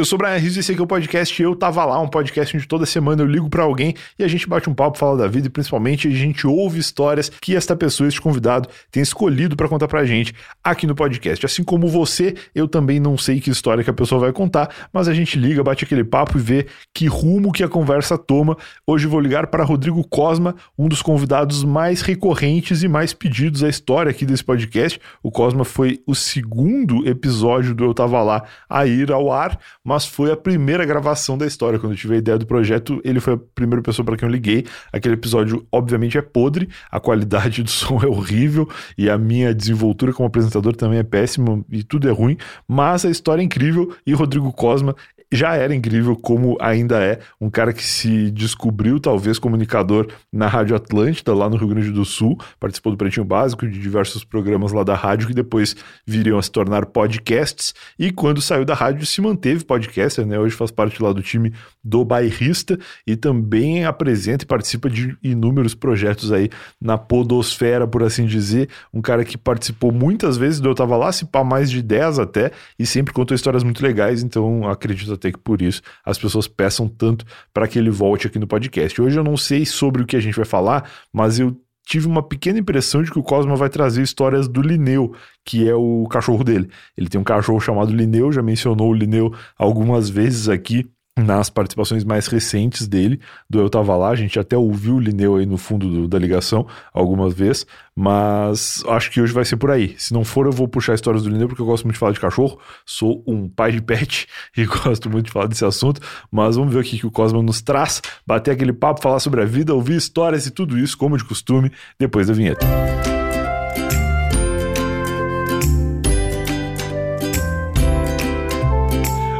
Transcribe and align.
Eu 0.00 0.04
sou 0.06 0.16
o 0.16 0.18
Brian 0.18 0.38
Rizzo 0.38 0.58
e 0.58 0.60
esse 0.60 0.72
aqui 0.72 0.80
é 0.80 0.82
o 0.82 0.86
podcast 0.86 1.42
Eu 1.42 1.54
Tava 1.54 1.84
Lá, 1.84 2.00
um 2.00 2.08
podcast 2.08 2.56
onde 2.56 2.66
toda 2.66 2.86
semana 2.86 3.20
eu 3.20 3.26
ligo 3.26 3.50
para 3.50 3.64
alguém 3.64 3.94
e 4.18 4.24
a 4.24 4.28
gente 4.28 4.48
bate 4.48 4.70
um 4.70 4.72
papo, 4.72 4.96
fala 4.96 5.14
da 5.14 5.28
vida 5.28 5.48
e 5.48 5.50
principalmente 5.50 6.08
a 6.08 6.10
gente 6.10 6.46
ouve 6.46 6.78
histórias 6.78 7.28
que 7.28 7.54
esta 7.54 7.76
pessoa, 7.76 8.08
este 8.08 8.18
convidado, 8.18 8.66
tem 8.90 9.02
escolhido 9.02 9.54
para 9.56 9.68
contar 9.68 9.88
pra 9.88 10.02
gente 10.06 10.34
aqui 10.64 10.86
no 10.86 10.94
podcast. 10.94 11.44
Assim 11.44 11.62
como 11.62 11.86
você, 11.86 12.34
eu 12.54 12.66
também 12.66 12.98
não 12.98 13.18
sei 13.18 13.42
que 13.42 13.50
história 13.50 13.84
que 13.84 13.90
a 13.90 13.92
pessoa 13.92 14.22
vai 14.22 14.32
contar, 14.32 14.70
mas 14.90 15.06
a 15.06 15.12
gente 15.12 15.38
liga, 15.38 15.62
bate 15.62 15.84
aquele 15.84 16.02
papo 16.02 16.38
e 16.38 16.40
vê 16.40 16.66
que 16.94 17.06
rumo 17.06 17.52
que 17.52 17.62
a 17.62 17.68
conversa 17.68 18.16
toma. 18.16 18.56
Hoje 18.86 19.06
vou 19.06 19.20
ligar 19.20 19.48
para 19.48 19.64
Rodrigo 19.64 20.02
Cosma, 20.08 20.56
um 20.78 20.88
dos 20.88 21.02
convidados 21.02 21.62
mais 21.62 22.00
recorrentes 22.00 22.82
e 22.82 22.88
mais 22.88 23.12
pedidos 23.12 23.62
à 23.62 23.68
história 23.68 24.08
aqui 24.08 24.24
desse 24.24 24.44
podcast. 24.44 24.98
O 25.22 25.30
Cosma 25.30 25.62
foi 25.62 26.00
o 26.06 26.14
segundo 26.14 27.06
episódio 27.06 27.74
do 27.74 27.84
Eu 27.84 27.92
Tava 27.92 28.22
Lá 28.22 28.44
a 28.66 28.86
ir 28.86 29.12
ao 29.12 29.30
ar 29.30 29.58
mas 29.90 30.06
foi 30.06 30.30
a 30.30 30.36
primeira 30.36 30.84
gravação 30.84 31.36
da 31.36 31.44
história. 31.44 31.76
Quando 31.76 31.94
eu 31.94 31.98
tive 31.98 32.14
a 32.14 32.18
ideia 32.18 32.38
do 32.38 32.46
projeto, 32.46 33.00
ele 33.02 33.18
foi 33.18 33.34
a 33.34 33.36
primeira 33.36 33.82
pessoa 33.82 34.06
para 34.06 34.16
quem 34.16 34.28
eu 34.28 34.32
liguei. 34.32 34.64
Aquele 34.92 35.14
episódio, 35.14 35.66
obviamente, 35.72 36.16
é 36.16 36.22
podre, 36.22 36.68
a 36.88 37.00
qualidade 37.00 37.60
do 37.64 37.68
som 37.68 38.00
é 38.00 38.06
horrível. 38.06 38.68
E 38.96 39.10
a 39.10 39.18
minha 39.18 39.52
desenvoltura 39.52 40.12
como 40.12 40.28
apresentador 40.28 40.76
também 40.76 41.00
é 41.00 41.02
péssima. 41.02 41.64
E 41.68 41.82
tudo 41.82 42.08
é 42.08 42.12
ruim, 42.12 42.36
mas 42.68 43.04
a 43.04 43.10
história 43.10 43.42
é 43.42 43.44
incrível. 43.44 43.92
E 44.06 44.12
Rodrigo 44.14 44.52
Cosma 44.52 44.94
já 45.32 45.54
era 45.54 45.74
incrível 45.74 46.16
como 46.16 46.56
ainda 46.60 47.02
é 47.02 47.20
um 47.40 47.48
cara 47.48 47.72
que 47.72 47.84
se 47.84 48.30
descobriu 48.30 48.98
talvez 48.98 49.38
comunicador 49.38 50.08
na 50.32 50.48
Rádio 50.48 50.74
Atlântida 50.74 51.32
lá 51.32 51.48
no 51.48 51.56
Rio 51.56 51.68
Grande 51.68 51.92
do 51.92 52.04
Sul, 52.04 52.38
participou 52.58 52.92
do 52.92 52.98
Pretinho 52.98 53.24
Básico 53.24 53.66
de 53.66 53.78
diversos 53.78 54.24
programas 54.24 54.72
lá 54.72 54.82
da 54.82 54.94
rádio 54.94 55.28
que 55.28 55.34
depois 55.34 55.76
viriam 56.04 56.38
a 56.38 56.42
se 56.42 56.50
tornar 56.50 56.86
podcasts 56.86 57.74
e 57.98 58.10
quando 58.10 58.42
saiu 58.42 58.64
da 58.64 58.74
rádio 58.74 59.06
se 59.06 59.20
manteve 59.20 59.64
podcaster, 59.64 60.26
né? 60.26 60.38
Hoje 60.38 60.56
faz 60.56 60.70
parte 60.70 61.02
lá 61.02 61.12
do 61.12 61.22
time 61.22 61.52
do 61.82 62.04
Bairrista 62.04 62.78
e 63.06 63.14
também 63.14 63.84
apresenta 63.84 64.44
e 64.44 64.46
participa 64.46 64.90
de 64.90 65.16
inúmeros 65.22 65.74
projetos 65.74 66.32
aí 66.32 66.50
na 66.80 66.98
podosfera, 66.98 67.86
por 67.86 68.02
assim 68.02 68.26
dizer, 68.26 68.68
um 68.92 69.00
cara 69.00 69.24
que 69.24 69.38
participou 69.38 69.92
muitas 69.92 70.36
vezes 70.36 70.60
Eu 70.60 70.74
Tava 70.74 70.96
Lá, 70.96 71.12
se 71.12 71.24
pá 71.24 71.44
mais 71.44 71.70
de 71.70 71.82
10 71.82 72.18
até, 72.18 72.50
e 72.78 72.84
sempre 72.84 73.12
contou 73.12 73.34
histórias 73.34 73.62
muito 73.62 73.82
legais, 73.82 74.22
então 74.22 74.68
acredito 74.68 75.19
até 75.20 75.30
que 75.30 75.38
por 75.38 75.60
isso 75.60 75.82
as 76.04 76.18
pessoas 76.18 76.48
peçam 76.48 76.88
tanto 76.88 77.24
para 77.52 77.68
que 77.68 77.78
ele 77.78 77.90
volte 77.90 78.26
aqui 78.26 78.38
no 78.38 78.46
podcast. 78.46 79.00
Hoje 79.00 79.18
eu 79.18 79.24
não 79.24 79.36
sei 79.36 79.66
sobre 79.66 80.02
o 80.02 80.06
que 80.06 80.16
a 80.16 80.20
gente 80.20 80.36
vai 80.36 80.46
falar, 80.46 80.90
mas 81.12 81.38
eu 81.38 81.56
tive 81.86 82.06
uma 82.06 82.22
pequena 82.22 82.58
impressão 82.58 83.02
de 83.02 83.10
que 83.10 83.18
o 83.18 83.22
Cosma 83.22 83.56
vai 83.56 83.68
trazer 83.68 84.02
histórias 84.02 84.46
do 84.48 84.62
Lineu, 84.62 85.14
que 85.44 85.68
é 85.68 85.74
o 85.74 86.06
cachorro 86.08 86.44
dele. 86.44 86.70
Ele 86.96 87.08
tem 87.08 87.20
um 87.20 87.24
cachorro 87.24 87.60
chamado 87.60 87.92
Lineu, 87.92 88.32
já 88.32 88.42
mencionou 88.42 88.90
o 88.90 88.94
Lineu 88.94 89.34
algumas 89.58 90.08
vezes 90.08 90.48
aqui 90.48 90.88
nas 91.20 91.50
participações 91.50 92.04
mais 92.04 92.26
recentes 92.26 92.88
dele, 92.88 93.20
do 93.48 93.60
Eu 93.60 93.70
Tava 93.70 93.96
Lá, 93.96 94.10
a 94.10 94.14
gente 94.14 94.38
até 94.38 94.56
ouviu 94.56 94.96
o 94.96 95.00
Lineu 95.00 95.36
aí 95.36 95.46
no 95.46 95.56
fundo 95.56 95.88
do, 95.88 96.08
da 96.08 96.18
ligação 96.18 96.66
algumas 96.92 97.34
vezes, 97.34 97.66
mas 97.94 98.82
acho 98.88 99.10
que 99.10 99.20
hoje 99.20 99.32
vai 99.32 99.44
ser 99.44 99.56
por 99.56 99.70
aí. 99.70 99.94
Se 99.98 100.12
não 100.12 100.24
for, 100.24 100.46
eu 100.46 100.52
vou 100.52 100.66
puxar 100.66 100.94
histórias 100.94 101.22
do 101.22 101.30
Lineu, 101.30 101.48
porque 101.48 101.62
eu 101.62 101.66
gosto 101.66 101.84
muito 101.84 101.94
de 101.94 102.00
falar 102.00 102.12
de 102.12 102.20
cachorro, 102.20 102.58
sou 102.84 103.22
um 103.26 103.48
pai 103.48 103.72
de 103.72 103.82
pet 103.82 104.26
e 104.56 104.64
gosto 104.64 105.10
muito 105.10 105.26
de 105.26 105.32
falar 105.32 105.46
desse 105.46 105.64
assunto, 105.64 106.00
mas 106.30 106.56
vamos 106.56 106.72
ver 106.72 106.80
o 106.80 106.82
que, 106.82 107.06
o 107.06 107.10
Cosmo 107.10 107.42
nos 107.42 107.60
traz, 107.62 108.00
bater 108.26 108.52
aquele 108.52 108.72
papo, 108.72 109.02
falar 109.02 109.20
sobre 109.20 109.42
a 109.42 109.44
vida, 109.44 109.74
ouvir 109.74 109.96
histórias 109.96 110.46
e 110.46 110.50
tudo 110.50 110.78
isso, 110.78 110.96
como 110.96 111.16
de 111.16 111.24
costume, 111.24 111.70
depois 111.98 112.26
da 112.26 112.32
vinheta. 112.32 112.66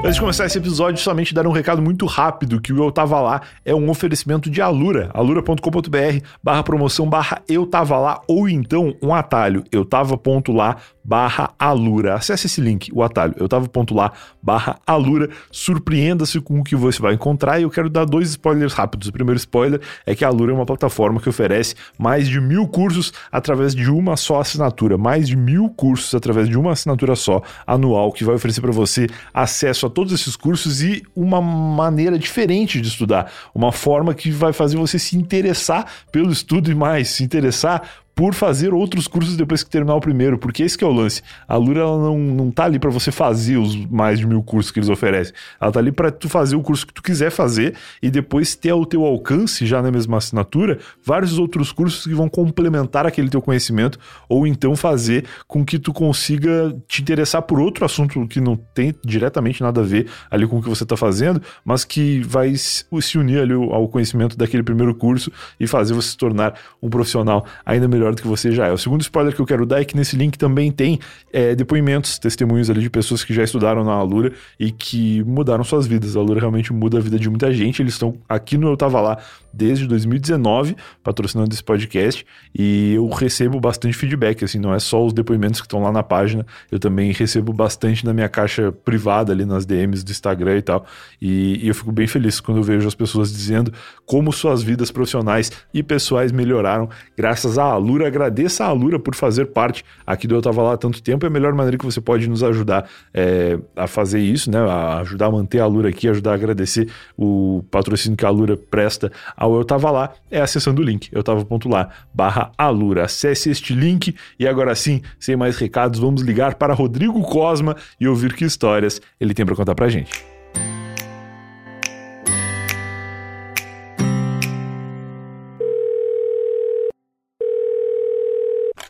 Antes 0.03 0.15
de 0.15 0.21
começar 0.23 0.47
esse 0.47 0.57
episódio, 0.57 0.99
somente 0.99 1.35
dar 1.35 1.47
um 1.47 1.53
recado 1.53 1.83
muito 1.83 2.07
rápido 2.07 2.59
que 2.59 2.73
o 2.73 2.83
Eu 2.83 2.91
Tava 2.91 3.21
Lá 3.21 3.43
é 3.67 3.75
um 3.75 3.91
oferecimento 3.91 4.49
de 4.49 4.63
Alura, 4.63 5.11
alura.com.br 5.13 6.27
barra 6.43 6.63
promoção 6.63 7.07
barra 7.07 7.43
Eu 7.47 7.67
Tava 7.67 7.99
Lá 7.99 8.23
ou 8.27 8.49
então 8.49 8.97
um 9.03 9.15
atalho, 9.15 9.63
eu 9.71 9.85
tava 9.85 10.17
ponto 10.17 10.53
lá 10.53 10.79
barra 11.05 11.51
Alura. 11.59 12.15
Acesse 12.15 12.47
esse 12.47 12.63
link, 12.63 12.91
o 12.95 13.03
atalho, 13.03 13.35
eu 13.37 13.47
tava 13.47 13.69
ponto 13.69 13.95
lá 13.95 14.13
barra 14.43 14.79
Alura, 14.87 15.29
surpreenda-se 15.51 16.41
com 16.41 16.61
o 16.61 16.65
que 16.65 16.75
você 16.75 17.01
vai 17.03 17.13
encontrar 17.13 17.59
e 17.59 17.65
eu 17.65 17.71
quero 17.71 17.91
dar 17.91 18.07
dois 18.07 18.31
spoilers 18.31 18.73
rápidos. 18.73 19.09
O 19.09 19.13
primeiro 19.13 19.37
spoiler 19.37 19.83
é 20.07 20.15
que 20.15 20.25
a 20.25 20.29
Alura 20.29 20.53
é 20.53 20.55
uma 20.55 20.67
plataforma 20.67 21.21
que 21.21 21.29
oferece 21.29 21.75
mais 21.99 22.27
de 22.27 22.41
mil 22.41 22.67
cursos 22.67 23.13
através 23.31 23.75
de 23.75 23.91
uma 23.91 24.17
só 24.17 24.41
assinatura, 24.41 24.97
mais 24.97 25.29
de 25.29 25.37
mil 25.37 25.69
cursos 25.69 26.15
através 26.15 26.49
de 26.49 26.57
uma 26.57 26.73
assinatura 26.73 27.15
só 27.15 27.43
anual 27.67 28.13
que 28.13 28.25
vai 28.25 28.35
oferecer 28.35 28.63
para 28.63 28.73
você 28.73 29.07
acesso 29.35 29.87
a 29.87 29.90
todos 29.91 30.13
esses 30.13 30.37
cursos 30.37 30.83
e 30.83 31.03
uma 31.15 31.41
maneira 31.41 32.19
diferente 32.19 32.81
de 32.81 32.89
estudar, 32.89 33.31
uma 33.55 33.73
forma 33.73 34.15
que 34.15 34.31
vai 34.31 34.53
fazer 34.53 34.77
você 34.77 34.99
se 34.99 35.17
interessar 35.17 35.87
pelo 36.11 36.33
estudo 36.33 36.71
e 36.71 36.75
mais, 36.75 37.09
se 37.09 37.23
interessar 37.25 37.83
por 38.21 38.35
fazer 38.35 38.75
outros 38.75 39.09
cursos 39.09 39.35
depois 39.35 39.63
que 39.63 39.71
terminar 39.71 39.95
o 39.95 40.01
primeiro, 40.01 40.37
porque 40.37 40.63
esse 40.63 40.85
é 40.85 40.87
o 40.87 40.93
lance. 40.93 41.23
A 41.49 41.57
Lura 41.57 41.81
ela 41.81 41.97
não, 41.97 42.19
não 42.19 42.51
tá 42.51 42.65
ali 42.65 42.79
para 42.79 42.91
você 42.91 43.11
fazer 43.11 43.57
os 43.57 43.75
mais 43.87 44.19
de 44.19 44.27
mil 44.27 44.43
cursos 44.43 44.71
que 44.71 44.79
eles 44.79 44.91
oferecem. 44.91 45.33
Ela 45.59 45.73
tá 45.73 45.81
ali 45.81 45.91
para 45.91 46.11
tu 46.11 46.29
fazer 46.29 46.55
o 46.55 46.61
curso 46.61 46.87
que 46.87 46.93
tu 46.93 47.03
quiser 47.03 47.31
fazer 47.31 47.77
e 48.03 48.11
depois 48.11 48.55
ter 48.55 48.69
ao 48.69 48.85
teu 48.85 49.07
alcance, 49.07 49.65
já 49.65 49.81
na 49.81 49.91
mesma 49.91 50.19
assinatura, 50.19 50.79
vários 51.03 51.39
outros 51.39 51.73
cursos 51.73 52.05
que 52.05 52.13
vão 52.13 52.29
complementar 52.29 53.07
aquele 53.07 53.31
teu 53.31 53.41
conhecimento 53.41 53.99
ou 54.29 54.47
então 54.47 54.77
fazer 54.77 55.25
com 55.49 55.65
que 55.65 55.79
tu 55.79 55.91
consiga 55.91 56.77
te 56.87 57.01
interessar 57.01 57.41
por 57.41 57.59
outro 57.59 57.87
assunto 57.87 58.29
que 58.29 58.39
não 58.39 58.55
tem 58.55 58.95
diretamente 59.03 59.63
nada 59.63 59.81
a 59.81 59.85
ver 59.85 60.11
ali 60.31 60.47
com 60.47 60.59
o 60.59 60.63
que 60.63 60.69
você 60.69 60.85
tá 60.85 60.95
fazendo, 60.95 61.41
mas 61.65 61.87
que 61.87 62.21
vai 62.21 62.55
se 62.55 62.85
unir 63.17 63.41
ali 63.41 63.55
ao 63.55 63.89
conhecimento 63.89 64.37
daquele 64.37 64.63
primeiro 64.63 64.95
curso 64.95 65.33
e 65.59 65.67
fazer 65.67 65.95
você 65.95 66.11
se 66.11 66.19
tornar 66.19 66.53
um 66.83 66.91
profissional 66.91 67.47
ainda 67.65 67.89
melhor 67.89 68.10
melhor 68.11 68.15
do 68.15 68.23
que 68.23 68.29
você 68.29 68.53
já 68.53 68.67
é. 68.67 68.73
O 68.73 68.79
segundo 68.79 69.01
spoiler 69.01 69.35
que 69.35 69.41
eu 69.41 69.47
quero 69.47 69.65
dar 69.65 69.81
é 69.81 69.85
que 69.85 69.97
nesse 69.97 70.17
link 70.17 70.37
também 70.37 70.71
tem 70.71 70.99
é, 71.33 71.55
depoimentos, 71.55 72.19
testemunhos 72.19 72.69
ali 72.69 72.81
de 72.81 72.91
pessoas 72.91 73.25
que 73.25 73.33
já 73.33 73.43
estudaram 73.43 73.85
na 73.85 73.93
Alura 73.93 74.33
e 74.59 74.71
que 74.71 75.23
mudaram 75.25 75.65
suas 75.65 75.87
vidas. 75.87 76.17
A 76.17 76.21
Alura 76.21 76.41
realmente 76.41 76.73
muda 76.73 76.99
a 76.99 77.01
vida 77.01 77.19
de 77.19 77.29
muita 77.29 77.53
gente. 77.53 77.81
Eles 77.81 77.95
estão 77.95 78.15
aqui 78.29 78.59
no 78.59 78.69
Eu 78.69 78.77
Tava 78.77 79.01
Lá 79.01 79.19
desde 79.53 79.87
2019, 79.87 80.77
patrocinando 81.03 81.53
esse 81.53 81.63
podcast, 81.63 82.25
e 82.55 82.95
eu 82.95 83.09
recebo 83.09 83.61
bastante 83.61 83.97
feedback, 83.97 84.45
assim, 84.45 84.59
não 84.59 84.73
é 84.73 84.79
só 84.79 85.05
os 85.05 85.13
depoimentos 85.13 85.61
que 85.61 85.67
estão 85.67 85.83
lá 85.83 85.93
na 85.93 86.03
página, 86.03 86.47
eu 86.71 86.79
também 86.79 87.13
recebo 87.13 87.53
bastante 87.53 88.05
na 88.05 88.13
minha 88.13 88.29
caixa 88.29 88.73
privada 88.73 89.33
ali 89.33 89.45
nas 89.45 89.67
DMs 89.67 90.05
do 90.05 90.11
Instagram 90.11 90.59
e 90.59 90.63
tal, 90.63 90.87
e, 91.21 91.65
e 91.65 91.69
eu 91.69 91.75
fico 91.75 91.91
bem 91.93 92.07
feliz 92.07 92.41
quando 92.41 92.59
eu 92.59 92.63
vejo 92.63 92.87
as 92.87 92.95
pessoas 92.95 93.33
dizendo 93.33 93.73
como 94.07 94.33
suas 94.33 94.63
vidas 94.63 94.91
profissionais 94.91 95.51
e 95.75 95.83
pessoais 95.83 96.33
melhoraram 96.33 96.89
graças 97.17 97.59
à 97.59 97.65
Alura 97.65 98.00
Alura. 98.01 98.07
Agradeça 98.07 98.65
a 98.65 98.69
Alura 98.69 98.99
por 98.99 99.15
fazer 99.15 99.47
parte 99.47 99.85
aqui 100.07 100.27
do 100.27 100.35
Eu 100.35 100.43
Tava 100.43 100.63
Lá 100.63 100.75
há 100.75 100.77
tanto 100.77 101.03
tempo. 101.03 101.25
É 101.27 101.29
a 101.29 101.31
melhor 101.31 101.53
maneira 101.53 101.77
que 101.77 101.85
você 101.85 102.01
pode 102.01 102.29
nos 102.29 102.43
ajudar 102.43 102.89
é, 103.13 103.59
a 103.77 103.87
fazer 103.87 104.21
isso, 104.21 104.51
né? 104.51 104.59
A 104.59 104.99
ajudar 105.01 105.27
a 105.27 105.31
manter 105.31 105.61
a 105.61 105.65
Alura 105.65 105.89
aqui, 105.89 106.09
ajudar 106.09 106.33
a 106.33 106.35
agradecer 106.35 106.89
o 107.17 107.65
patrocínio 107.71 108.17
que 108.17 108.25
a 108.25 108.29
Alura 108.29 108.57
presta 108.57 109.13
ao 109.37 109.55
Eu 109.57 109.65
Tava 109.65 109.91
Lá, 109.91 110.13
é 110.31 110.41
acessando 110.41 110.81
o 110.81 110.85
link, 110.85 111.09
eu 111.13 111.23
tava.lá 111.23 111.91
barra 112.13 112.53
Alura. 112.57 113.05
Acesse 113.05 113.51
este 113.51 113.75
link 113.75 114.15
e 114.39 114.47
agora 114.47 114.75
sim, 114.75 115.03
sem 115.19 115.37
mais 115.37 115.57
recados, 115.57 115.99
vamos 115.99 116.23
ligar 116.23 116.55
para 116.55 116.75
Rodrigo 116.75 117.21
Cosma 117.23 117.77
e 118.01 118.09
ouvir 118.09 118.35
que 118.35 118.45
histórias 118.45 119.01
ele 119.21 119.35
tem 119.35 119.45
para 119.45 119.57
contar 119.57 119.75
pra 119.75 119.89
gente. 119.89 120.30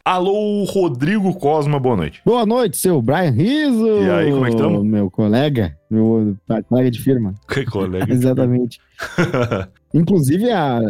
Alô, 0.04 0.64
Rodrigo 0.64 1.34
Cosma, 1.34 1.78
boa 1.78 1.96
noite. 1.96 2.22
Boa 2.24 2.46
noite, 2.46 2.78
seu 2.78 3.02
Brian 3.02 3.30
Rizzo. 3.30 4.02
E 4.02 4.10
aí, 4.10 4.30
como 4.30 4.46
é 4.46 4.48
que 4.48 4.54
estamos? 4.54 4.82
Meu 4.82 5.10
colega, 5.10 5.76
meu 5.90 6.36
colega 6.68 6.90
de 6.90 7.00
firma. 7.00 7.34
Que 7.48 7.64
colega? 7.66 8.06
Exatamente. 8.12 8.78
Inclusive, 9.92 10.52
a, 10.52 10.80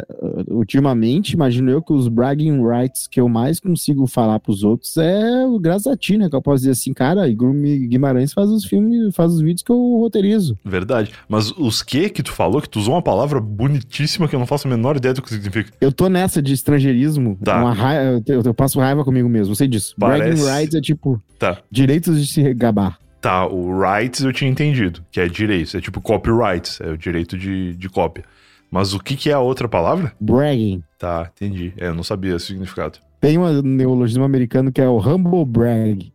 ultimamente, 0.49 1.33
imagino 1.33 1.71
eu 1.71 1.83
que 1.83 1.93
os 1.93 2.07
bragging 2.07 2.63
rights 2.63 3.09
que 3.11 3.19
eu 3.19 3.31
mais 3.31 3.59
consigo 3.59 4.07
falar 4.07 4.39
pros 4.41 4.63
outros 4.63 4.95
é 4.99 5.47
o 5.47 5.59
graças 5.59 5.87
a 5.87 5.97
ti, 5.97 6.19
né? 6.19 6.29
Que 6.29 6.37
eu 6.37 6.43
posso 6.43 6.59
dizer 6.59 6.73
assim, 6.73 6.93
cara, 6.93 7.27
Igor 7.27 7.51
Guimarães 7.55 8.35
faz 8.35 8.51
os 8.51 8.67
filmes, 8.67 9.15
faz 9.15 9.33
os 9.33 9.41
vídeos 9.41 9.63
que 9.63 9.73
eu 9.73 9.97
roteirizo. 9.99 10.59
Verdade. 10.63 11.13
Mas 11.27 11.51
os 11.53 11.83
que 11.83 12.11
que 12.11 12.23
tu 12.23 12.31
falou, 12.31 12.61
que 12.61 12.69
tu 12.69 12.79
usou 12.79 12.93
uma 12.93 13.03
palavra 13.03 13.41
bonitíssima 13.41 14.29
que 14.29 14.35
eu 14.35 14.39
não 14.41 14.47
faço 14.47 14.69
a 14.69 14.71
menor 14.71 14.97
ideia 14.99 15.15
do 15.15 15.23
que 15.23 15.31
significa. 15.31 15.73
Eu 15.81 15.93
tô 15.93 16.11
nessa 16.11 16.43
de 16.43 16.53
estrangeirismo. 16.53 17.39
Tá. 17.43 17.59
Uma 17.59 17.73
raiva, 17.73 18.23
eu, 18.27 18.43
eu, 18.45 18.55
passo 18.55 18.81
raiva 18.81 19.03
comigo 19.03 19.31
mesmo, 19.31 19.57
sei 19.57 19.67
disso. 19.67 19.95
Parece... 19.99 20.43
Bragging 20.43 20.59
rights 20.59 20.75
é 20.75 20.81
tipo 20.83 21.19
tá. 21.39 21.57
direitos 21.71 22.21
de 22.21 22.31
se 22.31 22.53
gabar. 22.53 22.99
Tá, 23.21 23.47
o 23.47 23.79
rights 23.79 24.23
eu 24.23 24.33
tinha 24.33 24.51
entendido, 24.51 25.05
que 25.11 25.21
é 25.21 25.29
direito. 25.29 25.77
É 25.77 25.81
tipo 25.81 26.01
copyrights, 26.01 26.81
é 26.81 26.91
o 26.91 26.97
direito 26.97 27.37
de, 27.37 27.75
de 27.75 27.89
cópia. 27.89 28.25
Mas 28.71 28.95
o 28.95 29.01
que, 29.01 29.17
que 29.17 29.31
é 29.31 29.33
a 29.33 29.41
outra 29.41 29.69
palavra? 29.69 30.13
Bragging. 30.21 30.83
Tá, 30.99 31.31
entendi. 31.35 31.73
É, 31.77 31.89
eu 31.89 31.95
não 31.95 32.03
sabia 32.05 32.37
o 32.37 32.41
significado. 32.41 32.99
Tem 33.21 33.37
um 33.37 33.63
neologismo 33.63 34.25
americano 34.25 34.73
que 34.73 34.81
é 34.81 34.89
o 34.89 34.99
humble 34.99 35.45
brag, 35.45 36.13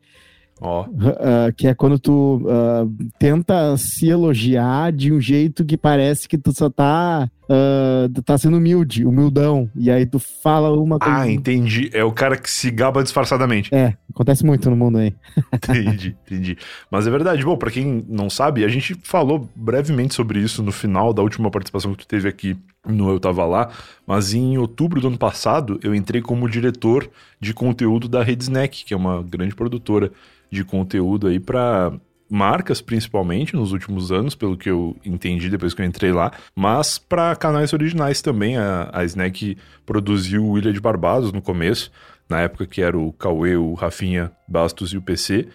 Ó. 0.61 0.83
Uh, 0.83 1.53
que 1.55 1.67
é 1.67 1.75
quando 1.75 1.99
tu 1.99 2.41
uh, 2.45 2.89
tenta 3.19 3.75
se 3.77 4.07
elogiar 4.07 4.91
de 4.91 5.11
um 5.11 5.19
jeito 5.19 5.65
que 5.65 5.77
parece 5.77 6.29
que 6.29 6.37
tu 6.37 6.53
só 6.53 6.69
tá, 6.69 7.29
uh, 7.43 8.21
tá 8.21 8.37
sendo 8.37 8.57
humilde, 8.57 9.05
humildão. 9.05 9.69
E 9.75 9.91
aí 9.91 10.05
tu 10.05 10.17
fala 10.17 10.71
uma 10.71 10.97
coisa. 10.97 11.17
Ah, 11.17 11.29
entendi. 11.29 11.89
É 11.93 12.03
o 12.03 12.11
cara 12.11 12.37
que 12.37 12.49
se 12.49 12.71
gaba 12.71 13.03
disfarçadamente. 13.03 13.73
É, 13.75 13.95
acontece 14.09 14.45
muito 14.45 14.69
no 14.69 14.77
mundo 14.77 14.97
aí. 14.97 15.13
entendi, 15.53 16.15
entendi. 16.25 16.57
Mas 16.89 17.05
é 17.05 17.11
verdade. 17.11 17.43
Bom, 17.43 17.57
pra 17.57 17.71
quem 17.71 18.05
não 18.07 18.29
sabe, 18.29 18.63
a 18.63 18.69
gente 18.69 18.95
falou 19.03 19.49
brevemente 19.55 20.15
sobre 20.15 20.39
isso 20.39 20.63
no 20.63 20.71
final 20.71 21.13
da 21.13 21.21
última 21.21 21.51
participação 21.51 21.93
que 21.93 22.05
tu 22.05 22.07
teve 22.07 22.29
aqui 22.29 22.57
no 22.85 23.09
Eu 23.09 23.19
Tava 23.19 23.45
Lá, 23.45 23.69
mas 24.05 24.33
em 24.33 24.57
outubro 24.57 25.01
do 25.01 25.07
ano 25.07 25.17
passado 25.17 25.79
eu 25.83 25.93
entrei 25.93 26.21
como 26.21 26.49
diretor 26.49 27.09
de 27.39 27.53
conteúdo 27.53 28.07
da 28.07 28.23
Rede 28.23 28.43
Snack, 28.43 28.85
que 28.85 28.93
é 28.93 28.97
uma 28.97 29.23
grande 29.23 29.55
produtora 29.55 30.11
de 30.51 30.63
conteúdo 30.63 31.27
aí 31.27 31.39
para 31.39 31.93
marcas 32.29 32.81
principalmente 32.81 33.55
nos 33.55 33.71
últimos 33.71 34.11
anos, 34.11 34.35
pelo 34.35 34.57
que 34.57 34.69
eu 34.69 34.95
entendi 35.05 35.49
depois 35.49 35.73
que 35.73 35.81
eu 35.81 35.85
entrei 35.85 36.11
lá, 36.11 36.31
mas 36.55 36.97
para 36.97 37.35
canais 37.35 37.73
originais 37.73 38.21
também. 38.21 38.57
A, 38.57 38.89
a 38.91 39.03
Snack 39.05 39.57
produziu 39.85 40.45
o 40.45 40.57
Ilha 40.57 40.73
de 40.73 40.79
Barbados 40.79 41.31
no 41.31 41.41
começo, 41.41 41.91
na 42.27 42.41
época 42.41 42.65
que 42.65 42.81
era 42.81 42.97
o 42.97 43.13
Cauê, 43.13 43.55
o 43.55 43.73
Rafinha 43.73 44.31
Bastos 44.47 44.91
e 44.93 44.97
o 44.97 45.01
PC. 45.01 45.47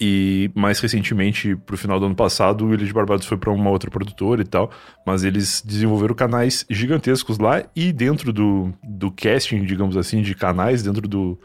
E 0.00 0.50
mais 0.54 0.80
recentemente, 0.80 1.54
pro 1.54 1.76
final 1.76 2.00
do 2.00 2.06
ano 2.06 2.14
passado, 2.14 2.64
o 2.64 2.72
Ilha 2.72 2.86
de 2.86 2.92
Barbados 2.92 3.26
foi 3.26 3.36
para 3.36 3.50
uma 3.50 3.68
outra 3.68 3.90
produtora 3.90 4.40
e 4.40 4.46
tal. 4.46 4.70
Mas 5.06 5.24
eles 5.24 5.62
desenvolveram 5.64 6.14
canais 6.14 6.64
gigantescos 6.70 7.38
lá 7.38 7.62
e 7.76 7.92
dentro 7.92 8.32
do, 8.32 8.72
do 8.82 9.10
casting, 9.10 9.62
digamos 9.64 9.98
assim, 9.98 10.22
de 10.22 10.34
canais, 10.34 10.82
dentro 10.82 11.06
do, 11.06 11.38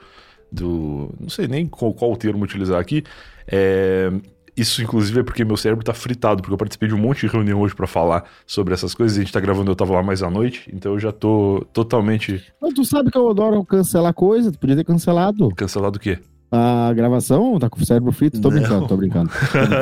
do. 0.50 1.13
Não 1.19 1.28
sei 1.28 1.48
nem 1.48 1.66
qual, 1.66 1.94
qual 1.94 2.13
o 2.13 2.18
termo 2.18 2.46
utilizar 2.46 2.80
aqui. 2.80 3.04
É, 3.46 4.10
isso, 4.56 4.81
inclusive, 4.81 5.19
é 5.19 5.24
porque 5.24 5.44
meu 5.44 5.57
cérebro 5.57 5.84
tá 5.84 5.94
fritado, 5.94 6.42
porque 6.42 6.54
eu 6.54 6.57
participei 6.57 6.88
de 6.88 6.96
um 6.96 6.98
monte 6.98 7.28
de 7.28 7.28
reunião 7.28 7.60
hoje 7.60 7.75
para 7.75 7.88
falar 7.88 8.24
sobre 8.48 8.74
essas 8.74 8.96
coisas. 8.96 9.18
A 9.18 9.19
gente 9.19 9.34
tá 9.34 9.40
gravando, 9.42 9.69
eu 9.69 9.75
tava 9.75 9.94
lá 9.94 10.02
mais 10.02 10.24
à 10.24 10.30
noite, 10.30 10.72
então 10.74 10.94
eu 10.94 11.00
já 11.00 11.12
tô 11.12 11.68
totalmente. 11.74 12.42
Mas 12.62 12.74
tu 12.74 12.86
sabe 12.86 13.12
que 13.12 13.18
eu 13.18 13.30
adoro 13.30 13.66
cancelar 13.66 14.13
coisa, 14.13 14.50
tu 14.50 14.57
podia 14.57 14.78
ter 14.78 14.86
cancelado. 14.86 15.50
Cancelado 15.56 15.98
o 15.98 16.00
quê? 16.00 16.19
A 16.51 16.94
gravação, 16.94 17.57
tá 17.59 17.69
com 17.69 17.80
o 17.80 17.86
cérebro 17.86 18.12
frito, 18.12 18.39
tô 18.39 18.50
não. 18.50 18.57
brincando, 18.57 18.88
tô 18.88 18.97
brincando. 18.97 19.30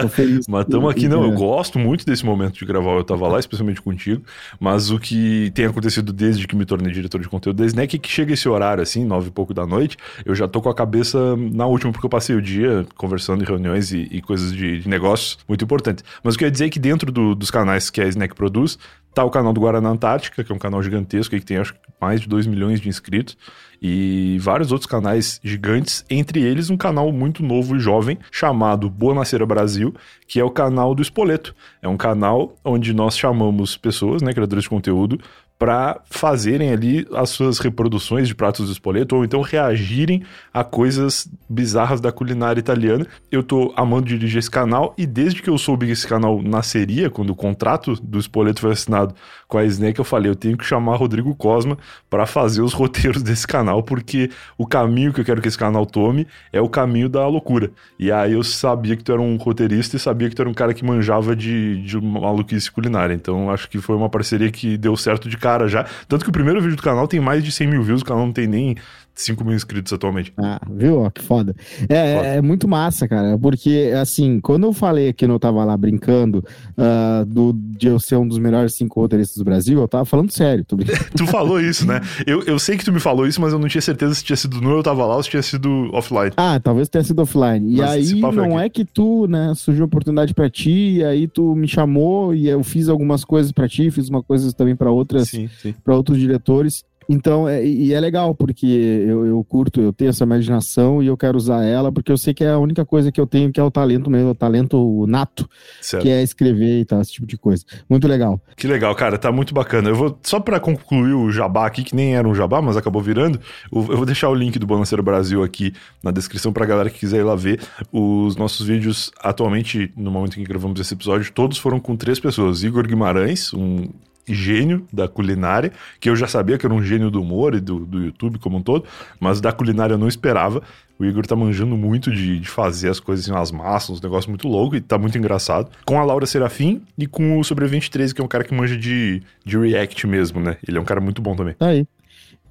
tô 0.02 0.08
feliz. 0.08 0.48
mas 0.48 0.66
estamos 0.66 0.90
aqui, 0.90 1.08
não, 1.08 1.24
eu 1.24 1.32
gosto 1.32 1.78
muito 1.78 2.06
desse 2.06 2.26
momento 2.26 2.54
de 2.54 2.66
gravar, 2.66 2.92
eu 2.92 3.04
tava 3.04 3.28
lá, 3.28 3.40
especialmente 3.40 3.82
contigo, 3.82 4.24
mas 4.60 4.90
o 4.90 5.00
que 5.00 5.52
tem 5.54 5.66
acontecido 5.66 6.14
desde 6.14 6.48
que 6.48 6.56
me 6.56 6.66
tornei 6.66 6.92
diretor 6.92 7.20
de 7.22 7.28
conteúdo 7.28 7.58
da 7.58 7.66
Snack 7.66 7.96
é 7.96 8.00
que 8.00 8.10
chega 8.10 8.34
esse 8.34 8.48
horário, 8.48 8.82
assim, 8.82 9.06
nove 9.06 9.28
e 9.28 9.32
pouco 9.32 9.54
da 9.54 9.66
noite, 9.66 9.98
eu 10.26 10.34
já 10.34 10.48
tô 10.48 10.62
com 10.62 10.70
a 10.70 10.74
cabeça 10.74 11.36
na 11.36 11.66
última, 11.66 11.92
porque 11.92 12.06
eu 12.06 12.10
passei 12.10 12.36
o 12.36 12.42
dia 12.42 12.86
conversando 12.96 13.44
em 13.44 13.48
reuniões 13.48 13.92
e, 13.92 14.08
e 14.12 14.22
coisas 14.22 14.54
de, 14.54 14.80
de, 14.80 14.90
negócios 14.90 15.38
muito 15.48 15.64
importantes. 15.64 16.04
Mas 16.24 16.36
o 16.36 16.38
que 16.38 16.44
eu 16.44 16.48
ia 16.48 16.52
dizer 16.52 16.66
é 16.66 16.70
que 16.70 16.80
dentro 16.80 17.12
do, 17.12 17.36
dos 17.36 17.52
canais 17.52 17.90
que 17.90 18.02
a 18.02 18.08
Snack 18.08 18.36
produz, 18.36 18.78
tá 19.14 19.24
o 19.24 19.30
canal 19.30 19.54
do 19.54 19.62
Guaraná 19.62 19.90
Antártica, 19.90 20.44
que 20.44 20.52
é 20.52 20.56
um 20.56 20.60
canal 20.60 20.82
gigantesco, 20.82 21.36
que 21.36 21.46
tem 21.46 21.58
acho 21.58 21.76
mais 22.02 22.22
de 22.22 22.28
2 22.28 22.48
milhões 22.48 22.82
de 22.82 22.90
inscritos, 22.90 23.38
e 23.84 24.38
vários 24.40 24.72
outros 24.72 24.90
canais 24.90 25.42
gigantes, 25.44 26.06
entre 26.10 26.42
eles 26.42 26.70
um 26.70 26.78
canal 26.78 27.12
muito 27.12 27.44
novo 27.44 27.76
e 27.76 27.80
jovem 27.82 28.18
chamado 28.32 28.90
Boa 28.90 29.14
Nasceira 29.14 29.46
Brasil, 29.46 29.94
que 30.26 30.40
é 30.40 30.44
o 30.44 30.50
canal 30.50 30.96
do 30.96 31.02
Espoleto. 31.02 31.54
É 31.82 31.88
um 31.90 31.98
canal 31.98 32.56
onde 32.64 32.94
nós 32.94 33.18
chamamos 33.18 33.76
pessoas, 33.76 34.22
né, 34.22 34.32
criadores 34.32 34.64
de 34.64 34.70
conteúdo, 34.70 35.20
para 35.58 36.02
fazerem 36.10 36.72
ali 36.72 37.08
as 37.14 37.30
suas 37.30 37.60
reproduções 37.60 38.28
de 38.28 38.36
pratos 38.36 38.68
do 38.68 38.72
Spoleto 38.74 39.16
ou 39.16 39.24
então 39.24 39.42
reagirem 39.42 40.24
a 40.54 40.64
coisas 40.64 41.30
bizarras 41.50 42.02
da 42.02 42.12
culinária 42.12 42.60
italiana. 42.60 43.08
Eu 43.32 43.44
tô 43.44 43.74
amando 43.78 44.08
dirigir 44.08 44.40
esse 44.40 44.52
canal 44.52 44.94
e 44.98 45.06
desde 45.06 45.42
que 45.42 45.50
eu 45.50 45.58
soube 45.58 45.86
que 45.86 45.94
esse 45.94 46.08
canal 46.08 46.42
nasceria, 46.42 47.10
quando 47.10 47.30
o 47.30 47.36
contrato 47.36 47.96
do 47.96 48.20
Spoleto 48.20 48.60
foi 48.60 48.72
assinado 48.72 49.16
com 49.48 49.58
a 49.58 49.64
Snack, 49.66 49.98
eu 50.00 50.04
falei, 50.04 50.30
eu 50.30 50.36
tenho 50.36 50.58
que 50.58 50.66
chamar 50.66 50.96
Rodrigo 50.96 51.34
Cosma 51.36 51.78
para 52.10 52.26
fazer 52.26 52.62
os 52.62 52.74
roteiros 52.74 53.22
desse 53.22 53.48
canal, 53.48 53.84
porque 53.84 54.32
o 54.58 54.66
caminho 54.66 55.14
que 55.14 55.22
eu 55.22 55.26
quero 55.26 55.42
que 55.42 55.48
esse 55.48 55.58
canal 55.58 55.86
tome 55.86 56.28
é 56.52 56.60
o 56.60 56.68
caminho 56.68 57.08
da 57.08 57.26
loucura. 57.28 57.72
E 57.98 58.12
aí 58.12 58.34
eu 58.34 58.44
sabia 58.44 58.98
que 58.98 59.04
tu 59.04 59.12
era 59.12 59.22
um 59.22 59.38
roteirista 59.38 59.96
e 59.96 60.00
sabia 60.00 60.28
que 60.28 60.36
tu 60.36 60.42
era 60.42 60.50
um 60.50 60.54
cara 60.54 60.74
que 60.74 60.84
manjava 60.84 61.36
de, 61.36 61.82
de 61.84 62.02
maluquice 62.02 62.70
culinária. 62.72 63.14
Então 63.14 63.50
acho 63.50 63.70
que 63.70 63.80
foi 63.80 63.96
uma 63.96 64.10
parceria 64.10 64.52
que 64.52 64.78
deu 64.78 64.98
certo 64.98 65.30
de 65.30 65.38
cara 65.38 65.53
cara 65.54 65.68
já. 65.68 65.86
Tanto 66.08 66.24
que 66.24 66.30
o 66.30 66.34
primeiro 66.34 66.62
vídeo 66.62 66.76
do 66.76 66.84
canal 66.84 67.08
tem 67.08 67.20
mais 67.20 67.44
de 67.44 67.52
100 67.52 67.68
mil 67.68 67.84
views, 67.84 68.02
o 68.02 68.06
canal 68.06 68.26
não 68.26 68.34
tem 68.34 68.48
nem 68.48 68.76
5 69.16 69.44
mil 69.44 69.56
inscritos 69.56 69.94
atualmente. 69.94 70.34
Ah, 70.38 70.60
viu? 70.70 71.10
Que 71.12 71.22
foda. 71.22 71.56
É, 71.88 72.16
foda. 72.16 72.28
é, 72.28 72.42
muito 72.42 72.68
massa, 72.68 73.08
cara. 73.08 73.38
Porque, 73.38 73.92
assim, 74.00 74.40
quando 74.40 74.66
eu 74.66 74.74
falei 74.74 75.14
que 75.14 75.26
eu 75.26 75.40
tava 75.40 75.64
lá 75.64 75.76
brincando 75.78 76.44
uh, 76.78 77.26
do, 77.26 77.54
de 77.54 77.88
eu 77.88 78.00
ser 78.00 78.16
um 78.16 78.28
dos 78.28 78.40
melhores 78.40 78.76
cinco 78.76 79.00
roteiristas 79.00 79.38
do 79.38 79.44
Brasil, 79.44 79.80
eu 79.80 79.88
tava 79.88 80.06
falando 80.06 80.32
sério. 80.32 80.66
tu 81.16 81.28
falou 81.28 81.60
isso, 81.60 81.86
né? 81.86 82.02
Eu, 82.26 82.42
eu 82.44 82.58
sei 82.58 82.78
que 82.78 82.86
tu 82.86 82.94
me 82.94 83.00
falou 83.00 83.28
isso, 83.28 83.42
mas 83.42 83.52
eu 83.52 83.60
não 83.60 83.68
tinha 83.68 83.82
certeza 83.82 84.16
se 84.16 84.24
tinha 84.24 84.36
sido 84.36 84.62
no 84.62 84.72
eu 84.72 84.84
tava 84.84 85.06
lá 85.06 85.16
ou 85.16 85.24
se 85.24 85.30
tinha 85.30 85.42
sido 85.42 85.90
offline. 85.94 86.32
Ah, 86.38 86.60
talvez 86.60 86.88
tenha 86.88 87.04
sido 87.04 87.22
offline. 87.22 87.76
E 87.76 87.82
aí, 87.82 88.14
não 88.14 88.60
é 88.60 88.70
que 88.70 88.86
tu, 88.86 89.28
né, 89.28 89.54
surgiu 89.56 89.84
uma 89.84 89.88
oportunidade 89.88 90.34
pra 90.34 90.50
ti, 90.50 90.98
e 90.98 91.04
aí 91.04 91.28
tu 91.28 91.54
me 91.56 91.68
chamou 91.68 92.34
e 92.34 92.48
eu 92.48 92.64
fiz 92.64 92.88
algumas 92.88 93.26
coisas 93.26 93.52
pra 93.52 93.68
ti, 93.68 93.92
fiz 93.92 94.10
uma 94.10 94.24
coisa 94.24 94.52
também 94.54 94.76
pra 94.76 94.90
outras, 94.90 95.30
sim, 95.30 95.50
sim. 95.62 95.74
pra 95.84 95.96
outros 95.96 96.18
diretores. 96.18 96.84
Então, 97.08 97.48
é, 97.48 97.66
e 97.66 97.94
é 97.94 98.00
legal, 98.00 98.34
porque 98.36 98.66
eu, 98.66 99.26
eu 99.26 99.44
curto, 99.44 99.82
eu 99.82 99.94
tenho 99.94 100.10
essa 100.10 100.24
imaginação 100.24 101.02
e 101.02 101.08
eu 101.08 101.18
quero 101.18 101.38
usar 101.38 101.64
ela, 101.64 101.92
porque 101.92 102.12
eu 102.12 102.18
sei 102.18 102.34
que 102.34 102.44
é 102.44 102.52
a 102.52 102.58
única 102.58 102.86
coisa 102.86 103.12
que 103.12 103.20
eu 103.20 103.28
tenho 103.28 103.52
que 103.52 103.60
é 103.60 103.64
o 103.64 103.72
talento 103.72 104.10
mesmo, 104.10 104.32
o 104.32 104.36
talento 104.36 105.06
nato, 105.08 105.50
certo. 105.82 106.04
que 106.04 106.10
é 106.10 106.22
escrever 106.22 106.82
e 106.82 106.86
tal, 106.86 107.02
esse 107.02 107.14
tipo 107.14 107.28
de 107.28 107.38
coisa. 107.38 107.64
Muito 107.90 108.08
legal. 108.08 108.40
Que 108.56 108.68
legal, 108.68 108.94
cara, 108.96 109.18
tá 109.18 109.32
muito 109.32 109.54
bacana. 109.54 109.90
Eu 109.90 109.96
vou, 109.96 110.20
só 110.24 110.40
para 110.40 110.60
concluir 110.60 111.14
o 111.14 111.32
jabá 111.32 111.66
aqui, 111.66 111.84
que 111.84 111.96
nem 111.96 112.16
era 112.16 112.28
um 112.28 112.36
jabá, 112.36 112.62
mas 112.62 112.78
acabou 112.78 113.02
virando, 113.02 113.40
eu 113.72 113.82
vou 113.82 114.06
deixar 114.06 114.30
o 114.30 114.36
link 114.36 114.58
do 114.58 114.68
Bonanceiro 114.68 115.04
Brasil 115.04 115.44
aqui 115.44 115.74
na 116.02 116.12
descrição 116.12 116.52
pra 116.52 116.66
galera 116.66 116.90
que 116.90 117.00
quiser 117.00 117.20
ir 117.20 117.24
lá 117.24 117.36
ver. 117.36 117.60
Os 117.92 118.36
nossos 118.36 118.66
vídeos, 118.66 119.12
atualmente, 119.20 119.92
no 119.96 120.12
momento 120.12 120.40
em 120.40 120.44
que 120.44 120.50
gravamos 120.50 120.80
esse 120.80 120.94
episódio, 120.94 121.32
todos 121.32 121.58
foram 121.58 121.80
com 121.80 121.96
três 121.96 122.20
pessoas. 122.20 122.64
Igor 122.64 122.88
Guimarães, 122.88 123.54
um 123.54 123.90
gênio 124.28 124.86
da 124.92 125.08
culinária, 125.08 125.72
que 126.00 126.10
eu 126.10 126.16
já 126.16 126.28
sabia 126.28 126.58
que 126.58 126.66
era 126.66 126.74
um 126.74 126.82
gênio 126.82 127.12
do 127.12 127.22
humor 127.22 127.56
e 127.56 127.60
do, 127.60 127.80
do 127.80 128.04
YouTube 128.04 128.40
como 128.40 128.58
um 128.58 128.62
todo, 128.62 128.86
mas 129.20 129.42
da 129.42 129.52
culinária 129.52 129.94
eu 129.94 129.98
não 129.98 130.08
esperava. 130.08 130.62
O 130.98 131.06
Igor 131.06 131.26
tá 131.26 131.36
manjando 131.36 131.76
muito 131.76 132.12
de, 132.12 132.40
de 132.40 132.48
fazer 132.48 132.90
as 132.90 133.00
coisas 133.00 133.26
assim, 133.26 133.38
as 133.38 133.52
massas, 133.52 133.90
uns 133.90 134.02
negócios 134.02 134.28
muito 134.28 134.48
loucos 134.48 134.78
e 134.78 134.82
tá 134.82 134.98
muito 134.98 135.18
engraçado. 135.18 135.70
Com 135.86 136.00
a 136.00 136.04
Laura 136.04 136.26
Serafim 136.26 136.82
e 136.98 137.08
com 137.08 137.40
o 137.40 137.44
Sobrevivente 137.44 137.90
13, 137.90 138.14
que 138.14 138.22
é 138.22 138.24
um 138.24 138.28
cara 138.28 138.44
que 138.44 138.54
manja 138.54 138.78
de, 138.78 139.22
de 139.44 139.58
react 139.58 140.06
mesmo, 140.08 140.40
né? 140.40 140.58
Ele 140.66 140.78
é 140.78 140.82
um 140.82 140.86
cara 140.86 141.02
muito 141.02 141.22
bom 141.22 141.36
também. 141.36 141.56
Tá 141.56 141.68
aí. 141.68 141.86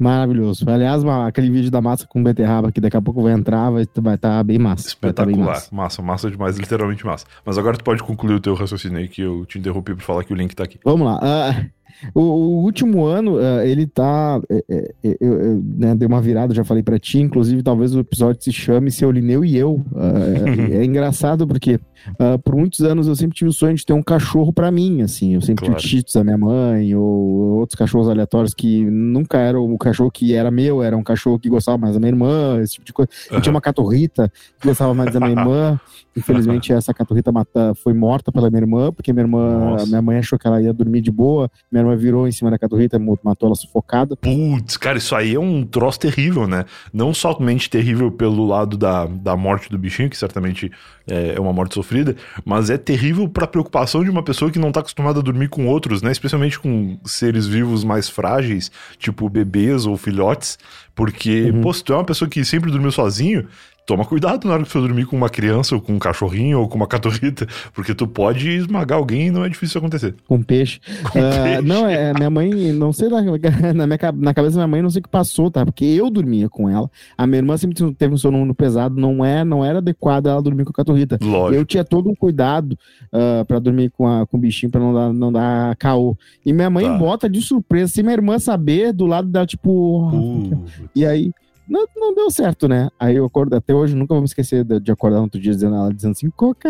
Maravilhoso. 0.02 0.68
Aliás, 0.68 1.04
aquele 1.04 1.50
vídeo 1.50 1.71
da 1.71 1.80
massa 1.80 2.06
com 2.06 2.23
beterraba 2.23 2.73
que 2.73 2.80
daqui 2.80 2.97
a 2.97 3.02
pouco 3.02 3.23
vai 3.23 3.32
entrar, 3.32 3.71
vai 3.71 3.82
estar 3.82 4.00
vai 4.00 4.18
tá 4.18 4.42
bem 4.42 4.59
massa. 4.59 4.85
Tá 4.85 4.88
Espetacular. 4.88 5.37
Bem 5.37 5.44
massa. 5.44 5.75
massa, 5.75 6.02
massa 6.02 6.30
demais, 6.30 6.59
literalmente 6.59 7.06
massa. 7.06 7.26
Mas 7.44 7.56
agora 7.56 7.76
tu 7.76 7.85
pode 7.85 8.02
concluir 8.02 8.35
o 8.35 8.40
teu 8.40 8.54
raciocínio 8.54 8.99
aí, 8.99 9.09
que 9.09 9.23
eu 9.23 9.47
te 9.47 9.59
interrompi 9.59 9.94
pra 9.94 10.04
falar 10.04 10.25
que 10.25 10.32
o 10.32 10.37
link 10.37 10.54
tá 10.54 10.64
aqui. 10.64 10.78
Vamos 10.85 11.06
lá. 11.06 11.18
Uh... 11.18 11.82
O, 12.14 12.20
o, 12.20 12.64
último 12.64 13.04
ano, 13.04 13.37
uh, 13.37 13.61
ele 13.64 13.87
tá. 13.87 14.40
É, 14.49 14.64
é, 14.68 14.94
é, 15.04 15.16
eu, 15.20 15.32
eu 15.40 15.62
né, 15.62 15.94
dei 15.94 16.06
uma 16.06 16.20
virada, 16.20 16.54
já 16.54 16.64
falei 16.64 16.82
para 16.82 16.99
ti. 16.99 17.18
Inclusive, 17.18 17.62
talvez 17.62 17.94
o 17.94 18.00
episódio 18.00 18.42
se 18.42 18.52
chame 18.52 18.90
Seu 18.90 19.11
Lineu 19.11 19.44
e 19.44 19.56
Eu. 19.56 19.75
Uh, 19.92 20.72
é, 20.72 20.84
engraçado 20.84 21.46
porque 21.46 21.75
uh, 21.75 22.38
por 22.42 22.56
muitos 22.56 22.80
anos 22.80 23.06
eu 23.06 23.14
sempre 23.14 23.37
tive 23.37 23.50
o 23.50 23.52
sonho 23.52 23.75
de 23.75 23.84
ter 23.84 23.92
um 23.92 24.02
cachorro 24.02 24.52
para 24.52 24.70
mim, 24.70 25.02
assim. 25.02 25.34
Eu 25.34 25.40
sempre 25.40 25.66
claro. 25.66 25.80
tive 25.80 25.92
Cheetos 25.92 26.14
da 26.14 26.25
minha 26.25 26.38
mãe 26.38 26.94
ou 26.94 27.58
outros 27.58 27.78
cachorros 27.78 28.08
aleatórios 28.08 28.54
que 28.54 28.84
nunca 28.84 29.38
era 29.38 29.61
o 29.61 29.78
cachorro 29.78 30.11
que 30.11 30.34
era 30.34 30.50
meu, 30.50 30.82
era 30.82 30.96
um 30.96 31.02
cachorro 31.02 31.38
que 31.38 31.49
gostava 31.49 31.78
mais 31.78 31.94
da 31.94 32.00
minha 32.00 32.11
irmã, 32.11 32.61
esse 32.61 32.75
tipo 32.75 32.87
de 32.87 32.92
coisa. 32.92 33.11
Eu 33.30 33.40
tinha 33.40 33.52
uma 33.52 33.61
catorrita 33.61 34.32
que 34.61 34.68
gostava 34.68 34.94
mais 34.94 35.12
da 35.12 35.20
minha 35.20 35.32
irmã. 35.32 35.80
Infelizmente, 36.14 36.72
essa 36.72 36.92
caturrita 36.92 37.32
mata, 37.32 37.75
foi 37.75 37.94
morta 37.94 38.30
pela 38.30 38.50
minha 38.50 38.61
irmã, 38.61 38.92
porque 38.92 39.12
minha 39.12 39.25
irmã, 39.25 39.76
minha 39.87 40.02
mãe 40.02 40.18
achou 40.18 40.38
que 40.38 40.46
ela 40.46 40.61
ia 40.61 40.72
dormir 40.72 41.00
de 41.00 41.11
boa. 41.11 41.50
Minha 41.70 41.82
irmã 41.83 41.97
virou 41.97 42.27
em 42.27 42.33
cima 42.33 42.51
da 42.51 42.59
caturrita, 42.59 42.99
matou 42.99 43.49
ela 43.49 43.55
sufocada. 43.55 44.17
Putz, 44.17 44.77
cara, 44.77 44.99
isso 44.99 45.15
aí 45.15 45.35
é 45.35 45.41
um 45.41 45.65
troço 45.65 46.01
terrível, 46.01 46.47
né? 46.47 46.65
Não 46.93 47.12
somente 47.12 47.69
terrível 47.69 48.11
pelo 48.11 48.47
lado 48.47 48.77
da, 48.77 49.07
da 49.07 49.37
morte 49.37 49.71
do 49.71 49.79
bichinho, 49.79 50.09
que 50.09 50.17
certamente 50.17 50.71
é, 51.07 51.35
é 51.37 51.41
uma 51.41 51.53
morte 51.53 51.75
sofrida, 51.75 52.17
mas 52.45 52.71
é 52.71 52.79
terrível 52.79 53.29
pra 53.29 53.47
preocupação 53.47 54.03
de 54.03 54.11
uma 54.11 54.23
pessoa 54.23 54.51
que 54.51 54.59
não 54.59 54.73
tá 54.73 54.81
acostumada 54.81 55.21
a 55.21 55.23
dormir 55.23 55.49
com 55.49 55.67
outros, 55.67 56.03
né? 56.03 56.12
Especialmente 56.12 56.59
com 56.59 56.99
seres 57.05 57.47
vivos 57.47 57.85
mais 57.85 58.09
frágeis, 58.09 58.71
tipo 58.99 59.29
bebês 59.29 59.87
ou 59.87 59.97
filhotes. 59.97 60.59
Porque, 60.95 61.51
uhum. 61.51 61.62
pô, 61.62 61.73
se 61.73 61.83
tu 61.83 61.93
é 61.93 61.97
uma 61.97 62.05
pessoa 62.05 62.29
que 62.29 62.45
sempre 62.45 62.71
dormiu 62.71 62.91
sozinho, 62.91 63.49
toma 63.87 64.05
cuidado 64.05 64.47
na 64.47 64.55
hora 64.55 64.62
que 64.62 64.71
você 64.71 64.79
dormir 64.81 65.07
com 65.07 65.17
uma 65.17 65.29
criança, 65.29 65.75
ou 65.75 65.81
com 65.81 65.93
um 65.95 65.99
cachorrinho, 65.99 66.61
ou 66.61 66.69
com 66.69 66.77
uma 66.77 66.87
caturrita, 66.87 67.47
porque 67.75 67.95
tu 67.95 68.07
pode 68.07 68.49
esmagar 68.49 68.99
alguém 68.99 69.27
e 69.27 69.31
não 69.31 69.45
é 69.45 69.49
difícil 69.49 69.79
acontecer. 69.79 70.15
Com 70.29 70.43
peixe. 70.43 70.81
Com 71.12 71.19
Ah, 71.19 71.43
peixe. 71.45 71.62
Não, 71.62 71.89
é, 71.89 72.12
minha 72.15 72.31
mãe, 72.31 72.73
não 72.73 72.93
sei, 72.93 73.09
na, 73.09 73.21
na, 73.75 73.87
minha, 73.87 73.99
na 74.17 74.35
cabeça 74.35 74.57
da 74.57 74.61
minha 74.62 74.69
mãe, 74.69 74.83
não 74.83 74.91
sei 74.91 75.01
o 75.01 75.03
que 75.03 75.09
passou, 75.09 75.51
tá? 75.51 75.65
Porque 75.65 75.85
eu 75.85 76.09
dormia 76.11 76.49
com 76.49 76.69
ela. 76.69 76.91
A 77.19 77.27
minha 77.27 77.39
irmã 77.39 77.57
sempre 77.57 77.93
teve 77.95 78.15
um 78.15 78.19
sono 78.19 78.55
pesado, 78.55 79.01
não, 79.01 79.25
é, 79.25 79.45
não 79.45 79.65
era 79.65 79.79
adequado 79.79 80.27
ela 80.27 80.41
dormir 80.43 80.65
com 80.65 80.71
a 80.71 80.75
caturrita. 80.75 81.19
Lógico. 81.21 81.55
Eu 81.61 81.65
tinha 81.65 81.85
todo 81.85 82.09
um 82.11 82.15
cuidado 82.15 82.79
uh, 83.12 83.45
para 83.47 83.59
dormir 83.59 83.91
com, 83.91 84.07
a, 84.07 84.27
com 84.27 84.37
o 84.37 84.41
bichinho 84.41 84.71
pra 84.71 84.81
não 84.81 84.95
dar, 84.95 85.12
não 85.12 85.33
dar 85.33 85.75
caô. 85.77 86.17
E 86.47 86.53
minha 86.53 86.71
mãe 86.71 86.85
Tá. 86.87 86.99
bota 86.99 87.29
de 87.29 87.41
surpresa, 87.41 87.93
se 87.93 88.03
minha 88.03 88.15
irmã 88.15 88.39
saber, 88.39 88.93
do 88.93 89.07
lado 89.07 89.29
dela, 89.29 89.47
tipo. 89.47 90.09
Uh, 90.09 90.65
E 90.95 91.05
aí, 91.07 91.33
não, 91.69 91.87
não 91.97 92.14
deu 92.14 92.31
certo, 92.31 92.69
né? 92.69 92.88
Aí 92.99 93.16
eu 93.16 93.25
acordo, 93.25 93.54
até 93.54 93.75
hoje, 93.75 93.95
nunca 93.95 94.14
vou 94.14 94.21
me 94.21 94.26
esquecer 94.26 94.64
de, 94.64 94.81
de 94.81 94.92
acordar 94.92 95.19
no 95.19 95.25
outro 95.25 95.40
dia 95.40 95.52
dizendo 95.52 95.76
ela 95.76 95.92
dizendo 95.92 96.12
assim, 96.12 96.31
cocá, 96.31 96.69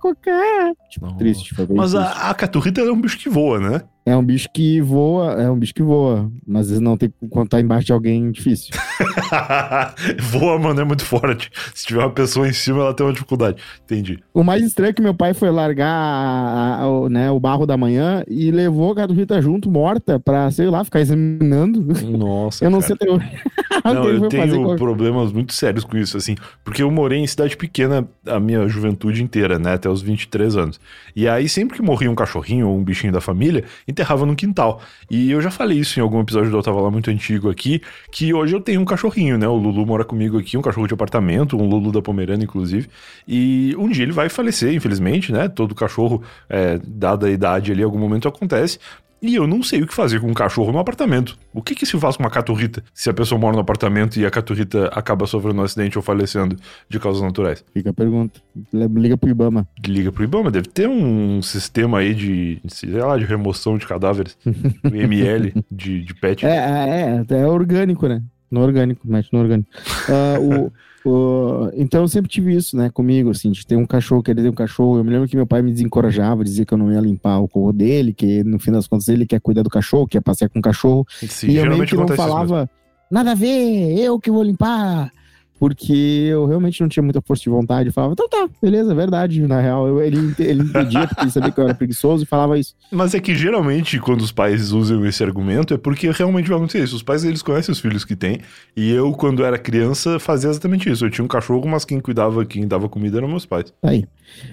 cocá. 0.00 0.72
Tipo, 0.90 1.06
Nossa. 1.06 1.18
triste, 1.18 1.54
foi 1.54 1.66
bem 1.66 1.76
Mas 1.76 1.92
triste. 1.92 2.06
a, 2.06 2.30
a 2.30 2.34
caturrita 2.34 2.80
é 2.80 2.90
um 2.90 3.00
bicho 3.00 3.18
que 3.18 3.28
voa, 3.28 3.58
né? 3.58 3.82
É 4.06 4.14
um 4.14 4.22
bicho 4.22 4.48
que 4.52 4.80
voa, 4.82 5.32
é 5.42 5.50
um 5.50 5.58
bicho 5.58 5.72
que 5.74 5.82
voa, 5.82 6.30
mas 6.46 6.62
às 6.62 6.68
vezes 6.68 6.80
não 6.82 6.94
tem 6.96 7.10
quando 7.30 7.48
tá 7.48 7.58
embaixo 7.60 7.86
de 7.86 7.92
alguém 7.92 8.30
difícil. 8.30 8.74
voa, 10.30 10.58
mano, 10.58 10.80
é 10.80 10.84
muito 10.84 11.04
forte. 11.04 11.50
Se 11.74 11.86
tiver 11.86 12.00
uma 12.00 12.10
pessoa 12.10 12.48
em 12.48 12.52
cima, 12.52 12.80
ela 12.80 12.94
tem 12.94 13.06
uma 13.06 13.12
dificuldade. 13.12 13.62
Entendi. 13.84 14.18
O 14.32 14.42
mais 14.42 14.62
estranho 14.62 14.90
é 14.90 14.92
que 14.92 15.02
meu 15.02 15.14
pai 15.14 15.32
foi 15.34 15.50
largar 15.50 15.88
a- 15.88 16.80
a- 16.82 16.88
o, 16.88 17.08
né, 17.08 17.30
o 17.30 17.40
barro 17.40 17.66
da 17.66 17.76
manhã 17.76 18.22
e 18.28 18.50
levou 18.50 18.92
a 18.92 18.96
caturrita 18.96 19.40
junto, 19.40 19.70
morta, 19.70 20.20
pra, 20.20 20.50
sei 20.50 20.66
lá, 20.68 20.84
ficar 20.84 21.00
examinando. 21.00 21.82
Nossa. 22.16 22.62
Eu 22.64 22.70
não 22.70 22.80
cara. 22.80 22.96
sei 22.98 23.08
até 23.08 23.10
hoje. 23.10 23.42
Não, 23.84 24.08
eu 24.08 24.28
tenho 24.30 24.76
problemas 24.76 25.30
muito 25.30 25.52
sérios 25.52 25.84
com 25.84 25.96
isso, 25.98 26.16
assim, 26.16 26.36
porque 26.64 26.82
eu 26.82 26.90
morei 26.90 27.18
em 27.18 27.26
cidade 27.26 27.54
pequena 27.54 28.08
a 28.26 28.40
minha 28.40 28.66
juventude 28.66 29.22
inteira, 29.22 29.58
né, 29.58 29.74
até 29.74 29.90
os 29.90 30.00
23 30.00 30.56
anos. 30.56 30.80
E 31.14 31.28
aí, 31.28 31.48
sempre 31.50 31.76
que 31.76 31.82
morria 31.82 32.10
um 32.10 32.14
cachorrinho 32.14 32.68
ou 32.68 32.78
um 32.78 32.82
bichinho 32.84 33.12
da 33.12 33.20
família, 33.20 33.64
enterrava 33.94 34.26
no 34.26 34.34
quintal. 34.36 34.82
E 35.10 35.30
eu 35.30 35.40
já 35.40 35.50
falei 35.50 35.78
isso 35.78 35.98
em 35.98 36.02
algum 36.02 36.20
episódio 36.20 36.50
do 36.50 36.56
Eu 36.56 36.62
Tava 36.62 36.80
Lá 36.80 36.90
muito 36.90 37.10
antigo 37.10 37.48
aqui, 37.48 37.80
que 38.10 38.34
hoje 38.34 38.54
eu 38.54 38.60
tenho 38.60 38.80
um 38.80 38.84
cachorrinho, 38.84 39.38
né, 39.38 39.48
o 39.48 39.56
Lulu 39.56 39.86
mora 39.86 40.04
comigo 40.04 40.38
aqui, 40.38 40.56
um 40.56 40.62
cachorro 40.62 40.86
de 40.86 40.94
apartamento, 40.94 41.56
um 41.56 41.68
Lulu 41.68 41.92
da 41.92 42.02
Pomerana, 42.02 42.42
inclusive. 42.44 42.88
E 43.26 43.74
um 43.78 43.88
dia 43.88 44.02
ele 44.02 44.12
vai 44.12 44.28
falecer, 44.28 44.74
infelizmente, 44.74 45.32
né, 45.32 45.48
todo 45.48 45.74
cachorro, 45.74 46.22
é, 46.48 46.78
dada 46.84 47.26
a 47.26 47.30
idade 47.30 47.72
ali, 47.72 47.82
algum 47.82 47.98
momento 47.98 48.28
acontece. 48.28 48.78
E 49.24 49.36
eu 49.36 49.46
não 49.46 49.62
sei 49.62 49.80
o 49.80 49.86
que 49.86 49.94
fazer 49.94 50.20
com 50.20 50.26
um 50.26 50.34
cachorro 50.34 50.70
no 50.70 50.78
apartamento. 50.78 51.38
O 51.50 51.62
que 51.62 51.74
que 51.74 51.86
se 51.86 51.98
faz 51.98 52.14
com 52.14 52.22
uma 52.22 52.28
caturrita 52.28 52.84
se 52.92 53.08
a 53.08 53.14
pessoa 53.14 53.40
mora 53.40 53.54
no 53.54 53.62
apartamento 53.62 54.20
e 54.20 54.26
a 54.26 54.30
caturrita 54.30 54.88
acaba 54.88 55.26
sofrendo 55.26 55.62
um 55.62 55.64
acidente 55.64 55.96
ou 55.96 56.02
falecendo 56.02 56.56
de 56.90 57.00
causas 57.00 57.22
naturais? 57.22 57.64
Fica 57.72 57.88
a 57.88 57.94
pergunta. 57.94 58.38
Liga 58.70 59.16
pro 59.16 59.30
Ibama. 59.30 59.66
Liga 59.82 60.12
pro 60.12 60.24
Ibama, 60.24 60.50
deve 60.50 60.68
ter 60.68 60.86
um 60.86 61.40
sistema 61.40 62.00
aí 62.00 62.12
de, 62.12 62.60
sei 62.68 62.90
lá, 62.90 63.16
de 63.16 63.24
remoção 63.24 63.78
de 63.78 63.86
cadáveres, 63.86 64.36
ML 64.92 65.54
de, 65.72 66.04
de 66.04 66.14
pet. 66.14 66.44
É, 66.44 66.50
é, 66.50 67.24
é, 67.26 67.34
é 67.34 67.46
orgânico, 67.46 68.06
né? 68.06 68.22
No 68.50 68.60
orgânico, 68.60 69.08
mete 69.08 69.32
no 69.32 69.38
orgânico. 69.38 69.70
Ah, 70.06 70.38
o, 70.38 70.70
o- 71.04 71.70
então 71.74 72.02
eu 72.02 72.08
sempre 72.08 72.30
tive 72.30 72.54
isso, 72.54 72.76
né, 72.76 72.90
comigo, 72.90 73.30
assim, 73.30 73.50
de 73.50 73.66
ter 73.66 73.76
um 73.76 73.86
cachorro, 73.86 74.22
querer 74.22 74.42
ter 74.42 74.48
um 74.48 74.54
cachorro. 74.54 74.98
Eu 74.98 75.04
me 75.04 75.10
lembro 75.10 75.28
que 75.28 75.36
meu 75.36 75.46
pai 75.46 75.62
me 75.62 75.70
desencorajava, 75.72 76.42
dizia 76.44 76.64
que 76.64 76.72
eu 76.72 76.78
não 76.78 76.92
ia 76.92 77.00
limpar 77.00 77.38
o 77.40 77.48
corro 77.48 77.72
dele, 77.72 78.12
que 78.12 78.42
no 78.44 78.58
fim 78.58 78.72
das 78.72 78.86
contas 78.86 79.08
ele 79.08 79.26
quer 79.26 79.40
cuidar 79.40 79.62
do 79.62 79.70
cachorro, 79.70 80.06
quer 80.06 80.20
passear 80.20 80.48
com 80.48 80.58
o 80.58 80.62
cachorro. 80.62 81.06
Sim, 81.20 81.26
e 81.52 81.56
eu 81.56 81.62
meio 81.70 81.86
que 81.86 81.96
não 81.96 82.06
falava, 82.16 82.70
nada 83.10 83.32
a 83.32 83.34
ver, 83.34 83.98
eu 83.98 84.18
que 84.18 84.30
vou 84.30 84.42
limpar. 84.42 85.10
Porque 85.58 86.26
eu 86.30 86.46
realmente 86.46 86.80
não 86.80 86.88
tinha 86.88 87.02
muita 87.02 87.20
força 87.22 87.44
de 87.44 87.48
vontade. 87.48 87.88
Eu 87.88 87.92
falava, 87.92 88.12
então 88.12 88.28
tá, 88.28 88.48
beleza, 88.60 88.92
é 88.92 88.94
verdade. 88.94 89.40
Na 89.46 89.60
real, 89.60 89.86
eu- 89.86 90.02
ele, 90.02 90.34
ele 90.38 90.62
impedia, 90.62 91.06
porque 91.06 91.22
ele 91.22 91.30
sabia 91.30 91.50
que 91.52 91.58
eu 91.60 91.64
era 91.64 91.74
preguiçoso 91.74 92.24
e 92.24 92.26
falava 92.26 92.58
isso. 92.58 92.74
Mas 92.90 93.14
é 93.14 93.20
que 93.20 93.34
geralmente 93.34 93.98
quando 94.00 94.20
os 94.20 94.32
pais 94.32 94.72
usam 94.72 95.04
esse 95.06 95.22
argumento 95.22 95.72
é 95.72 95.78
porque 95.78 96.10
realmente 96.10 96.48
vai 96.48 96.56
acontecer 96.58 96.82
isso. 96.82 96.96
Os 96.96 97.02
pais 97.02 97.24
eles 97.24 97.42
conhecem 97.42 97.72
os 97.72 97.78
filhos 97.80 98.04
que 98.04 98.16
têm. 98.16 98.40
E 98.76 98.90
eu, 98.90 99.12
quando 99.12 99.44
era 99.44 99.56
criança, 99.58 100.18
fazia 100.18 100.50
exatamente 100.50 100.90
isso. 100.90 101.04
Eu 101.06 101.10
tinha 101.10 101.24
um 101.24 101.28
cachorro, 101.28 101.66
mas 101.68 101.84
quem 101.84 102.00
cuidava, 102.00 102.44
quem 102.44 102.66
dava 102.66 102.88
comida 102.88 103.18
eram 103.18 103.28
meus 103.28 103.46
pais. 103.46 103.72
Aí. 103.82 104.04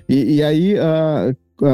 E, 0.08 0.36
e 0.36 0.44
aí, 0.44 0.78
ah, 0.78 1.34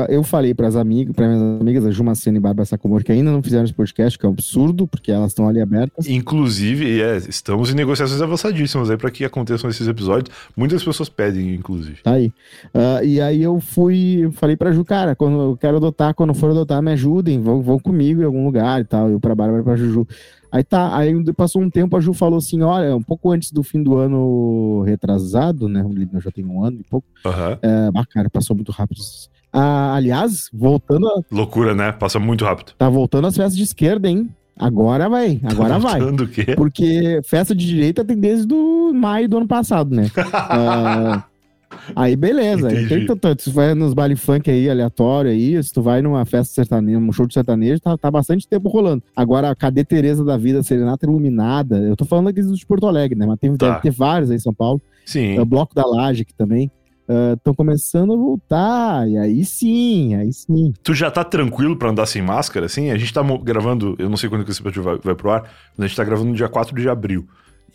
eu 0.10 0.24
falei 0.24 0.53
para 0.53 0.67
as 0.67 0.75
amigas, 0.75 1.15
para 1.15 1.27
minhas 1.27 1.62
amigas, 1.62 1.86
a 1.86 1.91
Jumacena 1.91 2.38
e 2.38 2.41
Bárbara 2.41 2.65
Sacomori, 2.65 3.03
que 3.03 3.12
ainda 3.12 3.32
não 3.32 3.41
fizeram 3.41 3.63
esse 3.63 3.74
podcast, 3.74 4.17
que 4.17 4.25
é 4.25 4.29
um 4.29 4.32
absurdo, 4.32 4.88
porque 4.88 5.12
elas 5.12 5.32
estão 5.32 5.48
ali 5.48 5.62
abertas. 5.62 6.08
Inclusive, 6.08 7.01
é, 7.01 7.17
estamos 7.17 7.72
em 7.72 7.75
negociações 7.75 8.22
avançadíssimas 8.22 8.89
aí 8.89 8.98
para 8.98 9.12
que 9.12 9.24
aconteçam 9.24 9.70
esses 9.70 9.88
episódios. 9.88 10.36
Muitas 10.56 10.84
pessoas 10.84 11.10
pedem, 11.10 11.56
inclusive. 11.56 12.01
Tá 12.03 12.13
aí. 12.13 12.32
Ah, 12.74 13.03
e 13.03 13.22
aí 13.22 13.41
eu 13.41 13.60
fui, 13.60 14.29
falei 14.34 14.56
pra 14.56 14.72
Ju, 14.72 14.84
cara, 14.84 15.15
quando 15.15 15.39
eu 15.39 15.58
quero 15.58 15.77
adotar, 15.77 16.13
quando 16.13 16.34
for 16.34 16.51
adotar, 16.51 16.82
me 16.82 16.91
ajudem, 16.91 17.41
vão, 17.41 17.62
vão 17.62 17.79
comigo 17.79 18.22
em 18.22 18.25
algum 18.25 18.46
lugar 18.46 18.82
e 18.82 18.84
tal. 18.84 19.10
Eu 19.10 19.20
pra 19.20 19.36
Bárbara 19.36 19.62
e 19.62 19.63
pra 19.63 19.75
Juju. 19.75 20.08
Aí 20.51 20.63
tá, 20.63 20.98
aí 20.98 21.13
passou 21.34 21.62
um 21.62 21.70
tempo, 21.70 21.96
a 21.98 22.00
Ju 22.00 22.13
falou 22.13 22.38
assim: 22.38 22.62
olha, 22.62 22.96
um 22.96 23.03
pouco 23.03 23.32
antes 23.32 23.51
do 23.51 23.63
fim 23.63 23.84
do 23.84 23.98
ano 23.98 24.82
retrasado, 24.84 25.67
né? 25.67 25.86
Eu 26.13 26.22
já 26.22 26.32
tenho 26.32 26.50
um 26.50 26.63
ano 26.63 26.79
e 26.79 26.84
pouco. 26.84 27.08
Aham. 27.25 27.60
É, 27.62 27.91
bah, 27.91 28.06
cara, 28.06 28.29
passou 28.29 28.56
muito 28.56 28.72
rápido. 28.72 29.01
Ah, 29.59 29.95
aliás, 29.95 30.49
voltando, 30.53 31.07
a- 31.07 31.21
Loucura, 31.31 31.73
né? 31.73 31.91
Passa 31.91 32.19
muito 32.19 32.45
rápido. 32.45 32.73
tá 32.77 32.87
voltando 32.89 33.25
as 33.27 33.35
festas 33.35 33.55
de 33.57 33.63
esquerda, 33.63 34.07
hein? 34.07 34.29
Agora 34.59 35.07
vai, 35.09 35.39
agora 35.43 35.77
vai. 35.79 35.99
Voltando 35.99 36.23
o 36.23 36.27
quê? 36.27 36.55
Porque 36.55 37.21
festa 37.25 37.53
de 37.55 37.65
direita 37.65 38.03
tem 38.05 38.17
desde 38.17 38.45
do 38.47 38.91
maio 38.93 39.27
do 39.29 39.37
ano 39.37 39.47
passado, 39.47 39.95
né? 39.95 40.09
Ah, 40.33 41.23
aí 41.95 42.15
beleza. 42.15 42.71
Entendi. 42.71 42.87
Tem 43.05 43.05
tanto, 43.17 43.43
se 43.43 43.49
tu 43.49 43.53
vai 43.53 43.73
nos 43.75 43.93
baile 43.93 44.15
funk 44.15 44.49
aí, 44.49 44.69
aleatório 44.69 45.31
aí, 45.31 45.61
se 45.61 45.71
tu 45.73 45.81
vai 45.81 46.01
numa 46.01 46.25
festa 46.25 46.53
sertaneja, 46.53 46.97
um 46.97 47.11
show 47.11 47.27
de 47.27 47.33
sertanejo, 47.33 47.79
tá, 47.81 47.97
tá 47.97 48.09
bastante 48.09 48.47
tempo 48.47 48.69
rolando. 48.69 49.03
Agora, 49.15 49.53
cadê 49.55 49.83
Tereza 49.83 50.23
da 50.23 50.37
Vida, 50.37 50.63
Serenata 50.63 51.05
Iluminada? 51.05 51.77
Eu 51.79 51.95
tô 51.95 52.05
falando 52.05 52.29
aqui 52.29 52.41
de 52.41 52.65
Porto 52.65 52.87
Alegre, 52.87 53.17
né? 53.17 53.25
Mas 53.25 53.37
tem, 53.39 53.55
Tá. 53.55 53.69
deve 53.69 53.81
ter 53.81 53.91
vários 53.91 54.29
aí 54.31 54.37
em 54.37 54.39
São 54.39 54.53
Paulo. 54.53 54.81
Sim. 55.05 55.35
É 55.37 55.41
o 55.41 55.45
Bloco 55.45 55.75
da 55.75 55.85
Laje 55.85 56.21
aqui 56.23 56.33
também. 56.33 56.71
Estão 57.35 57.53
começando 57.53 58.13
a 58.13 58.17
voltar. 58.17 59.07
E 59.07 59.17
aí 59.17 59.45
sim, 59.45 60.15
aí 60.15 60.31
sim. 60.33 60.73
Tu 60.83 60.93
já 60.93 61.09
tá 61.09 61.23
tranquilo 61.23 61.77
pra 61.77 61.89
andar 61.89 62.05
sem 62.05 62.21
máscara, 62.21 62.65
assim? 62.65 62.91
A 62.91 62.97
gente 62.97 63.13
tá 63.13 63.21
gravando, 63.43 63.95
eu 63.97 64.09
não 64.09 64.17
sei 64.17 64.29
quando 64.29 64.43
que 64.43 64.51
esse 64.51 64.61
episódio 64.61 64.83
vai, 64.83 64.97
vai 64.97 65.15
pro 65.15 65.31
ar, 65.31 65.43
mas 65.77 65.85
a 65.85 65.87
gente 65.87 65.97
tá 65.97 66.03
gravando 66.03 66.29
no 66.29 66.35
dia 66.35 66.49
4 66.49 66.75
de 66.75 66.89
abril. 66.89 67.27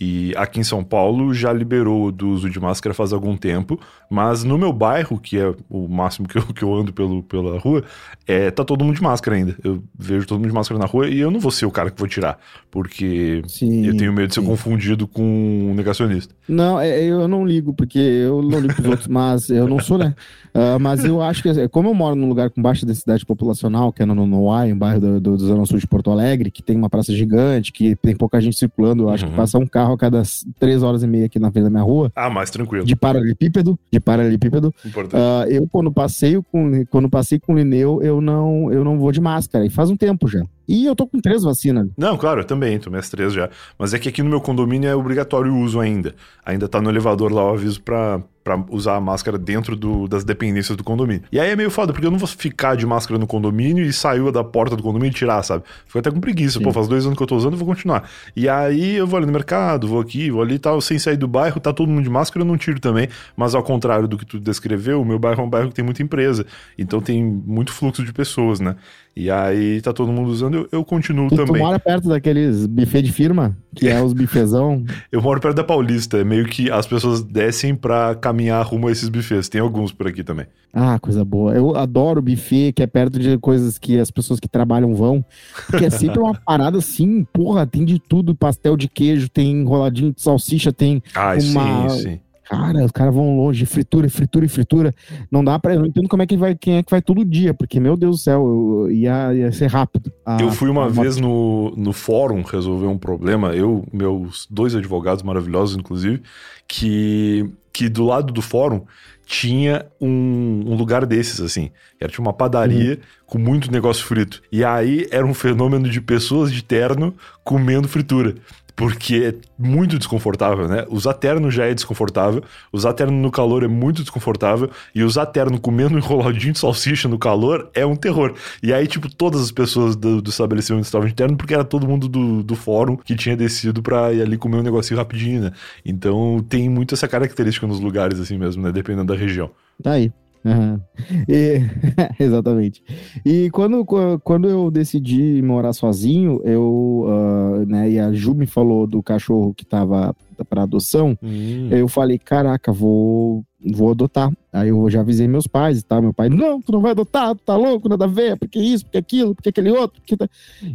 E 0.05 0.35
aqui 0.37 0.59
em 0.59 0.65
São 0.65 0.83
Paulo 0.83 1.33
já 1.33 1.53
liberou 1.53 2.11
do 2.11 2.31
uso 2.31 2.51
de 2.51 2.59
máscara 2.59 2.93
faz 2.93 3.13
algum 3.13 3.37
tempo, 3.37 3.79
mas 4.11 4.43
no 4.43 4.59
meu 4.59 4.73
bairro, 4.73 5.17
que 5.17 5.39
é 5.39 5.55
o 5.71 5.87
máximo 5.87 6.27
que 6.27 6.37
eu, 6.39 6.43
que 6.53 6.65
eu 6.65 6.75
ando 6.75 6.93
pelo, 6.93 7.23
pela 7.23 7.57
rua, 7.61 7.85
é, 8.27 8.51
tá 8.51 8.65
todo 8.65 8.85
mundo 8.85 8.97
de 8.97 9.03
máscara 9.03 9.37
ainda. 9.37 9.55
Eu 9.63 9.81
vejo 9.97 10.27
todo 10.27 10.39
mundo 10.39 10.49
de 10.49 10.55
máscara 10.55 10.77
na 10.77 10.87
rua 10.87 11.09
e 11.09 11.21
eu 11.21 11.31
não 11.31 11.39
vou 11.39 11.53
ser 11.53 11.67
o 11.67 11.71
cara 11.71 11.89
que 11.89 12.01
vou 12.01 12.09
tirar, 12.09 12.37
porque 12.69 13.43
Sim. 13.47 13.87
eu 13.87 13.97
tenho 13.97 14.13
medo 14.13 14.27
de 14.27 14.35
ser 14.35 14.41
sim. 14.41 14.47
confundido 14.47 15.07
com 15.07 15.23
um 15.23 15.73
negacionista. 15.73 16.35
Não, 16.49 16.81
é, 16.81 17.01
eu 17.05 17.29
não 17.29 17.47
ligo, 17.47 17.73
porque 17.73 18.01
eu 18.01 18.43
não 18.43 18.59
ligo 18.59 18.75
pros 18.75 18.89
outros, 18.89 19.07
mas 19.07 19.51
eu 19.51 19.69
não 19.69 19.79
sou, 19.79 19.99
né? 19.99 20.15
Ah, 20.55 20.79
mas 20.79 21.03
eu 21.03 21.23
acho 21.23 21.43
que, 21.43 21.49
assim, 21.49 21.67
como 21.69 21.89
eu 21.89 21.95
moro 21.95 22.15
num 22.15 22.29
lugar 22.29 22.51
com 22.51 22.61
baixa 22.61 22.85
densidade 22.85 23.25
populacional, 23.25 23.91
que 23.91 24.03
é 24.03 24.05
no 24.05 24.27
Noai, 24.27 24.71
um 24.71 24.77
bairro 24.77 25.01
do, 25.01 25.19
do, 25.19 25.37
do 25.39 25.47
Zona 25.47 25.65
Sul 25.65 25.79
de 25.79 25.87
Porto 25.87 26.11
Alegre, 26.11 26.51
que 26.51 26.63
tem 26.63 26.77
uma 26.77 26.91
praça 26.91 27.11
gigante, 27.15 27.73
que 27.73 27.97
tem 27.97 28.15
pouca 28.15 28.39
gente 28.39 28.59
circulando, 28.59 29.05
eu 29.05 29.09
acho 29.09 29.25
Uhum. 29.25 29.31
que 29.31 29.37
passa 29.37 29.59
um 29.59 29.67
carro 29.67 29.92
a 29.93 29.99
cada 29.99 30.23
três 30.59 30.83
horas 30.83 31.03
e 31.03 31.07
meia 31.07 31.27
aqui 31.27 31.39
na 31.39 31.51
frente 31.51 31.65
da 31.65 31.71
minha 31.71 31.83
rua, 31.83 32.11
Ah, 32.15 32.31
mais 32.31 32.51
tranquilo. 32.51 32.85
de 32.85 32.97
paralelepípedo, 32.97 33.79
de 33.93 34.01
paralelepípedo. 34.01 34.75
Importante. 34.85 35.21
Ah, 35.21 35.45
eu, 35.49 35.67
quando 35.71 35.93
passeio 35.93 36.43
com, 36.43 36.85
quando 36.87 37.09
passei 37.09 37.39
com 37.39 37.53
o 37.55 37.57
Lineu, 37.57 38.03
eu 38.03 38.21
não, 38.21 38.73
eu 38.73 38.85
não 38.85 38.99
vou 38.99 39.13
de 39.13 39.21
máscara, 39.21 39.65
e 39.65 39.71
faz 39.71 39.91
um 39.91 39.97
tempo 39.97 40.29
já. 40.29 40.43
E 40.69 40.85
eu 40.87 40.95
tô 40.95 41.07
com 41.07 41.21
três 41.21 41.43
vacinas. 41.43 41.89
Não, 41.97 42.17
claro, 42.17 42.41
eu 42.41 42.45
também, 42.45 42.79
tomei 42.79 43.01
as 43.01 43.11
três 43.11 43.33
já. 43.33 43.51
Mas 43.79 43.93
é 43.95 43.99
que 43.99 44.09
aqui 44.09 44.23
no 44.23 44.31
meu 44.31 44.41
condomínio 44.41 44.89
é 44.89 44.95
obrigatório 44.95 45.53
o 45.53 45.61
uso 45.61 45.81
ainda. 45.81 46.15
Ainda 46.45 46.69
tá 46.69 46.81
no 46.81 46.89
elevador 46.91 47.33
lá 47.33 47.45
o 47.45 47.55
aviso 47.55 47.81
pra, 47.83 48.21
pra 48.43 48.63
usar 48.71 48.97
a 48.97 49.01
máscara 49.01 49.39
dentro 49.39 49.77
do- 49.77 50.09
das 50.09 50.25
dependências 50.25 50.77
do 50.77 50.83
condomínio. 50.83 51.23
E 51.31 51.39
aí 51.39 51.51
é 51.51 51.57
meio 51.57 51.71
foda, 51.71 51.93
porque 51.93 52.07
eu 52.07 52.11
não 52.11 52.19
vou 52.19 52.27
ficar 52.29 52.77
de 52.77 52.85
máscara 52.87 53.19
no 53.19 53.27
condomínio 53.27 53.85
e 53.85 53.93
saiu 53.93 54.31
da 54.33 54.43
porta 54.43 54.75
do 54.77 54.83
condomínio 54.83 55.13
e 55.13 55.15
tirar, 55.15 55.43
sabe? 55.43 55.63
Fico 55.87 55.99
até 55.99 56.11
com 56.11 56.21
preguiça. 56.21 56.59
Sim. 56.59 56.65
Pô, 56.65 56.73
faz 56.73 56.89
dois 56.89 57.05
anos 57.05 57.17
que 57.17 57.23
eu 57.23 57.27
tô 57.27 57.37
usando, 57.37 57.53
eu 57.53 57.59
vou 57.59 57.67
continuar. 57.69 58.09
E 58.35 58.49
aí 58.49 58.97
eu 58.97 59.07
vou 59.07 59.17
ali 59.19 59.27
no 59.27 59.33
mercado, 59.33 59.87
vou 59.87 60.01
aqui, 60.01 60.31
vou 60.31 60.43
ali 60.43 60.55
e 60.55 60.59
tal, 60.59 60.81
sem 60.81 60.99
sair 60.99 61.17
do 61.17 61.29
bairro, 61.29 61.61
tá 61.61 61.73
todo 61.73 61.89
mundo 61.89 62.03
de 62.03 62.11
máscara, 62.11 62.43
eu 62.45 62.49
não 62.49 62.57
tiro 62.57 62.81
também. 62.81 63.09
Mas 63.37 63.55
ao 63.55 63.63
contrário 63.63 64.09
do 64.09 64.17
que 64.19 64.25
tu 64.27 64.41
descreveu, 64.41 65.01
o 65.01 65.05
meu 65.05 65.19
bairro 65.19 65.43
é 65.43 65.45
um 65.45 65.51
bairro 65.51 65.69
que 65.69 65.75
tem 65.75 65.85
muita 65.85 66.03
empresa. 66.03 66.45
Então 66.79 67.01
tem 67.01 67.23
muito 67.23 67.73
fluxo 67.73 68.05
de 68.05 68.13
pessoas, 68.13 68.59
né? 68.59 68.75
E 69.15 69.31
aí 69.31 69.79
tá 69.83 69.93
todo 69.93 70.11
mundo 70.11 70.31
usando, 70.31 70.55
eu, 70.55 70.69
eu 70.73 70.85
continuo 70.85 71.29
Tu, 71.29 71.37
tu 71.37 71.45
também. 71.45 71.61
mora 71.63 71.79
perto 71.79 72.09
daqueles 72.09 72.65
buffet 72.67 73.03
de 73.03 73.13
firma, 73.13 73.55
que 73.77 73.87
é 73.87 74.01
os 74.03 74.13
bifezão. 74.15 74.83
Eu 75.11 75.21
moro 75.21 75.39
perto 75.39 75.57
da 75.57 75.63
Paulista, 75.65 76.17
é 76.17 76.25
meio 76.25 76.47
que 76.47 76.71
as 76.71 76.87
pessoas 76.87 77.23
descem 77.23 77.75
pra 77.75 78.15
caminhar 78.15 78.65
rumo 78.65 78.89
a 78.89 78.93
esses 78.93 79.11
buffets. 79.11 79.51
Tem 79.51 79.61
alguns 79.61 79.93
por 79.93 80.07
aqui 80.07 80.25
também. 80.25 80.47
Ah, 80.73 80.99
coisa 80.99 81.23
boa. 81.23 81.53
Eu 81.53 81.77
adoro 81.77 82.23
buffet, 82.23 82.73
que 82.73 82.83
é 82.83 82.87
perto 82.87 83.19
de 83.19 83.37
coisas 83.37 83.77
que 83.77 83.99
as 84.01 84.11
pessoas 84.11 84.41
que 84.41 84.49
trabalham 84.49 84.95
vão. 84.95 85.23
Porque 85.69 85.85
é 85.85 85.91
sempre 85.91 86.19
uma 86.19 86.33
parada 86.47 86.79
assim, 86.79 87.23
porra, 87.35 87.67
tem 87.67 87.85
de 87.85 87.99
tudo. 87.99 88.35
Pastel 88.35 88.79
de 88.79 88.89
queijo, 88.89 89.29
tem 89.29 89.61
enroladinho 89.61 90.15
de 90.15 90.23
salsicha, 90.23 90.73
tem 90.73 91.03
Ai, 91.15 91.39
Uma- 91.41 91.91
sim, 91.91 91.99
sim. 92.03 92.21
Cara, 92.45 92.85
os 92.85 92.91
caras 92.91 93.15
vão 93.15 93.37
longe, 93.37 93.65
fritura, 93.65 94.09
fritura 94.09 94.45
e 94.45 94.49
fritura. 94.49 94.95
Não 95.31 95.45
dá 95.45 95.59
pra. 95.59 95.75
Eu 95.75 95.81
não 95.81 95.87
entendo 95.87 96.09
como 96.09 96.23
é 96.23 96.27
que 96.27 96.37
vai, 96.37 96.55
quem 96.55 96.77
é 96.77 96.83
que 96.83 96.91
vai 96.91 97.01
todo 97.01 97.25
dia, 97.25 97.55
porque, 97.55 97.79
meu 97.79 97.97
Deus 97.97 98.17
do 98.17 98.23
céu, 98.23 98.87
eu, 98.87 98.91
ia, 98.91 99.35
ia 99.35 99.53
ser 99.53 99.69
rápido. 99.69 100.13
A, 100.27 100.41
eu 100.41 100.51
fui 100.51 100.69
uma 100.69 100.89
vez 100.89 101.17
no, 101.17 101.73
no 101.77 101.93
fórum 101.93 102.43
resolver 102.43 102.87
um 102.87 102.99
problema, 102.99 103.55
eu, 103.55 103.85
meus 103.93 104.47
dois 104.51 104.75
advogados 104.75 105.23
maravilhosos, 105.23 105.77
inclusive, 105.77 106.23
que, 106.67 107.49
que 107.73 107.89
do 107.89 108.05
lado 108.05 108.33
do 108.33 108.43
fórum 108.43 108.83
tinha 109.25 109.87
um, 110.01 110.65
um, 110.67 110.75
lugar 110.75 111.07
desses, 111.07 111.41
assim. 111.41 111.71
Era 111.99 112.11
tipo 112.11 112.21
uma 112.21 112.33
padaria 112.33 112.93
uhum. 112.93 112.99
com 113.25 113.39
muito 113.39 113.71
negócio 113.71 114.05
frito. 114.05 114.43
E 114.51 114.65
aí 114.65 115.07
era 115.11 115.25
um 115.25 115.33
fenômeno 115.33 115.89
de 115.89 116.01
pessoas 116.01 116.53
de 116.53 116.63
terno 116.63 117.15
comendo 117.43 117.89
fritura 117.89 118.35
porque 118.75 119.17
é 119.17 119.35
muito 119.59 119.99
desconfortável, 119.99 120.69
né? 120.69 120.85
Usar 120.89 121.15
terno 121.15 121.51
já 121.51 121.67
é 121.67 121.75
desconfortável, 121.75 122.43
usar 122.73 122.93
terno 122.93 123.17
no 123.17 123.31
calor 123.31 123.63
é 123.63 123.69
muito 123.69 124.03
desconfortável, 124.03 124.71
e 124.95 125.03
usar 125.03 125.27
terno 125.27 125.61
comendo 125.61 125.95
um 125.95 125.99
enroladinho 126.03 126.53
de 126.53 126.59
salsicha 126.59 127.09
no 127.09 127.19
calor 127.19 127.71
é 127.75 127.85
um 127.85 127.97
terror. 127.97 128.35
E 128.63 128.73
aí, 128.73 128.87
tipo, 128.87 129.13
todas 129.15 129.41
as 129.41 129.51
pessoas 129.51 129.97
do, 129.97 130.21
do 130.21 130.31
estabelecimento 130.31 130.85
estavam 130.85 131.07
de 131.07 131.15
terno, 131.15 131.37
porque 131.37 131.55
era 131.55 131.65
todo 131.65 131.87
mundo 131.87 132.09
do, 132.09 132.43
do 132.43 132.55
fórum 132.55 132.97
que 132.97 133.15
tinha 133.15 133.37
descido 133.37 133.83
pra 133.83 134.13
ir 134.13 134.23
ali 134.23 134.37
comer 134.37 134.59
um 134.59 134.63
negocinho 134.63 134.99
rapidinho, 134.99 135.43
né? 135.43 135.53
Então 135.85 136.45
tem 136.49 136.69
muito 136.69 136.95
essa 136.95 137.09
característica 137.09 137.67
nos 137.67 137.81
lugares 137.81 138.19
assim 138.21 138.39
mesmo, 138.39 138.63
né? 138.63 138.73
Dependendo 138.73 139.13
da 139.13 139.19
região. 139.19 139.51
Tá 139.83 139.93
aí. 139.93 140.13
Uhum. 140.45 140.81
E, 141.29 141.61
exatamente. 142.19 142.83
E 143.25 143.51
quando, 143.51 143.85
quando 144.23 144.49
eu 144.49 144.71
decidi 144.71 145.43
morar 145.43 145.73
sozinho, 145.73 146.41
eu, 146.45 147.05
uh, 147.07 147.67
né, 147.67 147.91
e 147.91 147.99
a 147.99 148.13
Ju 148.13 148.35
me 148.35 148.47
falou 148.47 148.87
do 148.87 149.03
cachorro 149.03 149.55
que 149.55 149.65
tava 149.65 150.15
para 150.49 150.63
adoção, 150.63 151.17
hum. 151.23 151.69
eu 151.71 151.87
falei, 151.89 152.19
caraca, 152.19 152.73
vou, 152.73 153.45
vou 153.73 153.91
adotar. 153.91 154.33
Aí 154.53 154.69
eu 154.69 154.91
já 154.91 155.01
avisei 155.01 155.29
meus 155.29 155.47
pais 155.47 155.81
e 155.81 155.85
tal. 155.85 156.03
Meu 156.03 156.13
pai, 156.13 156.29
não, 156.29 156.61
tu 156.61 156.73
não 156.73 156.81
vai 156.81 156.91
adotar, 156.93 157.35
tu 157.35 157.43
tá 157.45 157.57
louco, 157.57 157.89
nada 157.89 158.05
a 158.05 158.09
ver, 158.09 158.37
porque 158.37 158.59
isso, 158.59 158.85
porque 158.85 158.99
aquilo, 158.99 159.35
porque 159.35 159.49
aquele 159.49 159.71
outro. 159.71 160.01
Porque... 160.01 160.17
Tá... 160.17 160.29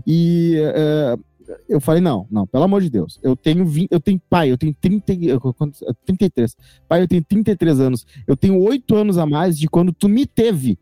E 0.05 0.55
uh, 0.59 1.19
eu 1.67 1.79
falei, 1.79 2.01
não, 2.01 2.27
não, 2.29 2.45
pelo 2.45 2.63
amor 2.63 2.81
de 2.81 2.89
Deus. 2.89 3.19
Eu 3.21 3.35
tenho 3.35 3.65
20, 3.65 3.89
eu 3.91 3.99
tenho 3.99 4.21
pai, 4.29 4.51
eu 4.51 4.57
tenho 4.57 4.73
30, 4.73 5.13
33. 6.05 6.57
Pai, 6.87 7.01
eu 7.01 7.07
tenho 7.07 7.23
33 7.23 7.79
anos. 7.79 8.05
Eu 8.25 8.35
tenho 8.35 8.59
8 8.61 8.95
anos 8.95 9.17
a 9.17 9.25
mais 9.25 9.57
de 9.57 9.67
quando 9.67 9.93
tu 9.93 10.09
me 10.09 10.25
teve. 10.25 10.77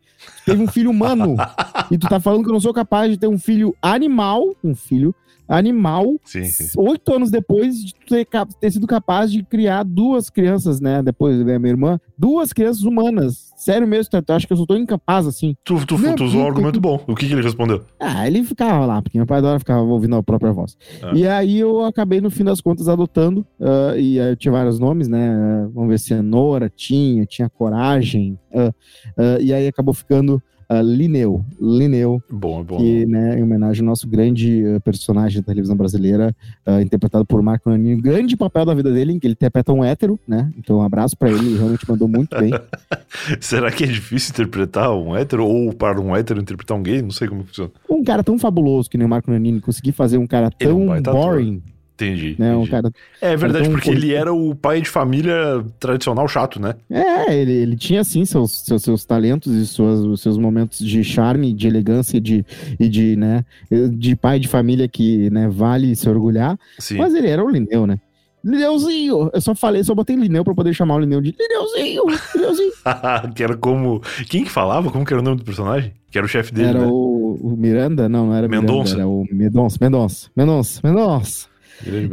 Teve 0.46 0.62
um 0.62 0.68
filho 0.68 0.90
humano. 0.90 1.36
e 1.92 1.98
tu 1.98 2.08
tá 2.08 2.20
falando 2.20 2.44
que 2.44 2.50
eu 2.50 2.54
não 2.54 2.60
sou 2.60 2.74
capaz 2.74 3.12
de 3.12 3.18
ter 3.18 3.28
um 3.28 3.38
filho 3.38 3.76
animal, 3.82 4.56
um 4.64 4.76
filho 4.76 5.14
animal, 5.48 6.20
sim, 6.26 6.44
sim. 6.46 6.68
oito 6.78 7.14
anos 7.14 7.30
depois 7.30 7.84
de 7.84 7.94
ter, 8.08 8.28
ter, 8.60 8.72
sido 8.72 8.88
capaz 8.88 9.32
de 9.32 9.44
criar 9.44 9.84
duas 9.84 10.30
crianças, 10.30 10.80
né? 10.80 11.02
Depois 11.02 11.38
da 11.38 11.60
minha 11.60 11.72
irmã, 11.72 12.00
duas 12.18 12.52
crianças 12.52 12.84
humanas. 12.84 13.54
Sério 13.56 13.88
mesmo, 13.88 14.22
tu 14.22 14.34
acho 14.34 14.46
que 14.46 14.54
eu 14.54 14.58
sou 14.58 14.68
tão 14.68 14.78
incapaz 14.78 15.26
assim. 15.26 15.56
Tu, 15.64 15.86
tu, 15.86 16.16
tu 16.16 16.24
usou 16.26 16.42
um 16.42 16.48
argumento 16.48 16.80
bom. 16.80 17.04
O 17.08 17.16
que, 17.16 17.28
que 17.28 17.34
ele 17.34 17.42
respondeu? 17.42 17.84
Ah, 18.00 18.28
ele 18.28 18.44
ficava 18.44 18.86
lá, 18.86 19.02
porque 19.02 19.18
meu 19.18 19.26
pai 19.26 19.38
adora 19.38 19.60
ficar 19.60 19.82
ouvindo 19.82 20.16
a 20.16 20.24
própria 20.24 20.52
voz. 20.52 20.78
Ah. 21.02 21.12
E 21.16 21.28
aí 21.28 21.60
eu 21.60 21.84
acabei, 21.84 22.20
no 22.20 22.30
fim 22.30 22.44
das 22.44 22.60
contas, 22.60 22.90
adotando. 22.90 23.46
Uh, 23.60 23.98
e 23.98 24.18
eu 24.18 24.36
tinha 24.36 24.52
vários 24.52 24.80
nomes, 24.80 25.08
né? 25.08 25.68
Vamos 25.74 25.90
ver, 25.90 26.00
cenoura, 26.00 26.70
tinha, 26.70 27.26
tinha 27.26 27.50
coragem. 27.50 28.38
Uh, 28.52 28.70
uh, 28.70 29.42
e 29.42 29.54
aí 29.54 29.68
acabou 29.68 29.94
ficando 29.94 30.42
uh, 30.70 30.82
Lineu. 30.82 31.44
Lineu. 31.60 32.22
Bom, 32.30 32.62
é 32.62 32.64
bom. 32.64 32.78
Que, 32.78 33.06
né, 33.06 33.40
em 33.40 33.44
homenagem 33.44 33.82
ao 33.82 33.88
nosso 33.88 34.08
grande 34.08 34.64
uh, 34.64 34.82
personagem 34.82 35.42
da 35.42 35.46
televisão 35.46 35.76
brasileira, 35.76 36.36
uh, 36.68 36.80
interpretado 36.82 37.26
por 37.26 37.42
Marco 37.42 37.70
Nanini. 37.70 38.02
Grande 38.02 38.36
papel 38.36 38.66
da 38.66 38.74
vida 38.74 38.92
dele, 38.92 39.14
em 39.14 39.20
que 39.20 39.28
ele 39.28 39.34
interpreta 39.34 39.74
um 39.74 39.84
hétero, 39.84 40.20
né? 40.28 40.52
Então, 40.58 40.78
um 40.78 40.82
abraço 40.82 41.18
para 41.18 41.30
ele, 41.30 41.40
ele 41.40 41.58
realmente 41.58 41.90
mandou 41.90 42.08
muito 42.08 42.38
bem. 42.38 42.52
Será 43.40 43.72
que 43.72 43.84
é 43.84 43.88
difícil 43.88 44.32
interpretar 44.32 44.94
um 44.96 45.16
hétero 45.16 45.46
ou 45.46 45.74
para 45.74 46.00
um 46.00 46.16
hétero 46.16 46.42
interpretar 46.42 46.78
um 46.78 46.84
gay? 46.84 47.02
Não 47.02 47.12
sei 47.12 47.28
como 47.28 47.44
funciona. 47.44 47.72
Um 47.90 48.04
cara 48.04 48.24
tão 48.24 48.38
fabuloso 48.38 48.90
que 48.90 48.98
nem 48.98 49.06
o 49.06 49.10
Marco 49.10 49.32
Nanini 49.32 49.62
conseguir 49.62 49.92
fazer 49.92 50.18
um 50.18 50.28
cara 50.28 50.50
tão 50.52 50.94
é 50.94 51.00
um 51.00 51.02
boring. 51.02 51.58
Ator 51.58 51.75
Entendi. 51.96 52.36
Né? 52.38 52.50
entendi. 52.50 52.68
Um 52.68 52.68
cara, 52.68 52.92
é 53.22 53.38
verdade, 53.38 53.70
porque 53.70 53.90
ele 53.90 54.14
era 54.14 54.34
o 54.34 54.54
pai 54.54 54.82
de 54.82 54.90
família 54.90 55.66
tradicional 55.80 56.28
chato, 56.28 56.62
né? 56.62 56.76
É, 56.90 57.34
ele, 57.34 57.54
ele 57.54 57.78
tinha 57.78 58.04
sim 58.04 58.26
seus, 58.26 58.66
seus, 58.66 58.84
seus 58.84 59.06
talentos 59.06 59.54
e 59.54 59.66
suas, 59.66 60.20
seus 60.20 60.38
momentos 60.38 60.80
de 60.80 61.04
charme, 61.04 61.54
de 61.54 61.68
elegância 61.68 62.20
de, 62.20 62.46
e 62.78 62.90
de, 62.90 63.16
né, 63.16 63.46
de 63.94 64.16
pai 64.16 64.40
de 64.40 64.48
família 64.48 64.88
que 64.88 65.30
né, 65.30 65.48
vale 65.48 65.96
se 65.96 66.10
orgulhar. 66.10 66.60
Sim. 66.80 66.98
Mas 66.98 67.16
ele 67.16 67.30
era 67.30 67.44
o 67.44 67.50
Lineu, 67.50 67.88
né? 67.88 67.98
Lineuzinho! 68.44 69.32
Eu 69.34 69.42
só 69.42 69.56
falei, 69.56 69.84
só 69.84 69.96
botei 69.96 70.16
Lineu 70.16 70.44
pra 70.44 70.54
poder 70.54 70.72
chamar 70.74 70.96
o 70.96 71.00
Lineu 71.00 71.20
de 71.20 71.36
Lineuzinho! 71.40 72.04
Lineuzinho! 72.36 72.72
que 73.34 73.44
era 73.44 73.58
como. 73.58 74.02
Quem 74.30 74.44
que 74.44 74.52
falava? 74.52 74.92
Como 74.92 75.04
que 75.04 75.12
era 75.12 75.22
o 75.22 75.26
nome 75.26 75.38
do 75.38 75.44
personagem? 75.44 75.94
Que 76.12 76.20
era 76.20 76.26
o 76.26 76.30
chefe 76.30 76.54
dele. 76.54 76.70
Era 76.70 76.82
né? 76.82 76.88
o, 76.88 77.40
o 77.42 77.58
Miranda? 77.58 78.08
Não, 78.08 78.28
não 78.28 78.36
era 78.36 78.48
Mendonça. 78.48 78.96
Miranda, 78.96 79.02
era 79.02 79.08
o 79.08 79.26
Mendonça, 79.32 79.78
Mendonça, 79.82 80.30
Mendonça, 80.36 80.82
Mendonça. 80.84 81.55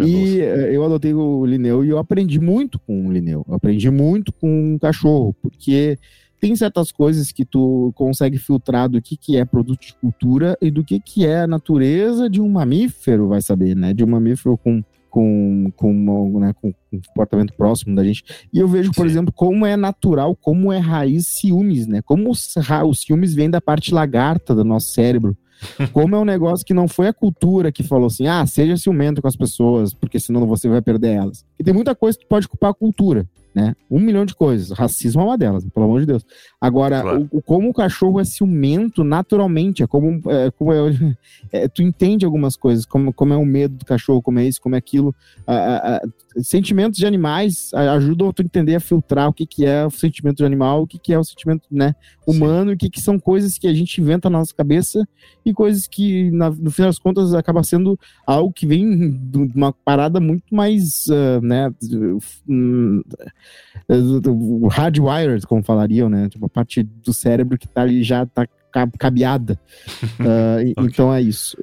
E 0.06 0.40
eh, 0.40 0.74
eu 0.74 0.84
adotei 0.84 1.14
o 1.14 1.44
Lineu 1.44 1.84
e 1.84 1.88
eu 1.88 1.98
aprendi 1.98 2.40
muito 2.40 2.78
com 2.78 3.06
o 3.06 3.12
Lineu. 3.12 3.44
Eu 3.48 3.54
aprendi 3.54 3.90
muito 3.90 4.32
com 4.32 4.74
o 4.74 4.78
cachorro, 4.78 5.34
porque 5.40 5.98
tem 6.42 6.56
certas 6.56 6.90
coisas 6.90 7.30
que 7.30 7.44
tu 7.44 7.92
consegue 7.94 8.36
filtrar 8.36 8.88
do 8.88 9.00
que, 9.00 9.16
que 9.16 9.36
é 9.36 9.44
produto 9.44 9.80
de 9.80 9.94
cultura 9.94 10.58
e 10.60 10.72
do 10.72 10.82
que, 10.82 10.98
que 10.98 11.24
é 11.24 11.42
a 11.42 11.46
natureza 11.46 12.28
de 12.28 12.40
um 12.40 12.48
mamífero, 12.48 13.28
vai 13.28 13.40
saber, 13.40 13.76
né? 13.76 13.94
De 13.94 14.02
um 14.02 14.08
mamífero 14.08 14.58
com, 14.58 14.82
com, 15.08 15.70
com, 15.76 16.40
né, 16.40 16.52
com 16.60 16.74
um 16.92 17.00
comportamento 17.06 17.54
próximo 17.54 17.94
da 17.94 18.02
gente. 18.02 18.24
E 18.52 18.58
eu 18.58 18.66
vejo, 18.66 18.90
por 18.90 19.04
Sim. 19.04 19.10
exemplo, 19.12 19.32
como 19.32 19.64
é 19.64 19.76
natural, 19.76 20.34
como 20.34 20.72
é 20.72 20.78
raiz 20.78 21.28
ciúmes, 21.28 21.86
né? 21.86 22.02
Como 22.02 22.28
os, 22.28 22.54
os 22.88 23.00
ciúmes 23.02 23.34
vêm 23.34 23.48
da 23.48 23.60
parte 23.60 23.94
lagarta 23.94 24.52
do 24.52 24.64
nosso 24.64 24.88
cérebro. 24.88 25.36
Como 25.92 26.14
é 26.14 26.18
um 26.18 26.24
negócio 26.24 26.64
que 26.64 26.74
não 26.74 26.88
foi 26.88 27.08
a 27.08 27.12
cultura 27.12 27.72
que 27.72 27.82
falou 27.82 28.06
assim, 28.06 28.26
ah, 28.26 28.46
seja 28.46 28.76
ciumento 28.76 29.20
com 29.20 29.28
as 29.28 29.36
pessoas, 29.36 29.94
porque 29.94 30.18
senão 30.18 30.46
você 30.46 30.68
vai 30.68 30.82
perder 30.82 31.14
elas. 31.16 31.44
E 31.58 31.64
tem 31.64 31.74
muita 31.74 31.94
coisa 31.94 32.18
que 32.18 32.26
pode 32.26 32.48
culpar 32.48 32.70
a 32.70 32.74
cultura 32.74 33.26
né? 33.54 33.74
Um 33.90 34.00
milhão 34.00 34.24
de 34.24 34.34
coisas. 34.34 34.70
Racismo 34.70 35.22
é 35.22 35.24
uma 35.24 35.38
delas, 35.38 35.64
pelo 35.68 35.86
amor 35.86 36.00
de 36.00 36.06
Deus. 36.06 36.24
Agora, 36.60 37.02
claro. 37.02 37.28
o, 37.30 37.42
como 37.42 37.70
o 37.70 37.74
cachorro 37.74 38.20
é 38.20 38.24
ciumento 38.24 39.04
naturalmente, 39.04 39.82
é 39.82 39.86
como, 39.86 40.20
é, 40.30 40.50
como 40.50 40.72
é, 40.72 40.78
é, 41.52 41.68
tu 41.68 41.82
entende 41.82 42.24
algumas 42.24 42.56
coisas, 42.56 42.86
como, 42.86 43.12
como 43.12 43.34
é 43.34 43.36
o 43.36 43.44
medo 43.44 43.76
do 43.76 43.84
cachorro, 43.84 44.22
como 44.22 44.38
é 44.38 44.46
isso, 44.46 44.60
como 44.60 44.74
é 44.74 44.78
aquilo. 44.78 45.14
sentimentos 46.38 46.98
de 46.98 47.06
animais 47.06 47.72
ajudam 47.74 48.28
a 48.28 48.32
tu 48.32 48.42
entender 48.42 48.74
a 48.74 48.80
filtrar 48.80 49.28
o 49.28 49.32
que, 49.32 49.46
que 49.46 49.66
é 49.66 49.84
o 49.84 49.90
sentimento 49.90 50.38
de 50.38 50.44
animal, 50.44 50.82
o 50.82 50.86
que, 50.86 50.98
que 50.98 51.12
é 51.12 51.18
o 51.18 51.24
sentimento 51.24 51.64
né, 51.70 51.94
humano, 52.26 52.66
Sim. 52.66 52.70
e 52.70 52.74
o 52.74 52.78
que, 52.78 52.90
que 52.90 53.00
são 53.00 53.18
coisas 53.18 53.58
que 53.58 53.66
a 53.66 53.74
gente 53.74 54.00
inventa 54.00 54.30
na 54.30 54.38
nossa 54.38 54.54
cabeça 54.54 55.06
e 55.44 55.52
coisas 55.52 55.86
que, 55.86 56.30
na, 56.30 56.50
no 56.50 56.70
fim 56.70 56.82
das 56.82 56.98
contas, 56.98 57.34
acaba 57.34 57.62
sendo 57.62 57.98
algo 58.26 58.52
que 58.52 58.66
vem 58.66 59.10
de 59.10 59.38
uma 59.54 59.72
parada 59.72 60.20
muito 60.20 60.54
mais, 60.54 61.06
uh, 61.08 61.40
né, 61.42 61.72
o 61.92 62.20
hardwired, 64.70 65.46
como 65.46 65.62
falariam, 65.62 66.08
né? 66.08 66.28
Tipo, 66.28 66.46
a 66.46 66.48
parte 66.48 66.82
do 66.82 67.12
cérebro 67.12 67.58
que 67.58 67.68
tá 67.68 67.82
ali 67.82 68.02
já 68.02 68.26
tá 68.26 68.46
cabeada. 68.98 69.58
uh, 70.20 70.60
okay. 70.72 70.74
Então 70.78 71.12
é 71.12 71.20
isso. 71.20 71.56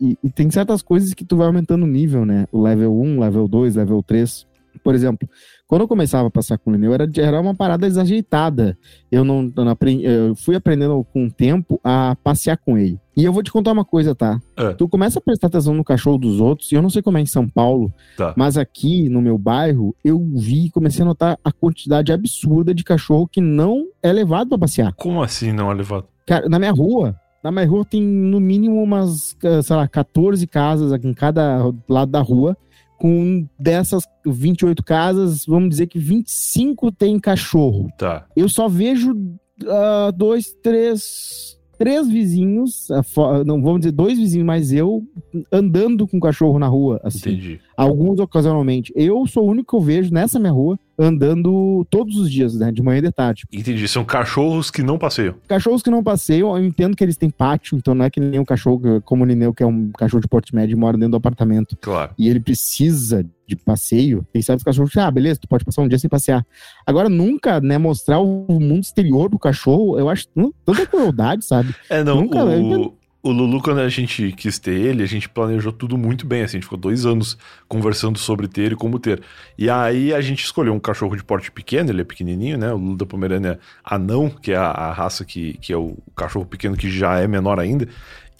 E, 0.00 0.16
e, 0.22 0.30
tem 0.30 0.48
certas 0.48 0.80
coisas 0.80 1.12
que 1.12 1.24
tu 1.24 1.36
vai 1.36 1.48
aumentando 1.48 1.82
o 1.82 1.88
nível, 1.88 2.24
né? 2.24 2.46
O 2.52 2.62
level 2.62 2.96
1, 3.00 3.18
level 3.18 3.48
2, 3.48 3.76
level 3.76 4.02
3. 4.02 4.46
Por 4.82 4.94
exemplo, 4.94 5.28
quando 5.66 5.82
eu 5.82 5.88
começava 5.88 6.28
a 6.28 6.30
passar 6.30 6.58
com 6.58 6.70
o 6.70 6.72
Lineu, 6.74 6.92
era, 6.92 7.08
era 7.16 7.40
uma 7.40 7.54
parada 7.54 7.86
desajeitada. 7.86 8.76
Eu 9.10 9.24
não, 9.24 9.42
não 9.42 9.68
aprendi, 9.68 10.04
eu 10.04 10.34
fui 10.36 10.54
aprendendo 10.54 11.04
com 11.12 11.26
o 11.26 11.30
tempo 11.30 11.80
a 11.82 12.16
passear 12.22 12.56
com 12.58 12.76
ele. 12.76 12.98
E 13.16 13.24
eu 13.24 13.32
vou 13.32 13.42
te 13.42 13.52
contar 13.52 13.72
uma 13.72 13.84
coisa, 13.84 14.14
tá? 14.14 14.40
É. 14.56 14.72
Tu 14.72 14.88
começa 14.88 15.18
a 15.18 15.22
prestar 15.22 15.46
atenção 15.46 15.74
no 15.74 15.84
cachorro 15.84 16.18
dos 16.18 16.40
outros, 16.40 16.70
e 16.72 16.74
eu 16.74 16.82
não 16.82 16.90
sei 16.90 17.02
como 17.02 17.18
é 17.18 17.20
em 17.20 17.26
São 17.26 17.48
Paulo, 17.48 17.92
tá. 18.16 18.34
mas 18.36 18.56
aqui 18.56 19.08
no 19.08 19.20
meu 19.20 19.38
bairro, 19.38 19.94
eu 20.04 20.18
vi, 20.34 20.70
comecei 20.70 21.02
a 21.02 21.06
notar 21.06 21.38
a 21.44 21.52
quantidade 21.52 22.12
absurda 22.12 22.74
de 22.74 22.84
cachorro 22.84 23.26
que 23.26 23.40
não 23.40 23.86
é 24.02 24.12
levado 24.12 24.50
para 24.50 24.58
passear. 24.58 24.92
Como 24.94 25.22
assim 25.22 25.52
não 25.52 25.70
é 25.70 25.74
levado? 25.74 26.06
Cara, 26.26 26.48
na 26.48 26.58
minha 26.58 26.72
rua, 26.72 27.16
na 27.42 27.50
minha 27.50 27.66
rua 27.66 27.84
tem 27.84 28.02
no 28.02 28.40
mínimo 28.40 28.82
umas, 28.82 29.36
sei 29.62 29.76
lá, 29.76 29.88
14 29.88 30.46
casas 30.46 30.92
em 31.02 31.12
cada 31.12 31.64
lado 31.88 32.10
da 32.10 32.20
rua 32.20 32.56
com 33.02 33.48
dessas 33.58 34.04
28 34.24 34.80
casas, 34.84 35.44
vamos 35.44 35.70
dizer 35.70 35.88
que 35.88 35.98
25 35.98 36.92
tem 36.92 37.18
cachorro. 37.18 37.88
Tá. 37.98 38.26
Eu 38.36 38.48
só 38.48 38.68
vejo 38.68 39.10
uh, 39.10 40.12
dois, 40.14 40.54
três, 40.62 41.58
três 41.76 42.08
vizinhos, 42.08 42.88
uh, 42.90 43.44
não 43.44 43.60
vamos 43.60 43.80
dizer 43.80 43.90
dois 43.90 44.16
vizinhos, 44.16 44.46
mas 44.46 44.72
eu 44.72 45.02
andando 45.50 46.06
com 46.06 46.20
cachorro 46.20 46.60
na 46.60 46.68
rua, 46.68 47.00
assim. 47.02 47.30
Entendi. 47.30 47.60
Alguns 47.76 48.20
ocasionalmente. 48.20 48.92
Eu 48.94 49.26
sou 49.26 49.44
o 49.44 49.50
único 49.50 49.70
que 49.70 49.76
eu 49.76 49.84
vejo 49.84 50.12
nessa 50.12 50.38
minha 50.38 50.52
rua 50.52 50.78
andando 50.98 51.86
todos 51.90 52.16
os 52.16 52.30
dias, 52.30 52.54
né? 52.54 52.70
De 52.70 52.82
manhã 52.82 52.98
e 52.98 53.02
de 53.02 53.12
tarde. 53.12 53.44
Entendi. 53.52 53.86
São 53.88 54.04
cachorros 54.04 54.70
que 54.70 54.82
não 54.82 54.98
passeiam. 54.98 55.34
Cachorros 55.48 55.82
que 55.82 55.90
não 55.90 56.02
passeiam, 56.02 56.56
eu 56.56 56.64
entendo 56.64 56.96
que 56.96 57.02
eles 57.02 57.16
têm 57.16 57.30
pátio, 57.30 57.76
então 57.76 57.94
não 57.94 58.04
é 58.04 58.10
que 58.10 58.20
nem 58.20 58.38
um 58.38 58.44
cachorro 58.44 59.00
como 59.02 59.24
o 59.24 59.26
Nineu, 59.26 59.54
que 59.54 59.62
é 59.62 59.66
um 59.66 59.90
cachorro 59.90 60.20
de 60.20 60.28
porte 60.28 60.54
médio 60.54 60.74
e 60.74 60.78
mora 60.78 60.96
dentro 60.96 61.12
do 61.12 61.16
apartamento. 61.16 61.76
Claro. 61.80 62.12
E 62.18 62.28
ele 62.28 62.40
precisa 62.40 63.24
de 63.46 63.56
passeio. 63.56 64.26
Tem 64.32 64.40
certos 64.40 64.64
cachorros 64.64 64.92
que, 64.92 64.98
ah, 64.98 65.10
beleza, 65.10 65.40
tu 65.40 65.48
pode 65.48 65.64
passar 65.64 65.82
um 65.82 65.88
dia 65.88 65.98
sem 65.98 66.08
passear. 66.08 66.46
Agora, 66.86 67.08
nunca, 67.08 67.60
né, 67.60 67.78
mostrar 67.78 68.18
o 68.20 68.46
mundo 68.60 68.82
exterior 68.82 69.28
pro 69.28 69.38
cachorro, 69.38 69.98
eu 69.98 70.08
acho 70.08 70.26
tanta 70.64 70.86
crueldade, 70.86 71.44
sabe? 71.44 71.74
É, 71.90 72.04
não, 72.04 72.22
Nunca, 72.22 72.44
o, 72.44 72.94
o 73.22 73.30
Lulu, 73.30 73.62
quando 73.62 73.78
a 73.78 73.88
gente 73.88 74.32
quis 74.32 74.58
ter 74.58 74.72
ele, 74.72 75.00
a 75.02 75.06
gente 75.06 75.28
planejou 75.28 75.70
tudo 75.70 75.96
muito 75.96 76.26
bem, 76.26 76.42
assim, 76.42 76.56
a 76.56 76.58
gente 76.58 76.64
ficou 76.64 76.78
dois 76.78 77.06
anos 77.06 77.38
conversando 77.68 78.18
sobre 78.18 78.48
ter 78.48 78.72
e 78.72 78.76
como 78.76 78.98
ter. 78.98 79.22
E 79.56 79.70
aí 79.70 80.12
a 80.12 80.20
gente 80.20 80.44
escolheu 80.44 80.74
um 80.74 80.80
cachorro 80.80 81.14
de 81.14 81.22
porte 81.22 81.50
pequeno, 81.52 81.90
ele 81.90 82.00
é 82.00 82.04
pequenininho, 82.04 82.58
né, 82.58 82.72
o 82.72 82.76
Lulu 82.76 82.96
da 82.96 83.06
Pomerânia 83.06 83.60
anão, 83.84 84.28
que 84.28 84.50
é 84.50 84.56
a, 84.56 84.70
a 84.70 84.92
raça 84.92 85.24
que, 85.24 85.52
que 85.58 85.72
é 85.72 85.76
o 85.76 85.96
cachorro 86.16 86.44
pequeno 86.44 86.76
que 86.76 86.90
já 86.90 87.20
é 87.20 87.28
menor 87.28 87.60
ainda, 87.60 87.88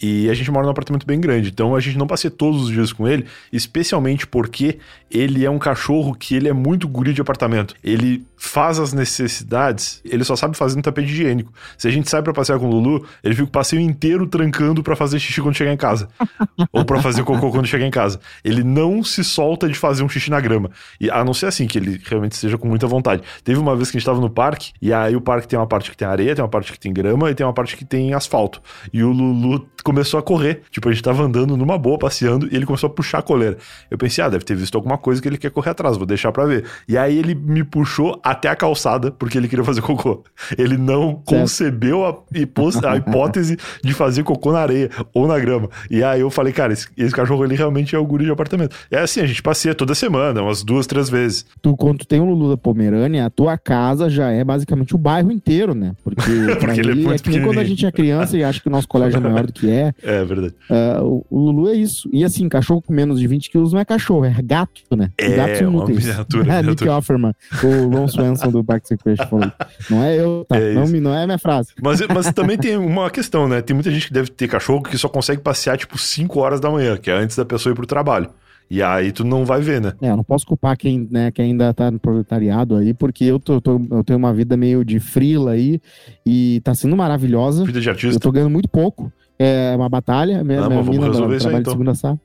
e 0.05 0.29
a 0.29 0.33
gente 0.33 0.51
mora 0.51 0.65
num 0.65 0.71
apartamento 0.71 1.07
bem 1.07 1.21
grande, 1.21 1.47
então 1.47 1.73
a 1.73 1.79
gente 1.79 1.97
não 1.97 2.05
passeia 2.05 2.29
todos 2.29 2.63
os 2.63 2.69
dias 2.69 2.91
com 2.91 3.07
ele, 3.07 3.25
especialmente 3.53 4.27
porque 4.27 4.77
ele 5.09 5.45
é 5.45 5.49
um 5.49 5.57
cachorro 5.57 6.13
que 6.13 6.35
ele 6.35 6.49
é 6.49 6.53
muito 6.53 6.89
guri 6.89 7.13
de 7.13 7.21
apartamento. 7.21 7.73
Ele 7.81 8.25
faz 8.35 8.79
as 8.79 8.91
necessidades, 8.91 10.01
ele 10.03 10.25
só 10.25 10.35
sabe 10.35 10.57
fazer 10.57 10.75
no 10.75 10.81
tapete 10.81 11.09
higiênico. 11.09 11.53
Se 11.77 11.87
a 11.87 11.91
gente 11.91 12.09
sai 12.09 12.21
para 12.21 12.33
passear 12.33 12.59
com 12.59 12.65
o 12.65 12.69
Lulu, 12.69 13.05
ele 13.23 13.33
fica 13.33 13.47
o 13.47 13.51
passeio 13.51 13.81
inteiro 13.81 14.27
trancando 14.27 14.83
para 14.83 14.93
fazer 14.93 15.19
xixi 15.19 15.41
quando 15.41 15.55
chegar 15.55 15.71
em 15.71 15.77
casa. 15.77 16.09
ou 16.73 16.83
para 16.83 17.01
fazer 17.01 17.23
cocô 17.23 17.49
quando 17.49 17.65
chegar 17.65 17.87
em 17.87 17.91
casa. 17.91 18.19
Ele 18.43 18.61
não 18.61 19.03
se 19.05 19.23
solta 19.23 19.69
de 19.69 19.75
fazer 19.75 20.03
um 20.03 20.09
xixi 20.09 20.29
na 20.29 20.41
grama. 20.41 20.69
E 20.99 21.09
a 21.09 21.23
não 21.23 21.33
ser 21.33 21.45
assim, 21.45 21.65
que 21.65 21.77
ele 21.77 22.01
realmente 22.03 22.33
esteja 22.33 22.57
com 22.57 22.67
muita 22.67 22.87
vontade. 22.87 23.23
Teve 23.41 23.57
uma 23.57 23.73
vez 23.73 23.89
que 23.89 23.95
a 23.95 23.99
gente 23.99 24.05
tava 24.05 24.19
no 24.19 24.29
parque, 24.29 24.73
e 24.81 24.91
aí 24.91 25.15
o 25.15 25.21
parque 25.21 25.47
tem 25.47 25.57
uma 25.57 25.67
parte 25.67 25.89
que 25.89 25.95
tem 25.95 26.07
areia, 26.07 26.35
tem 26.35 26.43
uma 26.43 26.49
parte 26.49 26.73
que 26.73 26.79
tem 26.79 26.91
grama 26.91 27.31
e 27.31 27.35
tem 27.35 27.45
uma 27.45 27.53
parte 27.53 27.77
que 27.77 27.85
tem 27.85 28.13
asfalto. 28.13 28.61
E 28.91 29.01
o 29.01 29.11
Lulu 29.11 29.65
começou 29.93 30.19
a 30.19 30.23
correr. 30.23 30.61
Tipo, 30.71 30.89
a 30.89 30.91
gente 30.91 31.03
tava 31.03 31.23
andando 31.23 31.55
numa 31.55 31.77
boa, 31.77 31.99
passeando, 31.99 32.47
e 32.51 32.55
ele 32.55 32.65
começou 32.65 32.87
a 32.87 32.89
puxar 32.89 33.19
a 33.19 33.21
coleira. 33.21 33.57
Eu 33.91 33.97
pensei, 33.97 34.23
ah, 34.23 34.29
deve 34.29 34.43
ter 34.43 34.55
visto 34.55 34.75
alguma 34.75 34.97
coisa 34.97 35.21
que 35.21 35.27
ele 35.27 35.37
quer 35.37 35.51
correr 35.51 35.69
atrás, 35.69 35.97
vou 35.97 36.05
deixar 36.05 36.31
pra 36.31 36.45
ver. 36.45 36.65
E 36.87 36.97
aí 36.97 37.17
ele 37.17 37.35
me 37.35 37.63
puxou 37.63 38.19
até 38.23 38.49
a 38.49 38.55
calçada, 38.55 39.11
porque 39.11 39.37
ele 39.37 39.47
queria 39.47 39.63
fazer 39.63 39.81
cocô. 39.81 40.23
Ele 40.57 40.77
não 40.77 41.09
certo. 41.09 41.23
concebeu 41.25 42.05
a, 42.05 42.17
a, 42.89 42.97
hipótese 42.97 43.57
de 43.83 43.93
fazer 43.93 44.23
cocô 44.23 44.51
na 44.51 44.59
areia 44.59 44.89
ou 45.13 45.27
na 45.27 45.37
grama. 45.37 45.69
E 45.89 46.03
aí 46.03 46.21
eu 46.21 46.29
falei, 46.29 46.51
cara, 46.51 46.73
esse, 46.73 46.87
esse 46.97 47.13
cachorro 47.13 47.43
ali 47.43 47.55
realmente 47.55 47.95
é 47.95 47.99
o 47.99 48.05
guri 48.05 48.25
de 48.25 48.31
apartamento. 48.31 48.75
É 48.89 48.99
assim, 48.99 49.21
a 49.21 49.27
gente 49.27 49.43
passeia 49.43 49.75
toda 49.75 49.93
semana, 49.93 50.41
umas 50.41 50.63
duas, 50.63 50.87
três 50.87 51.09
vezes. 51.09 51.45
Tu, 51.61 51.75
quando 51.77 51.99
tu 51.99 52.07
tem 52.07 52.19
um 52.19 52.25
Lulu 52.25 52.49
da 52.49 52.57
Pomerânia, 52.57 53.25
a 53.25 53.29
tua 53.29 53.57
casa 53.57 54.09
já 54.09 54.31
é 54.31 54.43
basicamente 54.43 54.95
o 54.95 54.97
bairro 54.97 55.31
inteiro, 55.31 55.75
né? 55.75 55.93
Porque, 56.03 56.21
porque 56.59 56.79
ele, 56.79 56.91
ele 56.91 57.07
é, 57.07 57.15
é 57.15 57.17
que 57.19 57.39
quando 57.41 57.59
a 57.59 57.63
gente 57.63 57.85
é 57.85 57.91
criança 57.91 58.37
e 58.37 58.43
acha 58.43 58.59
que 58.59 58.67
o 58.67 58.71
nosso 58.71 58.87
colégio 58.87 59.17
é 59.17 59.19
maior 59.19 59.45
do 59.45 59.53
que 59.53 59.69
é. 59.69 59.82
É 60.01 60.23
verdade. 60.23 60.53
Uh, 60.69 61.25
o 61.29 61.39
Lulu 61.39 61.69
é 61.69 61.73
isso. 61.73 62.09
E 62.11 62.23
assim, 62.23 62.47
cachorro 62.47 62.81
com 62.81 62.93
menos 62.93 63.19
de 63.19 63.27
20 63.27 63.49
quilos 63.49 63.73
não 63.73 63.79
é 63.79 63.85
cachorro, 63.85 64.25
é 64.25 64.35
gato, 64.43 64.95
né? 64.95 65.11
É, 65.17 65.35
gato 65.35 65.67
uma 65.67 65.85
miniatura. 65.85 66.53
É, 66.53 66.63
Nick 66.63 66.87
Offerman, 66.87 67.33
o 67.63 67.89
Ron 67.89 68.07
Swanson 68.07 68.51
do 68.51 68.63
Park 68.63 68.85
Sequestration 68.85 69.29
falou. 69.29 69.51
Não 69.89 70.03
é 70.03 70.19
eu, 70.19 70.45
tá? 70.47 70.57
É 70.57 70.73
não, 70.73 70.85
não 70.87 71.15
é 71.15 71.25
minha 71.25 71.37
frase. 71.37 71.69
Mas, 71.81 72.01
mas 72.07 72.31
também 72.33 72.57
tem 72.57 72.77
uma 72.77 73.09
questão, 73.09 73.47
né? 73.47 73.61
Tem 73.61 73.73
muita 73.73 73.91
gente 73.91 74.07
que 74.07 74.13
deve 74.13 74.29
ter 74.29 74.47
cachorro 74.47 74.83
que 74.83 74.97
só 74.97 75.09
consegue 75.09 75.41
passear, 75.41 75.77
tipo, 75.77 75.97
5 75.97 76.39
horas 76.39 76.59
da 76.59 76.69
manhã, 76.69 76.97
que 76.97 77.09
é 77.09 77.13
antes 77.13 77.35
da 77.35 77.45
pessoa 77.45 77.71
ir 77.71 77.75
pro 77.75 77.85
trabalho. 77.85 78.29
E 78.69 78.81
aí 78.81 79.11
tu 79.11 79.23
não 79.23 79.45
vai 79.45 79.61
ver, 79.61 79.81
né? 79.81 79.93
É, 80.01 80.09
eu 80.09 80.17
não 80.17 80.23
posso 80.23 80.45
culpar 80.45 80.75
quem, 80.77 81.07
né, 81.11 81.31
quem 81.31 81.51
ainda 81.51 81.73
tá 81.73 81.91
no 81.91 81.99
proletariado 81.99 82.75
aí, 82.75 82.93
porque 82.93 83.23
eu, 83.23 83.39
tô, 83.39 83.61
tô, 83.61 83.79
eu 83.91 84.03
tenho 84.03 84.17
uma 84.17 84.33
vida 84.33 84.57
meio 84.57 84.83
de 84.83 84.99
frila 84.99 85.51
aí 85.51 85.79
e 86.25 86.61
tá 86.63 86.73
sendo 86.73 86.95
maravilhosa. 86.95 87.65
Vida 87.65 87.81
de 87.81 87.89
artista. 87.89 88.15
Eu 88.15 88.19
tô 88.19 88.31
ganhando 88.31 88.49
muito 88.49 88.69
pouco. 88.69 89.11
É 89.37 89.75
uma 89.75 89.89
batalha. 89.89 90.43
Minha, 90.43 90.61
não, 90.61 90.69
minha 90.69 90.83
mina 90.83 91.11
trabalha 91.11 91.33
aí, 91.33 91.55
então. 91.59 91.71
segunda 91.71 91.91
a 91.91 92.17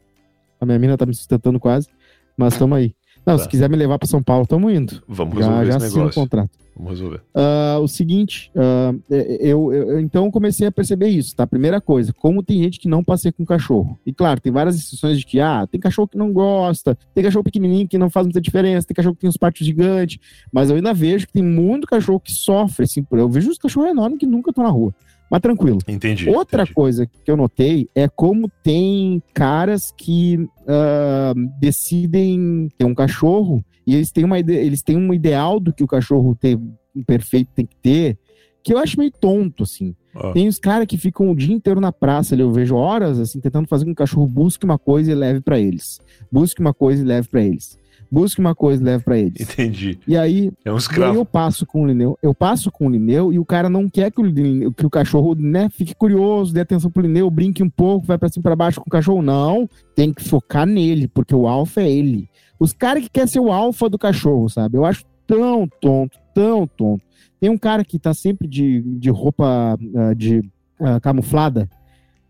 A 0.61 0.67
minha 0.67 0.79
mina 0.79 0.97
tá 0.97 1.07
me 1.07 1.15
sustentando 1.15 1.59
quase, 1.59 1.89
mas 2.37 2.57
tamo 2.57 2.75
aí. 2.75 2.95
Não, 3.27 3.37
tá. 3.37 3.43
se 3.43 3.49
quiser 3.49 3.69
me 3.69 3.77
levar 3.77 3.99
para 3.99 4.09
São 4.09 4.23
Paulo, 4.23 4.47
tamo 4.47 4.71
indo. 4.71 5.03
Vamos 5.07 5.37
resolver 5.37 5.67
já, 5.67 5.79
já 5.79 5.87
esse 5.87 5.97
negócio. 5.97 6.21
o 6.21 6.25
contrato. 6.25 6.51
Vamos 6.75 6.93
resolver. 6.93 7.21
Uh, 7.35 7.81
o 7.83 7.89
seguinte, 7.89 8.53
uh, 8.55 9.03
eu, 9.41 9.73
eu, 9.73 10.01
então 10.01 10.31
comecei 10.31 10.67
a 10.69 10.73
perceber 10.73 11.09
isso, 11.09 11.35
tá? 11.35 11.45
Primeira 11.45 11.81
coisa, 11.81 12.13
como 12.13 12.43
tem 12.43 12.63
gente 12.63 12.79
que 12.79 12.89
não 12.89 13.03
passeia 13.03 13.33
com 13.33 13.45
cachorro. 13.45 13.99
E 14.07 14.13
claro, 14.15 14.41
tem 14.41 14.53
várias 14.53 14.77
instruções 14.77 15.19
de 15.19 15.27
que, 15.27 15.41
ah, 15.41 15.67
tem 15.67 15.81
cachorro 15.81 16.07
que 16.07 16.17
não 16.17 16.33
gosta, 16.33 16.97
tem 17.13 17.25
cachorro 17.25 17.43
pequenininho 17.43 17.89
que 17.89 17.99
não 17.99 18.09
faz 18.09 18.27
muita 18.27 18.41
diferença, 18.41 18.87
tem 18.87 18.95
cachorro 18.95 19.17
que 19.17 19.23
tem 19.23 19.29
os 19.29 19.37
pátios 19.37 19.67
gigantes, 19.67 20.19
mas 20.53 20.71
eu 20.71 20.77
ainda 20.77 20.95
vejo 20.95 21.27
que 21.27 21.33
tem 21.33 21.43
muito 21.43 21.87
cachorro 21.87 22.21
que 22.21 22.33
sofre, 22.33 22.85
assim, 22.85 23.05
eu 23.11 23.29
vejo 23.29 23.51
os 23.51 23.59
cachorros 23.59 23.91
enormes 23.91 24.19
que 24.21 24.27
nunca 24.27 24.51
estão 24.51 24.63
na 24.63 24.71
rua. 24.71 24.95
Mas 25.31 25.41
tranquilo. 25.41 25.79
Entendi. 25.87 26.29
Outra 26.29 26.63
entendi. 26.63 26.75
coisa 26.75 27.07
que 27.07 27.31
eu 27.31 27.37
notei 27.37 27.89
é 27.95 28.09
como 28.09 28.51
tem 28.63 29.23
caras 29.35 29.93
que 29.97 30.37
uh, 30.37 31.59
decidem 31.61 32.69
ter 32.77 32.85
um 32.85 32.95
cachorro 32.95 33.65
e 33.87 33.95
eles 33.95 34.11
têm, 34.11 34.25
uma, 34.25 34.39
eles 34.39 34.83
têm 34.83 34.97
um 34.97 35.13
ideal 35.13 35.59
do 35.59 35.73
que 35.73 35.83
o 35.83 35.87
cachorro 35.87 36.37
tem, 36.39 36.59
perfeito 37.07 37.51
tem 37.55 37.65
que 37.65 37.77
ter, 37.77 38.19
que 38.63 38.73
eu 38.73 38.79
acho 38.79 38.99
meio 38.99 39.11
tonto, 39.11 39.63
assim. 39.63 39.95
Ah. 40.15 40.33
Tem 40.33 40.47
os 40.47 40.59
caras 40.59 40.87
que 40.87 40.99
ficam 40.99 41.31
o 41.31 41.35
dia 41.35 41.55
inteiro 41.55 41.81
na 41.81 41.93
praça, 41.93 42.35
eu 42.35 42.53
vejo 42.53 42.77
horas, 42.77 43.19
assim, 43.19 43.41
tentando 43.41 43.67
fazer 43.67 43.85
com 43.85 43.91
que 43.91 44.03
o 44.03 44.05
cachorro 44.05 44.27
busque 44.27 44.65
uma 44.65 44.79
coisa 44.79 45.11
e 45.11 45.15
leve 45.15 45.41
para 45.41 45.59
eles. 45.59 46.01
Busque 46.31 46.61
uma 46.61 46.75
coisa 46.75 47.03
e 47.03 47.07
leve 47.07 47.29
para 47.29 47.43
eles 47.43 47.79
busque 48.11 48.41
uma 48.41 48.55
coisa 48.55 48.83
e 48.83 48.85
leve 48.85 49.05
para 49.05 49.19
eles. 49.19 49.41
Entendi. 49.41 49.99
E 50.07 50.17
aí, 50.17 50.51
é 50.65 50.73
um 50.73 50.77
escravo. 50.77 51.17
eu 51.17 51.25
passo 51.25 51.67
com 51.67 51.83
o 51.83 51.87
Lineu, 51.87 52.19
eu 52.23 52.35
passo 52.35 52.71
com 52.71 52.87
o 52.87 52.91
Lineu 52.91 53.33
e 53.33 53.39
o 53.39 53.45
cara 53.45 53.69
não 53.69 53.89
quer 53.89 54.11
que 54.11 54.21
o, 54.21 54.25
Lineu, 54.25 54.73
que 54.73 54.87
o 54.87 54.91
cachorro, 54.91 55.35
né, 55.35 55.69
fique 55.71 55.95
curioso, 55.95 56.53
dê 56.53 56.61
atenção 56.61 56.91
pro 56.91 57.03
Lineu, 57.03 57.31
brinque 57.31 57.63
um 57.63 57.71
pouco, 57.71 58.07
vai 58.07 58.19
para 58.19 58.29
cima 58.29 58.43
para 58.43 58.57
baixo 58.57 58.81
com 58.81 58.89
o 58.89 58.93
cachorro. 58.93 59.23
Não, 59.23 59.69
tem 59.95 60.13
que 60.13 60.25
focar 60.25 60.67
nele, 60.67 61.09
porque 61.09 61.35
o 61.35 61.47
alfa 61.47 61.83
é 61.83 61.91
ele. 61.91 62.29
Os 62.59 62.73
caras 62.73 63.03
que 63.03 63.11
querem 63.11 63.29
ser 63.29 63.41
o 63.41 63.53
alfa 63.53 63.89
do 63.89 63.99
cachorro, 63.99 64.49
sabe? 64.49 64.77
Eu 64.77 64.85
acho 64.85 65.05
tão 65.27 65.69
tonto, 65.81 66.19
tão 66.35 66.67
tonto. 66.67 67.05
Tem 67.39 67.51
um 67.51 67.59
cara 67.59 67.85
que 67.85 67.99
tá 67.99 68.13
sempre 68.13 68.49
de, 68.49 68.81
de 68.81 69.11
roupa 69.11 69.79
uh, 69.81 70.15
de 70.15 70.39
uh, 70.81 71.01
camuflada, 71.01 71.69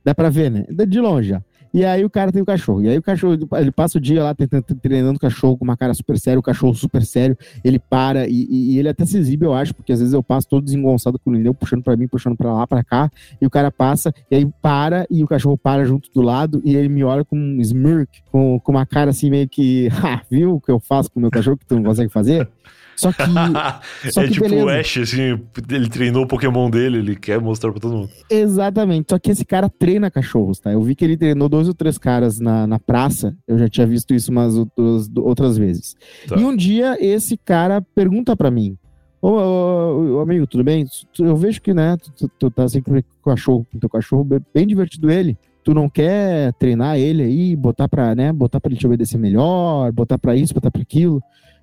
dá 0.05 0.15
pra 0.15 0.29
ver, 0.29 0.51
né? 0.51 0.67
De 0.69 1.01
longe 1.01 1.31
já. 1.31 1.43
E 1.73 1.85
aí 1.85 2.05
o 2.05 2.11
cara 2.11 2.33
tem 2.33 2.41
o 2.41 2.47
cachorro. 2.47 2.83
E 2.83 2.89
aí 2.89 2.99
o 2.99 3.03
cachorro, 3.03 3.37
ele 3.57 3.71
passa 3.71 3.99
o 3.99 4.01
dia 4.01 4.23
lá 4.23 4.35
tentando, 4.35 4.63
treinando 4.63 5.17
o 5.17 5.21
cachorro 5.21 5.57
com 5.57 5.65
uma 5.65 5.77
cara 5.77 5.93
super 5.95 6.19
séria, 6.19 6.39
o 6.39 6.43
cachorro 6.43 6.75
super 6.75 7.05
sério, 7.05 7.37
ele 7.65 7.79
para 7.79 8.27
e, 8.29 8.47
e, 8.51 8.79
ele 8.79 8.89
até 8.89 9.05
se 9.05 9.19
exibe, 9.19 9.45
eu 9.45 9.55
acho, 9.55 9.75
porque 9.75 9.93
às 9.93 9.99
vezes 10.01 10.15
eu 10.15 10.23
passo 10.23 10.49
todo 10.49 10.65
desengonçado 10.65 11.19
com 11.19 11.31
o 11.31 11.35
Lineu, 11.35 11.55
puxando 11.55 11.83
para 11.83 11.97
mim, 11.97 12.09
puxando 12.09 12.37
para 12.37 12.53
lá, 12.53 12.67
para 12.67 12.83
cá, 12.83 13.11
e 13.41 13.47
o 13.47 13.51
cara 13.51 13.71
passa, 13.71 14.13
e 14.31 14.37
aí 14.37 14.49
para, 14.63 15.07
e 15.11 15.23
o 15.23 15.27
cachorro 15.27 15.59
para 15.59 15.85
junto 15.85 16.11
do 16.13 16.23
lado, 16.23 16.61
e 16.65 16.75
ele 16.75 16.89
me 16.89 17.05
olha 17.05 17.25
com 17.25 17.37
um 17.37 17.61
smirk, 17.61 18.23
com, 18.31 18.59
com 18.61 18.73
uma 18.73 18.87
cara 18.87 19.11
assim 19.11 19.31
meio 19.31 19.49
que, 19.49 19.89
ha, 20.03 20.23
viu 20.31 20.57
o 20.57 20.61
que 20.61 20.71
eu 20.71 20.81
faço 20.81 21.11
com 21.11 21.21
o 21.21 21.23
meu 21.23 21.31
cachorro 21.31 21.57
que 21.57 21.67
tu 21.67 21.77
não 21.77 21.83
consegue 21.83 22.11
fazer? 22.11 22.49
Só 22.99 23.13
que. 23.13 23.23
só 24.11 24.23
é 24.23 24.27
que 24.27 24.33
tipo 24.33 24.49
beleza. 24.49 24.67
o 24.67 24.69
Ash, 24.69 24.99
assim, 24.99 25.41
ele 25.71 25.89
treinou 25.89 26.25
o 26.25 26.27
Pokémon 26.27 26.69
dele, 26.69 26.99
ele 26.99 27.17
quer 27.17 27.41
mostrar 27.41 27.71
pra 27.71 27.81
todo 27.81 27.95
mundo. 27.95 28.11
Exatamente. 28.29 29.07
Só 29.11 29.19
que 29.19 29.31
esse 29.31 29.45
cara 29.45 29.69
treina 29.69 30.11
cachorros, 30.11 30.59
tá? 30.59 30.73
Eu 30.73 30.83
vi 30.83 30.95
que 30.97 31.05
ele 31.05 31.17
treinou 31.17 31.49
dois 31.49 31.69
ou 31.69 31.75
três 31.75 31.97
caras 31.97 32.41
na, 32.41 32.67
na 32.67 32.79
praça. 32.79 33.37
Eu 33.47 33.57
já 33.57 33.69
tinha 33.69 33.87
visto 33.87 34.13
isso 34.13 34.33
umas 34.33 34.57
outras, 34.57 35.09
outras 35.17 35.57
vezes. 35.57 35.95
Tá. 36.27 36.37
E 36.37 36.45
um 36.45 36.55
dia 36.55 36.97
esse 37.01 37.37
cara 37.37 37.81
pergunta 37.81 38.37
pra 38.37 38.51
mim. 38.51 38.77
Ô, 39.23 39.29
ô, 39.31 40.17
ô, 40.17 40.21
amigo, 40.21 40.47
tudo 40.47 40.65
bem? 40.65 40.85
Eu 41.19 41.37
vejo 41.37 41.61
que, 41.61 41.75
né, 41.75 41.97
tu, 42.17 42.29
tu 42.39 42.51
tá 42.51 42.69
sempre 42.69 43.03
com 43.03 43.31
o 43.31 43.35
cachorro, 43.35 43.67
com 43.71 43.79
teu 43.79 43.89
cachorro, 43.89 44.27
bem 44.53 44.67
divertido 44.67 45.11
ele. 45.11 45.37
Tu 45.65 45.75
não 45.75 45.89
quer 45.89 46.53
treinar 46.55 46.97
ele 46.99 47.23
aí, 47.23 47.57
botar 47.57 47.89
pra, 47.89 48.15
né, 48.15 48.33
botar 48.33 48.61
pra 48.61 48.71
ele 48.71 48.79
te 48.79 48.87
obedecer 48.87 49.19
melhor, 49.19 49.91
botar 49.93 50.19
pra 50.19 50.37
isso, 50.37 50.55
botar 50.55 50.71
pra 50.71 50.83
aquilo 50.83 51.21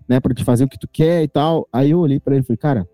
né, 0.07 0.19
para 0.19 0.33
te 0.33 0.43
fazer 0.43 0.65
o 0.65 0.69
que 0.69 0.79
tu 0.79 0.87
quer 0.91 1.23
e 1.23 1.27
tal. 1.27 1.67
Aí 1.71 1.91
eu 1.91 1.99
olhei 1.99 2.19
para 2.19 2.35
ele 2.35 2.43
e 2.43 2.45
falei, 2.45 2.57
cara, 2.57 2.87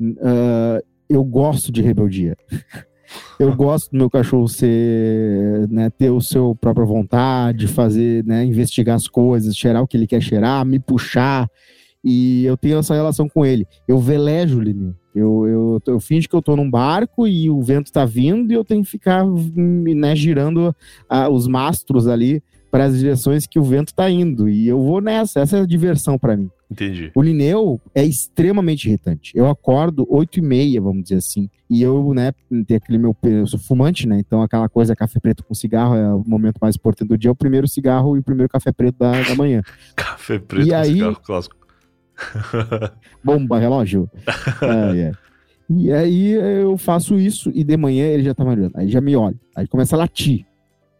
uh, 0.00 0.84
eu 1.08 1.22
gosto 1.24 1.70
de 1.70 1.82
rebeldia. 1.82 2.36
eu 3.38 3.54
gosto 3.54 3.90
do 3.90 3.98
meu 3.98 4.10
cachorro 4.10 4.48
ser, 4.48 5.68
né, 5.68 5.90
ter 5.90 6.10
o 6.10 6.20
seu 6.20 6.54
própria 6.54 6.86
vontade, 6.86 7.68
fazer, 7.68 8.24
né, 8.24 8.44
investigar 8.44 8.96
as 8.96 9.06
coisas, 9.06 9.56
cheirar 9.56 9.82
o 9.82 9.86
que 9.86 9.96
ele 9.96 10.06
quer 10.06 10.20
cheirar, 10.20 10.64
me 10.64 10.78
puxar. 10.78 11.48
E 12.02 12.44
eu 12.44 12.56
tenho 12.56 12.78
essa 12.78 12.94
relação 12.94 13.28
com 13.28 13.46
ele. 13.46 13.66
Eu 13.88 13.98
velejo, 13.98 14.60
Lininho. 14.60 14.94
Eu, 15.14 15.46
eu, 15.46 15.82
eu 15.86 16.00
finge 16.00 16.28
que 16.28 16.34
eu 16.34 16.42
tô 16.42 16.56
num 16.56 16.68
barco 16.68 17.26
e 17.26 17.48
o 17.48 17.62
vento 17.62 17.92
tá 17.92 18.04
vindo 18.04 18.50
e 18.50 18.54
eu 18.54 18.64
tenho 18.64 18.82
que 18.82 18.90
ficar 18.90 19.24
né, 19.24 20.14
girando 20.14 20.74
os 21.30 21.46
mastros 21.46 22.08
ali 22.08 22.42
para 22.74 22.86
as 22.86 22.98
direções 22.98 23.46
que 23.46 23.56
o 23.56 23.62
vento 23.62 23.90
está 23.90 24.10
indo. 24.10 24.48
E 24.48 24.66
eu 24.66 24.82
vou 24.82 25.00
nessa, 25.00 25.38
essa 25.38 25.58
é 25.58 25.60
a 25.60 25.64
diversão 25.64 26.18
para 26.18 26.36
mim. 26.36 26.50
Entendi. 26.68 27.12
O 27.14 27.22
Lineu 27.22 27.80
é 27.94 28.04
extremamente 28.04 28.88
irritante. 28.88 29.30
Eu 29.32 29.46
acordo 29.46 30.04
8 30.10 30.40
e 30.40 30.42
meia, 30.42 30.80
vamos 30.80 31.04
dizer 31.04 31.18
assim. 31.18 31.48
E 31.70 31.80
eu, 31.80 32.12
né, 32.12 32.32
tem 32.66 32.76
aquele 32.76 32.98
meu. 32.98 33.16
Eu 33.22 33.46
sou 33.46 33.60
fumante, 33.60 34.08
né? 34.08 34.18
Então 34.18 34.42
aquela 34.42 34.68
coisa, 34.68 34.96
café 34.96 35.20
preto 35.20 35.44
com 35.44 35.54
cigarro 35.54 35.94
é 35.94 36.12
o 36.12 36.24
momento 36.26 36.58
mais 36.60 36.74
importante 36.74 37.10
do 37.10 37.16
dia. 37.16 37.28
É 37.28 37.30
o 37.30 37.36
primeiro 37.36 37.68
cigarro 37.68 38.16
e 38.16 38.18
o 38.18 38.24
primeiro 38.24 38.50
café 38.50 38.72
preto 38.72 38.98
da, 38.98 39.22
da 39.22 39.36
manhã. 39.36 39.62
café 39.94 40.40
preto 40.40 40.66
e 40.66 40.70
com 40.70 40.76
aí, 40.76 40.94
cigarro 40.94 41.20
clássico. 41.22 41.56
Bomba, 43.22 43.56
relógio. 43.56 44.10
Ah, 44.60 44.96
é. 44.96 45.12
E 45.70 45.92
aí 45.92 46.32
eu 46.32 46.76
faço 46.76 47.20
isso 47.20 47.52
e 47.54 47.62
de 47.62 47.76
manhã 47.76 48.04
ele 48.06 48.24
já 48.24 48.34
tá 48.34 48.44
malhando. 48.44 48.72
Aí 48.74 48.88
já 48.88 49.00
me 49.00 49.14
olha. 49.14 49.38
Aí 49.54 49.68
começa 49.68 49.94
a 49.94 50.00
latir. 50.00 50.44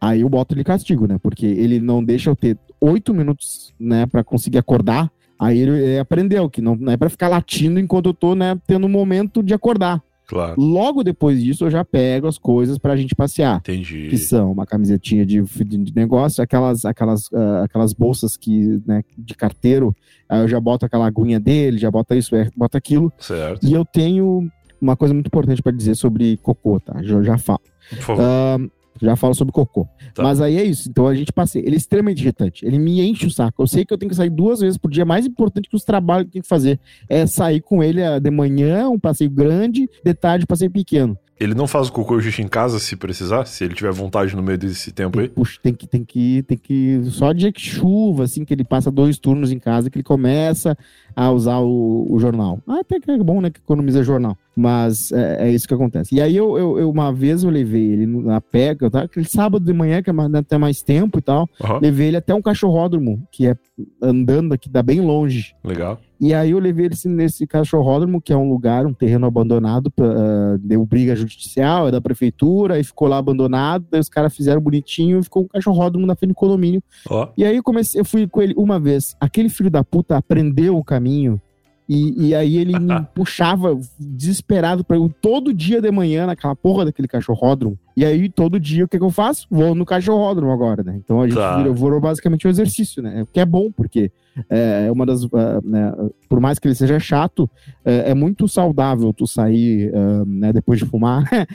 Aí 0.05 0.21
eu 0.21 0.29
boto 0.29 0.55
ele 0.55 0.63
castigo, 0.63 1.07
né? 1.07 1.19
Porque 1.23 1.47
ele 1.47 1.81
não 1.81 2.05
deixa 2.05 2.29
eu 2.29 2.37
ter 2.37 2.59
oito 2.79 3.15
minutos, 3.15 3.73
né, 3.81 4.05
pra 4.05 4.23
conseguir 4.23 4.59
acordar. 4.59 5.11
Aí 5.39 5.59
ele, 5.59 5.99
aprendeu 5.99 6.51
que 6.51 6.61
não, 6.61 6.77
não 6.77 6.93
é 6.93 6.97
pra 6.97 7.09
ficar 7.09 7.29
latindo 7.29 7.81
enquanto 7.81 8.11
eu 8.11 8.15
tô, 8.15 8.35
né, 8.35 8.61
tendo 8.67 8.87
um 8.87 8.91
momento 8.91 9.43
de 9.43 9.55
acordar. 9.55 10.03
Claro. 10.29 10.61
Logo 10.61 11.03
depois 11.03 11.43
disso, 11.43 11.65
eu 11.65 11.71
já 11.71 11.85
pego 11.85 12.27
as 12.27 12.37
coisas 12.37 12.77
pra 12.77 12.97
gente 12.97 13.15
passear. 13.15 13.59
Entendi. 13.59 14.09
Que 14.09 14.19
são 14.19 14.53
uma 14.53 14.67
camisetinha 14.67 15.25
de, 15.25 15.43
de 15.43 15.95
negócio, 15.95 16.43
aquelas, 16.43 16.85
aquelas, 16.85 17.33
ah, 17.33 17.65
aquelas 17.65 17.95
bolsas 17.95 18.37
que, 18.37 18.83
né, 18.87 19.03
de 19.17 19.35
carteiro. 19.35 19.97
Aí 20.29 20.41
eu 20.41 20.49
já 20.49 20.61
boto 20.61 20.85
aquela 20.85 21.07
aguinha 21.07 21.41
dele, 21.41 21.79
já 21.79 21.91
bota 21.91 22.15
isso, 22.15 22.37
é, 22.37 22.51
bota 22.55 22.77
aquilo. 22.77 23.11
Certo. 23.19 23.67
E 23.67 23.73
eu 23.73 23.87
tenho 23.87 24.51
uma 24.81 24.97
coisa 24.97 25.15
muito 25.15 25.29
importante 25.29 25.63
pra 25.63 25.73
dizer 25.73 25.95
sobre 25.95 26.37
cocô, 26.39 26.79
tá? 26.79 27.03
Já, 27.03 27.23
já 27.23 27.39
falo. 27.39 27.61
Por 27.91 27.99
favor. 27.99 28.23
Ah, 28.23 28.59
já 29.01 29.17
falo 29.17 29.35
sobre 29.35 29.53
cocô. 29.53 29.89
Tá. 30.15 30.23
Mas 30.23 30.41
aí 30.41 30.57
é 30.57 30.65
isso. 30.65 30.89
Então 30.89 31.07
a 31.07 31.15
gente 31.15 31.33
passeia. 31.33 31.63
Ele 31.65 31.75
é 31.75 31.79
extremamente 31.79 32.21
irritante. 32.21 32.65
Ele 32.65 32.79
me 32.79 33.01
enche 33.01 33.27
o 33.27 33.31
saco. 33.31 33.63
Eu 33.63 33.67
sei 33.67 33.85
que 33.85 33.93
eu 33.93 33.99
tenho 33.99 34.11
que 34.11 34.17
sair 34.17 34.31
duas 34.31 34.61
vezes 34.61 34.79
por 34.79 34.91
dia. 34.91 35.05
Mais 35.05 35.27
importante 35.27 35.69
que 35.69 35.77
os 35.77 35.85
trabalhos 35.85 36.25
que 36.25 36.29
eu 36.29 36.33
tenho 36.33 36.43
que 36.43 36.49
fazer 36.49 36.79
é 37.09 37.27
sair 37.27 37.61
com 37.61 37.83
ele 37.83 38.01
de 38.21 38.31
manhã, 38.31 38.89
um 38.89 38.99
passeio 38.99 39.31
grande, 39.31 39.89
de 40.05 40.15
tarde, 40.15 40.45
um 40.45 40.47
passeio 40.47 40.71
pequeno. 40.71 41.19
Ele 41.39 41.55
não 41.55 41.67
faz 41.67 41.89
o 41.89 41.93
cocô 41.93 42.15
e 42.15 42.19
o 42.19 42.21
xixi 42.21 42.43
em 42.43 42.49
casa 42.49 42.79
se 42.79 42.95
precisar? 42.97 43.45
Se 43.47 43.65
ele 43.65 43.75
tiver 43.75 43.91
vontade 43.93 44.37
no 44.37 44.43
meio 44.43 44.57
desse 44.57 44.93
tempo 44.93 45.19
aí? 45.19 45.29
Puxa, 45.29 45.59
tem 45.63 45.75
que, 45.75 45.87
tem 45.87 46.05
que, 46.05 46.43
tem 46.45 46.57
que. 46.57 47.01
Só 47.07 47.33
dia 47.33 47.51
que 47.53 47.61
chuva, 47.61 48.25
assim, 48.25 48.45
que 48.45 48.55
ele 48.55 48.63
passa 48.65 48.91
dois 48.91 49.19
turnos 49.19 49.51
em 49.51 49.59
casa, 49.59 49.91
que 49.91 49.97
ele 49.97 50.05
começa 50.05 50.77
a 51.17 51.31
usar 51.33 51.59
o, 51.59 52.07
o 52.09 52.19
jornal. 52.21 52.61
Ah, 52.67 52.81
até 52.81 53.01
que 53.01 53.11
é 53.11 53.19
bom, 53.19 53.41
né? 53.41 53.51
Que 53.51 53.59
economiza 53.59 54.03
jornal. 54.05 54.37
Mas 54.57 55.11
é, 55.11 55.49
é 55.49 55.51
isso 55.53 55.67
que 55.67 55.75
acontece. 55.75 56.15
E 56.15 56.21
aí 56.21 56.37
eu, 56.37 56.57
eu, 56.57 56.79
eu- 56.79 56.91
uma 56.91 57.13
vez 57.13 57.43
eu 57.43 57.51
levei 57.51 57.83
ele 57.93 58.07
na 58.07 58.41
pega, 58.41 58.89
tá? 58.89 59.03
aquele 59.03 59.27
sábado 59.27 59.65
de 59.65 59.73
manhã, 59.73 60.01
que 60.03 60.11
é 60.11 60.13
mais, 60.13 60.33
até 60.33 60.57
mais 60.57 60.83
tempo 60.83 61.19
e 61.19 61.23
tal. 61.23 61.49
Aham. 61.61 61.81
Levei 61.83 62.09
ele 62.09 62.17
até 62.17 62.33
um 62.33 62.41
cachorródromo, 62.43 63.27
que 63.33 63.49
é 63.49 63.57
andando 64.01 64.53
aqui, 64.53 64.69
dá 64.71 64.83
bem 64.83 65.01
longe. 65.01 65.55
Legal. 65.65 66.01
E 66.21 66.33
aí 66.33 66.53
eu 66.53 66.59
levei 66.59 66.87
ele 66.87 66.95
nesse 67.07 67.47
cachorródromo, 67.47 68.21
que 68.21 68.33
é 68.33 68.37
um 68.37 68.49
lugar, 68.49 68.87
um 68.87 68.95
terreno 68.95 69.27
abandonado, 69.27 69.91
pra, 69.91 70.07
ah, 70.07 70.59
deu 70.61 70.85
briga 70.87 71.17
judicial, 71.17 71.89
é 71.89 71.91
da 71.91 72.01
prefeitura, 72.01 72.75
aí 72.75 72.85
ficou 72.85 73.09
lá 73.09 73.19
abandonado, 73.19 73.87
daí 73.91 74.01
os 74.01 74.09
caras 74.09 74.35
fizeram 74.35 74.61
bonitinho 74.61 75.19
e 75.19 75.23
ficou 75.23 75.43
um 75.45 75.49
cachorródromo 75.49 76.07
na 76.07 76.15
frente 76.15 76.31
do 76.31 76.35
condomínio. 76.35 76.83
Ó. 77.09 77.29
E 77.37 77.45
aí 77.45 77.57
eu 77.57 77.63
comecei, 77.63 78.01
eu 78.01 78.05
fui 78.05 78.27
com 78.27 78.41
ele 78.41 78.55
uma 78.57 78.79
vez. 78.79 79.17
Aquele 79.21 79.49
filho 79.49 79.71
da 79.71 79.83
puta 79.83 80.17
aprendeu 80.17 80.77
o 80.77 80.85
caminho. 80.85 81.41
E, 81.89 82.29
e 82.29 82.35
aí 82.35 82.57
ele 82.57 82.79
me 82.79 82.95
puxava 83.15 83.79
desesperado 83.99 84.83
para 84.85 84.97
eu 84.97 85.11
todo 85.21 85.53
dia 85.53 85.81
de 85.83 85.91
manhã 85.91 86.27
naquela 86.27 86.57
porra 86.57 86.85
daquele 86.85 87.09
cachorródromo. 87.09 87.79
E 87.97 88.05
aí 88.05 88.29
todo 88.29 88.59
dia 88.59 88.85
o 88.85 88.89
que, 88.89 88.99
que 88.99 89.05
eu 89.05 89.11
faço? 89.11 89.47
Vou 89.51 89.75
no 89.75 89.85
cachorródromo 89.85 90.51
agora, 90.51 90.83
né? 90.83 90.97
Então 91.03 91.21
a 91.21 91.27
gente 91.29 91.37
Tá. 91.37 91.57
virou, 91.59 91.75
virou 91.75 92.01
basicamente 92.01 92.47
um 92.47 92.51
exercício, 92.51 93.03
né? 93.03 93.23
O 93.23 93.27
que 93.27 93.39
é 93.39 93.45
bom, 93.45 93.71
porque 93.71 94.11
é 94.51 94.91
uma 94.91 95.07
das. 95.07 95.25
ah, 95.33 95.61
né, 95.63 95.93
por 96.29 96.41
mais 96.41 96.59
que 96.59 96.67
ele 96.67 96.75
seja 96.75 96.99
chato, 96.99 97.49
é, 97.85 98.11
é 98.11 98.15
muito 98.15 98.49
saudável 98.49 99.13
tu 99.13 99.27
sair, 99.27 99.93
ah, 99.95 100.25
né, 100.27 100.53
depois 100.53 100.79
de 100.81 100.87
fumar, 100.87 101.29
ah, 101.33 101.47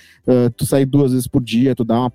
tu 0.55 0.65
sair 0.65 0.85
duas 0.85 1.11
vezes 1.11 1.27
por 1.27 1.43
dia, 1.43 1.75
tu 1.75 1.83
dar 1.83 1.99
uma, 1.99 2.11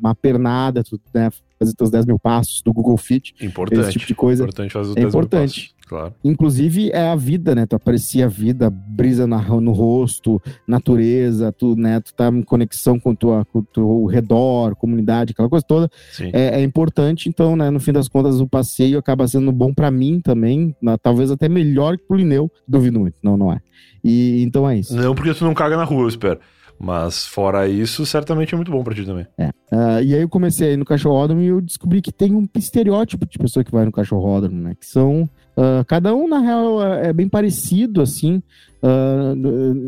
uma 0.00 0.14
pernada, 0.14 0.82
tu 0.82 0.98
né, 1.14 1.30
fazer 1.58 1.72
teus 1.74 1.90
10 1.90 2.06
mil 2.06 2.18
passos 2.18 2.62
do 2.62 2.72
Google 2.72 2.96
Fit, 2.96 3.34
Importante. 3.40 3.80
esse 3.82 3.92
tipo 3.92 4.06
de 4.06 4.14
coisa. 4.14 4.42
Importante 4.42 4.72
fazer 4.72 4.90
os 4.90 4.96
É 4.96 5.00
10 5.00 5.04
mil 5.04 5.08
importante. 5.20 5.60
passos. 5.60 5.77
Claro. 5.88 6.14
Inclusive 6.22 6.90
é 6.92 7.08
a 7.08 7.16
vida, 7.16 7.54
né? 7.54 7.64
Tu 7.66 7.74
aprecia 7.74 8.26
a 8.26 8.28
vida, 8.28 8.68
brisa 8.68 9.26
na, 9.26 9.38
no 9.60 9.72
rosto, 9.72 10.40
natureza, 10.66 11.50
tu, 11.50 11.74
né? 11.74 12.00
Tu 12.00 12.14
tá 12.14 12.28
em 12.28 12.42
conexão 12.42 13.00
com, 13.00 13.14
tua, 13.14 13.44
com 13.46 13.60
o 13.60 13.62
teu 13.62 14.04
redor, 14.06 14.76
comunidade, 14.76 15.32
aquela 15.32 15.48
coisa 15.48 15.64
toda. 15.66 15.90
É, 16.32 16.60
é 16.60 16.62
importante, 16.62 17.28
então, 17.28 17.56
né? 17.56 17.70
No 17.70 17.80
fim 17.80 17.92
das 17.92 18.08
contas, 18.08 18.40
o 18.40 18.46
passeio 18.46 18.98
acaba 18.98 19.26
sendo 19.26 19.50
bom 19.50 19.72
pra 19.72 19.90
mim 19.90 20.20
também, 20.20 20.76
né, 20.82 20.96
talvez 21.02 21.30
até 21.30 21.48
melhor 21.48 21.96
que 21.96 22.06
pro 22.06 22.16
Lineu. 22.16 22.50
Duvido 22.66 23.00
muito, 23.00 23.16
não, 23.22 23.36
não 23.36 23.52
é. 23.52 23.60
E 24.04 24.42
então 24.42 24.68
é 24.68 24.78
isso. 24.78 24.94
Não 24.94 25.14
porque 25.14 25.32
tu 25.34 25.44
não 25.44 25.54
caga 25.54 25.76
na 25.76 25.84
rua, 25.84 26.02
eu 26.02 26.08
espero. 26.08 26.38
Mas 26.78 27.26
fora 27.26 27.68
isso, 27.68 28.06
certamente 28.06 28.54
é 28.54 28.56
muito 28.56 28.70
bom 28.70 28.84
pra 28.84 28.94
ti 28.94 29.04
também. 29.04 29.26
Ah, 29.70 30.00
e 30.00 30.14
aí 30.14 30.22
eu 30.22 30.28
comecei 30.28 30.68
a 30.68 30.72
ir 30.72 30.76
no 30.76 30.84
cachorródromo 30.84 31.42
e 31.42 31.46
eu 31.46 31.60
descobri 31.60 32.00
que 32.00 32.12
tem 32.12 32.34
um 32.34 32.46
estereótipo 32.56 33.26
de 33.26 33.38
pessoa 33.38 33.64
que 33.64 33.72
vai 33.72 33.84
no 33.84 33.92
cachorródromo, 33.92 34.60
né? 34.62 34.74
Que 34.78 34.86
são. 34.86 35.28
ah, 35.56 35.84
cada 35.86 36.14
um, 36.14 36.28
na 36.28 36.38
real, 36.38 36.82
é 36.82 37.08
é 37.08 37.12
bem 37.12 37.28
parecido, 37.28 38.00
assim. 38.00 38.42
Ah, 38.80 39.34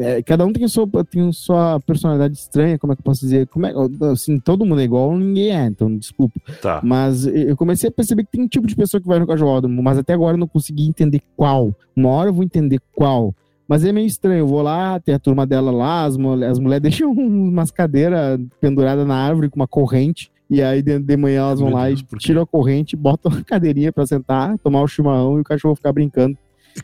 é, 0.00 0.22
cada 0.22 0.44
um 0.44 0.52
tem 0.52 0.64
a 0.64 0.68
sua, 0.68 0.88
tem 1.08 1.28
a 1.28 1.32
sua 1.32 1.78
personalidade 1.80 2.36
estranha, 2.36 2.78
como 2.78 2.92
é 2.92 2.96
que 2.96 3.00
eu 3.00 3.04
posso 3.04 3.20
dizer? 3.20 3.46
Como 3.46 3.66
é, 3.66 3.72
assim, 4.12 4.38
todo 4.40 4.66
mundo 4.66 4.80
é 4.80 4.84
igual, 4.84 5.16
ninguém 5.16 5.50
é, 5.56 5.66
então 5.66 5.96
desculpa. 5.96 6.40
Tá. 6.60 6.80
Mas 6.82 7.24
eu 7.24 7.56
comecei 7.56 7.88
a 7.88 7.92
perceber 7.92 8.24
que 8.24 8.32
tem 8.32 8.42
um 8.42 8.48
tipo 8.48 8.66
de 8.66 8.74
pessoa 8.74 9.00
que 9.00 9.06
vai 9.06 9.18
no 9.20 9.26
cachorródromo, 9.26 9.80
mas 9.82 9.96
até 9.96 10.12
agora 10.12 10.34
eu 10.34 10.40
não 10.40 10.48
consegui 10.48 10.88
entender 10.88 11.22
qual. 11.36 11.72
Uma 11.94 12.08
hora 12.10 12.30
eu 12.30 12.34
vou 12.34 12.42
entender 12.42 12.80
qual. 12.92 13.32
Mas 13.70 13.84
é 13.84 13.92
meio 13.92 14.06
estranho, 14.06 14.40
eu 14.40 14.46
vou 14.48 14.62
lá, 14.62 14.98
tem 14.98 15.14
a 15.14 15.18
turma 15.20 15.46
dela 15.46 15.70
lá, 15.70 16.04
as, 16.04 16.16
mole- 16.16 16.44
as 16.44 16.58
mulheres 16.58 16.82
deixam 16.90 17.12
umas 17.12 17.70
cadeiras 17.70 18.40
penduradas 18.60 19.06
na 19.06 19.14
árvore 19.14 19.48
com 19.48 19.54
uma 19.60 19.68
corrente, 19.68 20.28
e 20.50 20.60
aí 20.60 20.82
de, 20.82 20.98
de 20.98 21.16
manhã 21.16 21.42
elas 21.42 21.60
vão 21.60 21.68
Meu 21.68 21.78
lá 21.78 21.86
Deus, 21.86 22.00
e 22.12 22.16
tiram 22.16 22.42
a 22.42 22.46
corrente, 22.46 22.96
botam 22.96 23.30
a 23.32 23.44
cadeirinha 23.44 23.92
pra 23.92 24.04
sentar, 24.04 24.58
tomar 24.58 24.82
o 24.82 24.88
chimarrão 24.88 25.38
e 25.38 25.42
o 25.42 25.44
cachorro 25.44 25.76
ficar 25.76 25.92
brincando. 25.92 26.36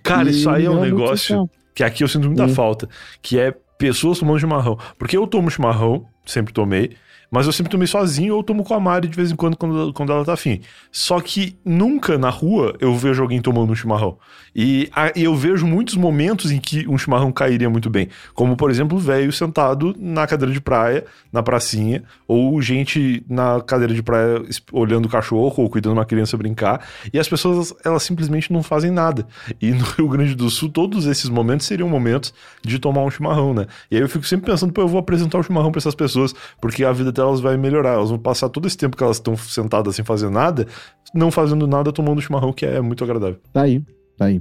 Cara, 0.03 0.29
E 0.29 0.31
isso 0.31 0.49
aí 0.49 0.65
é 0.65 0.71
um 0.71 0.75
muito 0.79 0.85
negócio 0.95 1.51
que 1.75 1.83
aqui 1.83 2.05
eu 2.05 2.09
sinto 2.09 2.27
muita 2.29 2.45
Hum. 2.45 2.49
falta, 2.51 2.89
que 3.21 3.37
é 3.39 3.53
pessoas 3.77 4.19
tomando 4.21 4.39
chimarrão. 4.39 4.79
Porque 4.97 5.17
eu 5.17 5.27
tomo 5.27 5.51
chimarrão, 5.51 6.07
sempre 6.25 6.53
tomei, 6.55 6.93
mas 7.31 7.47
eu 7.47 7.53
sempre 7.53 7.71
tomei 7.71 7.87
sozinho 7.87 8.35
ou 8.37 8.43
tomo 8.43 8.63
com 8.65 8.75
a 8.75 8.81
Mari 8.81 9.09
de 9.09 9.17
vez 9.17 9.31
em 9.31 9.37
quando, 9.37 9.57
quando, 9.57 9.93
quando 9.93 10.13
ela 10.13 10.25
tá 10.25 10.33
afim. 10.35 10.61
Só 10.93 11.21
que 11.21 11.57
nunca 11.65 12.17
na 12.19 12.31
rua 12.31 12.75
eu 12.81 12.95
vejo 12.97 13.23
alguém 13.23 13.41
tomando 13.41 13.71
um 13.73 13.75
chimarrão. 13.75 14.19
E, 14.55 14.89
a- 14.95 15.13
eu 15.15 15.35
vejo 15.35 15.67
muitos 15.67 15.95
momentos 15.97 16.51
em 16.51 16.59
que 16.59 16.89
um 16.89 16.97
chimarrão 16.97 17.31
cairia 17.31 17.69
muito 17.69 17.91
bem. 17.91 18.09
Como, 18.35 18.57
por 18.57 18.71
exemplo, 18.71 18.99
velho 18.99 19.31
sentado 19.33 19.95
na 19.99 20.27
cadeira 20.27 20.53
de 20.53 20.61
praia, 20.61 21.05
na 21.33 21.43
pracinha, 21.43 22.03
ou 22.27 22.61
gente 22.63 23.25
na 23.29 23.61
cadeira 23.61 23.93
de 23.93 24.03
praia 24.03 24.43
olhando 24.73 25.07
o 25.07 25.09
cachorro 25.09 25.55
ou 25.63 25.69
cuidando 25.71 25.93
de 25.93 25.99
uma 25.99 26.05
criança 26.07 26.37
brincar. 26.37 26.87
E 27.13 27.19
as 27.19 27.29
pessoas, 27.29 27.75
elas 27.85 28.03
simplesmente 28.03 28.53
não 28.53 28.63
fazem 28.63 28.91
nada. 28.91 29.27
E 29.61 29.71
no 29.73 29.85
Rio 29.85 30.09
Grande 30.09 30.35
do 30.35 30.49
Sul, 30.51 30.69
todos 30.71 31.07
esses 31.07 31.29
momentos 31.29 31.67
seriam 31.67 31.89
momentos 31.89 32.33
de 32.63 32.79
tomar 32.79 33.03
um 33.03 33.11
chimarrão, 33.11 33.53
né? 33.53 33.67
E 33.91 33.97
aí 33.97 34.03
eu 34.03 34.09
fico 34.09 34.25
sempre 34.25 34.51
pensando, 34.51 34.73
pô, 34.73 34.81
eu 34.81 34.89
vou 34.89 34.99
apresentar 34.99 35.39
o 35.39 35.43
chimarrão 35.43 35.71
pra 35.71 35.79
essas 35.79 35.95
pessoas, 35.95 36.35
porque 36.61 36.85
a 36.85 36.93
vida 36.93 37.13
delas 37.17 37.41
vai 37.41 37.57
melhorar. 37.57 37.95
Elas 37.95 38.11
vão 38.11 38.19
passar 38.19 38.49
todo 38.49 38.67
esse 38.67 38.77
tempo 38.77 38.97
que 38.97 39.03
elas 39.03 39.17
estão 39.17 39.37
sentadas 39.37 39.97
sem 39.97 40.05
fazer 40.05 40.31
nada, 40.31 40.67
não 41.15 41.31
fazendo 41.31 41.67
nada, 41.67 41.93
tomando 41.93 42.21
chimarrão, 42.21 42.53
que 42.53 42.65
é 42.67 42.81
muito 42.81 43.03
agradável. 43.03 43.39
Tá 43.53 43.63
aí, 43.63 43.83
tá 44.17 44.27
aí. 44.27 44.41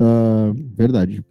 Ah, 0.00 0.52
verdade. 0.76 1.22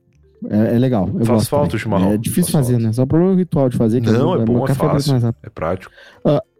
É, 0.49 0.75
é 0.75 0.79
legal. 0.79 1.07
Faz 1.23 1.47
falta 1.47 1.65
também. 1.67 1.75
o 1.75 1.79
chimarrão, 1.79 2.11
É 2.11 2.17
difícil 2.17 2.51
faz 2.51 2.65
fazer, 2.65 2.73
falta. 2.73 2.87
né? 2.87 2.93
Só 2.93 3.03
o 3.03 3.07
problema 3.07 3.33
é 3.33 3.37
ritual 3.37 3.69
de 3.69 3.77
fazer. 3.77 4.01
que 4.01 4.09
Não, 4.11 4.33
é 4.35 4.37
meu 4.37 4.45
bom, 4.45 4.67
é 4.67 4.73
fácil. 4.73 5.15
É 5.43 5.49
prático. 5.49 5.91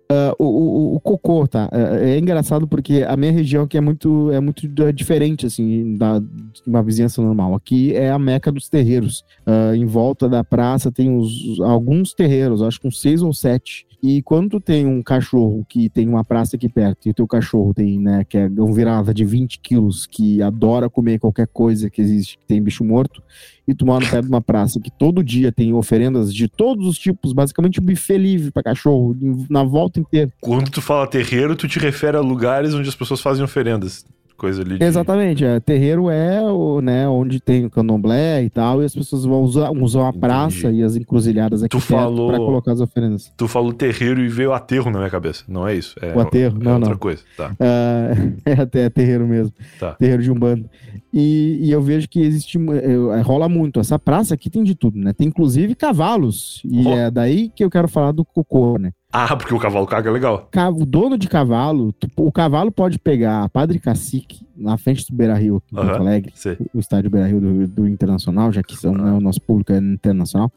Ah, 0.07 0.35
o, 0.39 0.45
o, 0.45 0.95
o 0.95 0.99
cocô, 0.99 1.47
tá? 1.47 1.67
É, 1.71 2.11
é 2.11 2.19
engraçado 2.19 2.67
porque 2.67 3.03
a 3.07 3.17
minha 3.17 3.31
região 3.31 3.63
aqui 3.63 3.75
é 3.75 3.81
muito, 3.81 4.31
é 4.31 4.39
muito 4.39 4.67
da- 4.67 4.91
diferente, 4.91 5.47
assim, 5.47 5.97
da, 5.97 6.19
de 6.19 6.27
uma 6.67 6.83
vizinhança 6.83 7.21
normal. 7.23 7.55
Aqui 7.55 7.91
é 7.95 8.11
a 8.11 8.19
meca 8.19 8.51
dos 8.51 8.69
terreiros. 8.69 9.23
Ah, 9.45 9.75
em 9.75 9.85
volta 9.85 10.29
da 10.29 10.43
praça 10.43 10.91
tem 10.91 11.15
os, 11.17 11.59
alguns 11.59 12.13
terreiros, 12.13 12.61
acho 12.61 12.79
que 12.79 12.87
uns 12.87 13.01
seis 13.01 13.21
ou 13.23 13.33
sete. 13.33 13.85
E 14.07 14.21
quando 14.21 14.51
tu 14.51 14.59
tem 14.59 14.85
um 14.85 15.01
cachorro 15.01 15.65
que 15.67 15.89
tem 15.89 16.07
uma 16.07 16.23
praça 16.23 16.55
aqui 16.55 16.69
perto, 16.69 17.07
e 17.07 17.09
o 17.09 17.13
teu 17.15 17.25
cachorro 17.25 17.73
tem, 17.73 17.99
né, 17.99 18.23
que 18.23 18.37
é 18.37 18.47
um 18.47 18.71
virada 18.71 19.11
de 19.11 19.25
20 19.25 19.59
quilos, 19.59 20.05
que 20.05 20.43
adora 20.43 20.87
comer 20.87 21.17
qualquer 21.17 21.47
coisa 21.47 21.89
que 21.89 22.03
existe, 22.03 22.37
que 22.37 22.45
tem 22.45 22.61
bicho 22.61 22.85
morto, 22.85 23.23
e 23.67 23.73
tu 23.73 23.83
mora 23.83 24.05
perto 24.07 24.25
de 24.25 24.29
uma 24.29 24.43
praça 24.43 24.79
que 24.79 24.91
todo 24.91 25.23
dia 25.23 25.51
tem 25.51 25.73
oferendas 25.73 26.31
de 26.31 26.47
todos 26.47 26.85
os 26.85 26.99
tipos, 26.99 27.33
basicamente 27.33 27.81
um 27.81 27.83
buffet 27.83 28.19
livre 28.19 28.51
para 28.51 28.61
cachorro, 28.61 29.17
na 29.49 29.63
volta 29.63 29.99
inteira. 29.99 30.31
Quando 30.39 30.69
tu 30.69 30.83
fala 30.83 31.07
terreiro, 31.07 31.55
tu 31.55 31.67
te 31.67 31.79
refere 31.79 32.15
a 32.15 32.21
lugares 32.21 32.75
onde 32.75 32.87
as 32.87 32.95
pessoas 32.95 33.21
fazem 33.21 33.43
oferendas. 33.43 34.05
Coisa 34.37 34.61
ali. 34.61 34.77
de- 34.77 34.83
Exatamente, 34.83 35.43
é, 35.45 35.59
terreiro 35.59 36.09
é 36.09 36.41
o, 36.41 36.81
né, 36.81 37.07
onde 37.07 37.39
tem 37.39 37.65
o 37.65 37.69
candomblé 37.69 38.43
e 38.43 38.49
tal, 38.49 38.81
e 38.81 38.85
as 38.85 38.93
pessoas 38.93 39.23
vão 39.25 39.41
usar, 39.41 39.71
usam 39.71 40.03
a 40.05 40.09
Entendi. 40.09 40.19
praça 40.19 40.71
e 40.71 40.83
as 40.83 40.95
encruzilhadas 40.95 41.63
aqui 41.63 41.69
Tu 41.77 41.79
perto 41.87 41.89
falou- 42.01 42.27
para 42.29 42.37
colocar 42.37 42.71
as 42.73 42.81
oferendas. 42.81 43.31
Tu 43.37 43.47
falou 43.47 43.71
terreiro 43.73 44.19
e 44.21 44.27
veio 44.27 44.51
aterro 44.53 44.91
na 44.91 44.99
minha 44.99 45.09
cabeça. 45.09 45.43
Não 45.47 45.67
é 45.67 45.75
isso? 45.75 45.95
É, 46.01 46.15
O 46.15 46.19
aterro? 46.19 46.57
é 46.59 46.63
Não, 46.63 46.73
outra 46.75 46.89
não. 46.91 46.97
coisa. 46.97 47.21
Tá. 47.37 47.55
Ah, 47.59 48.11
é 48.45 48.53
até 48.61 48.89
terreiro 48.89 49.25
mesmo, 49.27 49.53
Tá. 49.79 49.93
terreiro 49.93 50.21
de 50.21 50.31
umbanda. 50.31 50.69
E, 51.13 51.59
e 51.61 51.71
eu 51.71 51.81
vejo 51.81 52.09
que 52.09 52.19
existe, 52.19 52.57
eh, 52.57 53.21
rola 53.21 53.47
muito. 53.47 53.79
Essa 53.79 53.97
praça 53.97 54.33
aqui 54.33 54.49
tem 54.49 54.63
de 54.63 54.75
tudo, 54.75 54.97
né? 54.99 55.13
Tem 55.13 55.27
inclusive 55.27 55.73
cavalos. 55.73 56.61
E 56.65 56.85
Ó. 56.85 56.93
é 56.97 57.09
daí 57.09 57.49
que 57.55 57.63
eu 57.63 57.69
quero 57.69 57.87
falar 57.87 58.11
do 58.11 58.25
cocô, 58.25 58.77
né? 58.77 58.91
Ah, 59.11 59.35
porque 59.35 59.53
o 59.53 59.59
cavalo 59.59 59.87
caga 59.87 60.09
é 60.09 60.13
legal. 60.13 60.49
O 60.77 60.85
dono 60.85 61.17
de 61.17 61.29
cavalo, 61.29 61.93
o 62.17 62.31
cavalo 62.31 62.71
pode 62.71 62.99
pegar 62.99 63.43
a 63.43 63.49
Padre 63.49 63.79
Cacique 63.79 64.45
na 64.55 64.77
frente 64.77 65.05
do 65.09 65.15
Beira 65.15 65.35
Rio, 65.35 65.57
aqui 65.57 65.67
em 65.71 65.75
Porto 65.75 65.89
Aham. 65.89 65.99
Alegre, 66.01 66.33
Sim, 66.35 66.57
o 66.73 66.79
estádio 66.79 67.09
Beira 67.09 67.27
Rio 67.27 67.39
do, 67.39 67.67
do 67.67 67.87
Internacional, 67.87 68.51
já 68.51 68.61
que 68.61 68.75
são, 68.75 68.93
né, 68.93 69.11
o 69.11 69.21
nosso 69.21 69.41
público 69.41 69.71
é 69.71 69.77
internacional. 69.77 70.51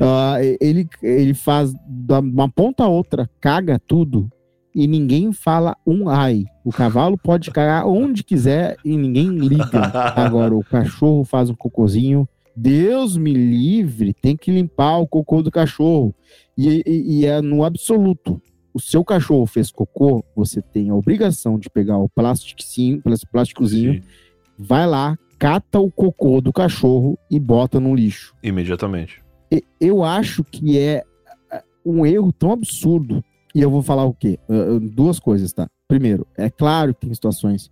Ah, 0.00 0.36
ele, 0.60 0.88
ele 1.02 1.34
faz 1.34 1.72
da 1.86 2.18
uma 2.20 2.48
ponta 2.48 2.84
a 2.84 2.88
outra, 2.88 3.30
caga 3.40 3.78
tudo 3.78 4.28
e 4.74 4.86
ninguém 4.86 5.32
fala 5.32 5.76
um 5.86 6.08
ai. 6.08 6.44
O 6.64 6.72
cavalo 6.72 7.18
pode 7.18 7.50
cagar 7.50 7.86
onde 7.86 8.22
quiser 8.22 8.76
e 8.84 8.96
ninguém 8.96 9.28
liga. 9.30 9.92
Agora, 10.16 10.54
o 10.54 10.64
cachorro 10.64 11.24
faz 11.24 11.50
um 11.50 11.54
cocôzinho. 11.54 12.28
Deus 12.60 13.16
me 13.16 13.32
livre, 13.32 14.12
tem 14.12 14.36
que 14.36 14.50
limpar 14.50 14.98
o 14.98 15.06
cocô 15.06 15.42
do 15.42 15.50
cachorro. 15.50 16.14
E, 16.58 16.82
e- 16.86 17.20
e 17.20 17.26
é 17.26 17.40
no 17.40 17.64
absoluto. 17.64 18.40
O 18.74 18.80
seu 18.80 19.02
cachorro 19.02 19.46
fez 19.46 19.70
cocô, 19.72 20.22
você 20.36 20.60
tem 20.60 20.90
a 20.90 20.94
obrigação 20.94 21.58
de 21.58 21.70
pegar 21.70 21.96
o 21.98 22.08
plasticinho, 22.08 23.02
plásticozinho, 23.32 23.94
Sim, 23.94 24.02
vai 24.58 24.86
lá, 24.86 25.16
cata 25.38 25.80
o 25.80 25.90
cocô 25.90 26.40
do 26.42 26.52
cachorro 26.52 27.18
e 27.30 27.40
bota 27.40 27.80
no 27.80 27.94
lixo. 27.94 28.34
imediatamente. 28.42 29.22
E- 29.50 29.64
eu 29.80 30.04
acho 30.04 30.44
que 30.44 30.78
é 30.78 31.02
ah, 31.50 31.62
um 31.84 32.04
erro 32.04 32.30
tão 32.32 32.52
absurdo. 32.52 33.24
E 33.54 33.60
eu 33.62 33.70
vou 33.70 33.82
falar 33.82 34.04
o 34.04 34.14
quê? 34.14 34.38
Duas 34.94 35.18
coisas, 35.18 35.52
tá? 35.52 35.66
Primeiro, 35.88 36.24
é 36.36 36.48
claro 36.48 36.94
que 36.94 37.00
tem 37.06 37.14
situações 37.14 37.68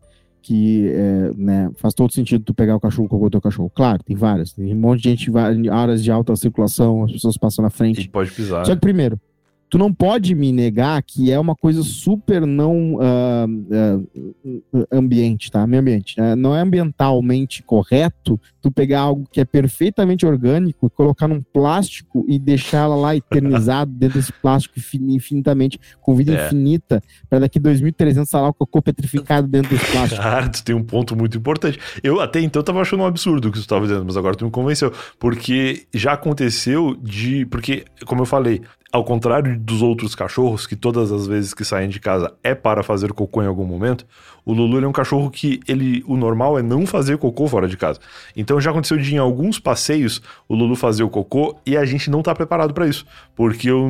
que 0.49 0.89
é, 0.89 1.31
né, 1.37 1.71
faz 1.75 1.93
todo 1.93 2.11
sentido 2.11 2.43
tu 2.43 2.55
pegar 2.55 2.75
o 2.75 2.81
cachorro, 2.81 3.05
o 3.05 3.09
cocô 3.09 3.27
do 3.27 3.33
teu 3.33 3.41
cachorro. 3.43 3.71
Claro, 3.75 4.03
tem 4.03 4.17
várias. 4.17 4.55
Tem 4.55 4.73
um 4.73 4.81
monte 4.81 5.03
de 5.03 5.11
gente, 5.11 5.31
em 5.31 5.69
áreas 5.69 6.03
de 6.03 6.11
alta 6.11 6.35
circulação, 6.37 7.05
as 7.05 7.13
pessoas 7.13 7.37
passam 7.37 7.63
na 7.63 7.69
frente. 7.69 8.01
E 8.01 8.09
pode 8.09 8.31
pisar. 8.31 8.65
Só 8.65 8.75
que, 8.75 8.81
primeiro, 8.81 9.21
tu 9.69 9.77
não 9.79 9.93
pode 9.93 10.35
me 10.35 10.53
negar 10.53 11.03
que 11.03 11.31
é 11.31 11.39
uma 11.39 11.55
coisa 11.55 11.83
super 11.83 12.47
não 12.47 12.99
ah, 13.01 13.47
ah, 13.73 14.87
ambiente, 14.93 15.51
tá? 15.51 15.67
Meio 15.67 15.81
ambiente. 15.81 16.19
né? 16.19 16.35
Não 16.35 16.55
é 16.57 16.61
ambientalmente 16.61 17.63
correto 17.63 18.41
tu 18.61 18.71
pegar 18.71 19.01
algo 19.01 19.27
que 19.31 19.41
é 19.41 19.45
perfeitamente 19.45 20.27
orgânico 20.27 20.87
e 20.87 20.91
colocar 20.91 21.29
num 21.29 21.43
plástico 21.43 22.25
e 22.29 22.39
deixá-la 22.39 22.97
lá 22.97 23.17
eternizado 23.17 23.91
dentro 23.95 24.19
desse 24.19 24.33
plástico 24.33 24.79
infin- 24.79 25.13
infinitamente, 25.15 25.79
com 26.01 26.15
vida 26.15 26.33
É. 26.35 26.47
infinita, 26.47 27.03
para 27.29 27.41
daqui 27.41 27.61
2.300 27.61 28.23
estar 28.23 28.41
lá 28.41 28.49
o 28.49 28.55
cocô 28.55 28.81
petrificado 28.83 29.47
dentro 29.47 29.71
desse 29.71 29.91
plástico. 29.91 30.23
Cara, 30.23 30.49
tu 30.49 30.65
tem 30.65 30.75
um 30.75 30.83
ponto 30.85 31.17
muito 31.17 31.37
importante. 31.39 31.79
Eu 32.03 32.21
até 32.21 32.41
então 32.41 32.63
tava 32.63 32.81
achando 32.81 33.03
um 33.03 33.07
absurdo 33.07 33.49
o 33.49 33.53
que 33.53 33.61
tu 33.61 33.67
tava 33.67 33.87
dizendo, 33.87 34.05
mas 34.05 34.17
agora 34.17 34.35
tu 34.35 34.45
me 34.45 34.51
convenceu. 34.51 34.93
Porque 35.19 35.87
já 35.95 36.13
aconteceu 36.13 36.97
de. 36.97 37.47
Porque, 37.47 37.85
como 38.07 38.23
eu 38.23 38.27
falei, 38.27 38.61
ao 38.93 39.05
contrário 39.05 39.58
dos 39.59 39.83
outros 39.83 40.15
cachorros, 40.15 40.67
que 40.67 40.77
todas 40.77 41.13
as 41.13 41.27
vezes 41.27 41.53
que 41.53 41.65
saem 41.65 41.89
de 41.89 42.01
casa 42.01 42.33
é 42.43 42.55
para 42.55 42.83
fazer 42.83 43.13
cocô 43.13 43.43
em 43.43 43.47
algum 43.47 43.65
momento, 43.65 44.07
o 44.49 44.55
Lulu 44.55 44.83
é 44.83 44.89
um 44.89 44.93
cachorro 44.93 45.31
que 45.31 45.61
ele, 45.69 46.03
o 46.07 46.17
normal 46.17 46.59
é 46.59 46.63
não 46.63 46.87
fazer 46.87 47.19
cocô 47.19 47.47
fora 47.47 47.69
de 47.69 47.77
casa. 47.77 48.01
Então 48.35 48.59
já 48.59 48.71
aconteceu 48.71 48.97
de 48.97 49.15
em 49.15 49.19
alguns 49.19 49.59
passeios 49.59 50.23
o 50.49 50.55
Lulu 50.55 50.75
fazer 50.75 51.03
o 51.03 51.11
cocô 51.11 51.55
e 51.67 51.77
a 51.77 51.85
gente 51.85 52.09
não 52.09 52.23
tá 52.23 52.35
preparado 52.35 52.73
para 52.73 52.87
isso, 52.87 53.05
porque 53.37 53.69
eu, 53.69 53.87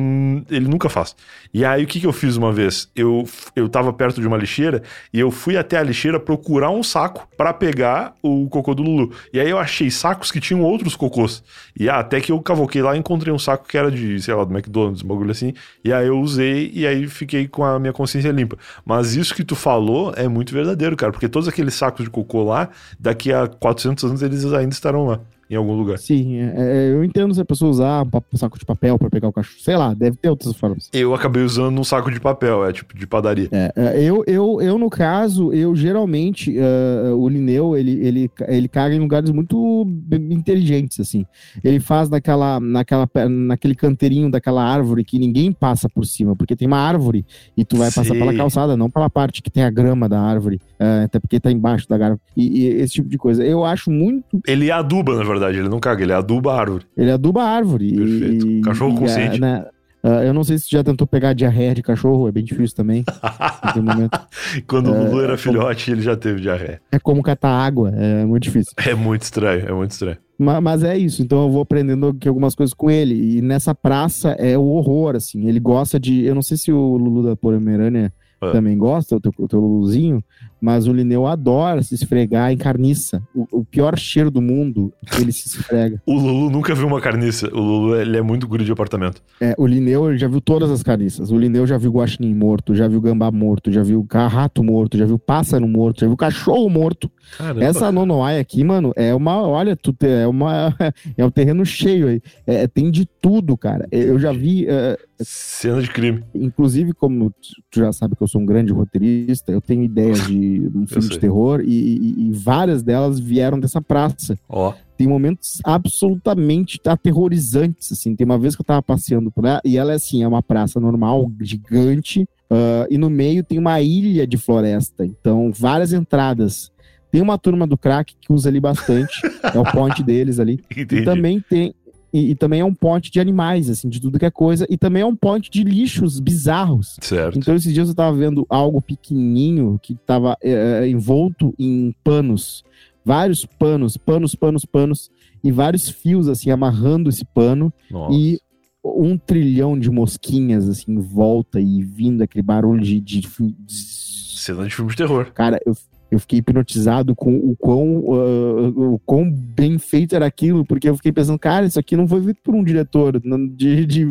ele 0.51 0.67
nunca 0.67 0.89
faz. 0.89 1.15
E 1.53 1.63
aí 1.63 1.85
o 1.85 1.87
que, 1.87 2.01
que 2.01 2.05
eu 2.05 2.11
fiz 2.11 2.35
uma 2.35 2.51
vez? 2.51 2.91
Eu, 2.93 3.23
eu 3.55 3.69
tava 3.69 3.93
perto 3.93 4.19
de 4.19 4.27
uma 4.27 4.35
lixeira 4.35 4.83
e 5.13 5.19
eu 5.21 5.31
fui 5.31 5.55
até 5.55 5.77
a 5.77 5.83
lixeira 5.83 6.19
procurar 6.19 6.71
um 6.71 6.83
saco 6.83 7.25
para 7.37 7.53
pegar 7.53 8.13
o 8.21 8.49
cocô 8.49 8.75
do 8.75 8.83
Lulu. 8.83 9.13
E 9.31 9.39
aí 9.39 9.49
eu 9.49 9.57
achei 9.57 9.89
sacos 9.89 10.29
que 10.29 10.41
tinham 10.41 10.61
outros 10.61 10.93
cocôs. 10.93 11.41
E 11.79 11.89
ah, 11.89 11.99
até 11.99 12.19
que 12.19 12.33
eu 12.33 12.41
cavoquei 12.41 12.81
lá 12.81 12.97
e 12.97 12.99
encontrei 12.99 13.33
um 13.33 13.39
saco 13.39 13.65
que 13.65 13.77
era 13.77 13.89
de, 13.89 14.21
sei 14.21 14.33
lá, 14.33 14.43
do 14.43 14.53
McDonald's, 14.53 15.03
um 15.05 15.07
bagulho 15.07 15.31
assim. 15.31 15.53
E 15.83 15.93
aí 15.93 16.07
eu 16.07 16.19
usei 16.19 16.71
e 16.73 16.85
aí 16.85 17.07
fiquei 17.07 17.47
com 17.47 17.63
a 17.63 17.79
minha 17.79 17.93
consciência 17.93 18.31
limpa. 18.31 18.57
Mas 18.85 19.15
isso 19.15 19.33
que 19.33 19.43
tu 19.43 19.55
falou 19.55 20.13
é 20.15 20.27
muito 20.27 20.53
verdadeiro, 20.53 20.95
cara, 20.95 21.11
porque 21.11 21.29
todos 21.29 21.47
aqueles 21.47 21.73
sacos 21.73 22.05
de 22.05 22.11
cocô 22.11 22.43
lá, 22.43 22.69
daqui 22.99 23.31
a 23.31 23.47
400 23.47 24.03
anos 24.03 24.21
eles 24.21 24.45
ainda 24.45 24.73
estarão 24.73 25.05
lá, 25.05 25.19
em 25.49 25.55
algum 25.55 25.73
lugar. 25.73 25.97
Sim, 25.97 26.37
é- 26.37 26.53
é, 26.57 26.91
eu 26.93 27.03
entendo 27.03 27.33
se 27.33 27.41
a 27.41 27.45
pessoa 27.45 27.71
usar 27.71 28.05
um 28.05 28.37
saco 28.37 28.59
de 28.59 28.65
papel 28.65 28.97
para 28.99 29.09
pegar 29.09 29.27
o 29.27 29.33
cachorro. 29.33 29.59
Sei 29.59 29.75
lá, 29.75 29.93
deve 29.93 30.17
ter 30.17 30.29
outras 30.29 30.55
formas. 30.55 30.89
Eu 30.93 31.13
acabei 31.15 31.43
usando 31.43 31.79
um 31.79 31.83
saco 31.83 32.11
de 32.11 32.19
papel, 32.19 32.65
é 32.65 32.71
tipo 32.71 32.95
de 32.97 33.07
padaria. 33.07 33.49
É, 33.51 33.73
é, 33.75 34.03
eu, 34.03 34.23
eu, 34.27 34.61
eu, 34.61 34.77
no 34.77 34.89
caso, 34.89 35.51
eu 35.51 35.75
geralmente, 35.75 36.55
eh, 36.55 37.11
o 37.13 37.27
Lineu, 37.27 37.75
ele, 37.75 37.91
ele, 38.05 38.31
ele 38.47 38.67
caga 38.67 38.93
em 38.93 38.99
lugares 38.99 39.31
muito 39.31 39.87
inteligentes, 40.29 40.99
assim. 40.99 41.25
Ele 41.63 41.79
faz 41.79 42.09
naquela, 42.09 42.59
naquela, 42.59 43.09
naquele 43.29 43.73
canteirinho 43.75 44.29
daquela 44.29 44.63
árvore 44.63 45.03
que 45.03 45.17
ninguém 45.17 45.51
passa 45.51 45.89
por 45.89 46.05
cima, 46.05 46.35
porque 46.35 46.55
tem 46.55 46.67
uma 46.67 46.77
árvore 46.79 47.25
e 47.57 47.65
tu 47.65 47.77
vai 47.77 47.87
passar 47.87 48.05
Sei. 48.05 48.19
pela 48.19 48.33
calçada, 48.33 48.77
não 48.77 48.89
pela 48.89 49.09
parte 49.09 49.41
que 49.41 49.49
tem 49.49 49.63
a 49.63 49.69
grama 49.69 50.07
da 50.07 50.19
árvore, 50.21 50.61
eh, 50.79 51.03
até 51.05 51.19
porque 51.19 51.39
tá 51.39 51.51
embaixo 51.51 51.87
da 51.87 51.95
árvore, 51.95 52.19
e, 52.37 52.59
e 52.59 52.65
esse 52.81 52.93
tipo 52.93 53.09
de 53.09 53.17
coisa. 53.17 53.43
Eu 53.43 53.65
acho 53.65 53.89
muito... 53.89 54.39
Ele 54.47 54.69
aduba, 54.69 55.15
na 55.15 55.23
verdade, 55.23 55.38
ele 55.57 55.69
não 55.69 55.79
caga, 55.79 56.03
ele 56.03 56.13
aduba 56.13 56.53
a 56.53 56.59
árvore. 56.59 56.85
Ele 56.97 57.11
aduba 57.11 57.43
a 57.43 57.49
árvore. 57.49 57.93
Perfeito. 57.95 58.47
E, 58.47 58.61
Cachorro 58.61 58.95
e, 58.95 58.99
consciente. 58.99 59.37
eh, 59.37 59.39
né, 59.39 59.65
ah, 60.03 60.23
eu 60.23 60.33
não 60.33 60.43
sei 60.43 60.57
se 60.57 60.65
tu 60.65 60.71
já 60.71 60.83
tentou 60.83 61.05
pegar 61.05 61.33
diarreia 61.33 61.75
de 61.75 61.81
cachorro, 61.83 62.27
é 62.27 62.31
bem 62.31 62.43
difícil 62.43 62.75
também. 62.75 63.03
Quando 64.67 64.91
o 64.91 65.03
Lulu 65.03 65.21
era 65.21 65.33
é, 65.33 65.37
filhote, 65.37 65.91
ele 65.91 66.01
já 66.01 66.15
teve 66.15 66.41
diarreia. 66.41 66.81
É 66.91 66.99
como 66.99 67.21
catar 67.21 67.49
água, 67.51 67.91
é 67.95 68.25
muito 68.25 68.43
difícil. 68.43 68.73
É 68.77 68.93
muito 68.93 69.23
estranho, 69.23 69.67
é 69.67 69.73
muito 69.73 69.91
estranho. 69.91 70.17
Ma- 70.37 70.61
Mas, 70.61 70.83
é 70.83 70.97
isso, 70.97 71.21
então 71.21 71.43
eu 71.43 71.49
vou 71.51 71.61
aprendendo 71.61 72.07
aqui 72.07 72.27
algumas 72.27 72.55
coisas 72.55 72.73
com 72.73 72.89
ele. 72.89 73.37
E 73.37 73.41
nessa 73.41 73.75
praça 73.75 74.29
é 74.39 74.57
o 74.57 74.63
horror, 74.67 75.15
assim. 75.15 75.47
Ele 75.47 75.59
gosta 75.59 75.99
de. 75.99 76.23
Eu 76.23 76.33
não 76.33 76.41
sei 76.41 76.55
se 76.57 76.71
o 76.71 76.95
Lulu 76.97 77.23
da 77.23 77.35
Pomerânia 77.35 78.13
Ah. 78.41 78.51
também 78.51 78.77
gosta, 78.77 79.15
o 79.15 79.19
teu, 79.19 79.31
o 79.37 79.47
teu 79.47 79.59
Luluzinho, 79.59 80.23
mas 80.61 80.87
o 80.87 80.93
Lineu 80.93 81.27
adora 81.27 81.81
se 81.83 81.95
esfregar 81.95 82.51
em 82.51 82.57
carniça. 82.57 83.21
O, 83.35 83.59
o 83.59 83.65
pior 83.65 83.97
cheiro 83.97 84.31
do 84.31 84.41
mundo, 84.41 84.93
ele 85.19 85.31
se 85.31 85.47
esfrega. 85.47 86.01
O 86.09 86.13
Lulu 86.13 86.49
nunca 86.49 86.73
viu 86.73 86.87
uma 86.87 86.99
carniça. 86.99 87.47
O 87.53 87.59
Lulu, 87.59 87.95
ele 87.95 88.17
é 88.17 88.21
muito 88.21 88.47
guri 88.47 88.65
de 88.65 88.71
apartamento. 88.71 89.21
É, 89.39 89.53
o 89.57 89.67
Lineu 89.67 90.09
ele 90.09 90.17
já 90.17 90.27
viu 90.27 90.41
todas 90.41 90.71
as 90.71 90.81
carniças. 90.81 91.31
O 91.31 91.37
Lineu 91.37 91.67
já 91.67 91.77
viu 91.77 91.91
guaxinim 91.91 92.33
morto, 92.33 92.73
já 92.75 92.87
viu 92.87 92.99
gambá 92.99 93.31
morto, 93.31 93.71
já 93.71 93.83
viu 93.83 94.05
rato 94.09 94.63
morto, 94.63 94.97
já 94.97 95.05
viu 95.05 95.19
pássaro 95.19 95.67
morto, 95.67 96.01
já 96.01 96.07
viu 96.07 96.17
cachorro 96.17 96.69
morto. 96.69 97.11
Caramba. 97.37 97.63
Essa 97.63 97.91
Nonoai 97.91 98.39
aqui, 98.39 98.63
mano, 98.63 98.91
é 98.95 99.13
uma. 99.13 99.41
Olha, 99.47 99.75
tu 99.75 99.95
é 100.01 100.27
uma. 100.27 100.75
É 101.17 101.25
um 101.25 101.29
terreno 101.29 101.65
cheio 101.65 102.07
aí. 102.07 102.21
É, 102.45 102.67
tem 102.67 102.89
de 102.91 103.05
tudo, 103.05 103.57
cara. 103.57 103.87
Eu 103.91 104.19
já 104.19 104.31
vi. 104.31 104.65
é, 104.67 104.97
Cena 105.21 105.81
de 105.81 105.89
crime. 105.89 106.23
inclusive, 106.33 106.93
como 106.93 107.29
tu 107.69 107.79
já 107.79 107.91
sabe 107.91 108.15
que 108.15 108.23
eu 108.23 108.27
sou 108.27 108.41
um 108.41 108.45
grande 108.45 108.71
roteirista, 108.71 109.51
eu 109.51 109.59
tenho 109.61 109.83
ideias 109.83 110.25
de 110.27 110.69
um 110.73 110.87
filme 110.87 111.09
de 111.09 111.19
terror 111.19 111.61
e, 111.61 111.67
e- 111.69 112.27
e 112.27 112.31
várias 112.31 112.81
delas 112.83 113.19
vieram 113.19 113.59
dessa 113.59 113.81
praça. 113.81 114.37
Ó. 114.47 114.73
Tem 114.97 115.07
momentos 115.07 115.59
absolutamente 115.63 116.79
aterrorizantes, 116.85 117.91
assim. 117.91 118.15
Tem 118.15 118.25
uma 118.25 118.37
vez 118.37 118.55
que 118.55 118.61
eu 118.61 118.65
tava 118.65 118.81
passeando 118.81 119.31
por 119.31 119.43
lá 119.43 119.61
e 119.63 119.77
ela 119.77 119.91
é 119.91 119.95
assim, 119.95 120.23
é 120.23 120.27
uma 120.27 120.41
praça 120.43 120.79
normal, 120.79 121.29
gigante, 121.41 122.27
ah, 122.49 122.87
e 122.89 122.97
no 122.97 123.09
meio 123.09 123.43
tem 123.43 123.57
uma 123.59 123.79
ilha 123.81 124.25
de 124.27 124.37
floresta. 124.37 125.05
Então, 125.05 125.51
várias 125.55 125.93
entradas. 125.93 126.71
Tem 127.11 127.21
uma 127.23 127.39
turma 127.39 127.65
do 127.65 127.75
crack 127.75 128.13
que 128.21 128.31
usa 128.31 128.49
ali 128.49 128.59
bastante, 128.59 129.19
é 129.53 129.57
o 129.57 129.63
point 129.71 130.03
deles 130.03 130.39
ali. 130.39 130.59
Entendi. 130.69 130.97
E 131.01 131.05
também 131.05 131.39
tem. 131.49 131.73
E, 132.13 132.31
e 132.31 132.35
também 132.35 132.61
é 132.61 132.65
um 132.65 132.73
ponte 132.73 133.11
de 133.11 133.19
animais, 133.19 133.69
assim, 133.69 133.87
de 133.89 133.99
tudo 134.01 134.17
que 134.17 134.25
é 134.25 134.31
coisa. 134.31 134.65
E 134.69 134.77
também 134.77 135.01
é 135.03 135.05
um 135.05 135.15
ponte 135.15 135.49
de 135.49 135.63
lixos 135.63 136.19
bizarros. 136.19 136.97
Certo. 137.01 137.37
Então, 137.37 137.55
esses 137.55 137.73
dias 137.73 137.87
eu 137.89 137.95
tava 137.95 138.15
vendo 138.17 138.45
algo 138.49 138.81
pequenininho 138.81 139.79
que 139.81 139.95
tava 140.05 140.35
é, 140.41 140.87
envolto 140.87 141.53
em 141.59 141.93
panos. 142.03 142.63
Vários 143.05 143.45
panos, 143.45 143.95
panos, 143.97 144.35
panos, 144.35 144.65
panos. 144.65 145.09
E 145.43 145.51
vários 145.51 145.87
fios, 145.89 146.27
assim, 146.27 146.49
amarrando 146.51 147.09
esse 147.09 147.23
pano. 147.23 147.71
Nossa. 147.89 148.13
E 148.15 148.39
um 148.83 149.17
trilhão 149.17 149.77
de 149.77 149.89
mosquinhas, 149.89 150.67
assim, 150.67 150.93
em 150.93 150.99
volta 150.99 151.59
e 151.61 151.83
vindo 151.83 152.21
aquele 152.23 152.41
barulho 152.43 152.81
de. 152.81 152.99
de- 152.99 153.21
de- 153.21 154.09
Cena 154.39 154.65
de 154.65 154.73
filme 154.73 154.89
de 154.91 154.97
terror. 154.97 155.31
Cara, 155.33 155.59
eu, 155.65 155.75
eu 156.11 156.19
fiquei 156.19 156.39
hipnotizado 156.39 157.15
com 157.15 157.35
o 157.35 157.55
quão, 157.57 158.03
ah, 158.13 158.69
o 158.75 158.99
quão 159.05 159.29
bem 159.29 159.77
feito 159.77 160.15
era 160.15 160.25
aquilo, 160.25 160.65
porque 160.65 160.89
eu 160.89 160.95
fiquei 160.95 161.11
pensando, 161.11 161.37
cara, 161.37 161.65
isso 161.65 161.79
aqui 161.79 161.95
não 161.95 162.07
foi 162.07 162.21
feito 162.23 162.41
por 162.43 162.55
um 162.55 162.63
diretor 162.63 163.19
de, 163.55 163.85
de 163.85 164.05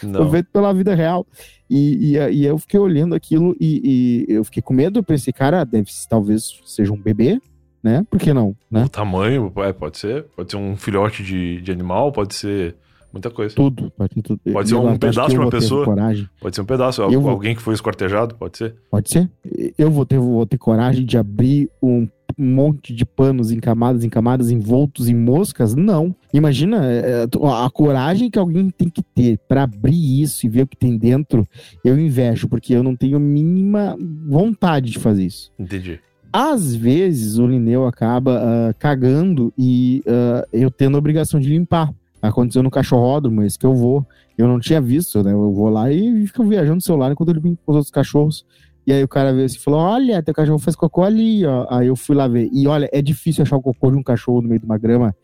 foi 0.00 0.30
feito 0.30 0.50
pela 0.52 0.72
vida 0.72 0.94
real. 0.94 1.26
E, 1.68 2.16
e, 2.16 2.30
e 2.32 2.46
eu 2.46 2.56
fiquei 2.58 2.78
olhando 2.78 3.14
aquilo 3.14 3.56
e, 3.60 4.26
e 4.28 4.32
eu 4.34 4.44
fiquei 4.44 4.62
com 4.62 4.72
medo, 4.72 5.00
eu 5.00 5.02
pensei, 5.02 5.32
cara, 5.32 5.64
deve 5.64 5.90
talvez 6.08 6.60
seja 6.64 6.92
um 6.92 7.00
bebê, 7.00 7.40
né? 7.82 8.06
Por 8.08 8.20
que 8.20 8.32
não, 8.32 8.54
né? 8.70 8.84
O 8.84 8.88
tamanho, 8.88 9.52
é, 9.56 9.72
pode 9.72 9.98
ser. 9.98 10.24
Pode 10.36 10.50
ser 10.50 10.56
um 10.56 10.76
filhote 10.76 11.22
de, 11.22 11.60
de 11.60 11.72
animal, 11.72 12.12
pode 12.12 12.34
ser 12.34 12.76
muita 13.12 13.30
coisa. 13.30 13.54
Tudo. 13.54 13.90
Pode, 13.96 14.14
ser 14.14 14.22
tudo. 14.22 14.40
Pode 14.52 14.68
ser 14.68 14.74
um 14.74 14.98
pedaço 14.98 15.30
de 15.30 15.36
uma 15.36 15.44
vou 15.44 15.50
pessoa. 15.50 15.84
Coragem. 15.84 16.28
Pode 16.40 16.56
ser 16.56 16.62
um 16.62 16.66
pedaço. 16.66 17.02
Eu 17.02 17.20
vou- 17.20 17.30
Alguém 17.30 17.54
que 17.54 17.62
foi 17.62 17.74
esquartejado, 17.74 18.34
pode 18.34 18.58
ser. 18.58 18.74
Pode 18.90 19.10
ser? 19.10 19.30
Eu 19.76 19.90
vou 19.90 20.04
ter, 20.04 20.18
vou 20.18 20.46
ter 20.46 20.58
coragem 20.58 21.04
de 21.04 21.16
abrir 21.16 21.68
um 21.82 22.08
monte 22.36 22.94
de 22.94 23.04
panos 23.04 23.50
em 23.50 23.58
camadas, 23.58 24.04
em 24.04 24.08
camadas, 24.08 24.50
envoltos 24.50 25.08
em 25.08 25.14
moscas. 25.14 25.74
Não. 25.74 26.14
Imagina 26.32 26.84
é, 26.84 27.24
a 27.24 27.70
coragem 27.70 28.30
que 28.30 28.38
alguém 28.38 28.68
tem 28.70 28.90
que 28.90 29.02
ter 29.02 29.38
para 29.48 29.62
abrir 29.62 30.22
isso 30.22 30.44
e 30.44 30.48
ver 30.48 30.62
o 30.62 30.66
que 30.66 30.76
tem 30.76 30.98
dentro. 30.98 31.46
Eu 31.84 31.98
invejo, 31.98 32.48
porque 32.48 32.74
eu 32.74 32.82
não 32.82 32.94
tenho 32.94 33.16
a 33.16 33.20
mínima 33.20 33.96
vontade 34.26 34.90
de 34.90 34.98
fazer 34.98 35.24
isso. 35.24 35.50
Entendi. 35.58 36.00
Às 36.32 36.74
vezes 36.74 37.38
o 37.38 37.46
Lineu 37.46 37.86
acaba 37.86 38.42
uh, 38.42 38.74
cagando 38.78 39.52
e 39.56 40.02
uh, 40.06 40.46
eu 40.52 40.70
tendo 40.70 40.96
a 40.96 40.98
obrigação 40.98 41.40
de 41.40 41.48
limpar. 41.48 41.90
Aconteceu 42.28 42.62
no 42.62 42.70
cachorródromo, 42.70 43.42
esse 43.42 43.58
que 43.58 43.66
eu 43.66 43.74
vou. 43.74 44.06
Eu 44.36 44.46
não 44.46 44.60
tinha 44.60 44.80
visto, 44.80 45.22
né? 45.22 45.32
Eu 45.32 45.52
vou 45.52 45.70
lá 45.70 45.90
e 45.90 46.26
fico 46.26 46.44
viajando 46.44 46.76
no 46.76 46.82
celular 46.82 47.10
enquanto 47.10 47.30
ele 47.30 47.40
limpa 47.40 47.62
os 47.66 47.76
outros 47.76 47.90
cachorros. 47.90 48.44
E 48.86 48.92
aí 48.92 49.02
o 49.02 49.08
cara 49.08 49.32
veio 49.32 49.46
assim 49.46 49.56
e 49.56 49.60
falou: 49.60 49.80
Olha, 49.80 50.22
teu 50.22 50.32
cachorro 50.32 50.60
faz 50.60 50.76
cocô 50.76 51.02
ali, 51.02 51.44
ó. 51.44 51.66
Aí 51.68 51.88
eu 51.88 51.96
fui 51.96 52.14
lá 52.14 52.28
ver. 52.28 52.48
E 52.52 52.68
olha, 52.68 52.88
é 52.92 53.02
difícil 53.02 53.42
achar 53.42 53.56
o 53.56 53.60
cocô 53.60 53.90
de 53.90 53.96
um 53.96 54.02
cachorro 54.02 54.40
no 54.40 54.48
meio 54.48 54.60
de 54.60 54.64
uma 54.64 54.78
grama. 54.78 55.14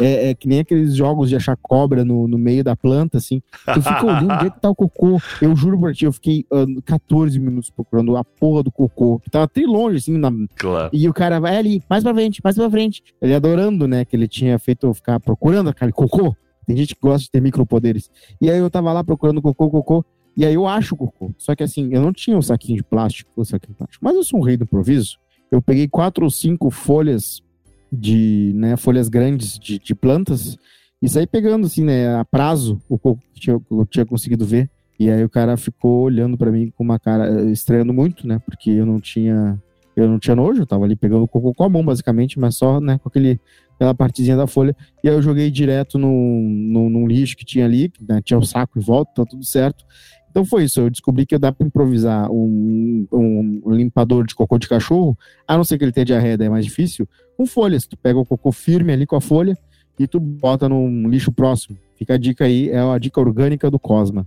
É, 0.00 0.30
é 0.30 0.34
que 0.34 0.48
nem 0.48 0.58
aqueles 0.58 0.96
jogos 0.96 1.28
de 1.28 1.36
achar 1.36 1.56
cobra 1.56 2.04
no, 2.04 2.26
no 2.26 2.36
meio 2.36 2.64
da 2.64 2.74
planta, 2.74 3.18
assim. 3.18 3.40
Tu 3.72 3.80
fica 3.80 4.04
olhando 4.04 4.32
onde 4.32 4.46
é 4.46 4.50
que 4.50 4.60
tá 4.60 4.68
o 4.68 4.74
cocô. 4.74 5.20
Eu 5.40 5.54
juro 5.54 5.78
por 5.78 5.94
ti, 5.94 6.04
eu 6.04 6.12
fiquei 6.12 6.44
uh, 6.52 6.82
14 6.82 7.38
minutos 7.38 7.70
procurando 7.70 8.16
a 8.16 8.24
porra 8.24 8.64
do 8.64 8.72
cocô. 8.72 9.20
Que 9.20 9.30
tava 9.30 9.44
até 9.44 9.60
longe, 9.60 9.98
assim. 9.98 10.18
Na... 10.18 10.32
Claro. 10.56 10.90
E 10.92 11.08
o 11.08 11.12
cara 11.12 11.38
vai 11.38 11.56
ali, 11.56 11.80
mais 11.88 12.02
pra 12.02 12.12
frente, 12.12 12.40
mais 12.42 12.56
pra 12.56 12.68
frente. 12.68 13.04
Ele 13.20 13.34
adorando, 13.34 13.86
né? 13.86 14.04
Que 14.04 14.16
ele 14.16 14.26
tinha 14.26 14.58
feito 14.58 14.88
eu 14.88 14.94
ficar 14.94 15.20
procurando 15.20 15.70
aquele 15.70 15.92
cocô. 15.92 16.34
Tem 16.66 16.76
gente 16.76 16.94
que 16.94 17.00
gosta 17.00 17.24
de 17.24 17.30
ter 17.30 17.40
micropoderes. 17.40 18.10
E 18.40 18.50
aí 18.50 18.58
eu 18.58 18.70
tava 18.70 18.92
lá 18.92 19.02
procurando 19.02 19.42
cocô, 19.42 19.70
cocô. 19.70 20.04
E 20.36 20.46
aí 20.46 20.54
eu 20.54 20.66
acho 20.66 20.94
o 20.94 20.98
cocô. 20.98 21.32
Só 21.38 21.54
que 21.54 21.62
assim, 21.62 21.90
eu 21.92 22.00
não 22.00 22.12
tinha 22.12 22.36
um 22.36 22.42
saquinho 22.42 22.76
de 22.76 22.82
plástico, 22.82 23.30
o 23.36 23.44
saquinho 23.44 23.72
de 23.72 23.78
plástico. 23.78 24.04
Mas 24.04 24.14
eu 24.14 24.24
sou 24.24 24.40
um 24.40 24.42
rei 24.42 24.56
do 24.56 24.64
improviso. 24.64 25.18
Eu 25.50 25.60
peguei 25.60 25.86
quatro 25.86 26.24
ou 26.24 26.30
cinco 26.30 26.70
folhas 26.70 27.42
de, 27.92 28.52
né, 28.54 28.76
folhas 28.76 29.08
grandes 29.08 29.58
de, 29.58 29.78
de 29.78 29.94
plantas 29.94 30.56
e 31.02 31.08
saí 31.08 31.26
pegando 31.26 31.66
assim, 31.66 31.84
né, 31.84 32.14
a 32.16 32.24
prazo 32.24 32.80
o 32.88 32.98
coco 32.98 33.20
que 33.34 33.50
eu 33.50 33.86
tinha 33.90 34.06
conseguido 34.06 34.46
ver. 34.46 34.70
E 34.98 35.10
aí 35.10 35.24
o 35.24 35.28
cara 35.28 35.56
ficou 35.56 36.04
olhando 36.04 36.38
para 36.38 36.50
mim 36.50 36.70
com 36.70 36.84
uma 36.84 36.98
cara 36.98 37.28
eh, 37.28 37.50
estranhando 37.50 37.92
muito, 37.92 38.26
né? 38.26 38.38
Porque 38.38 38.70
eu 38.70 38.86
não 38.86 39.00
tinha 39.00 39.60
eu 39.96 40.08
não 40.08 40.18
tinha 40.18 40.34
nojo, 40.34 40.62
eu 40.62 40.66
tava 40.66 40.84
ali 40.84 40.96
pegando 40.96 41.24
o 41.24 41.28
cocô 41.28 41.52
com 41.52 41.64
a 41.64 41.68
mão, 41.68 41.84
basicamente, 41.84 42.38
mas 42.38 42.56
só, 42.56 42.80
né, 42.80 42.98
com 42.98 43.08
aquele, 43.08 43.38
aquela 43.82 43.94
partezinha 43.94 44.36
da 44.36 44.46
folha. 44.46 44.76
E 45.02 45.08
aí 45.08 45.14
eu 45.14 45.20
joguei 45.20 45.50
direto 45.50 45.98
no, 45.98 46.08
no, 46.08 46.88
num 46.88 47.06
lixo 47.06 47.36
que 47.36 47.44
tinha 47.44 47.64
ali, 47.64 47.92
né, 48.00 48.20
tinha 48.24 48.38
o 48.38 48.44
saco 48.44 48.78
em 48.78 48.82
volta, 48.82 49.10
tá 49.16 49.24
tudo 49.24 49.44
certo. 49.44 49.84
Então 50.30 50.44
foi 50.44 50.64
isso, 50.64 50.80
eu 50.80 50.88
descobri 50.88 51.26
que 51.26 51.36
dá 51.36 51.52
para 51.52 51.66
improvisar 51.66 52.30
um, 52.30 53.06
um, 53.12 53.60
limpador 53.66 54.24
de 54.24 54.34
cocô 54.34 54.56
de 54.56 54.66
cachorro, 54.66 55.18
a 55.46 55.56
não 55.56 55.64
ser 55.64 55.76
que 55.76 55.84
ele 55.84 55.92
tenha 55.92 56.06
diarreia, 56.06 56.38
daí 56.38 56.46
é 56.46 56.50
mais 56.50 56.64
difícil, 56.64 57.06
com 57.36 57.44
folhas. 57.44 57.86
Tu 57.86 57.98
pega 57.98 58.18
o 58.18 58.24
cocô 58.24 58.50
firme 58.50 58.92
ali 58.92 59.04
com 59.04 59.16
a 59.16 59.20
folha 59.20 59.58
e 59.98 60.06
tu 60.06 60.18
bota 60.18 60.68
num 60.68 61.06
lixo 61.08 61.30
próximo. 61.30 61.76
Fica 62.02 62.14
a 62.14 62.18
dica 62.18 62.44
aí, 62.44 62.68
é 62.68 62.80
a 62.80 62.98
dica 62.98 63.20
orgânica 63.20 63.70
do 63.70 63.78
Cosma. 63.78 64.26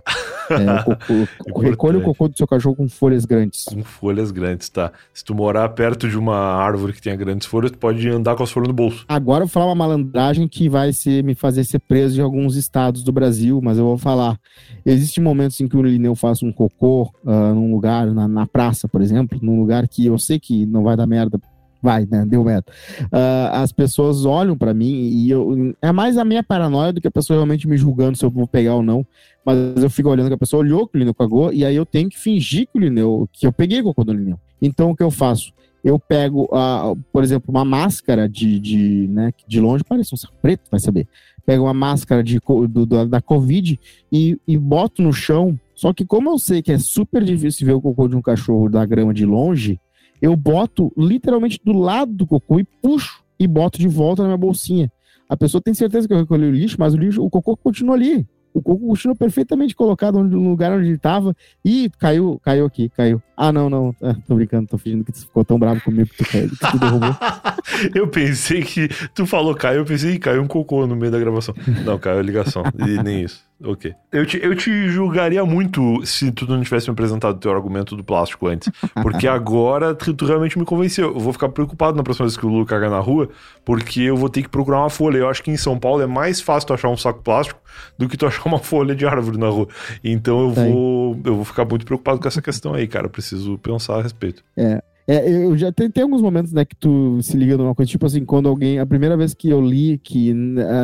É, 0.50 0.82
cocô, 1.46 1.60
recolhe 1.60 1.98
o 1.98 2.00
cocô 2.00 2.26
do 2.26 2.34
seu 2.34 2.46
cachorro 2.46 2.74
com 2.74 2.88
folhas 2.88 3.26
grandes. 3.26 3.64
Com 3.64 3.84
folhas 3.84 4.30
grandes, 4.30 4.70
tá. 4.70 4.92
Se 5.12 5.22
tu 5.22 5.34
morar 5.34 5.68
perto 5.68 6.08
de 6.08 6.16
uma 6.16 6.36
árvore 6.36 6.94
que 6.94 7.02
tenha 7.02 7.14
grandes 7.14 7.46
folhas, 7.46 7.70
tu 7.70 7.76
pode 7.76 8.08
andar 8.08 8.34
com 8.34 8.42
as 8.42 8.50
folhas 8.50 8.68
no 8.68 8.72
bolso. 8.72 9.04
Agora 9.06 9.42
eu 9.42 9.46
vou 9.46 9.52
falar 9.52 9.66
uma 9.66 9.74
malandragem 9.74 10.48
que 10.48 10.70
vai 10.70 10.90
ser, 10.90 11.22
me 11.22 11.34
fazer 11.34 11.64
ser 11.64 11.80
preso 11.80 12.18
em 12.18 12.24
alguns 12.24 12.56
estados 12.56 13.02
do 13.02 13.12
Brasil, 13.12 13.60
mas 13.62 13.76
eu 13.76 13.84
vou 13.84 13.98
falar. 13.98 14.40
Existem 14.86 15.22
momentos 15.22 15.60
em 15.60 15.68
que 15.68 15.76
o 15.76 15.82
Lineu 15.82 16.14
faz 16.14 16.42
um 16.42 16.50
cocô 16.50 17.12
uh, 17.24 17.54
num 17.54 17.70
lugar, 17.70 18.06
na, 18.06 18.26
na 18.26 18.46
praça, 18.46 18.88
por 18.88 19.02
exemplo, 19.02 19.38
num 19.42 19.60
lugar 19.60 19.86
que 19.86 20.06
eu 20.06 20.18
sei 20.18 20.40
que 20.40 20.64
não 20.64 20.82
vai 20.82 20.96
dar 20.96 21.06
merda 21.06 21.38
vai, 21.86 22.04
né? 22.10 22.26
Deu 22.26 22.42
merda. 22.42 22.66
Uh, 23.04 23.52
as 23.52 23.70
pessoas 23.70 24.24
olham 24.24 24.58
para 24.58 24.74
mim 24.74 25.08
e 25.08 25.30
eu, 25.30 25.72
é 25.80 25.92
mais 25.92 26.18
a 26.18 26.24
minha 26.24 26.42
paranoia 26.42 26.92
do 26.92 27.00
que 27.00 27.06
a 27.06 27.12
pessoa 27.12 27.36
realmente 27.36 27.68
me 27.68 27.76
julgando 27.76 28.18
se 28.18 28.24
eu 28.24 28.30
vou 28.30 28.48
pegar 28.48 28.74
ou 28.74 28.82
não. 28.82 29.06
Mas 29.44 29.80
eu 29.80 29.88
fico 29.88 30.08
olhando 30.08 30.26
que 30.26 30.34
a 30.34 30.38
pessoa 30.38 30.62
olhou 30.64 30.88
que 30.88 30.96
o 30.96 30.98
Lineu 30.98 31.14
cagou 31.14 31.52
e 31.52 31.64
aí 31.64 31.76
eu 31.76 31.86
tenho 31.86 32.08
que 32.08 32.18
fingir 32.18 32.66
que 32.66 32.76
o 32.76 32.80
Lineu, 32.80 33.28
que 33.32 33.46
eu 33.46 33.52
peguei 33.52 33.80
cocô 33.80 34.02
do 34.02 34.12
Lineu. 34.12 34.36
Então 34.60 34.90
o 34.90 34.96
que 34.96 35.02
eu 35.04 35.12
faço? 35.12 35.52
Eu 35.84 35.96
pego, 35.96 36.46
uh, 36.46 36.96
por 37.12 37.22
exemplo, 37.22 37.52
uma 37.54 37.64
máscara 37.64 38.28
de, 38.28 38.58
de, 38.58 39.06
né, 39.06 39.32
de 39.46 39.60
longe, 39.60 39.84
parece 39.88 40.12
um 40.12 40.16
saco 40.16 40.34
preto, 40.42 40.62
vai 40.68 40.80
saber. 40.80 41.06
Pego 41.46 41.62
uma 41.62 41.74
máscara 41.74 42.24
de, 42.24 42.40
do, 42.68 43.06
da 43.06 43.20
Covid 43.20 43.78
e, 44.10 44.36
e 44.48 44.58
boto 44.58 45.00
no 45.00 45.12
chão. 45.12 45.56
Só 45.76 45.92
que 45.92 46.04
como 46.04 46.30
eu 46.30 46.38
sei 46.38 46.60
que 46.60 46.72
é 46.72 46.78
super 46.78 47.22
difícil 47.22 47.64
ver 47.64 47.74
o 47.74 47.80
cocô 47.80 48.08
de 48.08 48.16
um 48.16 48.22
cachorro 48.22 48.68
da 48.68 48.84
grama 48.84 49.14
de 49.14 49.24
longe, 49.24 49.78
eu 50.20 50.36
boto 50.36 50.92
literalmente 50.96 51.60
do 51.64 51.72
lado 51.72 52.12
do 52.12 52.26
cocô 52.26 52.58
e 52.58 52.64
puxo 52.64 53.22
e 53.38 53.46
boto 53.46 53.78
de 53.78 53.88
volta 53.88 54.22
na 54.22 54.28
minha 54.28 54.38
bolsinha. 54.38 54.90
A 55.28 55.36
pessoa 55.36 55.60
tem 55.60 55.74
certeza 55.74 56.06
que 56.06 56.14
eu 56.14 56.18
recolhi 56.18 56.46
o 56.46 56.52
lixo, 56.52 56.76
mas 56.78 56.94
o 56.94 56.96
lixo, 56.96 57.22
o 57.22 57.28
cocô 57.28 57.56
continua 57.56 57.94
ali. 57.94 58.26
O 58.56 58.62
coco 58.62 58.86
continua 58.86 59.14
perfeitamente 59.14 59.76
colocado 59.76 60.24
no 60.24 60.48
lugar 60.48 60.72
onde 60.72 60.86
ele 60.86 60.96
estava. 60.96 61.36
e 61.62 61.90
caiu, 61.98 62.40
caiu 62.42 62.64
aqui, 62.64 62.88
caiu. 62.88 63.20
Ah, 63.36 63.52
não, 63.52 63.68
não. 63.68 63.94
Ah, 64.02 64.16
tô 64.26 64.34
brincando, 64.34 64.66
tô 64.66 64.78
fingindo 64.78 65.04
que 65.04 65.12
tu 65.12 65.20
ficou 65.20 65.44
tão 65.44 65.58
bravo 65.58 65.80
comigo 65.82 66.08
que 66.08 66.24
tu, 66.24 66.30
caiu, 66.30 66.48
que 66.48 66.56
tu 66.56 66.78
derrubou. 66.78 67.16
eu 67.94 68.08
pensei 68.08 68.62
que. 68.62 68.88
Tu 69.14 69.26
falou 69.26 69.54
caiu, 69.54 69.80
eu 69.80 69.84
pensei 69.84 70.12
que 70.12 70.20
caiu 70.20 70.42
um 70.42 70.46
cocô 70.46 70.86
no 70.86 70.96
meio 70.96 71.12
da 71.12 71.18
gravação. 71.18 71.54
Não, 71.84 71.98
caiu 71.98 72.18
a 72.18 72.22
ligação. 72.22 72.62
E 72.78 73.02
nem 73.02 73.22
isso. 73.24 73.46
Ok. 73.64 73.94
Eu 74.12 74.26
te, 74.26 74.38
eu 74.42 74.54
te 74.54 74.88
julgaria 74.88 75.42
muito 75.44 76.04
se 76.04 76.30
tu 76.30 76.46
não 76.46 76.62
tivesse 76.62 76.88
me 76.88 76.92
apresentado 76.92 77.36
o 77.36 77.38
teu 77.38 77.50
argumento 77.50 77.96
do 77.96 78.04
plástico 78.04 78.48
antes. 78.48 78.70
Porque 79.02 79.26
agora 79.26 79.94
tu, 79.94 80.12
tu, 80.12 80.26
realmente 80.26 80.58
me 80.58 80.64
convenceu. 80.64 81.14
Eu 81.14 81.18
vou 81.18 81.32
ficar 81.32 81.48
preocupado 81.48 81.96
na 81.96 82.02
próxima 82.02 82.26
vez 82.26 82.36
que 82.36 82.44
o 82.44 82.50
Lu 82.50 82.66
cagar 82.66 82.90
na 82.90 82.98
rua, 82.98 83.30
porque 83.64 84.02
eu 84.02 84.16
vou 84.16 84.28
ter 84.28 84.42
que 84.42 84.48
procurar 84.48 84.80
uma 84.80 84.90
folha. 84.90 85.18
Eu 85.18 85.28
acho 85.28 85.42
que 85.42 85.50
em 85.50 85.56
São 85.56 85.78
Paulo 85.78 86.02
é 86.02 86.06
mais 86.06 86.38
fácil 86.40 86.66
tu 86.66 86.74
achar 86.74 86.90
um 86.90 86.98
saco 86.98 87.22
plástico 87.22 87.58
do 87.96 88.06
que 88.08 88.16
tu 88.16 88.26
achar 88.26 88.46
uma 88.46 88.58
folha 88.60 88.94
de 88.94 89.06
árvore 89.06 89.38
na 89.38 89.48
rua. 89.48 89.68
Então 90.04 90.40
eu 90.40 90.50
vou, 90.50 91.20
eu 91.24 91.36
vou 91.36 91.44
ficar 91.44 91.64
muito 91.64 91.86
preocupado 91.86 92.20
com 92.20 92.28
essa 92.28 92.42
questão 92.42 92.74
aí, 92.74 92.86
cara. 92.86 93.06
Eu 93.06 93.10
preciso 93.26 93.58
pensar 93.58 93.98
a 93.98 94.02
respeito. 94.02 94.44
É. 94.56 94.82
É, 95.08 95.30
eu 95.30 95.56
já 95.56 95.70
tem, 95.70 95.88
tem 95.88 96.02
alguns 96.02 96.20
momentos, 96.20 96.52
né, 96.52 96.64
que 96.64 96.74
tu 96.74 97.22
se 97.22 97.36
liga 97.36 97.56
numa 97.56 97.76
coisa, 97.76 97.88
tipo 97.88 98.04
assim, 98.04 98.24
quando 98.24 98.48
alguém. 98.48 98.80
A 98.80 98.86
primeira 98.86 99.16
vez 99.16 99.32
que 99.32 99.48
eu 99.48 99.60
li 99.60 99.98
que 99.98 100.34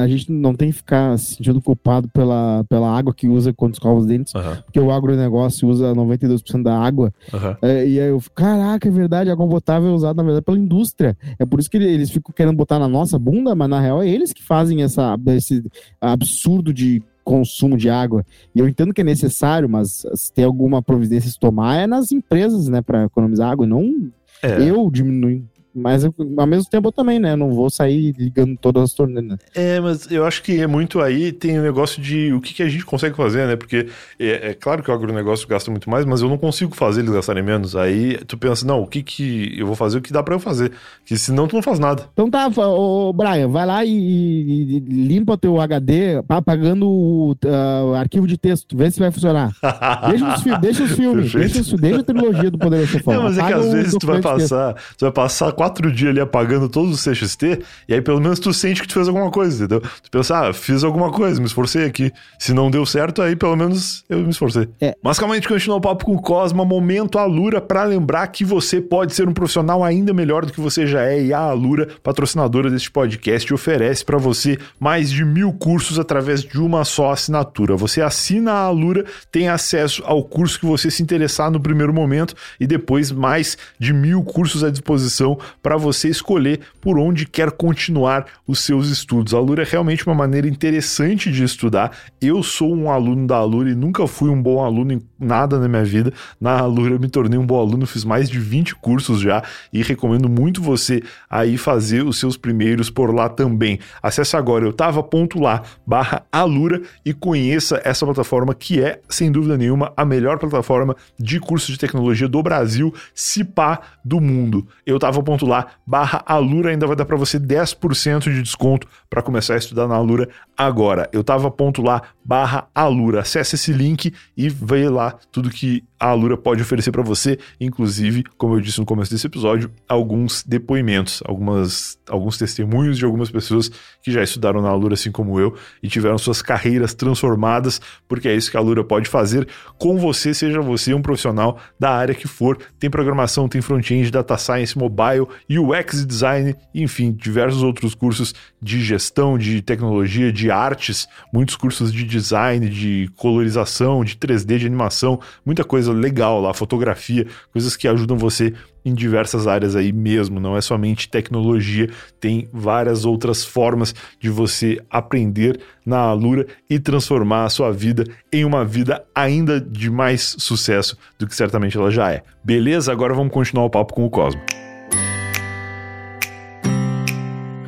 a 0.00 0.06
gente 0.06 0.30
não 0.30 0.54
tem 0.54 0.70
que 0.70 0.76
ficar 0.76 1.18
se 1.18 1.34
sentindo 1.34 1.60
culpado 1.60 2.08
pela, 2.08 2.64
pela 2.68 2.96
água 2.96 3.12
que 3.12 3.26
usa 3.26 3.52
quando 3.52 3.74
escova 3.74 3.98
os 3.98 4.06
dentes, 4.06 4.32
uhum. 4.32 4.62
porque 4.64 4.78
o 4.78 4.92
agronegócio 4.92 5.68
usa 5.68 5.92
92% 5.92 6.62
da 6.62 6.78
água. 6.78 7.12
Uhum. 7.32 7.56
É, 7.62 7.84
e 7.84 7.98
aí 7.98 8.10
eu 8.10 8.20
fico, 8.20 8.36
caraca, 8.36 8.86
é 8.86 8.92
verdade, 8.92 9.28
a 9.28 9.32
água 9.32 9.48
potável 9.48 9.88
é 9.90 9.92
usada, 9.92 10.14
na 10.14 10.22
verdade, 10.22 10.44
pela 10.44 10.58
indústria. 10.58 11.16
É 11.36 11.44
por 11.44 11.58
isso 11.58 11.68
que 11.68 11.78
eles 11.78 12.10
ficam 12.10 12.32
querendo 12.32 12.56
botar 12.56 12.78
na 12.78 12.86
nossa 12.86 13.18
bunda, 13.18 13.56
mas 13.56 13.68
na 13.68 13.80
real 13.80 14.00
é 14.00 14.08
eles 14.08 14.32
que 14.32 14.42
fazem 14.42 14.84
essa, 14.84 15.18
esse 15.26 15.64
absurdo 16.00 16.72
de 16.72 17.02
consumo 17.24 17.76
de 17.76 17.88
água. 17.88 18.24
E 18.54 18.58
eu 18.58 18.68
entendo 18.68 18.92
que 18.92 19.00
é 19.00 19.04
necessário, 19.04 19.68
mas 19.68 20.04
se 20.14 20.32
tem 20.32 20.44
alguma 20.44 20.82
providência 20.82 21.30
a 21.30 21.40
tomar 21.40 21.76
é 21.76 21.86
nas 21.86 22.12
empresas, 22.12 22.68
né, 22.68 22.82
para 22.82 23.04
economizar 23.04 23.50
água, 23.50 23.66
não 23.66 24.10
é. 24.42 24.62
eu 24.62 24.90
diminuir 24.90 25.44
mas 25.74 26.04
eu, 26.04 26.14
ao 26.36 26.46
mesmo 26.46 26.68
tempo 26.68 26.88
eu 26.88 26.92
também, 26.92 27.18
né? 27.18 27.36
Não 27.36 27.50
vou 27.50 27.70
sair 27.70 28.14
ligando 28.18 28.56
todas 28.56 28.84
as 28.84 28.92
torneiras. 28.92 29.38
É, 29.54 29.80
mas 29.80 30.10
eu 30.10 30.24
acho 30.24 30.42
que 30.42 30.60
é 30.60 30.66
muito 30.66 31.00
aí, 31.00 31.32
tem 31.32 31.58
o 31.58 31.60
um 31.60 31.64
negócio 31.64 32.00
de 32.00 32.32
o 32.32 32.40
que, 32.40 32.54
que 32.54 32.62
a 32.62 32.68
gente 32.68 32.84
consegue 32.84 33.16
fazer, 33.16 33.46
né? 33.46 33.56
Porque 33.56 33.88
é, 34.18 34.50
é, 34.50 34.54
claro 34.54 34.82
que 34.82 34.90
o 34.90 34.94
agronegócio 34.94 35.48
gasta 35.48 35.70
muito 35.70 35.88
mais, 35.88 36.04
mas 36.04 36.22
eu 36.22 36.28
não 36.28 36.38
consigo 36.38 36.74
fazer 36.74 37.00
eles 37.00 37.12
gastarem 37.12 37.42
menos. 37.42 37.76
Aí 37.76 38.18
tu 38.26 38.36
pensa, 38.36 38.66
não, 38.66 38.82
o 38.82 38.86
que 38.86 39.02
que 39.02 39.54
eu 39.58 39.66
vou 39.66 39.76
fazer, 39.76 39.98
o 39.98 40.02
que 40.02 40.12
dá 40.12 40.22
pra 40.22 40.34
eu 40.34 40.40
fazer? 40.40 40.72
Que 41.04 41.16
senão 41.16 41.46
tu 41.46 41.56
não 41.56 41.62
faz 41.62 41.78
nada. 41.78 42.04
Então 42.12 42.30
tá, 42.30 42.48
ô, 42.48 43.12
Brian, 43.12 43.48
vai 43.48 43.66
lá 43.66 43.84
e, 43.84 43.90
e, 43.90 44.76
e 44.76 44.80
limpa 44.80 45.34
o 45.34 45.36
teu 45.36 45.60
HD 45.60 46.22
apagando 46.28 46.88
o 46.88 47.32
uh, 47.32 47.94
arquivo 47.94 48.26
de 48.26 48.36
texto, 48.36 48.76
vê 48.76 48.90
se 48.90 48.98
vai 48.98 49.10
funcionar. 49.10 49.52
deixa 50.08 50.34
os, 50.34 50.42
fi 50.42 50.58
deixa 50.58 50.82
os 50.84 50.92
filmes, 50.92 51.32
deixa, 51.32 51.60
os, 51.60 51.72
deixa 51.72 52.00
a 52.00 52.04
trilogia 52.04 52.50
do 52.50 52.58
Poder 52.58 52.86
Chefão. 52.86 53.14
É, 53.14 53.18
mas 53.18 53.38
é 53.38 53.46
que 53.46 53.52
às 53.52 53.72
vezes 53.72 53.94
tu 53.98 54.06
vai 54.06 54.20
passar, 54.20 54.74
tu 54.96 55.04
vai 55.04 55.12
passar 55.12 55.52
quatro 55.62 55.92
dias 55.92 56.10
ali 56.10 56.20
apagando 56.20 56.68
todos 56.68 56.92
os 56.92 57.04
CXT, 57.04 57.62
e 57.88 57.94
aí 57.94 58.02
pelo 58.02 58.20
menos 58.20 58.40
tu 58.40 58.52
sente 58.52 58.82
que 58.82 58.88
tu 58.88 58.94
fez 58.94 59.06
alguma 59.06 59.30
coisa, 59.30 59.64
entendeu? 59.64 59.80
Tu 59.80 60.10
pensa, 60.10 60.48
ah, 60.48 60.52
fiz 60.52 60.82
alguma 60.82 61.12
coisa, 61.12 61.38
me 61.38 61.46
esforcei 61.46 61.84
aqui. 61.84 62.10
Se 62.36 62.52
não 62.52 62.68
deu 62.68 62.84
certo, 62.84 63.22
aí 63.22 63.36
pelo 63.36 63.54
menos 63.54 64.04
eu 64.08 64.18
me 64.18 64.30
esforcei. 64.30 64.68
É. 64.80 64.96
Mas 65.00 65.20
calma 65.20 65.34
aí, 65.34 65.38
a 65.38 65.40
gente 65.40 65.48
continua 65.48 65.76
o 65.76 65.80
papo 65.80 66.04
com 66.04 66.16
o 66.16 66.20
Cosma, 66.20 66.64
momento 66.64 67.16
Alura, 67.16 67.60
para 67.60 67.84
lembrar 67.84 68.26
que 68.26 68.44
você 68.44 68.80
pode 68.80 69.14
ser 69.14 69.28
um 69.28 69.32
profissional 69.32 69.84
ainda 69.84 70.12
melhor 70.12 70.44
do 70.44 70.52
que 70.52 70.60
você 70.60 70.84
já 70.84 71.04
é, 71.04 71.22
e 71.22 71.32
a 71.32 71.38
Alura, 71.38 71.88
patrocinadora 72.02 72.68
deste 72.68 72.90
podcast, 72.90 73.54
oferece 73.54 74.04
para 74.04 74.18
você 74.18 74.58
mais 74.80 75.12
de 75.12 75.24
mil 75.24 75.52
cursos 75.52 75.96
através 75.96 76.42
de 76.42 76.58
uma 76.58 76.84
só 76.84 77.12
assinatura. 77.12 77.76
Você 77.76 78.02
assina 78.02 78.50
a 78.50 78.64
Alura, 78.64 79.04
tem 79.30 79.48
acesso 79.48 80.02
ao 80.04 80.24
curso 80.24 80.58
que 80.58 80.66
você 80.66 80.90
se 80.90 81.04
interessar 81.04 81.52
no 81.52 81.60
primeiro 81.60 81.94
momento, 81.94 82.34
e 82.58 82.66
depois 82.66 83.12
mais 83.12 83.56
de 83.78 83.92
mil 83.92 84.24
cursos 84.24 84.64
à 84.64 84.68
disposição 84.68 85.38
para 85.62 85.76
você 85.76 86.08
escolher 86.08 86.60
por 86.80 86.98
onde 86.98 87.26
quer 87.26 87.50
continuar 87.50 88.26
os 88.46 88.60
seus 88.60 88.88
estudos. 88.88 89.34
A 89.34 89.38
Alura 89.38 89.62
é 89.62 89.66
realmente 89.68 90.06
uma 90.06 90.14
maneira 90.14 90.48
interessante 90.48 91.30
de 91.30 91.42
estudar. 91.42 91.96
Eu 92.20 92.42
sou 92.42 92.74
um 92.74 92.90
aluno 92.90 93.26
da 93.26 93.36
Alura 93.36 93.70
e 93.70 93.74
nunca 93.74 94.06
fui 94.06 94.30
um 94.30 94.40
bom 94.40 94.64
aluno 94.64 94.92
em 94.92 95.02
nada 95.18 95.58
na 95.58 95.68
minha 95.68 95.84
vida. 95.84 96.12
Na 96.40 96.58
Alura 96.58 96.94
eu 96.94 97.00
me 97.00 97.08
tornei 97.08 97.38
um 97.38 97.46
bom 97.46 97.58
aluno, 97.58 97.86
fiz 97.86 98.04
mais 98.04 98.28
de 98.28 98.38
20 98.38 98.76
cursos 98.76 99.20
já 99.20 99.42
e 99.72 99.82
recomendo 99.82 100.28
muito 100.28 100.62
você 100.62 101.02
aí 101.28 101.56
fazer 101.56 102.04
os 102.04 102.18
seus 102.18 102.36
primeiros 102.36 102.90
por 102.90 103.14
lá 103.14 103.28
também. 103.28 103.78
Acesse 104.02 104.36
agora 104.36 104.64
eu 104.64 104.72
tava.lá 104.72 105.62
barra 105.86 106.24
Alura 106.30 106.80
e 107.04 107.12
conheça 107.12 107.80
essa 107.84 108.04
plataforma 108.04 108.54
que 108.54 108.80
é, 108.80 109.00
sem 109.08 109.30
dúvida 109.30 109.56
nenhuma, 109.56 109.92
a 109.96 110.04
melhor 110.04 110.38
plataforma 110.38 110.96
de 111.18 111.38
curso 111.40 111.72
de 111.72 111.78
tecnologia 111.78 112.28
do 112.28 112.42
Brasil, 112.42 112.94
se 113.14 113.44
pá 113.44 113.80
do 114.04 114.20
mundo. 114.20 114.66
Eu 114.86 114.98
tava.lá 114.98 115.41
barra 115.86 116.22
Alura 116.26 116.70
ainda 116.70 116.86
vai 116.86 116.96
dar 116.96 117.04
para 117.04 117.16
você 117.16 117.38
10% 117.38 118.24
de 118.24 118.42
desconto 118.42 118.86
para 119.08 119.22
começar 119.22 119.54
a 119.54 119.58
estudar 119.58 119.86
na 119.88 119.94
Alura 119.94 120.28
agora. 120.56 121.08
Eu 121.12 121.24
tava.lá 121.24 122.02
barra 122.24 122.68
Alura. 122.74 123.20
Acesse 123.20 123.54
esse 123.54 123.72
link 123.72 124.12
e 124.36 124.48
veja 124.48 124.90
lá 124.90 125.18
tudo 125.30 125.50
que 125.50 125.84
a 126.02 126.08
Alura 126.08 126.36
pode 126.36 126.60
oferecer 126.60 126.90
para 126.90 127.02
você, 127.02 127.38
inclusive, 127.60 128.24
como 128.36 128.56
eu 128.56 128.60
disse 128.60 128.80
no 128.80 128.84
começo 128.84 129.12
desse 129.12 129.24
episódio, 129.24 129.70
alguns 129.88 130.42
depoimentos, 130.42 131.22
algumas, 131.24 131.96
alguns 132.08 132.36
testemunhos 132.36 132.98
de 132.98 133.04
algumas 133.04 133.30
pessoas 133.30 133.70
que 134.02 134.10
já 134.10 134.20
estudaram 134.20 134.60
na 134.60 134.68
Alura, 134.68 134.94
assim 134.94 135.12
como 135.12 135.38
eu, 135.38 135.54
e 135.80 135.86
tiveram 135.86 136.18
suas 136.18 136.42
carreiras 136.42 136.92
transformadas, 136.92 137.80
porque 138.08 138.28
é 138.28 138.34
isso 138.34 138.50
que 138.50 138.56
a 138.56 138.60
Alura 138.60 138.82
pode 138.82 139.08
fazer 139.08 139.46
com 139.78 139.96
você, 139.96 140.34
seja 140.34 140.60
você 140.60 140.92
um 140.92 141.00
profissional 141.00 141.58
da 141.78 141.90
área 141.90 142.16
que 142.16 142.26
for. 142.26 142.58
Tem 142.80 142.90
programação, 142.90 143.48
tem 143.48 143.62
front-end, 143.62 144.10
data 144.10 144.36
science, 144.36 144.76
mobile, 144.76 145.28
UX 145.48 146.04
design, 146.04 146.56
enfim, 146.74 147.12
diversos 147.12 147.62
outros 147.62 147.94
cursos 147.94 148.34
de 148.60 148.82
gestão, 148.82 149.38
de 149.38 149.62
tecnologia, 149.62 150.32
de 150.32 150.50
artes, 150.50 151.06
muitos 151.32 151.54
cursos 151.54 151.92
de 151.92 152.04
design, 152.12 152.68
de 152.68 153.10
colorização, 153.16 154.04
de 154.04 154.16
3D, 154.16 154.58
de 154.58 154.66
animação, 154.66 155.20
muita 155.44 155.64
coisa 155.64 155.92
legal 155.92 156.40
lá, 156.40 156.52
fotografia, 156.54 157.26
coisas 157.52 157.76
que 157.76 157.88
ajudam 157.88 158.16
você 158.16 158.52
em 158.84 158.94
diversas 158.94 159.46
áreas 159.46 159.76
aí 159.76 159.92
mesmo, 159.92 160.40
não 160.40 160.56
é 160.56 160.60
somente 160.60 161.08
tecnologia, 161.08 161.88
tem 162.20 162.48
várias 162.52 163.04
outras 163.04 163.44
formas 163.44 163.94
de 164.18 164.28
você 164.28 164.80
aprender 164.90 165.60
na 165.86 165.98
Alura 165.98 166.46
e 166.68 166.78
transformar 166.78 167.44
a 167.44 167.50
sua 167.50 167.72
vida 167.72 168.04
em 168.32 168.44
uma 168.44 168.64
vida 168.64 169.04
ainda 169.14 169.60
de 169.60 169.90
mais 169.90 170.36
sucesso 170.38 170.96
do 171.18 171.26
que 171.26 171.34
certamente 171.34 171.76
ela 171.76 171.90
já 171.90 172.10
é. 172.10 172.22
Beleza? 172.44 172.92
Agora 172.92 173.14
vamos 173.14 173.32
continuar 173.32 173.64
o 173.64 173.70
papo 173.70 173.94
com 173.94 174.04
o 174.04 174.10
Cosmo. 174.10 174.40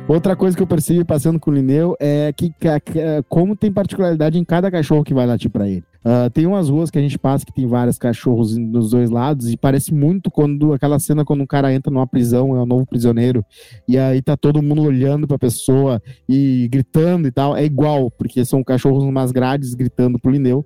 Outra 0.07 0.35
coisa 0.35 0.55
que 0.55 0.61
eu 0.61 0.67
percebi 0.67 1.03
passando 1.03 1.39
com 1.39 1.49
o 1.49 1.53
Lineu 1.53 1.95
é 1.99 2.31
que, 2.31 2.51
que 2.51 2.67
como 3.27 3.55
tem 3.55 3.71
particularidade 3.71 4.37
em 4.37 4.43
cada 4.43 4.69
cachorro 4.69 5.03
que 5.03 5.15
vai 5.15 5.25
latir 5.25 5.49
para 5.49 5.67
ele. 5.67 5.83
Uh, 6.05 6.29
tem 6.29 6.45
umas 6.45 6.69
ruas 6.69 6.91
que 6.91 6.99
a 6.99 7.01
gente 7.01 7.17
passa 7.17 7.43
que 7.43 7.51
tem 7.51 7.65
vários 7.65 7.97
cachorros 7.97 8.55
nos 8.55 8.91
dois 8.91 9.09
lados 9.09 9.51
e 9.51 9.57
parece 9.57 9.91
muito 9.91 10.29
quando 10.29 10.71
aquela 10.73 10.99
cena 10.99 11.25
quando 11.25 11.41
um 11.41 11.47
cara 11.47 11.73
entra 11.73 11.91
numa 11.91 12.05
prisão, 12.05 12.55
é 12.55 12.61
um 12.61 12.65
novo 12.67 12.85
prisioneiro, 12.85 13.43
e 13.87 13.97
aí 13.97 14.21
tá 14.21 14.37
todo 14.37 14.61
mundo 14.61 14.83
olhando 14.83 15.27
pra 15.27 15.39
pessoa 15.39 15.99
e 16.29 16.69
gritando 16.71 17.27
e 17.27 17.31
tal. 17.31 17.57
É 17.57 17.65
igual, 17.65 18.11
porque 18.11 18.45
são 18.45 18.63
cachorros 18.63 19.03
umas 19.03 19.31
grades 19.31 19.73
gritando 19.73 20.19
pro 20.19 20.31
Lineu. 20.31 20.63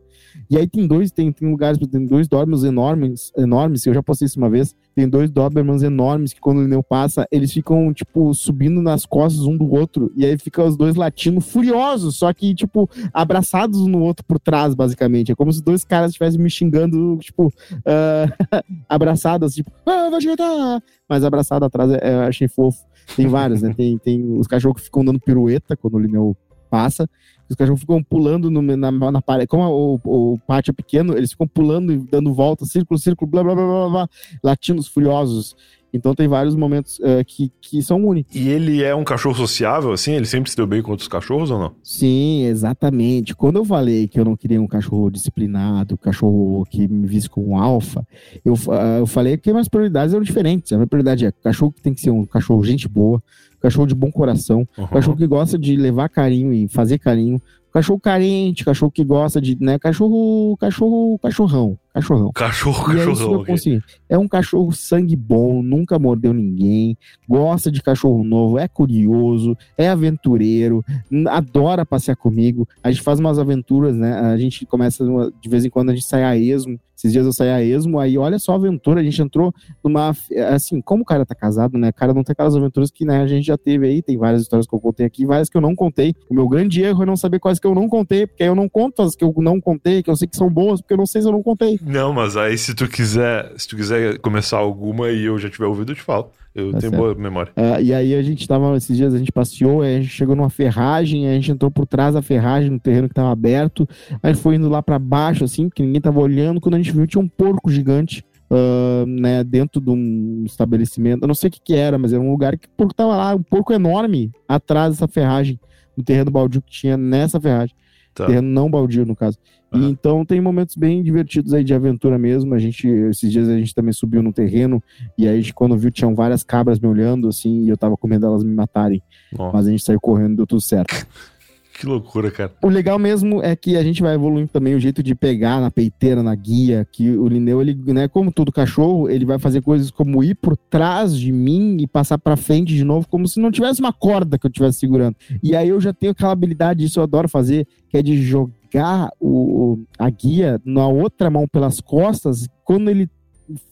E 0.49 0.57
aí 0.57 0.67
tem 0.67 0.85
dois, 0.85 1.11
tem, 1.11 1.31
tem 1.31 1.49
lugares, 1.49 1.79
tem 1.89 2.05
dois 2.05 2.27
Dobermans 2.27 2.65
enormes, 2.65 3.31
enormes, 3.37 3.85
eu 3.85 3.93
já 3.93 4.03
postei 4.03 4.25
isso 4.25 4.37
uma 4.37 4.49
vez, 4.49 4.75
tem 4.99 5.07
dois 5.07 5.31
Dobermans 5.31 5.81
enormes 5.81 6.33
que 6.33 6.41
quando 6.41 6.57
o 6.57 6.63
Lineu 6.63 6.83
passa, 6.83 7.25
eles 7.31 7.53
ficam, 7.53 7.93
tipo, 7.93 8.33
subindo 8.33 8.81
nas 8.81 9.05
costas 9.05 9.45
um 9.45 9.55
do 9.55 9.71
outro, 9.73 10.11
e 10.13 10.25
aí 10.25 10.37
ficam 10.37 10.67
os 10.67 10.75
dois 10.75 10.95
latindo 10.95 11.39
furiosos, 11.39 12.17
só 12.17 12.33
que, 12.33 12.53
tipo, 12.53 12.89
abraçados 13.13 13.79
um 13.79 13.87
no 13.87 14.01
outro 14.01 14.25
por 14.25 14.37
trás, 14.37 14.75
basicamente. 14.75 15.31
É 15.31 15.35
como 15.35 15.53
se 15.53 15.63
dois 15.63 15.85
caras 15.85 16.11
estivessem 16.11 16.41
me 16.41 16.49
xingando, 16.49 17.17
tipo, 17.21 17.47
uh, 17.47 18.59
abraçados, 18.89 19.53
tipo, 19.53 19.71
ah, 19.85 20.09
vai 20.09 20.19
chegar! 20.19 20.83
Mas 21.07 21.23
abraçado 21.23 21.63
atrás, 21.63 21.89
é, 21.91 22.15
eu 22.15 22.21
achei 22.23 22.49
fofo. 22.49 22.83
Tem 23.15 23.25
vários, 23.25 23.61
né? 23.61 23.73
Tem, 23.73 23.97
tem 23.97 24.37
os 24.37 24.47
cachorros 24.47 24.81
que 24.81 24.85
ficam 24.85 25.05
dando 25.05 25.19
pirueta 25.19 25.77
quando 25.77 25.93
o 25.93 25.99
Lineu 25.99 26.35
passa. 26.69 27.09
Os 27.49 27.55
cachorros 27.55 27.81
ficam 27.81 28.03
pulando 28.03 28.51
no, 28.51 28.61
na, 28.61 28.91
na 28.91 29.21
parede. 29.21 29.47
Como 29.47 29.63
o, 30.03 30.33
o 30.33 30.39
pátio 30.39 30.71
é 30.71 30.73
pequeno, 30.73 31.17
eles 31.17 31.31
ficam 31.31 31.47
pulando 31.47 31.91
e 31.91 31.97
dando 31.97 32.33
volta, 32.33 32.65
círculo, 32.65 32.99
círculo, 32.99 33.29
blá, 33.29 33.43
blá, 33.43 33.55
blá, 33.55 33.65
blá, 33.65 33.89
blá 33.89 34.09
latinos 34.43 34.87
furiosos. 34.87 35.55
Então 35.91 36.13
tem 36.13 36.27
vários 36.27 36.55
momentos 36.55 36.99
uh, 36.99 37.25
que, 37.25 37.51
que 37.59 37.81
são 37.81 38.05
únicos. 38.05 38.35
E 38.35 38.47
ele 38.47 38.83
é 38.83 38.93
um 38.93 39.03
cachorro 39.03 39.35
sociável, 39.35 39.91
assim? 39.91 40.13
Ele 40.13 40.25
sempre 40.25 40.49
se 40.49 40.55
deu 40.55 40.67
bem 40.67 40.81
com 40.81 40.91
outros 40.91 41.07
cachorros 41.07 41.49
ou 41.49 41.59
não? 41.59 41.73
Sim, 41.83 42.43
exatamente. 42.45 43.35
Quando 43.35 43.57
eu 43.57 43.65
falei 43.65 44.07
que 44.07 44.19
eu 44.19 44.25
não 44.25 44.35
queria 44.35 44.61
um 44.61 44.67
cachorro 44.67 45.09
disciplinado, 45.09 45.95
um 45.95 45.97
cachorro 45.97 46.63
que 46.69 46.87
me 46.87 47.07
visse 47.07 47.29
como 47.29 47.49
um 47.49 47.57
alfa, 47.57 48.05
eu, 48.45 48.53
uh, 48.53 48.99
eu 48.99 49.07
falei 49.07 49.35
que 49.37 49.51
minhas 49.51 49.67
prioridades 49.67 50.13
eram 50.13 50.23
diferentes. 50.23 50.71
A 50.71 50.75
minha 50.75 50.87
prioridade 50.87 51.25
é 51.25 51.31
cachorro 51.31 51.71
que 51.71 51.81
tem 51.81 51.93
que 51.93 52.01
ser 52.01 52.11
um 52.11 52.25
cachorro 52.25 52.63
gente 52.63 52.87
boa, 52.87 53.21
cachorro 53.61 53.87
de 53.87 53.95
bom 53.95 54.11
coração, 54.11 54.67
uhum. 54.77 54.87
cachorro 54.87 55.17
que 55.17 55.27
gosta 55.27 55.57
de 55.57 55.75
levar 55.75 56.09
carinho 56.09 56.53
e 56.53 56.67
fazer 56.67 56.97
carinho, 56.97 57.41
cachorro 57.71 57.99
carente, 57.99 58.65
cachorro 58.65 58.91
que 58.91 59.03
gosta 59.03 59.39
de, 59.39 59.57
né, 59.59 59.77
cachorro, 59.77 60.57
cachorro, 60.57 61.19
cachorrão, 61.19 61.77
cachorrão. 61.99 62.31
Cachorro, 62.33 62.93
e 62.93 62.97
cachorrão. 62.97 63.45
É, 63.47 63.53
okay. 63.53 63.81
é 64.09 64.17
um 64.17 64.27
cachorro 64.27 64.71
sangue 64.71 65.15
bom, 65.15 65.61
nunca 65.61 65.99
mordeu 65.99 66.33
ninguém, 66.33 66.97
gosta 67.27 67.71
de 67.71 67.81
cachorro 67.81 68.23
novo, 68.23 68.57
é 68.57 68.67
curioso, 68.67 69.57
é 69.77 69.89
aventureiro, 69.89 70.83
adora 71.27 71.85
passear 71.85 72.15
comigo. 72.15 72.67
A 72.83 72.91
gente 72.91 73.03
faz 73.03 73.19
umas 73.19 73.39
aventuras, 73.39 73.95
né? 73.95 74.13
A 74.13 74.37
gente 74.37 74.65
começa 74.65 75.03
de 75.41 75.49
vez 75.49 75.65
em 75.65 75.69
quando 75.69 75.89
a 75.89 75.93
gente 75.93 76.05
sai 76.05 76.23
a 76.23 76.35
esmo. 76.35 76.79
Esses 76.99 77.13
dias 77.13 77.25
eu 77.25 77.31
saí 77.31 77.49
a 77.49 77.63
esmo, 77.63 77.97
aí 77.97 78.17
olha 78.17 78.37
só 78.37 78.51
a 78.51 78.55
aventura, 78.55 78.99
a 78.99 79.03
gente 79.03 79.21
entrou 79.21 79.53
numa. 79.81 80.13
Assim, 80.53 80.81
como 80.81 81.03
o 81.03 81.05
cara 81.05 81.25
tá 81.25 81.33
casado, 81.33 81.77
né? 81.77 81.89
O 81.89 81.93
cara 81.93 82.13
não 82.13 82.25
tem 82.25 82.33
aquelas 82.33 82.57
aventuras 82.57 82.91
que 82.91 83.05
né, 83.05 83.21
a 83.21 83.27
gente 83.27 83.45
já 83.45 83.57
teve 83.57 83.87
aí, 83.87 84.01
tem 84.01 84.17
várias 84.17 84.41
histórias 84.41 84.67
que 84.67 84.75
eu 84.75 84.81
contei 84.81 85.05
aqui, 85.05 85.25
várias 85.25 85.47
que 85.47 85.55
eu 85.55 85.61
não 85.61 85.73
contei. 85.73 86.13
O 86.29 86.33
meu 86.33 86.45
grande 86.49 86.81
erro 86.81 87.03
é 87.03 87.05
não 87.05 87.15
saber 87.15 87.39
quais 87.39 87.57
que 87.57 87.65
eu 87.65 87.73
não 87.73 87.87
contei, 87.87 88.27
porque 88.27 88.43
aí 88.43 88.49
eu 88.49 88.55
não 88.55 88.67
conto 88.67 89.01
as 89.01 89.15
que 89.15 89.23
eu 89.23 89.33
não 89.37 89.61
contei, 89.61 90.03
que 90.03 90.09
eu 90.09 90.15
sei 90.17 90.27
que 90.27 90.35
são 90.35 90.49
boas, 90.49 90.81
porque 90.81 90.93
eu 90.93 90.97
não 90.97 91.05
sei 91.05 91.21
se 91.21 91.27
eu 91.29 91.31
não 91.31 91.41
contei. 91.41 91.79
Não, 91.89 92.13
mas 92.13 92.37
aí 92.37 92.55
se 92.55 92.75
tu 92.75 92.87
quiser, 92.87 93.51
se 93.57 93.67
tu 93.67 93.75
quiser 93.75 94.19
começar 94.19 94.57
alguma 94.57 95.09
e 95.09 95.25
eu 95.25 95.39
já 95.39 95.49
tiver 95.49 95.65
ouvido, 95.65 95.91
eu 95.91 95.95
te 95.95 96.03
falo. 96.03 96.29
Eu 96.53 96.71
tá 96.71 96.79
tenho 96.79 96.91
certo. 96.91 97.01
boa 97.01 97.15
memória. 97.15 97.51
Uh, 97.57 97.81
e 97.81 97.91
aí 97.91 98.13
a 98.13 98.21
gente 98.21 98.47
tava, 98.47 98.77
esses 98.77 98.95
dias 98.95 99.11
a 99.11 99.17
gente 99.17 99.31
passeou, 99.31 99.81
a 99.81 99.87
gente 99.87 100.07
chegou 100.07 100.35
numa 100.35 100.51
ferragem, 100.51 101.27
a 101.27 101.33
gente 101.33 101.51
entrou 101.51 101.71
por 101.71 101.87
trás 101.87 102.13
da 102.13 102.21
ferragem, 102.21 102.69
no 102.69 102.79
terreno 102.79 103.07
que 103.07 103.15
tava 103.15 103.31
aberto, 103.31 103.89
a 104.21 104.31
gente 104.31 104.39
foi 104.39 104.55
indo 104.55 104.69
lá 104.69 104.83
para 104.83 104.99
baixo, 104.99 105.43
assim, 105.43 105.67
porque 105.67 105.81
ninguém 105.81 105.99
tava 105.99 106.19
olhando, 106.19 106.61
quando 106.61 106.75
a 106.75 106.77
gente 106.77 106.91
viu 106.91 107.07
tinha 107.07 107.23
um 107.23 107.27
porco 107.27 107.71
gigante. 107.71 108.23
Uh, 108.51 109.05
né, 109.05 109.43
dentro 109.43 109.79
de 109.79 109.91
um 109.91 110.43
estabelecimento, 110.43 111.21
eu 111.21 111.27
não 111.27 111.35
sei 111.35 111.49
o 111.49 111.51
que, 111.51 111.61
que 111.61 111.75
era, 111.75 111.99
mas 111.99 112.13
era 112.13 112.19
um 112.19 112.31
lugar 112.31 112.57
que 112.57 112.65
o 112.65 112.71
porco 112.71 112.95
tava 112.95 113.15
lá, 113.15 113.35
um 113.35 113.43
porco 113.43 113.71
enorme 113.71 114.31
atrás 114.47 114.95
dessa 114.95 115.07
ferragem, 115.07 115.59
no 115.95 116.03
terreno 116.03 116.31
baldio 116.31 116.59
que 116.59 116.71
tinha 116.71 116.97
nessa 116.97 117.39
ferragem. 117.39 117.75
Tá. 118.13 118.25
Terreno 118.25 118.49
não 118.49 118.69
baldio, 118.69 119.05
no 119.05 119.15
caso. 119.15 119.37
Uhum. 119.71 119.81
E, 119.81 119.91
então 119.91 120.25
tem 120.25 120.41
momentos 120.41 120.75
bem 120.75 121.01
divertidos 121.03 121.53
aí 121.53 121.63
de 121.63 121.73
aventura 121.73 122.17
mesmo. 122.17 122.53
A 122.53 122.59
gente, 122.59 122.87
esses 122.87 123.31
dias 123.31 123.47
a 123.47 123.57
gente 123.57 123.73
também 123.73 123.93
subiu 123.93 124.21
no 124.21 124.33
terreno 124.33 124.81
e 125.17 125.27
aí 125.27 125.51
quando 125.53 125.77
viu 125.77 125.91
tinham 125.91 126.15
várias 126.15 126.43
cabras 126.43 126.79
me 126.79 126.87
olhando 126.87 127.27
assim 127.27 127.63
e 127.63 127.69
eu 127.69 127.77
tava 127.77 127.95
com 127.95 128.07
medo 128.07 128.21
delas 128.21 128.43
me 128.43 128.53
matarem. 128.53 129.01
Oh. 129.37 129.51
Mas 129.51 129.67
a 129.67 129.71
gente 129.71 129.83
saiu 129.83 129.99
correndo 129.99 130.33
e 130.33 130.37
deu 130.37 130.47
tudo 130.47 130.61
certo. 130.61 131.07
Que 131.79 131.85
loucura, 131.85 132.29
cara. 132.29 132.51
O 132.61 132.67
legal 132.67 132.99
mesmo 132.99 133.41
é 133.41 133.55
que 133.55 133.77
a 133.77 133.83
gente 133.83 134.01
vai 134.01 134.13
evoluindo 134.13 134.49
também 134.49 134.75
o 134.75 134.79
jeito 134.81 135.01
de 135.01 135.15
pegar 135.15 135.61
na 135.61 135.71
peiteira, 135.71 136.21
na 136.21 136.35
guia, 136.35 136.85
que 136.91 137.09
o 137.11 137.25
Lineu, 137.25 137.61
ele, 137.61 137.73
né, 137.93 138.05
como 138.05 138.33
todo 138.33 138.51
cachorro, 138.51 139.09
ele 139.09 139.23
vai 139.23 139.39
fazer 139.39 139.61
coisas 139.61 139.89
como 139.89 140.21
ir 140.21 140.35
por 140.35 140.57
trás 140.57 141.17
de 141.17 141.31
mim 141.31 141.77
e 141.79 141.87
passar 141.87 142.17
para 142.17 142.35
frente 142.35 142.75
de 142.75 142.83
novo, 142.83 143.07
como 143.07 143.25
se 143.29 143.39
não 143.39 143.49
tivesse 143.49 143.79
uma 143.79 143.93
corda 143.93 144.37
que 144.37 144.45
eu 144.45 144.49
estivesse 144.49 144.77
segurando. 144.77 145.15
E 145.41 145.55
aí 145.55 145.69
eu 145.69 145.79
já 145.79 145.93
tenho 145.93 146.11
aquela 146.11 146.33
habilidade, 146.33 146.83
isso 146.83 146.99
eu 146.99 147.03
adoro 147.03 147.29
fazer, 147.29 147.65
que 147.87 147.97
é 147.97 148.03
de 148.03 148.21
jogar 148.21 149.09
o, 149.17 149.79
a 149.97 150.09
guia 150.09 150.59
na 150.65 150.85
outra 150.85 151.29
mão 151.29 151.47
pelas 151.47 151.79
costas, 151.79 152.45
quando 152.65 152.89
ele 152.89 153.09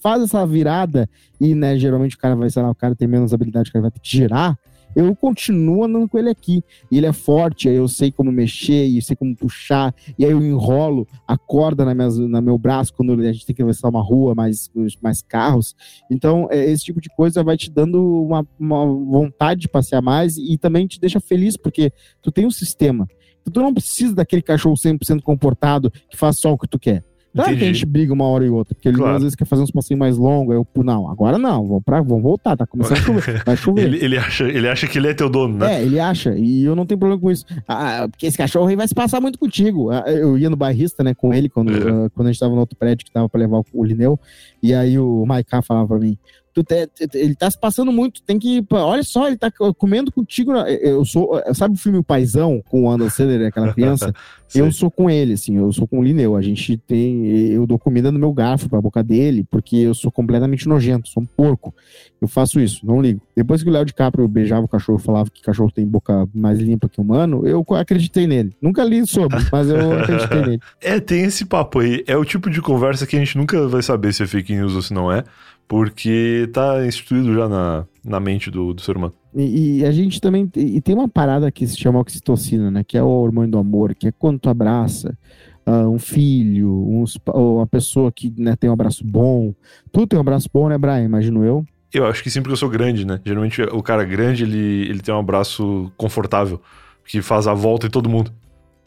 faz 0.01 0.23
essa 0.23 0.47
virada 0.47 1.09
e, 1.41 1.53
né, 1.53 1.77
geralmente 1.77 2.15
o 2.15 2.19
cara 2.19 2.37
vai, 2.37 2.49
sei 2.49 2.63
lá, 2.63 2.71
o 2.71 2.75
cara 2.75 2.95
tem 2.95 3.05
menos 3.05 3.33
habilidade, 3.33 3.69
o 3.69 3.73
cara 3.73 3.81
vai 3.81 3.91
ter 3.91 3.99
que 3.99 4.09
girar, 4.09 4.57
eu 4.97 5.15
continuo 5.15 5.83
andando 5.83 6.09
com 6.09 6.17
ele 6.17 6.29
aqui. 6.29 6.63
E 6.89 6.97
ele 6.97 7.05
é 7.05 7.13
forte, 7.13 7.69
aí 7.69 7.75
eu 7.75 7.87
sei 7.87 8.11
como 8.11 8.31
mexer, 8.31 8.85
e 8.85 8.99
sei 8.99 9.15
como 9.15 9.35
puxar, 9.35 9.93
e 10.17 10.25
aí 10.25 10.31
eu 10.31 10.43
enrolo 10.43 11.07
a 11.27 11.37
corda 11.37 11.85
na, 11.85 11.93
minha, 11.93 12.41
meu 12.41 12.57
braço 12.57 12.91
quando 12.95 13.13
a 13.13 13.31
gente 13.31 13.45
tem 13.45 13.55
que 13.55 13.61
atravessar 13.61 13.89
uma 13.89 14.01
rua, 14.01 14.33
mais, 14.33 14.71
mais 14.99 15.21
carros. 15.21 15.75
Então, 16.09 16.47
é, 16.49 16.65
esse 16.71 16.85
tipo 16.85 16.99
de 16.99 17.09
coisa 17.09 17.43
vai 17.43 17.55
te 17.55 17.69
dando 17.69 18.23
uma, 18.23 18.43
uma 18.59 18.85
vontade 18.87 19.61
de 19.61 19.69
passear 19.69 20.01
mais 20.01 20.35
e 20.35 20.57
também 20.57 20.87
te 20.87 20.99
deixa 20.99 21.19
feliz, 21.19 21.55
porque 21.55 21.91
tu 22.19 22.31
tem 22.31 22.47
um 22.47 22.51
sistema. 22.51 23.07
Então, 23.41 23.53
tu 23.53 23.61
não 23.61 23.73
precisa 23.73 24.15
daquele 24.15 24.41
cachorro 24.41 24.75
100% 24.75 25.21
comportado 25.21 25.91
que 25.91 26.17
faz 26.17 26.39
só 26.39 26.51
o 26.53 26.57
que 26.57 26.67
tu 26.67 26.79
quer. 26.79 27.03
Claro 27.43 27.57
que 27.57 27.63
a 27.63 27.67
gente 27.67 27.85
briga 27.85 28.13
uma 28.13 28.25
hora 28.25 28.45
e 28.45 28.49
outra, 28.49 28.75
porque 28.75 28.87
ele 28.89 28.97
Claro. 28.97 29.15
às 29.15 29.21
vezes 29.23 29.35
quer 29.35 29.45
fazer 29.45 29.61
uns 29.63 29.71
passinhos 29.71 29.99
mais 29.99 30.17
longos, 30.17 30.55
aí 30.55 30.61
eu, 30.75 30.83
não, 30.83 31.09
agora 31.09 31.37
não, 31.37 31.65
vamos, 31.67 31.83
pra, 31.83 32.01
vamos 32.01 32.21
voltar, 32.23 32.55
tá 32.57 32.65
começando 32.67 32.97
a 32.97 33.01
chover, 33.01 33.43
vai 33.45 33.55
chover. 33.57 33.85
Ele, 33.85 34.03
ele, 34.03 34.17
acha, 34.17 34.43
ele 34.45 34.67
acha 34.67 34.87
que 34.87 34.97
ele 34.97 35.07
é 35.07 35.13
teu 35.13 35.29
dono, 35.29 35.57
né? 35.57 35.75
É, 35.79 35.83
ele 35.83 35.99
acha, 35.99 36.35
e 36.37 36.63
eu 36.63 36.75
não 36.75 36.85
tenho 36.85 36.99
problema 36.99 37.21
com 37.21 37.31
isso. 37.31 37.45
Ah, 37.67 38.07
porque 38.09 38.25
esse 38.25 38.37
cachorro 38.37 38.67
aí 38.67 38.75
vai 38.75 38.87
se 38.87 38.93
passar 38.95 39.21
muito 39.21 39.37
contigo. 39.39 39.89
Ah, 39.91 40.03
Eu 40.07 40.37
ia 40.37 40.49
no 40.49 40.55
bairrista, 40.57 41.03
né, 41.03 41.13
com 41.13 41.33
ele, 41.33 41.49
quando, 41.49 41.69
Uhum. 41.69 42.05
ah, 42.05 42.09
quando 42.13 42.27
a 42.27 42.31
gente 42.31 42.39
tava 42.39 42.53
no 42.53 42.59
outro 42.59 42.77
prédio 42.77 43.05
que 43.05 43.11
tava 43.11 43.27
pra 43.29 43.39
levar 43.39 43.57
o, 43.59 43.65
o 43.73 43.83
Lineu, 43.83 44.19
e 44.61 44.73
aí 44.73 44.97
o 44.99 45.25
Maiká 45.25 45.61
falava 45.61 45.87
pra 45.87 45.99
mim, 45.99 46.17
tu 46.63 46.63
te- 46.63 46.89
ele 47.17 47.35
tá 47.35 47.49
se 47.51 47.59
passando 47.59 47.91
muito, 47.91 48.21
tem 48.23 48.39
que, 48.39 48.65
olha 48.71 49.03
só, 49.03 49.27
ele 49.27 49.37
tá 49.37 49.51
co- 49.51 49.73
comendo 49.73 50.11
contigo, 50.11 50.53
eu 50.55 51.05
sou, 51.05 51.39
sabe 51.53 51.75
o 51.75 51.77
filme 51.77 51.97
O 51.99 52.03
Paizão, 52.03 52.61
com 52.67 52.83
o 52.83 52.89
Anderson 52.89 53.15
Sandler, 53.17 53.47
aquela 53.47 53.73
criança? 53.73 54.13
Eu 54.55 54.71
sou 54.71 54.89
com 54.89 55.09
ele, 55.09 55.33
assim, 55.33 55.57
eu 55.57 55.73
sou 55.73 55.85
com 55.85 55.99
o 55.99 56.01
Lineu. 56.03 56.33
A 56.37 56.41
gente 56.41 56.77
tem. 56.77 57.25
Eu 57.51 57.67
dou 57.67 57.77
comida 57.77 58.13
no 58.13 58.17
meu 58.17 58.31
garfo 58.31 58.69
pra 58.69 58.79
boca 58.79 59.03
dele, 59.03 59.45
porque 59.51 59.75
eu 59.75 59.93
sou 59.93 60.09
completamente 60.09 60.69
nojento, 60.69 61.09
sou 61.09 61.21
um 61.21 61.25
porco. 61.25 61.75
Eu 62.21 62.29
faço 62.29 62.57
isso, 62.57 62.85
não 62.85 63.01
ligo. 63.01 63.21
Depois 63.35 63.61
que 63.61 63.67
o 63.67 63.71
Léo 63.73 63.83
DiCaprio 63.83 64.25
beijava 64.25 64.63
o 64.63 64.67
cachorro 64.69 64.99
e 64.99 65.03
falava 65.03 65.29
que 65.29 65.41
cachorro 65.41 65.69
tem 65.69 65.85
boca 65.85 66.25
mais 66.33 66.59
limpa 66.59 66.87
que 66.87 67.01
humano, 67.01 67.45
eu 67.45 67.61
acreditei 67.71 68.25
nele. 68.25 68.55
Nunca 68.61 68.85
li 68.85 69.05
sobre, 69.05 69.37
mas 69.51 69.67
eu 69.67 69.75
acreditei 69.99 70.41
nele. 70.41 70.59
É, 70.81 70.97
tem 71.01 71.23
esse 71.25 71.43
papo 71.43 71.79
aí. 71.79 72.05
É 72.07 72.15
o 72.15 72.23
tipo 72.23 72.49
de 72.49 72.61
conversa 72.61 73.05
que 73.05 73.17
a 73.17 73.19
gente 73.19 73.37
nunca 73.37 73.67
vai 73.67 73.83
saber 73.83 74.13
se 74.13 74.23
é 74.23 74.27
fake 74.27 74.55
news 74.55 74.73
ou 74.75 74.81
se 74.81 74.93
não 74.93 75.11
é, 75.11 75.25
porque 75.67 76.49
tá 76.53 76.85
instituído 76.85 77.33
já 77.33 77.49
na, 77.49 77.85
na 78.03 78.19
mente 78.19 78.49
do, 78.49 78.73
do 78.73 78.81
ser 78.81 78.95
humano. 78.95 79.13
E, 79.35 79.79
e 79.79 79.85
a 79.85 79.91
gente 79.91 80.21
também. 80.21 80.49
E 80.55 80.81
tem 80.81 80.95
uma 80.95 81.07
parada 81.07 81.51
que 81.51 81.67
se 81.67 81.77
chama 81.77 81.99
oxitocina, 81.99 82.71
né? 82.71 82.83
Que 82.83 82.97
é 82.97 83.03
o 83.03 83.07
hormônio 83.07 83.51
do 83.51 83.57
amor, 83.57 83.93
que 83.93 84.07
é 84.07 84.11
quando 84.11 84.39
tu 84.39 84.49
abraça. 84.49 85.17
ah, 85.65 85.87
um 85.89 85.99
filho, 85.99 87.05
ou 87.27 87.57
uma 87.57 87.67
pessoa 87.67 88.11
que 88.11 88.33
né, 88.37 88.55
tem 88.55 88.69
um 88.69 88.73
abraço 88.73 89.03
bom. 89.05 89.53
Tu 89.91 90.07
tem 90.07 90.17
um 90.17 90.21
abraço 90.21 90.49
bom, 90.51 90.69
né, 90.69 90.77
Brian? 90.77 91.03
Imagino 91.03 91.43
eu. 91.43 91.65
Eu 91.93 92.05
acho 92.05 92.23
que 92.23 92.29
sim, 92.29 92.41
porque 92.41 92.53
eu 92.53 92.57
sou 92.57 92.69
grande, 92.69 93.05
né? 93.05 93.19
Geralmente 93.25 93.61
o 93.61 93.83
cara 93.83 94.03
grande, 94.03 94.43
ele, 94.43 94.89
ele 94.89 94.99
tem 94.99 95.13
um 95.13 95.19
abraço 95.19 95.91
confortável, 95.97 96.61
que 97.05 97.21
faz 97.21 97.47
a 97.47 97.53
volta 97.53 97.87
em 97.87 97.89
todo 97.89 98.09
mundo. 98.09 98.31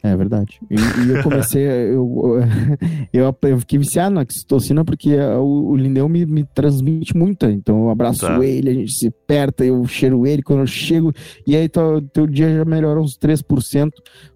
É 0.03 0.17
verdade. 0.17 0.59
E, 0.71 0.75
e 0.75 1.11
eu 1.11 1.23
comecei, 1.23 1.63
eu, 1.93 2.39
eu, 3.13 3.37
eu 3.43 3.59
fiquei 3.59 3.79
viciado 3.79 4.15
na 4.15 4.23
oxitocina 4.23 4.85
porque 4.85 5.15
o, 5.17 5.71
o 5.71 5.77
Lindeu 5.77 6.09
me, 6.09 6.25
me 6.25 6.45
transmite 6.45 7.17
muita. 7.17 7.51
Então 7.51 7.85
eu 7.85 7.91
abraço 7.91 8.21
Tá. 8.21 8.45
ele, 8.45 8.71
a 8.71 8.75
gente 8.75 8.93
se 8.93 9.09
aperta, 9.09 9.65
eu 9.65 9.85
cheiro 9.87 10.27
ele 10.27 10.43
quando 10.43 10.61
eu 10.61 10.67
chego, 10.67 11.13
e 11.47 11.57
aí 11.57 11.69
teu, 11.69 12.03
teu 12.03 12.27
dia 12.27 12.55
já 12.55 12.65
melhora 12.65 13.01
uns 13.01 13.17
3%, 13.17 13.91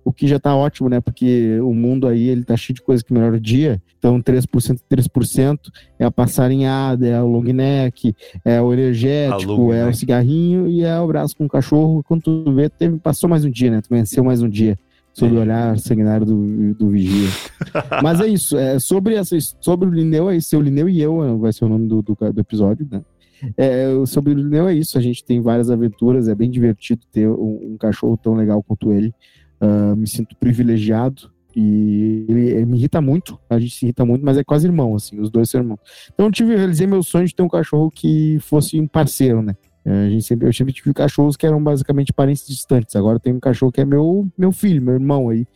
o 0.05 0.13
que 0.13 0.27
já 0.27 0.39
tá 0.39 0.55
ótimo, 0.55 0.89
né? 0.89 1.01
Porque 1.01 1.59
o 1.61 1.75
mundo 1.75 2.07
aí, 2.07 2.29
ele 2.29 2.45
tá 2.45 2.57
cheio 2.57 2.75
de 2.75 2.83
coisa 2.83 3.03
que 3.03 3.13
melhora 3.13 3.37
o 3.37 3.41
dia. 3.41 3.81
Então 3.99 4.21
3%, 4.21 4.79
3% 4.91 5.59
é 5.99 6.05
a 6.05 6.11
passarinhada, 6.11 7.07
é 7.07 7.21
o 7.21 7.27
long 7.27 7.43
neck, 7.43 8.15
é 8.45 8.61
o 8.61 8.73
energético, 8.73 9.73
é 9.73 9.83
o 9.83 9.87
neck. 9.87 9.99
cigarrinho 9.99 10.69
e 10.69 10.83
é 10.83 10.99
o 11.01 11.05
abraço 11.05 11.37
com 11.37 11.47
o 11.47 11.49
cachorro. 11.49 12.03
Quando 12.03 12.23
tu 12.23 12.53
vê, 12.53 12.69
teve, 12.69 12.99
passou 12.99 13.29
mais 13.29 13.45
um 13.45 13.51
dia, 13.51 13.71
né? 13.71 13.81
Tu 13.81 13.89
venceu 13.91 14.23
mais 14.25 14.43
um 14.43 14.49
dia 14.49 14.79
sob 15.15 15.35
o 15.35 15.41
olhar 15.41 15.79
sanguinário 15.79 16.27
do, 16.27 16.75
do 16.75 16.91
vigia. 16.91 17.31
Mas 18.03 18.21
é 18.21 18.27
isso, 18.27 18.59
é, 18.59 18.79
sobre, 18.79 19.15
essa, 19.15 19.37
sobre 19.61 19.89
o 19.89 19.93
Lineu, 19.93 20.29
é 20.29 20.37
isso, 20.37 20.57
o 20.59 20.61
Lineu 20.61 20.89
e 20.89 21.01
eu, 21.01 21.25
é, 21.25 21.35
vai 21.35 21.53
ser 21.53 21.65
o 21.65 21.69
nome 21.69 21.89
do, 21.89 22.03
do, 22.03 22.15
do 22.15 22.41
episódio, 22.41 22.87
né? 22.91 23.03
É, 23.57 23.87
sobre 24.07 24.33
o 24.33 24.37
Lineu 24.37 24.69
é 24.69 24.75
isso, 24.75 24.99
a 24.99 25.01
gente 25.01 25.25
tem 25.25 25.41
várias 25.41 25.71
aventuras, 25.71 26.29
é 26.29 26.35
bem 26.35 26.51
divertido 26.51 27.03
ter 27.13 27.29
um, 27.29 27.73
um 27.73 27.77
cachorro 27.79 28.17
tão 28.17 28.35
legal 28.35 28.63
quanto 28.63 28.93
ele. 28.93 29.15
Ah, 29.65 29.97
me 29.97 30.07
sinto 30.07 30.37
privilegiado 30.37 31.31
e 31.57 32.27
ele, 32.29 32.51
ele 32.51 32.67
me 32.67 32.77
irrita 32.77 33.01
muito, 33.01 33.39
a 33.49 33.59
gente 33.59 33.75
se 33.75 33.87
irrita 33.87 34.05
muito, 34.05 34.23
mas 34.25 34.37
é 34.37 34.45
quase 34.45 34.67
irmão, 34.67 34.95
assim, 34.95 35.19
os 35.21 35.31
dois 35.31 35.49
são 35.49 35.61
irmãos. 35.61 35.81
Então 36.13 36.27
eu 36.27 36.33
tive, 36.33 36.55
realizei 36.55 36.87
meu 36.87 37.03
sonho 37.03 37.27
de 37.27 37.35
ter 37.35 37.43
um 37.43 37.49
cachorro 37.49 37.91
que 37.91 38.39
fosse 38.41 38.79
um 38.79 38.87
parceiro, 38.87 39.41
né? 39.41 39.55
É, 39.85 40.07
A 40.07 40.09
gente 40.09 40.25
sempre, 40.25 40.49
eu 40.49 40.53
sempre 40.53 40.73
tive 40.73 40.93
cachorros 40.95 41.37
que 41.37 41.47
eram 41.47 41.63
basicamente 41.63 42.13
parentes 42.13 42.47
distantes. 42.47 42.97
Agora 42.97 43.19
tem 43.21 43.33
um 43.33 43.41
cachorro 43.41 43.71
que 43.73 43.81
é 43.81 43.85
meu, 43.85 44.27
meu 44.37 44.51
filho, 44.53 44.81
meu 44.83 44.95
irmão 44.95 45.29
aí. 45.29 45.47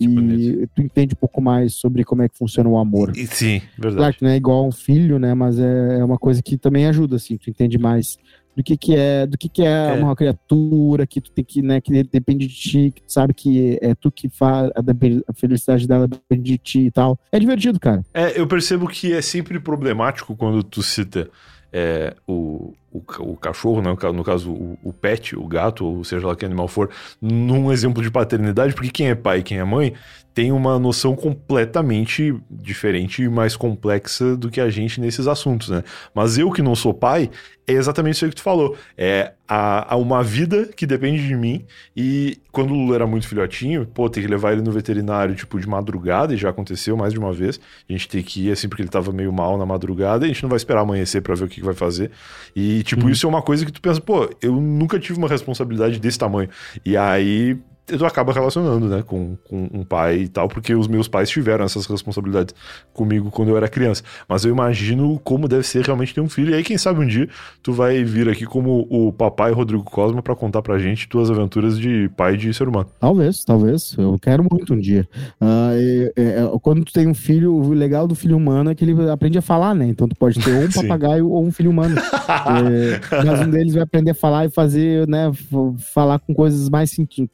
E 0.00 0.66
tu 0.74 0.82
entende 0.82 1.14
um 1.14 1.18
pouco 1.20 1.40
mais 1.40 1.74
sobre 1.74 2.02
como 2.04 2.22
é 2.22 2.28
que 2.28 2.36
funciona 2.36 2.68
o 2.68 2.76
amor. 2.76 3.12
E, 3.16 3.24
sim, 3.26 3.60
Claro 3.76 3.94
verdade. 3.94 4.16
que 4.18 4.24
não 4.24 4.30
é 4.32 4.36
igual 4.36 4.64
a 4.64 4.66
um 4.66 4.72
filho, 4.72 5.16
né? 5.18 5.32
Mas 5.32 5.58
é, 5.60 5.98
é 6.00 6.04
uma 6.04 6.18
coisa 6.18 6.42
que 6.42 6.56
também 6.56 6.86
ajuda, 6.86 7.16
assim. 7.16 7.36
Tu 7.36 7.50
entende 7.50 7.78
mais 7.78 8.18
do 8.56 8.62
que 8.64 8.76
que 8.76 8.96
é, 8.96 9.26
do 9.26 9.38
que 9.38 9.48
que 9.48 9.62
é, 9.62 9.90
É. 9.96 10.02
uma 10.02 10.16
criatura, 10.16 11.06
que 11.06 11.20
tu 11.20 11.30
tem 11.30 11.44
que, 11.44 11.62
né? 11.62 11.80
Que 11.80 12.02
depende 12.02 12.48
de 12.48 12.54
ti, 12.54 12.92
que 12.94 13.02
tu 13.02 13.12
sabe 13.12 13.32
que 13.32 13.78
é 13.80 13.94
tu 13.94 14.10
que 14.10 14.28
faz, 14.28 14.70
a, 14.74 14.80
a 15.28 15.32
felicidade 15.34 15.86
dela 15.86 16.08
depende 16.08 16.42
de 16.50 16.58
ti 16.58 16.80
e 16.80 16.90
tal. 16.90 17.16
É 17.30 17.38
divertido, 17.38 17.78
cara. 17.78 18.02
É, 18.12 18.38
eu 18.40 18.46
percebo 18.48 18.88
que 18.88 19.12
é 19.12 19.22
sempre 19.22 19.60
problemático 19.60 20.34
quando 20.34 20.64
tu 20.64 20.82
cita 20.82 21.30
é, 21.72 22.14
o, 22.26 22.74
o, 22.92 23.02
o 23.20 23.36
cachorro, 23.36 23.80
né, 23.82 23.90
no 23.90 23.96
ca- 23.96 24.12
no 24.12 24.24
caso 24.24 24.52
o, 24.52 24.78
o 24.82 24.92
pet, 24.92 25.36
o 25.36 25.46
gato, 25.46 25.84
ou 25.84 26.04
seja 26.04 26.26
lá 26.26 26.36
que 26.36 26.44
animal 26.44 26.68
for, 26.68 26.90
num 27.20 27.72
exemplo 27.72 28.02
de 28.02 28.10
paternidade, 28.10 28.74
porque 28.74 28.90
quem 28.90 29.08
é 29.08 29.14
pai 29.14 29.38
e 29.38 29.42
quem 29.42 29.58
é 29.58 29.64
mãe 29.64 29.94
tem 30.34 30.50
uma 30.50 30.78
noção 30.78 31.14
completamente 31.14 32.34
diferente 32.50 33.22
e 33.22 33.28
mais 33.28 33.54
complexa 33.54 34.34
do 34.34 34.50
que 34.50 34.60
a 34.62 34.70
gente 34.70 34.98
nesses 34.98 35.26
assuntos, 35.26 35.68
né? 35.68 35.84
Mas 36.14 36.38
eu 36.38 36.50
que 36.50 36.62
não 36.62 36.74
sou 36.74 36.94
pai, 36.94 37.30
é 37.66 37.74
exatamente 37.74 38.14
isso 38.16 38.24
aí 38.24 38.30
que 38.30 38.36
tu 38.36 38.42
falou. 38.42 38.74
É 38.96 39.32
a, 39.46 39.92
a 39.92 39.96
uma 39.96 40.22
vida 40.22 40.66
que 40.74 40.86
depende 40.86 41.26
de 41.26 41.36
mim 41.36 41.66
e 41.94 42.38
quando 42.50 42.70
o 42.72 42.74
Lula 42.74 42.94
era 42.96 43.06
muito 43.06 43.28
filhotinho, 43.28 43.86
pô, 43.86 44.08
tem 44.08 44.22
que 44.22 44.28
levar 44.28 44.52
ele 44.52 44.62
no 44.62 44.72
veterinário, 44.72 45.34
tipo, 45.34 45.60
de 45.60 45.66
madrugada, 45.68 46.34
e 46.34 46.36
já 46.36 46.50
aconteceu 46.50 46.96
mais 46.96 47.12
de 47.12 47.18
uma 47.18 47.32
vez. 47.32 47.60
A 47.88 47.92
gente 47.92 48.08
tem 48.08 48.22
que 48.22 48.48
ir 48.48 48.52
assim, 48.52 48.68
porque 48.68 48.82
ele 48.82 48.88
tava 48.90 49.12
meio 49.12 49.32
mal 49.32 49.56
na 49.58 49.64
madrugada, 49.66 50.26
e 50.26 50.30
a 50.30 50.32
gente 50.32 50.42
não 50.42 50.50
vai 50.50 50.56
esperar 50.56 50.80
amanhecer 50.80 51.22
pra 51.22 51.34
ver 51.34 51.44
o 51.44 51.48
que, 51.48 51.56
que 51.56 51.64
vai 51.64 51.74
fazer. 51.74 52.10
E, 52.54 52.81
tipo, 52.82 53.08
isso 53.10 53.26
é 53.26 53.28
uma 53.28 53.42
coisa 53.42 53.64
que 53.64 53.72
tu 53.72 53.80
pensa, 53.80 54.00
pô, 54.00 54.28
eu 54.40 54.52
nunca 54.52 54.98
tive 54.98 55.18
uma 55.18 55.28
responsabilidade 55.28 55.98
desse 55.98 56.18
tamanho. 56.18 56.48
E 56.84 56.96
aí 56.96 57.58
tu 57.86 58.06
acaba 58.06 58.32
relacionando, 58.32 58.88
né, 58.88 59.02
com, 59.06 59.36
com 59.48 59.68
um 59.72 59.84
pai 59.84 60.20
e 60.22 60.28
tal, 60.28 60.48
porque 60.48 60.74
os 60.74 60.86
meus 60.88 61.08
pais 61.08 61.28
tiveram 61.28 61.64
essas 61.64 61.84
responsabilidades 61.86 62.54
comigo 62.92 63.30
quando 63.30 63.48
eu 63.48 63.56
era 63.56 63.68
criança. 63.68 64.02
Mas 64.28 64.44
eu 64.44 64.50
imagino 64.50 65.20
como 65.24 65.48
deve 65.48 65.64
ser 65.64 65.84
realmente 65.84 66.14
ter 66.14 66.20
um 66.20 66.28
filho. 66.28 66.50
E 66.50 66.54
aí, 66.54 66.62
quem 66.62 66.78
sabe 66.78 67.00
um 67.00 67.06
dia 67.06 67.28
tu 67.62 67.72
vai 67.72 68.02
vir 68.04 68.28
aqui 68.28 68.44
como 68.44 68.86
o 68.88 69.12
papai 69.12 69.52
Rodrigo 69.52 69.82
Cosma 69.82 70.22
pra 70.22 70.34
contar 70.36 70.62
pra 70.62 70.78
gente 70.78 71.08
tuas 71.08 71.30
aventuras 71.30 71.78
de 71.78 72.08
pai 72.16 72.36
de 72.36 72.52
ser 72.54 72.68
humano. 72.68 72.86
Talvez, 73.00 73.44
talvez. 73.44 73.94
Eu 73.98 74.16
quero 74.20 74.44
muito 74.50 74.74
um 74.74 74.78
dia. 74.78 75.06
E- 75.76 76.12
é, 76.16 76.34
quando 76.62 76.84
tu 76.84 76.92
tem 76.92 77.08
um 77.08 77.14
filho, 77.14 77.52
o 77.54 77.72
legal 77.72 78.06
do 78.06 78.14
filho 78.14 78.36
humano 78.36 78.70
é 78.70 78.74
que 78.74 78.84
ele 78.84 79.10
aprende 79.10 79.38
a 79.38 79.42
falar, 79.42 79.74
né? 79.74 79.86
Então 79.86 80.06
tu 80.08 80.16
pode 80.16 80.38
ter 80.38 80.52
ou 80.54 80.62
um 80.64 80.70
papagaio 80.72 81.28
ou 81.28 81.44
um 81.44 81.50
filho 81.52 81.70
humano. 81.70 81.96
É, 82.32 83.24
mas 83.24 83.40
um 83.46 83.50
deles 83.50 83.74
vai 83.74 83.82
aprender 83.82 84.10
a 84.12 84.14
falar 84.14 84.46
e 84.46 84.50
fazer, 84.50 85.06
né? 85.06 85.30
Falar 85.92 86.18
com 86.18 86.34
coisas 86.34 86.68
mais, 86.68 86.90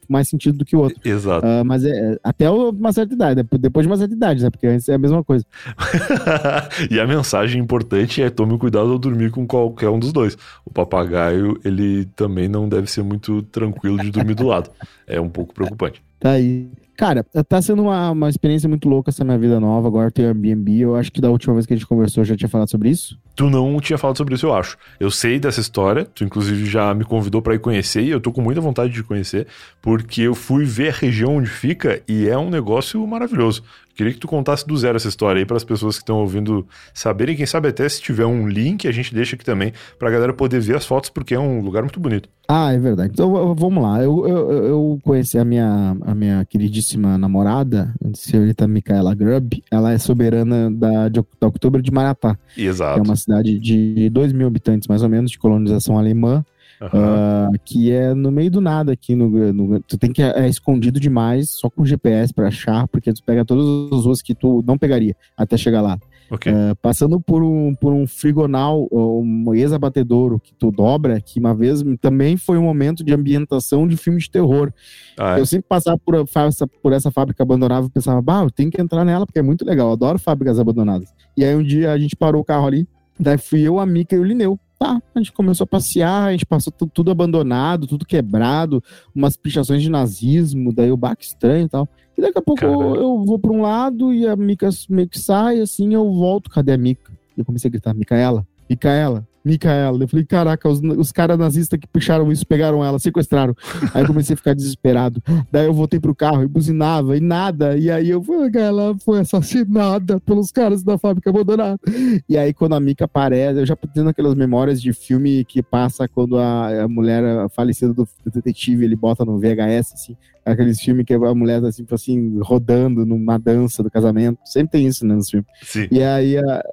mais 0.09 0.27
sentido 0.27 0.38
do 0.47 0.65
que 0.65 0.75
o 0.75 0.79
outro. 0.79 0.99
Exato. 1.03 1.45
Ah, 1.45 1.63
mas 1.63 1.83
é 1.83 2.17
até 2.23 2.49
uma 2.49 2.91
certa 2.91 3.13
idade, 3.13 3.35
depois- 3.35 3.61
depois 3.61 3.85
de 3.85 3.91
uma 3.91 3.97
certa 3.97 4.13
idade, 4.13 4.43
né? 4.43 4.49
Porque 4.49 4.67
antes 4.67 4.87
é 4.89 4.93
a 4.95 4.97
mesma 4.97 5.23
coisa. 5.23 5.45
e 6.89 6.99
a 6.99 7.05
mensagem 7.07 7.61
importante 7.61 8.21
é 8.21 8.29
tome 8.29 8.57
cuidado 8.57 8.91
ao 8.91 8.99
dormir 8.99 9.31
com 9.31 9.45
qualquer 9.45 9.89
um 9.89 9.99
dos 9.99 10.11
dois. 10.13 10.37
O 10.65 10.71
papagaio, 10.71 11.59
ele 11.63 12.05
também 12.15 12.47
não 12.47 12.67
deve 12.67 12.89
ser 12.89 13.03
muito 13.03 13.41
tranquilo 13.43 13.97
de 13.99 14.11
dormir 14.11 14.35
do 14.35 14.47
lado. 14.47 14.69
É 15.07 15.19
um 15.19 15.29
pouco 15.29 15.53
preocupante. 15.53 16.01
Tá 16.19 16.31
aí. 16.31 16.67
Cara, 16.99 17.23
tá 17.47 17.61
sendo 17.61 17.83
uma, 17.83 18.11
uma 18.11 18.27
experiência 18.27 18.67
muito 18.67 18.89
louca 18.89 19.09
essa 19.09 19.23
minha 19.23 19.37
vida 19.37 19.57
nova. 19.57 19.87
Agora 19.87 20.11
tem 20.11 20.25
Airbnb. 20.25 20.81
Eu 20.81 20.97
acho 20.97 21.09
que 21.09 21.21
da 21.21 21.29
última 21.29 21.53
vez 21.53 21.65
que 21.65 21.73
a 21.73 21.77
gente 21.77 21.87
conversou 21.87 22.19
eu 22.23 22.25
já 22.25 22.35
tinha 22.35 22.49
falado 22.49 22.69
sobre 22.69 22.89
isso. 22.89 23.17
Tu 23.37 23.49
não 23.49 23.79
tinha 23.79 23.97
falado 23.97 24.17
sobre 24.17 24.35
isso, 24.35 24.45
eu 24.45 24.53
acho. 24.53 24.77
Eu 24.99 25.09
sei 25.09 25.39
dessa 25.39 25.61
história, 25.61 26.03
tu 26.03 26.25
inclusive 26.25 26.65
já 26.65 26.93
me 26.93 27.05
convidou 27.05 27.41
pra 27.41 27.55
ir 27.55 27.59
conhecer 27.59 28.01
e 28.01 28.09
eu 28.09 28.19
tô 28.19 28.33
com 28.33 28.41
muita 28.41 28.59
vontade 28.59 28.91
de 28.91 29.01
conhecer, 29.01 29.47
porque 29.81 30.23
eu 30.23 30.35
fui 30.35 30.65
ver 30.65 30.89
a 30.89 30.97
região 30.97 31.37
onde 31.37 31.47
fica 31.47 32.01
e 32.05 32.27
é 32.27 32.37
um 32.37 32.49
negócio 32.49 33.07
maravilhoso. 33.07 33.63
Queria 33.99 34.13
que 34.13 34.19
tu 34.19 34.29
contasse 34.29 34.65
do 34.65 34.77
zero 34.77 34.95
essa 34.95 35.09
história 35.09 35.41
aí 35.41 35.45
para 35.45 35.57
as 35.57 35.63
pessoas 35.65 35.97
que 35.97 36.03
estão 36.03 36.19
ouvindo 36.21 36.65
saberem, 36.93 37.35
quem 37.35 37.45
sabe 37.45 37.67
até 37.67 37.89
se 37.89 38.01
tiver 38.01 38.25
um 38.25 38.47
link 38.47 38.87
a 38.87 38.93
gente 38.93 39.13
deixa 39.13 39.35
aqui 39.35 39.43
também 39.43 39.73
pra 39.97 40.09
galera 40.09 40.31
poder 40.31 40.61
ver 40.61 40.77
as 40.77 40.85
fotos, 40.85 41.09
porque 41.09 41.33
é 41.33 41.39
um 41.39 41.59
lugar 41.59 41.83
muito 41.83 41.99
bonito. 41.99 42.29
Ah, 42.47 42.71
é 42.71 42.77
verdade. 42.77 43.11
Então 43.11 43.53
vamos 43.53 43.83
lá. 43.83 44.01
Eu, 44.01 44.25
eu, 44.25 44.51
eu 44.67 44.99
conheci 45.03 45.37
a 45.37 45.43
minha, 45.43 45.97
a 46.01 46.15
minha 46.15 46.45
queridíssima 46.45 47.17
namorada, 47.17 47.93
a 48.01 48.15
senhorita 48.15 48.65
Micaela 48.69 49.13
Grubb. 49.13 49.61
Ela 49.69 49.91
é 49.91 49.97
soberana 49.97 50.71
da, 50.71 51.09
de, 51.09 51.21
da 51.37 51.47
Outubro 51.47 51.81
de 51.81 51.91
Maratá, 51.91 52.37
que 52.55 52.65
é 52.65 52.69
Exato. 52.69 53.01
uma 53.01 53.17
cidade 53.17 53.59
de 53.59 54.09
2 54.11 54.31
mil 54.31 54.47
habitantes, 54.47 54.87
mais 54.87 55.03
ou 55.03 55.09
menos, 55.09 55.29
de 55.29 55.37
colonização 55.37 55.99
alemã. 55.99 56.41
Aham. 56.81 56.91
Ah, 56.93 57.49
que 57.65 57.91
é 57.91 58.13
no 58.13 58.31
meio 58.31 58.49
do 58.49 58.61
nada 58.61 58.93
aqui 58.93 59.15
no, 59.15 59.27
no- 59.53 59.79
tu 59.81 59.97
tem 59.97 60.11
que 60.13 60.21
é 60.21 60.47
escondido 60.47 60.99
demais 60.99 61.51
só 61.51 61.69
com 61.69 61.85
GPS 61.85 62.33
pra 62.33 62.47
achar 62.47 62.87
porque 62.87 63.11
tu 63.11 63.23
pega 63.23 63.43
todas 63.43 63.65
as 63.99 64.05
ruas 64.05 64.21
que 64.21 64.33
tu 64.33 64.63
não 64.65 64.77
pegaria 64.77 65.15
até 65.37 65.57
chegar 65.57 65.81
lá 65.81 65.97
Ok. 66.31 66.51
Uh, 66.51 66.75
passando 66.79 67.19
por 67.19 67.41
um, 67.41 67.73
por 67.73 67.91
um 67.91 68.05
frigonal, 68.05 68.87
um 68.91 69.51
ex-abatedouro 69.55 70.39
que 70.39 70.53
tu 70.53 70.69
dobra, 70.69 71.19
que 71.19 71.39
uma 71.39 71.55
vez 71.55 71.83
também 71.99 72.37
foi 72.37 72.55
um 72.55 72.61
momento 72.61 73.03
de 73.03 73.11
ambientação 73.11 73.87
de 73.87 73.97
filme 73.97 74.19
de 74.19 74.29
terror. 74.29 74.71
Ah, 75.17 75.37
é? 75.37 75.41
Eu 75.41 75.45
sempre 75.47 75.65
passava 75.67 75.97
por, 75.97 76.13
essa, 76.15 76.67
por 76.67 76.93
essa 76.93 77.09
fábrica 77.09 77.41
abandonada 77.41 77.87
e 77.87 77.89
pensava, 77.89 78.21
bah, 78.21 78.43
eu 78.43 78.51
tenho 78.51 78.69
que 78.69 78.79
entrar 78.79 79.03
nela 79.03 79.25
porque 79.25 79.39
é 79.39 79.41
muito 79.41 79.65
legal, 79.65 79.87
eu 79.87 79.93
adoro 79.93 80.19
fábricas 80.19 80.59
abandonadas. 80.59 81.09
E 81.35 81.43
aí 81.43 81.55
um 81.55 81.63
dia 81.63 81.91
a 81.91 81.97
gente 81.97 82.15
parou 82.15 82.41
o 82.43 82.45
carro 82.45 82.67
ali, 82.67 82.87
daí 83.19 83.39
fui 83.39 83.61
eu, 83.61 83.79
a 83.79 83.85
Mica 83.87 84.15
e 84.15 84.19
o 84.19 84.23
Lineu. 84.23 84.59
Tá, 84.79 85.01
a 85.13 85.19
gente 85.19 85.33
começou 85.33 85.65
a 85.65 85.67
passear, 85.67 86.29
a 86.29 86.31
gente 86.31 86.45
passou 86.45 86.71
tudo, 86.71 87.11
abandonado, 87.11 87.85
tudo 87.85 88.05
quebrado, 88.05 88.81
umas 89.13 89.35
pichações 89.35 89.81
de 89.81 89.89
nazismo, 89.89 90.73
daí 90.73 90.89
o 90.89 90.95
baque 90.95 91.25
estranho 91.25 91.65
e 91.65 91.69
tal. 91.69 91.89
E 92.17 92.21
daqui 92.21 92.37
a 92.37 92.41
pouco 92.41 92.63
eu, 92.63 92.95
eu, 92.95 93.23
vou 93.25 93.37
para 93.37 93.51
um 93.51 93.61
lado 93.61 94.13
e 94.13 94.25
a 94.25 94.37
Mika 94.37 94.69
meio 94.89 95.09
que 95.09 95.19
sai, 95.19 95.59
assim, 95.59 95.93
eu 95.93 96.09
volto, 96.13 96.49
cadê 96.49 96.71
a 96.71 96.77
Mika? 96.77 97.11
Eu 97.37 97.43
comecei 97.43 97.67
a 97.67 97.71
gritar, 97.71 97.93
Micaela, 97.93 98.47
Micaela, 98.69 99.27
Micaela. 99.43 100.03
Eu 100.03 100.07
falei, 100.07 100.25
caraca, 100.25 100.69
os, 100.69 100.81
os 100.81 101.11
caras 101.11 101.37
nazistas 101.37 101.79
que 101.79 101.87
puxaram 101.87 102.31
isso, 102.31 102.45
pegaram 102.45 102.83
ela, 102.83 102.99
sequestraram. 102.99 103.55
Aí 103.93 104.03
eu 104.03 104.07
comecei 104.07 104.33
a 104.33 104.37
ficar 104.37 104.53
desesperado. 104.53 105.21
Daí 105.51 105.65
eu 105.65 105.73
voltei 105.73 105.99
pro 105.99 106.15
carro 106.15 106.43
e 106.43 106.47
buzinava 106.47 107.15
e 107.15 107.19
nada. 107.19 107.77
E 107.77 107.89
aí 107.89 108.09
eu 108.09 108.21
falei, 108.21 108.51
ela 108.55 108.95
foi 108.99 109.19
assassinada 109.19 110.19
pelos 110.19 110.51
caras 110.51 110.83
da 110.83 110.97
fábrica 110.97 111.29
abandonada. 111.29 111.79
E 112.27 112.37
aí 112.37 112.53
quando 112.53 112.75
a 112.75 112.79
Mika 112.79 113.05
aparece, 113.05 113.59
eu 113.59 113.65
já 113.65 113.75
tendo 113.93 114.09
aquelas 114.09 114.35
memórias 114.35 114.81
de 114.81 114.93
filme 114.93 115.45
que 115.45 115.61
passa 115.61 116.07
quando 116.07 116.37
a, 116.37 116.83
a 116.83 116.87
mulher 116.87 117.49
falecida 117.49 117.93
do, 117.93 118.07
do 118.23 118.31
detetive, 118.31 118.85
ele 118.85 118.95
bota 118.95 119.25
no 119.25 119.39
VHS, 119.39 119.93
assim, 119.93 120.17
aqueles 120.45 120.79
filmes 120.79 121.05
que 121.05 121.13
a 121.13 121.35
mulher 121.35 121.61
tá 121.61 121.67
assim, 121.67 121.85
assim, 121.91 122.39
rodando 122.41 123.05
numa 123.05 123.37
dança 123.37 123.83
do 123.83 123.89
casamento. 123.89 124.39
Sempre 124.45 124.71
tem 124.71 124.87
isso, 124.87 125.05
né, 125.05 125.15
nos 125.15 125.29
filmes. 125.29 125.47
Sim. 125.61 125.87
E 125.91 126.01
aí 126.03 126.37
a, 126.37 126.63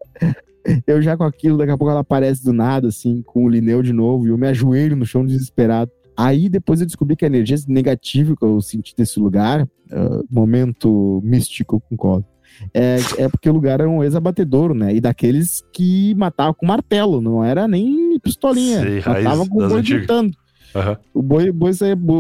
eu 0.87 1.01
já 1.03 1.17
com 1.17 1.25
aquilo, 1.25 1.59
daqui 1.59 1.71
a 1.71 1.79
pouco 1.79 1.91
ela 1.91 2.01
aparece 2.01 2.45
do 2.45 2.53
nada, 2.53 2.89
assim, 2.89 3.23
com 3.23 3.45
o 3.45 3.49
Lineu 3.49 3.83
de 3.83 3.93
novo, 3.93 4.27
e 4.27 4.31
eu 4.31 4.39
me 4.39 4.47
ajoelho 4.47 4.97
no 4.97 5.07
chão 5.07 5.25
desesperado. 5.25 5.91
Aí 6.17 6.49
depois 6.49 6.81
eu 6.81 6.87
descobri 6.87 7.15
que 7.15 7.25
a 7.25 7.29
energia 7.29 7.57
negativa 7.69 8.35
que 8.35 8.45
eu 8.45 8.61
senti 8.61 8.95
desse 8.97 9.21
lugar, 9.21 9.63
uh, 9.65 10.25
momento 10.31 11.21
místico 11.23 11.81
com 11.89 11.97
colo, 11.97 12.25
é, 12.73 12.97
é 13.19 13.29
porque 13.29 13.51
o 13.51 13.53
lugar 13.53 13.81
era 13.81 13.89
um 13.89 14.03
ex-abatedouro, 14.03 14.75
né? 14.75 14.95
E 14.95 15.01
daqueles 15.01 15.63
que 15.73 16.15
matavam 16.15 16.55
com 16.55 16.67
martelo, 16.67 17.21
não 17.21 17.45
era 17.45 17.69
nem 17.69 18.19
pistolinha. 18.19 18.81
Sei, 18.81 19.03
matava 19.05 19.47
com 19.47 19.69
boi 19.69 19.83
gritando. 19.83 20.31
Uhum. 20.75 20.97
O 21.15 21.23
boi, 21.23 21.53
boi, 21.53 21.73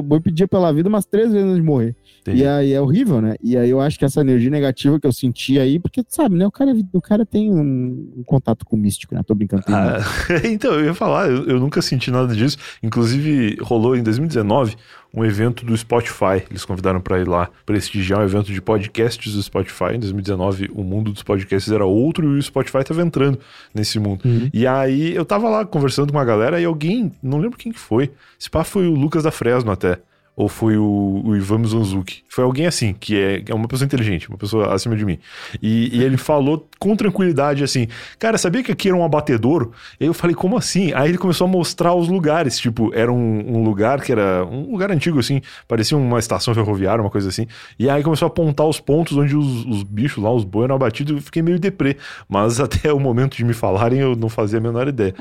boi 0.03 0.21
pedia 0.21 0.49
pela 0.49 0.73
vida 0.73 0.89
umas 0.89 1.05
três 1.05 1.31
vezes 1.31 1.45
antes 1.45 1.57
de 1.57 1.63
morrer. 1.63 1.97
Entendi. 2.21 2.43
E 2.43 2.47
aí 2.47 2.73
é 2.73 2.81
horrível, 2.81 3.21
né? 3.21 3.37
E 3.43 3.57
aí 3.57 3.71
eu 3.71 3.81
acho 3.81 3.99
que 3.99 4.05
essa 4.05 4.21
energia 4.21 4.51
negativa 4.51 4.99
que 4.99 5.07
eu 5.07 5.13
senti 5.13 5.59
aí, 5.59 5.79
porque 5.79 6.05
sabe, 6.09 6.37
né? 6.37 6.47
O 6.47 6.51
cara, 6.51 6.73
o 6.93 7.01
cara 7.01 7.25
tem 7.25 7.53
um, 7.53 8.13
um 8.17 8.23
contato 8.25 8.65
com 8.65 8.77
o 8.77 8.79
místico, 8.79 9.15
né? 9.15 9.23
Tô 9.25 9.35
brincando. 9.35 9.63
Ah, 9.69 9.99
então, 10.45 10.73
eu 10.75 10.87
ia 10.87 10.95
falar, 10.95 11.29
eu, 11.29 11.45
eu, 11.47 11.61
nunca 11.61 11.81
senti 11.81 12.11
nada 12.11 12.35
disso. 12.35 12.57
Inclusive, 12.83 13.57
rolou 13.61 13.97
em 13.97 14.03
2019 14.03 14.77
um 15.17 15.25
evento 15.25 15.65
do 15.65 15.75
Spotify. 15.75 16.45
Eles 16.51 16.65
convidaram 16.65 17.01
para 17.01 17.19
ir 17.19 17.27
lá 17.27 17.49
prestigiar 17.65 18.21
um 18.21 18.25
evento 18.25 18.53
de 18.53 18.61
podcasts 18.61 19.33
do 19.33 19.43
Spotify. 19.43 19.95
Em 19.95 19.99
2019, 19.99 20.71
o 20.75 20.85
mundo 20.85 21.11
dos 21.11 21.23
podcasts 21.23 21.73
era 21.73 21.87
outro 21.87 22.37
e 22.37 22.39
o 22.39 22.43
Spotify 22.43 22.85
tava 22.85 23.01
entrando 23.01 23.41
nesse 23.75 23.99
mundo. 23.99 24.21
Uhum. 24.27 24.51
E 24.53 24.67
aí 24.67 25.17
eu 25.17 25.25
tava 25.25 25.49
lá 25.49 25.65
conversando 25.65 26.13
com 26.13 26.19
uma 26.19 26.25
galera 26.25 26.61
e 26.61 26.67
alguém, 26.67 27.11
não 27.23 27.39
lembro 27.39 27.57
quem 27.57 27.73
que 27.73 27.81
foi, 27.81 28.11
esse 28.39 28.51
pá 28.51 28.63
foi 28.63 28.87
o 28.87 28.95
Lucas 28.95 29.23
da 29.23 29.31
Fresno 29.31 29.73
até 29.73 29.99
ou 30.37 30.51
foi 30.51 30.77
o, 30.77 31.23
o 31.25 31.35
Ivan 31.35 31.59
Mizanzuki. 31.59 32.23
Foi 32.29 32.45
alguém 32.45 32.67
assim, 32.67 32.93
que 32.93 33.19
é, 33.19 33.43
é 33.49 33.55
uma 33.55 33.67
pessoa 33.67 33.87
inteligente, 33.87 34.29
uma 34.29 34.37
pessoa 34.37 34.75
acima 34.75 34.95
de 34.95 35.03
mim. 35.07 35.19
E, 35.63 35.97
e, 35.97 36.05
ele 36.05 36.19
falou 36.19 36.69
com 36.79 36.95
tranquilidade 36.95 37.65
assim: 37.65 37.89
Cara, 38.19 38.37
sabia 38.37 38.63
que 38.63 38.71
aqui 38.71 38.89
era 38.89 38.97
um 38.97 39.03
abatedouro? 39.03 39.73
Eu 39.99 40.13
falei: 40.13 40.37
Como 40.37 40.59
assim? 40.59 40.93
Aí 40.93 41.09
ele 41.09 41.17
começou 41.17 41.47
a 41.47 41.51
mostrar 41.51 41.95
os 41.95 42.09
lugares. 42.09 42.59
Tipo, 42.59 42.93
era 42.95 43.11
um, 43.11 43.57
um 43.57 43.65
lugar 43.65 44.03
que 44.03 44.13
era 44.13 44.45
um 44.45 44.73
lugar 44.73 44.91
antigo, 44.91 45.19
assim, 45.19 45.41
parecia 45.67 45.97
uma 45.97 46.19
estação 46.19 46.55
ferroviária, 46.55 47.03
uma 47.03 47.11
coisa 47.11 47.31
assim. 47.31 47.47
E 47.79 47.89
aí 47.89 48.03
começou 48.03 48.27
a 48.27 48.29
apontar 48.29 48.67
os 48.67 48.79
pontos 48.79 49.17
onde 49.17 49.35
os, 49.35 49.65
os 49.65 49.83
bichos 49.83 50.23
lá, 50.23 50.31
os 50.31 50.45
boi 50.45 50.65
eram 50.65 50.75
abatidos. 50.75 51.17
Eu 51.17 51.23
fiquei 51.23 51.41
meio 51.41 51.59
deprê. 51.59 51.97
Mas 52.29 52.61
até 52.61 52.93
o 52.93 53.01
momento 53.01 53.39
de 53.39 53.45
me 53.45 53.55
falarem, 53.55 54.01
eu 54.01 54.15
não 54.15 54.29
fazia 54.29 54.59
a 54.59 54.63
menor 54.63 54.87
ideia. 54.87 55.15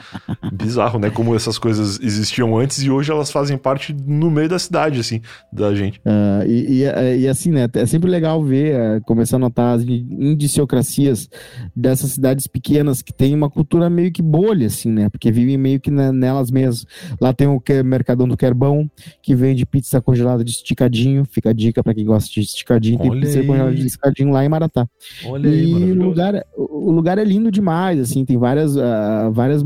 Bizarro, 0.52 1.00
né? 1.00 1.10
Como 1.10 1.34
essas 1.34 1.58
coisas 1.58 2.02
existiam 2.02 2.58
antes 2.58 2.84
e 2.84 2.92
hoje 2.92 3.14
elas 3.14 3.32
fazem 3.32 3.58
parte 3.58 3.96
no 4.06 4.30
meio 4.30 4.50
da 4.50 4.60
cidade 4.60 5.05
assim, 5.06 5.22
da 5.52 5.74
gente. 5.74 6.00
Uh, 6.00 6.48
e, 6.48 6.84
e, 6.84 7.22
e, 7.22 7.28
assim, 7.28 7.52
né, 7.52 7.68
é 7.74 7.86
sempre 7.86 8.10
legal 8.10 8.44
ver, 8.44 8.76
uh, 8.76 9.02
começar 9.06 9.38
a 9.38 9.40
notar 9.40 9.76
as 9.76 9.84
indiciocracias 9.84 11.30
dessas 11.76 12.12
cidades 12.12 12.48
pequenas 12.48 13.02
que 13.02 13.14
tem 13.14 13.34
uma 13.34 13.50
cultura 13.50 13.90
meio 13.90 14.12
que 14.12 14.22
bolha, 14.22 14.68
assim, 14.68 14.92
né, 14.92 15.10
porque 15.10 15.32
vivem 15.32 15.58
meio 15.58 15.80
que 15.80 15.92
na, 15.92 16.12
nelas 16.12 16.52
mesmas. 16.52 16.86
Lá 17.20 17.34
tem 17.34 17.48
o 17.48 17.62
Mercadão 17.84 18.28
do 18.28 18.38
Querbão, 18.38 18.90
que 19.22 19.36
vende 19.36 19.66
pizza 19.66 20.02
congelada 20.02 20.44
de 20.44 20.52
esticadinho, 20.52 21.26
fica 21.26 21.50
a 21.50 21.54
dica 21.54 21.84
para 21.84 21.94
quem 21.94 22.06
gosta 22.06 22.30
de 22.32 22.42
esticadinho, 22.42 23.00
tem 23.00 23.12
Olha 23.12 23.22
pizza 23.22 23.40
aí. 23.40 23.48
congelada 23.48 23.76
de 23.76 23.86
esticadinho 23.86 24.32
lá 24.32 24.44
em 24.44 24.50
Maratá. 24.50 24.88
Olha 25.26 25.48
e 25.48 25.76
aí, 25.76 25.92
o 25.92 25.96
lugar, 25.96 26.46
o 26.56 26.92
lugar 26.92 27.18
é 27.18 27.24
lindo 27.24 27.52
demais, 27.52 28.00
assim, 28.00 28.26
tem 28.26 28.38
várias, 28.38 28.76
uh, 28.76 29.32
várias, 29.32 29.64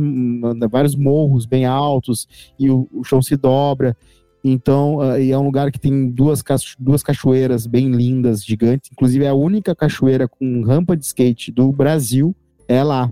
vários 0.70 0.96
morros 0.96 1.46
bem 1.46 1.66
altos 1.66 2.28
e 2.60 2.70
o, 2.70 2.88
o 2.92 3.04
chão 3.04 3.22
se 3.22 3.36
dobra. 3.36 3.96
Então, 4.44 4.98
uh, 4.98 5.18
é 5.18 5.38
um 5.38 5.44
lugar 5.44 5.72
que 5.72 5.80
tem 5.80 6.10
duas, 6.10 6.42
duas 6.78 7.04
cachoeiras 7.04 7.68
bem 7.68 7.92
lindas, 7.92 8.44
gigantes. 8.44 8.90
Inclusive, 8.92 9.26
é 9.26 9.30
a 9.30 9.34
única 9.34 9.76
cachoeira 9.76 10.28
com 10.28 10.64
rampa 10.64 10.96
de 10.96 11.06
skate 11.06 11.52
do 11.52 11.72
Brasil 11.72 12.36
é 12.68 12.84
lá. 12.84 13.12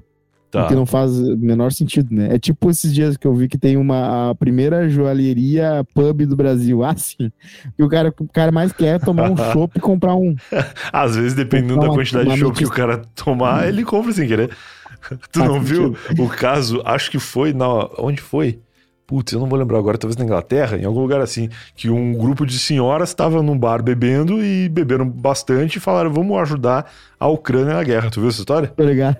Tá. 0.49 0.67
Que 0.67 0.75
não 0.75 0.85
faz 0.85 1.19
o 1.19 1.37
menor 1.37 1.73
sentido, 1.73 2.13
né? 2.15 2.29
É 2.33 2.39
tipo 2.39 2.69
esses 2.69 2.93
dias 2.93 3.17
que 3.17 3.27
eu 3.27 3.33
vi 3.33 3.49
que 3.49 3.57
tem 3.57 3.75
uma 3.75 4.29
a 4.29 4.35
primeira 4.35 4.87
joalheria 4.87 5.85
pub 5.93 6.25
do 6.25 6.35
Brasil. 6.35 6.83
Ah, 6.87 6.95
sim. 6.95 7.29
E 7.77 7.83
o 7.83 7.89
cara, 7.89 8.13
o 8.17 8.27
cara 8.29 8.49
mais 8.49 8.71
quer 8.71 8.97
tomar 8.97 9.29
um 9.29 9.35
chopp 9.51 9.77
e 9.77 9.81
comprar 9.81 10.15
um. 10.15 10.35
Às 10.93 11.17
vezes, 11.17 11.33
dependendo 11.33 11.81
da 11.81 11.89
quantidade 11.89 12.29
de 12.29 12.37
chopp 12.37 12.57
que 12.57 12.65
o 12.65 12.69
cara 12.69 13.01
tomar, 13.13 13.67
ele 13.67 13.83
compra 13.83 14.13
sem 14.13 14.25
querer. 14.25 14.55
Tu 15.33 15.39
não 15.39 15.59
viu 15.59 15.95
o 16.17 16.29
caso? 16.29 16.81
Acho 16.85 17.11
que 17.11 17.19
foi 17.19 17.51
na. 17.51 17.89
Onde 17.97 18.21
foi? 18.21 18.61
Putz, 19.07 19.31
eu 19.31 19.39
não 19.39 19.47
vou 19.47 19.57
lembrar 19.57 19.79
agora, 19.79 19.97
talvez 19.97 20.17
na 20.17 20.25
Inglaterra, 20.25 20.77
em 20.77 20.83
algum 20.83 20.99
lugar 20.99 21.21
assim, 21.21 21.49
que 21.75 21.89
um 21.89 22.13
grupo 22.13 22.45
de 22.45 22.59
senhoras 22.59 23.09
estava 23.09 23.41
num 23.41 23.57
bar 23.57 23.81
bebendo 23.81 24.43
e 24.43 24.67
beberam 24.67 25.07
bastante 25.07 25.77
e 25.77 25.79
falaram, 25.79 26.11
vamos 26.11 26.37
ajudar 26.41 26.91
a 27.19 27.27
Ucrânia 27.27 27.73
na 27.73 27.83
guerra. 27.83 28.11
Tu 28.11 28.19
viu 28.19 28.29
essa 28.29 28.39
história? 28.39 28.71
Obrigado. 28.77 29.17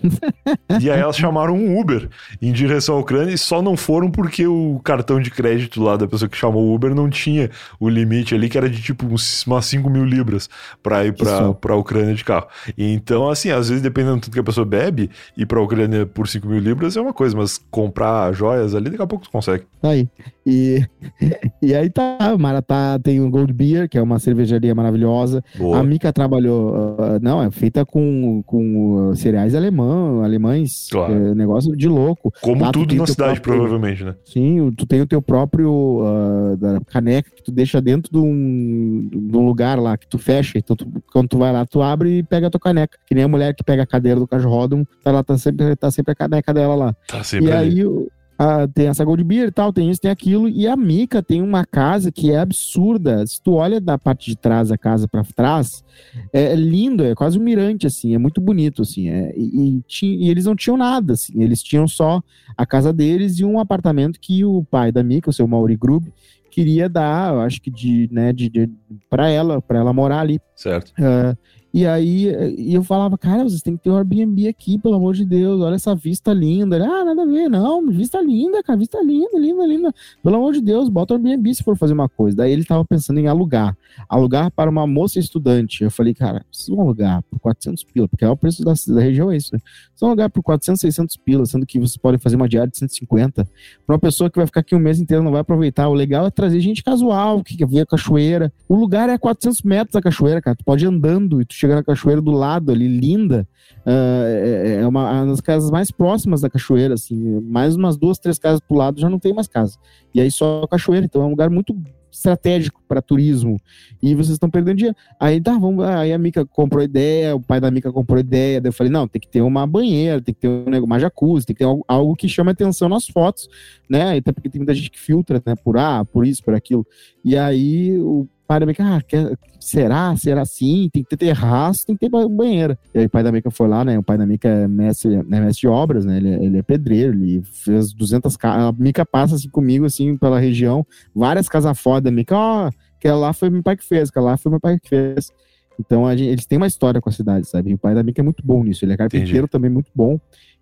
E 0.80 0.92
aí 0.92 1.00
elas 1.00 1.18
chamaram 1.18 1.56
um 1.56 1.80
Uber 1.80 2.10
em 2.42 2.52
direção 2.52 2.96
à 2.96 3.00
Ucrânia 3.00 3.34
e 3.34 3.38
só 3.38 3.62
não 3.62 3.76
foram 3.76 4.12
porque 4.12 4.46
o 4.46 4.80
cartão 4.84 5.20
de 5.20 5.32
crédito 5.32 5.82
lá 5.82 5.98
da 5.98 6.08
pessoa 6.08 6.30
que 6.30 6.38
chamou 6.38 6.64
o 6.64 6.76
Uber 6.76 6.94
não 6.94 7.10
tinha 7.10 7.50
o 7.80 7.90
limite 7.90 8.36
ali, 8.36 8.50
que 8.50 8.58
era 8.58 8.70
de 8.70 8.82
tipo 8.82 9.06
uns, 9.06 9.46
umas 9.48 9.66
5 9.66 9.90
mil 9.90 10.06
libras 10.06 10.48
pra 10.84 11.06
ir 11.06 11.14
pra, 11.14 11.54
pra 11.54 11.76
Ucrânia 11.76 12.14
de 12.14 12.24
carro. 12.24 12.48
Então, 12.78 13.30
assim, 13.30 13.50
às 13.50 13.70
vezes, 13.70 13.82
dependendo 13.82 14.18
do 14.18 14.28
tanto 14.28 14.32
que 14.32 14.40
a 14.40 14.44
pessoa 14.44 14.66
bebe, 14.66 15.10
ir 15.36 15.46
pra 15.46 15.62
Ucrânia 15.62 16.06
por 16.06 16.28
5 16.28 16.48
mil 16.48 16.60
libras 16.60 16.98
é 16.98 17.02
uma 17.02 17.14
coisa, 17.14 17.36
mas 17.36 17.58
comprar 17.72 18.34
joias 18.34 18.76
ali, 18.76 18.90
daqui 18.90 19.02
a 19.02 19.08
pouco 19.08 19.26
tu 19.26 19.32
consegue. 19.32 19.64
Tá 19.82 19.90
aí. 19.90 20.08
E, 20.46 20.86
e 21.62 21.74
aí 21.74 21.90
tá, 21.90 22.36
Maratá 22.38 23.00
tem 23.02 23.22
o 23.22 23.30
Gold 23.30 23.54
Beer, 23.54 23.90
que 23.90 23.98
é 23.98 24.02
uma 24.02 24.20
cervejaria 24.20 24.74
maravilhosa. 24.76 25.44
Boa. 25.58 25.80
A 25.80 25.84
Mica 25.84 26.12
trabalhou, 26.12 26.72
uh, 26.72 27.20
não, 27.22 27.42
é 27.42 27.50
feita 27.50 27.86
com, 27.88 28.44
com 28.46 29.14
cereais 29.16 29.56
alemão, 29.56 30.24
alemães, 30.24 30.88
Claro. 30.92 31.14
é, 31.14 31.34
negócio 31.36 31.76
de 31.76 31.88
louco. 31.88 32.32
Como 32.42 32.62
Lá 32.64 32.72
tu 32.72 32.80
tudo 32.82 32.94
o 32.94 32.98
na 32.98 33.08
cidade, 33.08 33.40
próprio- 33.42 33.56
provavelmente, 33.64 34.04
né? 34.04 34.16
Sim, 34.26 34.72
tu 34.78 34.86
tem 34.86 35.02
o 35.02 35.08
teu 35.08 35.22
próprio 35.22 35.72
uh, 35.72 36.58
da 36.58 36.80
caneca 36.82 37.32
que 37.36 37.42
tu 37.44 37.52
deixa 37.52 37.82
dentro 37.82 38.12
de 38.12 38.18
um, 38.20 39.10
de 39.12 39.36
um 39.38 39.46
lugar 39.46 39.80
lá 39.80 39.98
que 39.98 40.08
tu 40.08 40.18
fecha. 40.18 40.58
Então, 40.58 40.76
tu- 40.76 40.88
quando 41.12 41.28
tu 41.30 41.38
vai 41.38 41.52
lá, 41.52 41.66
tu 41.66 41.82
abre 41.82 42.20
e 42.20 42.24
pega 42.24 42.48
a 42.48 42.50
tua 42.50 42.60
caneca. 42.60 42.98
Que 43.08 43.16
nem 43.16 43.24
a 43.24 43.28
mulher 43.28 43.56
que 43.56 43.64
pega 43.64 43.84
a 43.84 43.88
cadeira 43.88 44.20
do 44.20 44.28
Cajrodon, 44.28 44.84
tá 45.04 45.12
lá, 45.12 45.24
tá 45.24 45.38
sempre, 45.38 45.76
tá 45.76 45.90
sempre 45.90 46.12
a 46.12 46.16
caneca 46.16 46.54
dela 46.54 46.76
lá. 46.76 46.96
Tá 47.08 47.24
sempre 47.24 47.48
E 47.50 47.52
ali. 47.52 47.82
aí 47.82 48.08
o- 48.40 48.44
a- 48.44 48.68
tem 48.68 48.88
essa 48.88 49.04
Gold 49.06 49.24
Beer 49.24 49.48
e 49.48 49.52
tal, 49.52 49.72
tem 49.74 49.90
isso, 49.90 50.02
tem 50.02 50.12
aquilo. 50.12 50.48
E 50.50 50.68
a 50.68 50.76
Mica 50.76 51.22
tem 51.24 51.42
uma 51.42 51.66
casa 51.66 52.12
que 52.12 52.32
é 52.32 52.38
absurda. 52.40 53.26
Se 53.26 53.42
tu 53.42 53.54
olha 53.54 53.80
da 53.82 53.98
parte 53.98 54.30
de 54.30 54.36
trás 54.38 54.70
da 54.70 54.78
casa 54.78 55.08
pra 55.08 55.24
trás, 55.36 55.84
é 56.32 56.56
lindo, 56.56 57.04
é 57.04 57.14
quase 57.16 57.40
um 57.40 57.44
mirante, 57.44 57.88
assim, 57.88 58.14
é 58.14 58.18
muito 58.18 58.40
bonito, 58.42 58.82
assim. 58.82 59.10
é- 59.10 59.34
e, 59.38 59.78
e 59.78 59.82
ti- 59.88 60.16
e 60.16 60.30
eles 60.30 60.46
não 60.46 60.56
tinham 60.56 60.78
nada, 60.78 61.14
assim, 61.14 61.42
eles 61.42 61.62
tinham 61.64 61.88
só 61.88 62.22
a 62.58 62.66
casa 62.66 62.92
deles 62.94 63.40
e 63.40 63.46
um 63.46 63.60
apartamento 63.60 64.20
que 64.20 64.44
o 64.46 64.64
pai 64.64 64.92
da 64.92 65.04
Mica, 65.04 65.30
o 65.30 65.34
seu 65.34 65.48
Mauri 65.48 65.76
Grub, 65.76 66.06
queria 66.50 66.90
dar, 66.90 67.34
eu 67.34 67.42
acho 67.42 67.62
que 67.62 67.70
de, 67.70 68.10
né, 68.12 68.34
de, 68.34 68.50
de, 68.50 68.70
pra 69.10 69.30
ela, 69.30 69.62
pra 69.62 69.78
ela 69.80 69.94
morar 69.94 70.22
ali. 70.22 70.40
Certo. 70.56 70.92
Ah, 71.00 71.36
E 71.78 71.86
aí 71.86 72.26
e 72.58 72.74
eu 72.74 72.84
falava, 72.84 73.20
cara, 73.20 73.44
vocês 73.44 73.62
têm 73.62 73.78
que 73.78 73.84
ter 73.84 73.92
um 73.92 73.98
Airbnb 73.98 74.48
aqui, 74.48 74.80
pelo 74.80 74.96
amor 74.96 75.14
de 75.14 75.24
Deus, 75.24 75.62
olha 75.62 75.76
essa 75.76 75.94
vista 75.94 76.34
linda. 76.34 76.76
Ele, 76.76 76.86
ah, 76.86 77.06
nada 77.06 77.22
a 77.22 77.26
ver, 77.28 77.48
não, 77.48 77.86
vista 77.92 78.20
linda, 78.20 78.64
cara, 78.64 78.80
vista 78.80 79.00
linda, 79.00 79.38
linda, 79.38 79.64
linda. 79.64 79.94
Pelo 80.24 80.38
amor 80.38 80.54
de 80.54 80.62
Deus, 80.62 80.90
bota 80.90 81.14
o 81.14 81.18
Airbnb 81.18 81.54
se 81.54 81.64
for 81.64 81.78
fazer 81.78 81.94
uma 81.94 82.10
coisa. 82.10 82.38
Daí 82.38 82.52
ele 82.52 82.66
tava 82.66 82.84
pensando 82.84 83.20
em 83.20 83.28
alugar, 83.28 83.78
alugar 84.10 84.50
para 84.50 84.72
uma 84.72 84.88
moça 84.88 85.20
estudante. 85.20 85.84
Eu 85.84 85.92
falei, 85.92 86.16
cara, 86.16 86.44
vão 86.68 86.82
alugar 86.82 87.22
por 87.30 87.40
400 87.40 87.84
pila, 87.84 88.08
porque 88.08 88.26
é 88.26 88.30
o 88.30 88.36
preço 88.36 88.66
da, 88.66 88.74
da 88.74 89.00
região, 89.00 89.32
é 89.32 89.38
isso, 89.38 89.54
né? 89.54 89.60
Vão 90.00 90.10
alugar 90.10 90.32
por 90.32 90.42
400, 90.42 90.82
600 90.82 91.18
pila, 91.18 91.46
sendo 91.46 91.64
que 91.64 91.78
vocês 91.78 91.98
podem 91.98 92.20
fazer 92.20 92.38
uma 92.38 92.50
diária 92.50 92.72
de 92.72 92.78
150. 92.80 93.48
Para 93.86 93.94
uma 93.94 94.00
pessoa 94.00 94.32
que 94.32 94.38
vai 94.38 94.48
ficar 94.48 94.62
aqui 94.62 94.74
um 94.74 94.80
mês 94.80 95.00
inteiro, 95.00 95.22
não 95.22 95.32
vai 95.32 95.42
aproveitar. 95.42 95.90
O 95.90 95.94
legal 95.94 96.26
é 96.26 96.32
trazer 96.32 96.60
gente 96.60 96.84
casual, 96.84 97.44
que 97.44 97.56
quer 97.56 97.68
ver 97.68 97.82
a 97.82 97.86
cachoeira. 97.86 98.52
O 98.68 98.74
lugar 98.74 99.10
é 99.10 99.18
400 99.20 99.62
metros 99.62 99.94
da 99.94 100.02
cachoeira, 100.02 100.42
cara. 100.42 100.56
Tu 100.56 100.66
pode 100.66 100.84
ir 100.84 100.88
andando 100.88 101.40
e 101.40 101.46
tu 101.46 101.54
chega 101.54 101.67
na 101.76 101.84
cachoeira 101.84 102.22
do 102.22 102.32
lado 102.32 102.72
ali, 102.72 102.88
linda. 102.88 103.48
Uh, 103.86 104.82
é 104.82 104.88
uma, 104.88 105.12
uma 105.12 105.26
das 105.28 105.42
casas 105.42 105.70
mais 105.72 105.92
próximas 105.92 106.42
da 106.42 106.50
cachoeira, 106.50 106.94
assim. 106.94 107.40
Mais 107.42 107.76
umas 107.76 107.98
duas, 107.98 108.20
três 108.20 108.38
casas 108.38 108.60
pro 108.60 108.78
lado 108.78 109.00
já 109.00 109.10
não 109.10 109.20
tem 109.20 109.34
mais 109.34 109.48
casa. 109.48 109.78
E 110.14 110.22
aí 110.22 110.32
só 110.32 110.66
cachoeira. 110.68 111.06
Então 111.06 111.22
é 111.22 111.26
um 111.26 111.30
lugar 111.30 111.50
muito 111.50 111.76
estratégico 112.12 112.82
para 112.88 113.02
turismo 113.02 113.58
e 114.02 114.16
vocês 114.16 114.34
estão 114.34 114.50
perdendo 114.50 114.78
dinheiro. 114.78 114.98
Aí 115.20 115.40
tá, 115.40 115.58
vamos, 115.58 115.84
aí 115.86 116.12
a 116.12 116.18
Mica 116.18 116.46
comprou 116.46 116.84
ideia, 116.84 117.36
o 117.36 117.42
pai 117.42 117.60
da 117.60 117.70
Mica 117.70 117.92
comprou 117.92 118.20
ideia, 118.20 118.60
daí 118.60 118.70
eu 118.70 118.74
falei, 118.74 118.92
não, 118.92 119.08
tem 119.08 119.20
que 119.20 119.28
ter 119.28 119.42
uma 119.42 119.68
banheira, 119.68 120.22
tem 120.22 120.34
que 120.34 120.42
ter 120.42 120.48
um, 120.48 120.84
uma 120.84 121.00
jacuzzi, 121.00 121.46
tem 121.46 121.56
que 121.56 121.60
ter 121.60 121.66
algo, 121.66 121.86
algo 121.88 122.16
que 122.16 122.28
chame 122.28 122.52
atenção 122.52 122.90
nas 122.90 123.08
fotos, 123.08 123.48
né? 123.90 124.18
Até 124.18 124.32
porque 124.32 124.50
tem 124.50 124.60
muita 124.60 124.74
gente 124.74 124.90
que 124.90 125.00
filtra, 125.00 125.42
né, 125.46 125.56
por 125.56 125.78
ah, 125.78 126.04
por 126.06 126.26
isso, 126.26 126.44
por 126.44 126.54
aquilo. 126.54 126.86
E 127.24 127.38
aí 127.38 127.98
o 127.98 128.28
pai 128.48 128.60
da 128.60 128.66
Meca, 128.66 128.96
ah, 128.96 129.02
quer, 129.02 129.38
será? 129.60 130.16
Será 130.16 130.42
assim? 130.42 130.90
Tem 130.92 131.04
que 131.04 131.10
ter 131.10 131.18
terraço, 131.18 131.86
tem 131.86 131.96
que 131.96 132.10
ter 132.10 132.28
banheira. 132.30 132.80
E 132.96 133.00
aí 133.00 133.06
o 133.06 133.10
pai 133.10 133.22
da 133.22 133.32
Meca 133.32 133.52
foi 133.52 133.68
lá, 133.68 133.84
né? 133.84 134.00
O 134.00 134.04
pai 134.04 134.18
da 134.18 134.26
Meca 134.26 134.48
é 134.48 134.68
mestre, 134.68 135.16
é 135.16 135.24
mestre 135.24 135.62
de 135.62 135.68
obras, 135.68 136.06
né? 136.06 136.18
Ele, 136.18 136.30
é, 136.30 136.44
ele 136.44 136.58
é 136.58 136.64
pedreiro, 136.64 137.14
ele 137.14 137.44
fez 137.44 137.94
200 137.94 138.38
casas. 138.38 138.70
A 138.70 138.72
Mica 138.72 139.06
passa 139.06 139.36
assim 139.36 139.50
comigo, 139.50 139.86
assim, 139.86 140.18
pela 140.18 140.40
região, 140.40 140.86
várias 141.14 141.50
casas 141.50 141.78
foda. 141.80 142.10
A 142.10 142.12
Mica, 142.12 142.36
ó, 142.36 142.68
oh, 142.68 142.72
aquela 142.98 143.18
lá 143.18 143.34
foi 143.34 143.50
meu 143.50 143.62
pai 143.62 143.76
que 143.76 143.84
fez, 143.84 144.10
aquela 144.10 144.32
lá 144.32 144.38
foi 144.38 144.50
meu 144.50 144.60
pai 144.60 144.80
que 144.80 144.90
fez. 144.90 145.32
Então 145.80 146.10
gente, 146.16 146.30
eles 146.30 146.46
têm 146.46 146.58
uma 146.58 146.68
história 146.68 147.00
com 147.00 147.10
a 147.10 147.12
cidade, 147.12 147.48
sabe? 147.48 147.72
E 147.72 147.74
o 147.74 147.78
pai 147.78 147.94
da 147.94 148.02
Mica 148.02 148.22
é 148.22 148.24
muito 148.24 148.44
bom 148.46 148.64
nisso. 148.64 148.84
Ele 148.84 148.94
é 148.94 148.98
carpinteiro 148.98 149.30
Entendi. 149.32 149.48
também 149.48 149.70
muito 149.70 149.92
bom. 149.94 150.20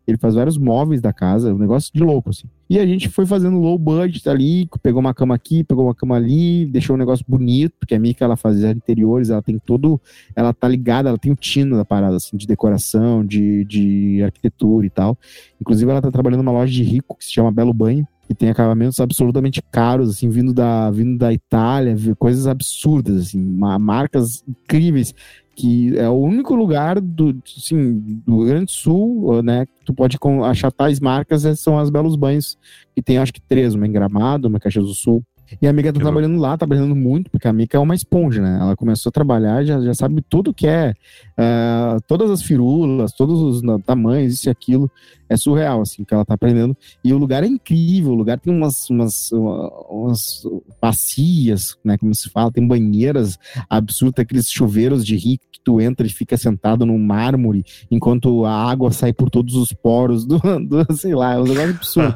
Ele 0.07 0.17
faz 0.17 0.35
vários 0.35 0.57
móveis 0.57 1.01
da 1.01 1.11
casa, 1.11 1.53
um 1.53 1.57
negócio 1.57 1.91
de 1.93 2.01
louco, 2.01 2.29
assim. 2.29 2.47
E 2.69 2.79
a 2.79 2.85
gente 2.85 3.09
foi 3.09 3.25
fazendo 3.25 3.59
low 3.59 3.77
budget 3.77 4.27
ali, 4.29 4.67
pegou 4.81 4.99
uma 4.99 5.13
cama 5.13 5.35
aqui, 5.35 5.63
pegou 5.63 5.85
uma 5.85 5.95
cama 5.95 6.15
ali, 6.15 6.65
deixou 6.65 6.95
um 6.95 6.99
negócio 6.99 7.25
bonito, 7.27 7.73
porque 7.79 7.95
a 7.95 7.99
Mika, 7.99 8.25
ela 8.25 8.35
fazia 8.35 8.71
interiores, 8.71 9.29
ela 9.29 9.41
tem 9.41 9.57
todo, 9.59 9.99
ela 10.35 10.53
tá 10.53 10.67
ligada, 10.67 11.09
ela 11.09 11.17
tem 11.17 11.31
o 11.31 11.35
tino 11.35 11.77
da 11.77 11.85
parada, 11.85 12.15
assim, 12.15 12.37
de 12.37 12.47
decoração, 12.47 13.25
de, 13.25 13.63
de 13.65 14.21
arquitetura 14.23 14.85
e 14.85 14.89
tal. 14.89 15.17
Inclusive, 15.59 15.89
ela 15.89 16.01
tá 16.01 16.11
trabalhando 16.11 16.43
numa 16.43 16.51
loja 16.51 16.71
de 16.71 16.83
rico, 16.83 17.15
que 17.17 17.25
se 17.25 17.31
chama 17.31 17.51
Belo 17.51 17.73
Banho, 17.73 18.07
que 18.27 18.33
tem 18.33 18.49
acabamentos 18.49 18.99
absolutamente 18.99 19.61
caros, 19.71 20.09
assim, 20.09 20.29
vindo 20.29 20.53
da, 20.53 20.89
vindo 20.89 21.17
da 21.17 21.31
Itália, 21.31 21.95
coisas 22.17 22.47
absurdas, 22.47 23.27
assim, 23.27 23.39
marcas 23.79 24.43
incríveis 24.47 25.13
que 25.55 25.97
é 25.97 26.09
o 26.09 26.19
único 26.19 26.53
lugar 26.53 26.99
do, 26.99 27.41
assim, 27.57 27.99
do 28.25 28.39
Rio 28.39 28.47
Grande 28.47 28.65
do 28.65 28.71
Sul, 28.71 29.41
né, 29.41 29.65
que 29.65 29.85
tu 29.85 29.93
pode 29.93 30.17
achar 30.43 30.71
tais 30.71 30.99
marcas, 30.99 31.45
é, 31.45 31.55
são 31.55 31.79
as 31.79 31.89
Belos 31.89 32.15
Banhos, 32.15 32.57
que 32.93 33.01
tem 33.01 33.17
acho 33.17 33.33
que 33.33 33.41
três, 33.41 33.73
uma 33.73 33.87
em 33.87 33.91
Gramado, 33.91 34.47
uma 34.47 34.57
em 34.57 34.59
Caxias 34.59 34.85
do 34.85 34.93
Sul. 34.93 35.23
E 35.61 35.67
a 35.67 35.69
amiga 35.69 35.93
tá 35.93 35.99
trabalhando 35.99 36.39
lá, 36.39 36.51
tá 36.51 36.59
trabalhando 36.59 36.95
muito, 36.95 37.29
porque 37.29 37.47
a 37.47 37.53
Mica 37.53 37.77
é 37.77 37.79
uma 37.79 37.95
esponja, 37.95 38.41
né? 38.41 38.57
Ela 38.59 38.75
começou 38.75 39.09
a 39.09 39.13
trabalhar, 39.13 39.63
já, 39.63 39.79
já 39.79 39.93
sabe 39.93 40.21
tudo 40.27 40.53
que 40.53 40.67
é, 40.67 40.93
uh, 41.37 42.01
todas 42.07 42.31
as 42.31 42.41
firulas, 42.41 43.11
todos 43.13 43.41
os 43.41 43.61
tamanhos, 43.83 44.33
isso 44.33 44.49
e 44.49 44.51
aquilo. 44.51 44.89
É 45.27 45.35
surreal, 45.35 45.81
assim, 45.81 46.03
que 46.03 46.13
ela 46.13 46.23
tá 46.23 46.35
aprendendo. 46.35 46.77
E 47.03 47.11
o 47.11 47.17
lugar 47.17 47.43
é 47.43 47.47
incrível, 47.47 48.11
o 48.11 48.15
lugar 48.15 48.39
tem 48.39 48.53
umas, 48.53 48.87
umas, 48.89 49.31
umas 49.31 50.43
bacias, 50.79 51.75
né? 51.83 51.97
Como 51.97 52.13
se 52.13 52.29
fala, 52.29 52.51
tem 52.51 52.65
banheiras 52.67 53.37
absurdas, 53.67 54.19
aqueles 54.19 54.49
chuveiros 54.49 55.03
de 55.05 55.15
rico 55.15 55.45
que 55.51 55.59
tu 55.63 55.81
entra 55.81 56.05
e 56.05 56.11
fica 56.11 56.37
sentado 56.37 56.85
no 56.85 56.97
mármore, 56.99 57.65
enquanto 57.89 58.45
a 58.45 58.69
água 58.69 58.91
sai 58.91 59.13
por 59.13 59.31
todos 59.31 59.55
os 59.55 59.73
poros 59.73 60.25
do, 60.25 60.37
do 60.61 60.95
sei 60.95 61.15
lá, 61.15 61.33
é 61.33 61.39
um 61.39 61.43
lugar 61.43 61.69
absurdo. 61.69 62.13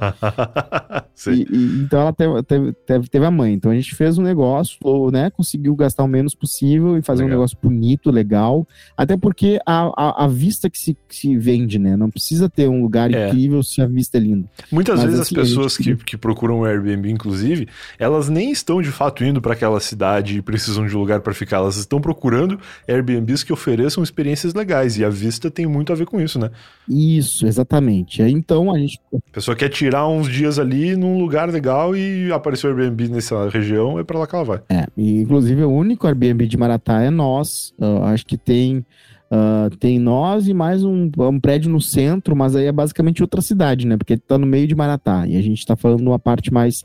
e, 1.27 1.47
e, 1.51 1.81
então 1.81 2.01
ela 2.01 2.13
teve, 2.13 2.43
teve, 2.43 2.73
teve, 3.09 3.18
teve, 3.19 3.25
a 3.25 3.31
mãe. 3.31 3.53
Então 3.53 3.71
a 3.71 3.75
gente 3.75 3.95
fez 3.95 4.17
um 4.17 4.23
negócio, 4.23 4.77
né? 5.11 5.29
Conseguiu 5.29 5.75
gastar 5.75 6.03
o 6.03 6.07
menos 6.07 6.35
possível 6.35 6.97
e 6.97 7.01
fazer 7.01 7.23
legal. 7.23 7.37
um 7.37 7.39
negócio 7.39 7.57
bonito, 7.61 8.11
legal. 8.11 8.67
Até 8.95 9.17
porque 9.17 9.59
a, 9.65 9.91
a, 9.95 10.25
a 10.25 10.27
vista 10.27 10.69
que 10.69 10.77
se, 10.77 10.97
que 11.07 11.15
se 11.15 11.37
vende, 11.37 11.79
né? 11.79 11.95
Não 11.95 12.09
precisa 12.09 12.49
ter 12.49 12.67
um 12.67 12.81
lugar 12.81 12.99
lugar 12.99 13.13
é. 13.13 13.27
incrível 13.27 13.63
se 13.63 13.81
a 13.81 13.85
vista 13.85 14.17
é 14.17 14.21
linda. 14.21 14.47
Muitas 14.71 14.99
Mas, 14.99 15.05
vezes 15.05 15.19
assim, 15.21 15.39
as 15.39 15.47
pessoas 15.47 15.73
gente... 15.75 15.97
que, 15.97 16.05
que 16.05 16.17
procuram 16.17 16.59
o 16.59 16.65
Airbnb, 16.65 17.09
inclusive, 17.09 17.67
elas 17.97 18.27
nem 18.27 18.51
estão 18.51 18.81
de 18.81 18.91
fato 18.91 19.23
indo 19.23 19.41
para 19.41 19.53
aquela 19.53 19.79
cidade 19.79 20.37
e 20.37 20.41
precisam 20.41 20.85
de 20.85 20.95
um 20.95 20.99
lugar 20.99 21.21
para 21.21 21.33
ficar. 21.33 21.57
Elas 21.57 21.77
estão 21.77 22.01
procurando 22.01 22.59
Airbnbs 22.87 23.43
que 23.43 23.53
ofereçam 23.53 24.03
experiências 24.03 24.53
legais. 24.53 24.97
E 24.97 25.05
a 25.05 25.09
vista 25.09 25.49
tem 25.49 25.65
muito 25.65 25.93
a 25.93 25.95
ver 25.95 26.05
com 26.05 26.19
isso, 26.19 26.39
né? 26.39 26.49
Isso, 26.87 27.45
exatamente. 27.45 28.21
Então 28.21 28.73
a 28.73 28.77
gente. 28.77 28.99
A 29.13 29.31
pessoa 29.31 29.55
quer 29.55 29.69
tirar 29.69 30.07
uns 30.07 30.27
dias 30.27 30.57
ali 30.59 30.95
num 30.95 31.19
lugar 31.19 31.49
legal 31.49 31.95
e 31.95 32.31
apareceu 32.31 32.69
o 32.69 32.73
Airbnb 32.73 33.08
nessa 33.09 33.49
região, 33.49 33.99
é 33.99 34.03
para 34.03 34.19
lá 34.19 34.27
que 34.27 34.35
ela 34.35 34.43
vai. 34.43 34.61
É, 34.69 34.85
e, 34.95 35.21
inclusive 35.21 35.63
o 35.63 35.71
único 35.71 36.07
Airbnb 36.07 36.47
de 36.47 36.57
Maratá 36.57 37.01
é 37.01 37.09
nós. 37.09 37.73
Eu 37.79 38.03
acho 38.03 38.25
que 38.25 38.37
tem 38.37 38.85
Uh, 39.31 39.69
tem 39.77 39.99
nós 39.99 40.47
e 40.47 40.55
mais 40.55 40.83
um, 40.83 41.11
um, 41.19 41.39
prédio 41.39 41.69
no 41.69 41.79
centro, 41.79 42.35
mas 42.35 42.55
aí 42.55 42.65
é 42.65 42.71
basicamente 42.71 43.21
outra 43.21 43.41
cidade, 43.41 43.85
né? 43.85 43.95
Porque 43.95 44.17
tá 44.17 44.39
no 44.39 44.47
meio 44.47 44.65
de 44.65 44.73
Maratá. 44.73 45.27
E 45.27 45.37
a 45.37 45.41
gente 45.41 45.63
tá 45.63 45.75
falando 45.75 46.07
uma 46.07 46.17
parte 46.17 46.51
mais 46.51 46.83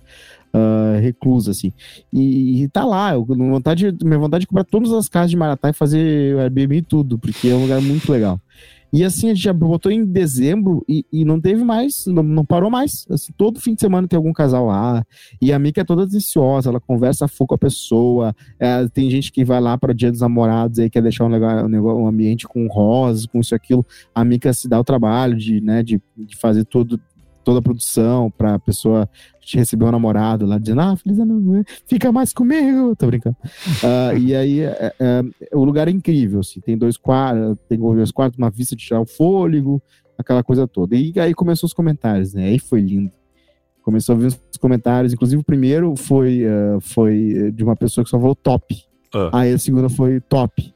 uh, 0.55 1.01
reclusa, 1.01 1.53
assim. 1.53 1.73
E, 2.13 2.63
e 2.63 2.69
tá 2.69 2.85
lá, 2.85 3.15
eu, 3.15 3.25
vontade, 3.25 3.97
minha 4.03 4.19
vontade 4.19 4.43
de 4.43 4.47
comprar 4.47 4.65
todas 4.65 4.93
as 4.93 5.09
casas 5.09 5.31
de 5.31 5.39
Maratá 5.39 5.71
e 5.71 5.73
fazer 5.73 6.39
Airbnb 6.39 6.77
e 6.77 6.83
tudo, 6.83 7.19
porque 7.19 7.49
é 7.49 7.55
um 7.55 7.63
lugar 7.63 7.81
muito 7.81 8.13
legal. 8.13 8.39
E 8.95 9.03
assim, 9.03 9.27
a 9.27 9.35
gente 9.35 9.43
já 9.43 9.53
botou 9.53 9.91
em 9.91 10.05
dezembro 10.05 10.85
e, 10.89 11.05
e 11.13 11.25
não 11.25 11.41
teve 11.41 11.65
mais, 11.65 12.07
não, 12.07 12.23
não 12.23 12.45
parou 12.45 12.71
mais. 12.71 13.05
Assim, 13.11 13.33
todo 13.37 13.61
fim 13.61 13.75
de 13.75 13.81
semana 13.81 14.07
tem 14.07 14.17
algum 14.17 14.33
casal 14.33 14.67
lá. 14.67 15.05
E 15.43 15.53
a 15.53 15.59
Mika 15.59 15.81
é 15.81 15.85
toda 15.85 16.07
deliciosa, 16.07 16.71
ela 16.71 16.79
conversa 16.79 17.27
fogo 17.27 17.49
com 17.49 17.55
a 17.57 17.59
pessoa. 17.59 18.37
É, 18.57 18.87
tem 18.87 19.11
gente 19.11 19.33
que 19.33 19.45
vai 19.45 19.61
lá 19.61 19.77
para 19.77 19.91
o 19.91 19.95
dia 19.95 20.13
dos 20.13 20.21
namorados 20.21 20.79
aí, 20.79 20.89
quer 20.89 21.03
deixar 21.03 21.25
um, 21.25 21.29
legal, 21.29 21.67
um, 21.67 22.07
ambiente 22.07 22.47
com 22.47 22.69
rosas, 22.69 23.27
com 23.27 23.41
isso 23.41 23.53
e 23.53 23.57
aquilo. 23.57 23.85
A 24.15 24.25
Mika 24.25 24.53
se 24.53 24.69
dá 24.69 24.79
o 24.79 24.85
trabalho 24.85 25.37
de, 25.37 25.61
né, 25.61 25.83
de, 25.83 26.01
de 26.17 26.37
fazer 26.37 26.65
tudo 26.65 27.01
toda 27.45 27.59
a 27.59 27.63
produção 27.63 28.31
pra 28.31 28.59
pessoa 28.59 29.09
te 29.41 29.57
receber 29.59 29.85
um 29.85 29.91
namorado 29.91 30.47
lá 30.47 30.59
dizendo, 30.59 30.81
ah, 30.81 30.97
feliz 30.97 31.19
ano, 31.19 31.65
fica 31.87 32.11
mais 32.11 32.33
comigo, 32.33 32.97
tô 32.99 33.07
brincando. 33.07 33.37
Uh, 33.45 34.19
e 34.19 34.35
aí, 34.35 34.61
é, 34.61 34.95
é, 34.99 35.23
o 35.53 35.65
lugar 35.65 35.87
é 35.87 35.91
incrível, 35.91 36.41
assim, 36.41 36.61
tem 36.61 36.77
dois 36.77 36.97
quartos, 36.97 37.59
tem 37.69 37.79
dois 37.79 38.11
quartos, 38.11 38.39
uma 38.39 38.51
vista 38.51 38.75
de 38.75 38.85
tirar 38.85 39.01
o 39.01 39.07
fôlego, 39.07 39.83
aquela 40.17 40.43
coisa 40.43 40.67
toda. 40.67 40.97
E 40.97 41.13
aí 41.21 41.35
começou 41.35 41.67
os 41.67 41.75
comentários, 41.75 42.33
né, 42.35 42.47
aí 42.47 42.59
foi 42.59 42.81
lindo. 42.81 43.13
Começou 43.83 44.15
a 44.15 44.19
vir 44.19 44.27
os 44.29 44.57
comentários, 44.59 45.13
inclusive 45.13 45.41
o 45.41 45.45
primeiro 45.45 45.95
foi, 45.95 46.45
uh, 46.47 46.81
foi 46.81 47.53
de 47.53 47.63
uma 47.63 47.77
pessoa 47.77 48.03
que 48.03 48.11
só 48.11 48.19
falou 48.19 48.35
top. 48.35 48.75
Uh. 49.15 49.29
Aí 49.31 49.53
a 49.53 49.59
segunda 49.59 49.91
foi 49.91 50.21
top. 50.21 50.74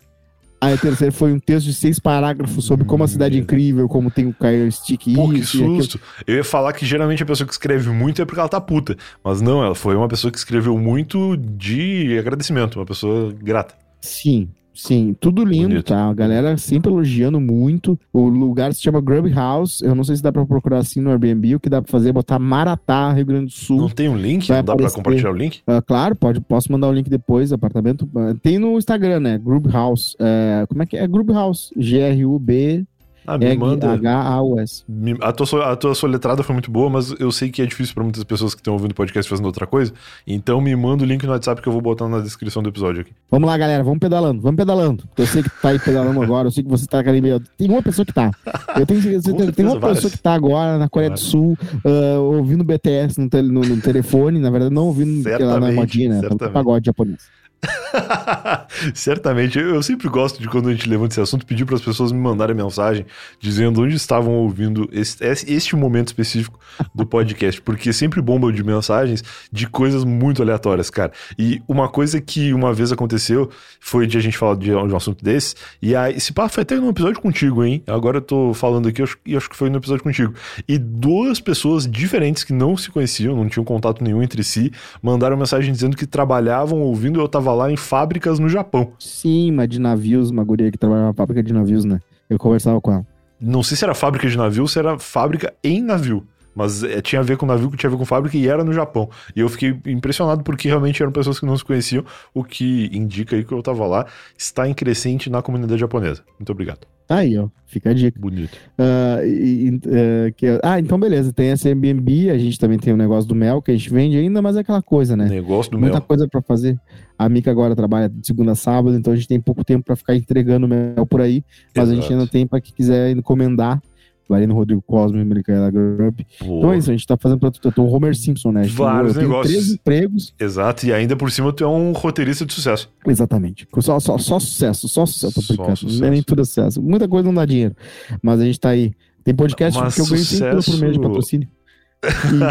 Aí 0.61 0.75
a 0.75 0.79
terceira 0.79 1.13
foi 1.13 1.33
um 1.33 1.39
texto 1.39 1.67
de 1.67 1.75
seis 1.75 2.01
parágrafos 2.01 2.65
sobre 2.65 2.85
como 2.85 3.05
a 3.05 3.09
cidade 3.09 3.37
é 3.37 3.41
incrível, 3.41 3.89
como 3.89 4.11
tem 4.11 4.27
o 4.27 4.35
Kyle 4.35 4.71
Stick 4.73 5.15
Pô, 5.15 5.29
que 5.29 5.45
susto. 5.45 6.01
Eu 6.27 6.37
ia 6.37 6.45
falar 6.45 6.73
que 6.73 6.85
geralmente 6.85 7.23
a 7.23 7.27
pessoa 7.27 7.47
que 7.47 7.53
escreve 7.53 7.89
muito 7.91 8.21
é 8.21 8.25
porque 8.25 8.41
ela 8.41 8.49
tá 8.49 8.61
puta. 8.61 8.97
Mas 9.23 9.41
não, 9.41 9.63
ela 9.63 9.75
foi 9.75 9.95
uma 9.95 10.09
pessoa 10.09 10.33
que 10.33 10.39
escreveu 10.39 10.77
muito 10.77 11.37
de 11.37 12.19
agradecimento, 12.19 12.81
uma 12.81 12.87
pessoa 12.87 13.33
grata. 13.33 13.75
Sim, 14.01 14.49
Sim, 14.81 15.13
tudo 15.19 15.45
lindo, 15.45 15.71
Bonito. 15.71 15.87
tá? 15.87 16.09
A 16.09 16.15
galera 16.15 16.57
sempre 16.57 16.89
elogiando 16.89 17.41
muito. 17.41 17.99
O 18.13 18.29
lugar 18.29 18.73
se 18.73 18.81
chama 18.81 19.01
Grub 19.01 19.27
House. 19.33 19.83
Eu 19.83 19.93
não 19.93 20.05
sei 20.05 20.15
se 20.15 20.23
dá 20.23 20.31
pra 20.31 20.47
procurar 20.47 20.79
assim 20.79 21.01
no 21.01 21.11
Airbnb. 21.11 21.57
O 21.57 21.61
que 21.61 21.69
dá 21.69 21.83
pra 21.83 21.91
fazer 21.91 22.11
é 22.11 22.13
botar 22.13 22.39
Maratá, 22.39 23.11
Rio 23.13 23.27
Grande 23.27 23.47
do 23.47 23.51
Sul. 23.51 23.77
Não 23.79 23.89
tem 23.89 24.09
um 24.09 24.17
link? 24.17 24.47
Vai 24.47 24.59
não 24.59 24.65
dá 24.65 24.73
aparecer. 24.75 24.95
pra 24.95 25.03
compartilhar 25.03 25.31
o 25.33 25.37
link? 25.37 25.63
Uh, 25.69 25.83
claro, 25.85 26.15
pode, 26.15 26.41
posso 26.41 26.71
mandar 26.71 26.87
o 26.89 26.93
link 26.93 27.11
depois. 27.11 27.53
Apartamento. 27.53 28.09
Uh, 28.15 28.39
tem 28.41 28.57
no 28.57 28.79
Instagram, 28.79 29.19
né? 29.19 29.37
Grub 29.37 29.67
House. 29.67 30.15
Uh, 30.15 30.67
como 30.69 30.81
é 30.83 30.87
que 30.87 30.97
é? 30.97 31.07
Grub 31.09 31.29
House. 31.33 31.73
G-R-U-B. 31.77 32.85
Ah, 33.29 33.37
me 33.37 33.55
manda. 33.59 33.93
H-A-U-S. 33.93 34.85
A 35.21 35.33
tua, 35.33 35.73
a 35.73 35.77
tua 35.77 35.95
soletrada 35.95 36.43
foi 36.43 36.55
muito 36.55 36.71
boa, 36.71 36.89
mas 36.89 37.15
eu 37.21 37.31
sei 37.31 37.51
que 37.51 37.61
é 37.61 37.67
difícil 37.67 37.95
para 37.95 38.03
muitas 38.03 38.25
pessoas 38.25 38.55
que 38.55 38.61
estão 38.61 38.73
ouvindo 38.73 38.93
o 38.93 38.95
podcast 38.95 39.29
fazendo 39.29 39.45
outra 39.45 39.67
coisa. 39.67 39.93
Então 40.27 40.63
me 40.63 40.75
manda 40.75 41.05
o 41.05 41.07
link 41.07 41.23
no 41.25 41.33
WhatsApp 41.33 41.61
que 41.61 41.69
eu 41.69 41.73
vou 41.75 41.83
botar 41.83 42.09
na 42.09 42.21
descrição 42.21 42.63
do 42.63 42.71
episódio 42.71 43.03
aqui. 43.03 43.13
Vamos 43.31 43.47
lá, 43.47 43.59
galera. 43.59 43.85
Vamos 43.85 43.99
pedalando. 43.99 44.41
Vamos 44.41 44.57
pedalando. 44.57 45.05
Eu 45.15 45.27
sei 45.27 45.43
que 45.43 45.51
tá 45.61 45.69
aí 45.69 45.79
pedalando 45.79 46.23
agora. 46.23 46.49
Eu 46.49 46.53
sei 46.53 46.65
que 46.65 46.71
você 46.71 46.87
tá 46.87 47.01
ali 47.01 47.21
meio. 47.21 47.39
Tem 47.59 47.69
uma 47.69 47.83
pessoa 47.83 48.07
que 48.07 48.15
tá. 48.15 48.31
Eu 48.75 48.87
tenho 48.87 49.03
certeza, 49.03 49.35
tem, 49.35 49.53
tem 49.53 49.67
uma 49.67 49.79
várias. 49.79 49.99
pessoa 49.99 50.11
que 50.11 50.19
tá 50.19 50.33
agora 50.33 50.79
na 50.79 50.89
Coreia 50.89 51.11
do 51.11 51.21
Sul, 51.21 51.55
uh, 51.85 52.21
ouvindo 52.21 52.65
BTS 52.65 53.21
no, 53.21 53.29
no, 53.43 53.61
no, 53.61 53.81
telefone. 53.83 54.39
Na 54.39 54.49
verdade, 54.49 54.75
não 54.75 54.87
ouvindo 54.87 55.29
lá 55.29 55.61
na 55.61 55.71
modinha, 55.71 56.23
né? 56.23 56.29
Tá 56.31 56.49
pagode 56.49 56.87
japonês. 56.87 57.29
Certamente. 58.95 59.59
Eu 59.59 59.83
sempre 59.83 60.09
gosto 60.09 60.41
de 60.41 60.49
quando 60.49 60.69
a 60.69 60.73
gente 60.73 60.89
levanta 60.89 61.15
esse 61.15 61.21
assunto 61.21 61.47
pedir 61.47 61.65
para 61.65 61.77
as 61.77 61.83
pessoas 61.83 62.13
me 62.13 62.19
mandarem 62.19 62.55
mensagem 62.55 63.07
dizendo 63.41 63.83
onde 63.83 63.97
estavam 63.97 64.35
ouvindo 64.35 64.89
este, 64.93 65.25
este 65.25 65.77
momento 65.77 66.09
específico 66.09 66.59
do 66.95 67.07
podcast, 67.07 67.61
porque 67.61 67.93
sempre 67.93 68.21
bomba 68.21 68.53
de 68.53 68.63
mensagens 68.63 69.23
de 69.51 69.67
coisas 69.67 70.05
muito 70.05 70.43
aleatórias, 70.43 70.91
cara. 70.91 71.13
E 71.39 71.61
uma 71.67 71.89
coisa 71.89 72.21
que 72.21 72.53
uma 72.53 72.73
vez 72.73 72.93
aconteceu 72.93 73.51
foi 73.81 74.07
de 74.07 74.17
a 74.17 74.21
gente 74.21 74.37
falar 74.37 74.57
de, 74.57 74.73
um 74.73 74.97
assunto 74.97 75.25
desse, 75.25 75.55
e 75.81 75.95
aí, 75.95 76.17
esse 76.17 76.33
papo 76.33 76.53
foi 76.53 76.63
até 76.63 76.77
num 76.77 76.91
episódio 76.91 77.21
contigo, 77.21 77.65
hein? 77.65 77.83
Agora 77.87 78.19
eu 78.19 78.23
tô 78.23 78.55
falando 78.55 78.89
aqui 78.89 79.03
e 79.27 79.37
acho 79.37 79.49
que 79.49 79.57
foi 79.57 79.71
no 79.71 79.79
episódio 79.79 80.03
contigo. 80.03 80.35
E 80.69 80.79
duas 80.79 81.41
pessoas 81.41 81.87
diferentes 81.87 82.45
que 82.45 82.53
não 82.53 82.77
se 82.77 82.91
conheciam, 82.91 83.37
não 83.37 83.49
tinham 83.49 83.65
contato 83.65 84.03
nenhum 84.03 84.23
entre 84.23 84.43
si, 84.45 84.73
mandaram 85.03 85.37
mensagem 85.37 85.73
dizendo 85.73 85.97
que 85.97 86.07
trabalhavam 86.07 86.81
ouvindo 86.81 87.21
eu 87.21 87.29
tava 87.29 87.48
lá 87.53 87.71
em 87.71 87.77
fábricas 87.77 88.39
no 88.39 88.49
Japão. 88.49 88.93
Sim, 88.99 89.53
mas 89.53 89.69
de 89.69 89.79
navios, 89.79 90.31
uma 90.31 90.45
guria 90.45 90.71
que 90.71 90.79
trabalhava 90.79 91.09
na 91.09 91.15
fábrica 91.15 91.43
de 91.43 91.53
navios, 91.53 91.85
né? 91.85 92.01
Eu 92.29 92.39
conversava 92.39 92.81
com 92.81 92.93
ela. 92.93 93.07
Não 93.41 93.63
sei 93.63 93.77
se 93.77 93.85
era 93.85 93.95
fábrica 93.95 94.29
de 94.29 94.37
navio 94.37 94.63
ou 94.63 94.69
se 94.69 94.79
era 94.79 94.99
fábrica 94.99 95.55
em 95.63 95.81
navio. 95.81 96.27
Mas 96.59 96.83
é, 96.83 97.01
tinha 97.01 97.21
a 97.21 97.23
ver 97.23 97.37
com 97.37 97.47
navio, 97.47 97.71
que 97.71 97.77
tinha 97.77 97.89
a 97.89 97.93
ver 97.93 97.97
com 97.97 98.05
fábrica 98.05 98.37
e 98.37 98.49
era 98.49 98.65
no 98.65 98.73
Japão. 98.73 99.09
E 99.37 99.39
eu 99.39 99.49
fiquei 99.49 99.79
impressionado 99.87 100.43
porque 100.43 100.67
realmente 100.67 101.01
eram 101.01 101.13
pessoas 101.13 101.39
que 101.39 101.47
não 101.47 101.57
se 101.57 101.65
conheciam, 101.65 102.05
o 102.35 102.43
que 102.43 102.91
indica 102.93 103.37
aí 103.37 103.45
que 103.45 103.53
eu 103.53 103.63
tava 103.63 103.87
lá, 103.87 104.07
está 104.37 104.69
em 104.69 104.75
crescente 104.75 105.31
na 105.31 105.41
comunidade 105.41 105.79
japonesa. 105.81 106.25
Muito 106.37 106.51
obrigado. 106.51 106.81
Aí, 107.09 107.39
ó. 107.39 107.49
Fica 107.65 107.91
a 107.91 107.95
dica. 107.95 108.21
Bonito. 108.21 108.59
Uh, 108.77 109.25
e, 109.25 109.71
uh, 109.71 110.35
que, 110.37 110.47
ah, 110.65 110.81
então 110.81 110.99
beleza. 110.99 111.33
Tem 111.33 111.51
essa 111.51 111.69
Airbnb, 111.69 112.29
a 112.29 112.37
gente 112.37 112.59
também 112.59 112.77
tem 112.77 112.93
o 112.93 112.97
negócio 112.97 113.29
do 113.29 113.37
mel 113.37 113.63
que 113.63 113.71
a 113.71 113.75
gente 113.75 113.89
vende 113.89 114.17
ainda, 114.17 114.43
mas 114.43 114.57
é 114.57 114.61
aquela 114.61 114.83
coisa, 114.83 115.17
né? 115.17 115.27
Negócio 115.29 115.71
do 115.71 115.79
Muita 115.79 115.99
mel. 115.99 116.07
coisa 116.07 116.27
para 116.27 116.43
fazer. 116.43 116.77
A 117.17 117.29
Mica 117.29 117.51
agora 117.51 117.77
trabalha 117.77 118.09
de 118.09 118.27
segunda 118.27 118.53
a 118.53 118.55
sábado, 118.55 118.97
então 118.97 119.13
a 119.13 119.17
gente 119.17 119.29
tem 119.29 119.41
pouco 119.41 119.65
tempo 119.65 119.85
para 119.85 119.97
ficar 119.97 120.17
entregando 120.17 120.67
mel 120.67 121.07
por 121.07 121.21
aí, 121.21 121.45
mas 121.75 121.85
Exato. 121.85 121.99
a 121.99 122.03
gente 122.03 122.13
ainda 122.13 122.27
tem 122.27 122.47
para 122.47 122.61
quem 122.61 122.75
quiser 122.75 123.11
encomendar. 123.11 123.81
Vai 124.29 124.41
ali 124.41 124.47
no 124.47 124.55
Rodrigo 124.55 124.83
Cosme, 124.83 125.25
Micaela 125.25 125.71
Grupp. 125.71 126.27
Então 126.43 126.73
é 126.73 126.77
isso, 126.79 126.91
a 126.91 126.93
gente 126.93 127.07
tá 127.07 127.17
fazendo 127.17 127.39
pra 127.39 127.51
eu 127.65 127.73
tô 127.73 127.83
o 127.83 127.91
Homer 127.91 128.15
Simpson, 128.15 128.53
né? 128.53 128.63
Tem- 128.63 128.71
Vários 128.73 129.15
tenho 129.15 129.27
negócios. 129.29 129.55
três 129.55 129.73
empregos. 129.73 130.35
Exato, 130.39 130.85
e 130.87 130.93
ainda 130.93 131.17
por 131.17 131.31
cima 131.31 131.51
tu 131.53 131.65
é 131.65 131.67
um 131.69 131.93
roteirista 131.93 132.45
de 132.45 132.53
sucesso. 132.53 132.91
Exatamente. 133.07 133.67
Só, 133.81 133.99
só, 133.99 134.19
só 134.19 134.39
sucesso, 134.39 134.87
só 134.89 135.07
sucesso. 135.07 135.41
Só 135.43 135.75
sucesso. 135.75 136.01
Não 136.01 136.09
é 136.09 136.11
nem 136.11 136.23
tudo 136.23 136.45
sucesso. 136.45 136.83
Muita 136.83 137.09
coisa 137.09 137.27
não 137.27 137.35
dá 137.35 137.47
dinheiro. 137.47 137.75
Mas 138.23 138.39
a 138.41 138.45
gente 138.45 138.61
tá 138.61 138.69
aí. 138.71 138.93
Tem 139.25 139.35
podcast 139.35 139.79
Mas 139.79 139.95
que 139.95 140.01
eu 140.01 140.07
ganho 140.07 140.25
100 140.25 140.39
pila 140.39 140.51
por 140.51 140.55
mês 140.57 140.63
de 140.63 140.77
sucesso- 140.79 141.01
patrocínio. 141.01 141.49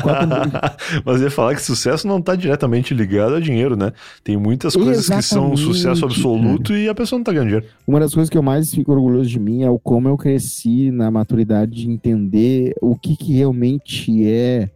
Quatro 0.02 0.28
Mas 1.06 1.22
ia 1.22 1.32
falar 1.32 1.56
que 1.56 1.62
sucesso 1.62 2.08
não 2.08 2.22
tá 2.22 2.36
diretamente 2.36 2.94
ligado 2.94 3.36
a 3.36 3.40
dinheiro, 3.40 3.76
né? 3.76 3.94
Tem 4.24 4.36
muitas 4.36 4.76
coisas 4.76 5.08
que 5.08 5.22
são 5.22 5.52
um 5.52 5.54
Exatamente, 5.54 5.74
sucesso 5.74 6.06
absoluto 6.06 6.74
e 6.74 6.90
a 6.90 6.96
pessoa 6.96 7.18
não 7.18 7.24
tá 7.24 7.32
ganhando 7.32 7.48
dinheiro. 7.48 7.68
Uma 7.88 8.00
das 8.00 8.14
coisas 8.14 8.30
que 8.30 8.38
eu 8.38 8.44
mais 8.44 8.70
fico 8.70 8.92
orgulhoso 8.92 9.30
de 9.30 9.40
mim 9.40 9.64
é 9.64 9.70
o 9.70 9.80
como 9.80 10.08
eu 10.10 10.18
cresci 10.18 10.92
na 10.92 11.10
maturidade 11.10 11.72
de 11.72 11.90
entender 11.90 12.74
o 12.82 12.98
que, 12.98 13.16
que 13.16 13.34
realmente 13.34 14.28
é 14.28 14.70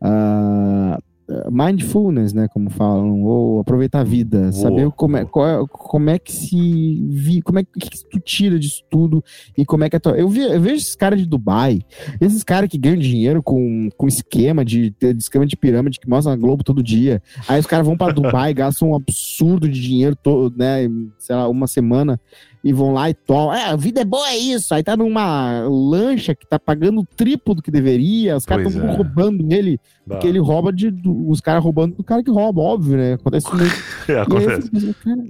ah, 0.00 0.98
mindfulness, 1.50 2.32
né, 2.32 2.48
como 2.48 2.70
falam, 2.70 3.22
ou 3.22 3.60
aproveitar 3.60 4.00
a 4.00 4.04
vida, 4.04 4.40
Boa, 4.40 4.52
saber 4.52 4.90
como 4.92 5.16
é, 5.16 5.24
qual 5.24 5.46
é- 5.46 5.66
como 5.68 6.10
é 6.10 6.18
que 6.18 6.32
se 6.32 7.06
vi, 7.10 7.42
como 7.42 7.58
é 7.58 7.64
que, 7.64 7.70
que 7.78 8.08
tu 8.10 8.18
tira 8.20 8.58
disso 8.58 8.82
tudo 8.90 9.22
e 9.56 9.64
como 9.64 9.84
é 9.84 9.90
que 9.90 9.96
é 9.96 9.98
tua... 9.98 10.12
eu, 10.16 10.28
vi- 10.28 10.40
eu 10.50 10.60
vejo 10.60 10.76
esses 10.76 10.96
caras 10.96 11.18
de 11.20 11.26
Dubai, 11.26 11.80
esses 12.20 12.42
caras 12.42 12.68
que 12.70 12.78
ganham 12.78 12.98
dinheiro 12.98 13.42
com, 13.42 13.88
com 13.96 14.06
esquema 14.08 14.64
de, 14.64 14.90
de 14.98 15.08
esquema 15.18 15.46
de 15.46 15.56
pirâmide 15.56 16.00
que 16.00 16.08
mostra 16.08 16.34
na 16.34 16.40
Globo 16.40 16.64
todo 16.64 16.82
dia. 16.82 17.22
Aí 17.46 17.60
os 17.60 17.66
caras 17.66 17.86
vão 17.86 17.96
pra 17.96 18.12
Dubai, 18.12 18.52
gastam 18.54 18.90
um 18.90 18.94
absurdo 18.94 19.68
de 19.68 19.80
dinheiro 19.80 20.16
todo, 20.16 20.56
né, 20.56 20.88
sei 21.18 21.36
lá, 21.36 21.48
uma 21.48 21.66
semana 21.66 22.18
e 22.68 22.72
vão 22.72 22.92
lá 22.92 23.08
e 23.08 23.14
tomam. 23.14 23.54
É, 23.54 23.64
a 23.64 23.76
vida 23.76 24.00
é 24.00 24.04
boa, 24.04 24.28
é 24.28 24.36
isso. 24.36 24.74
Aí 24.74 24.82
tá 24.82 24.96
numa 24.96 25.62
lancha 25.68 26.34
que 26.34 26.46
tá 26.46 26.58
pagando 26.58 27.00
o 27.00 27.06
triplo 27.16 27.54
do 27.54 27.62
que 27.62 27.70
deveria. 27.70 28.36
Os 28.36 28.44
caras 28.44 28.72
estão 28.74 28.88
é. 28.88 28.94
roubando 28.96 29.46
ele, 29.52 29.80
porque 30.06 30.26
ele 30.26 30.38
rouba 30.38 30.72
de. 30.72 30.90
do- 30.90 31.28
os 31.30 31.40
caras 31.40 31.62
roubando 31.64 31.96
do 31.96 32.04
cara 32.04 32.22
que 32.22 32.30
rouba, 32.30 32.60
óbvio, 32.60 32.96
né? 32.96 33.14
Acontece 33.14 33.46
isso 33.46 33.56
muito. 33.56 33.74
É, 34.08 34.12
E 34.12 34.14
aí 34.16 34.20
acontece. 34.22 34.62
fico 34.62 34.70
pensando, 34.72 34.94
cara, 35.02 35.24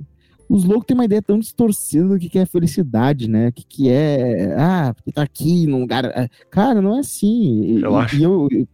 os 0.49 0.65
loucos 0.65 0.87
têm 0.87 0.95
uma 0.97 1.05
ideia 1.05 1.21
tão 1.23 1.39
distorcida 1.39 2.09
do 2.09 2.19
que 2.19 2.29
que 2.29 2.39
é 2.39 2.47
felicidade, 2.47 3.29
né? 3.29 3.49
O 3.49 3.53
que, 3.53 3.65
que 3.69 3.89
é. 3.91 4.55
Ah, 4.59 4.93
porque 4.95 5.13
tá 5.13 5.23
aqui 5.23 5.67
num 5.67 5.81
lugar. 5.81 6.05
é, 6.07 6.29
Cara, 6.51 6.81
não 6.83 6.97
é 6.97 7.01
assim. 7.01 7.63
E- 7.77 7.81
Relaxa. 7.81 8.17
E, 8.17 8.23
eu, 8.23 8.49
eu- 8.51 8.67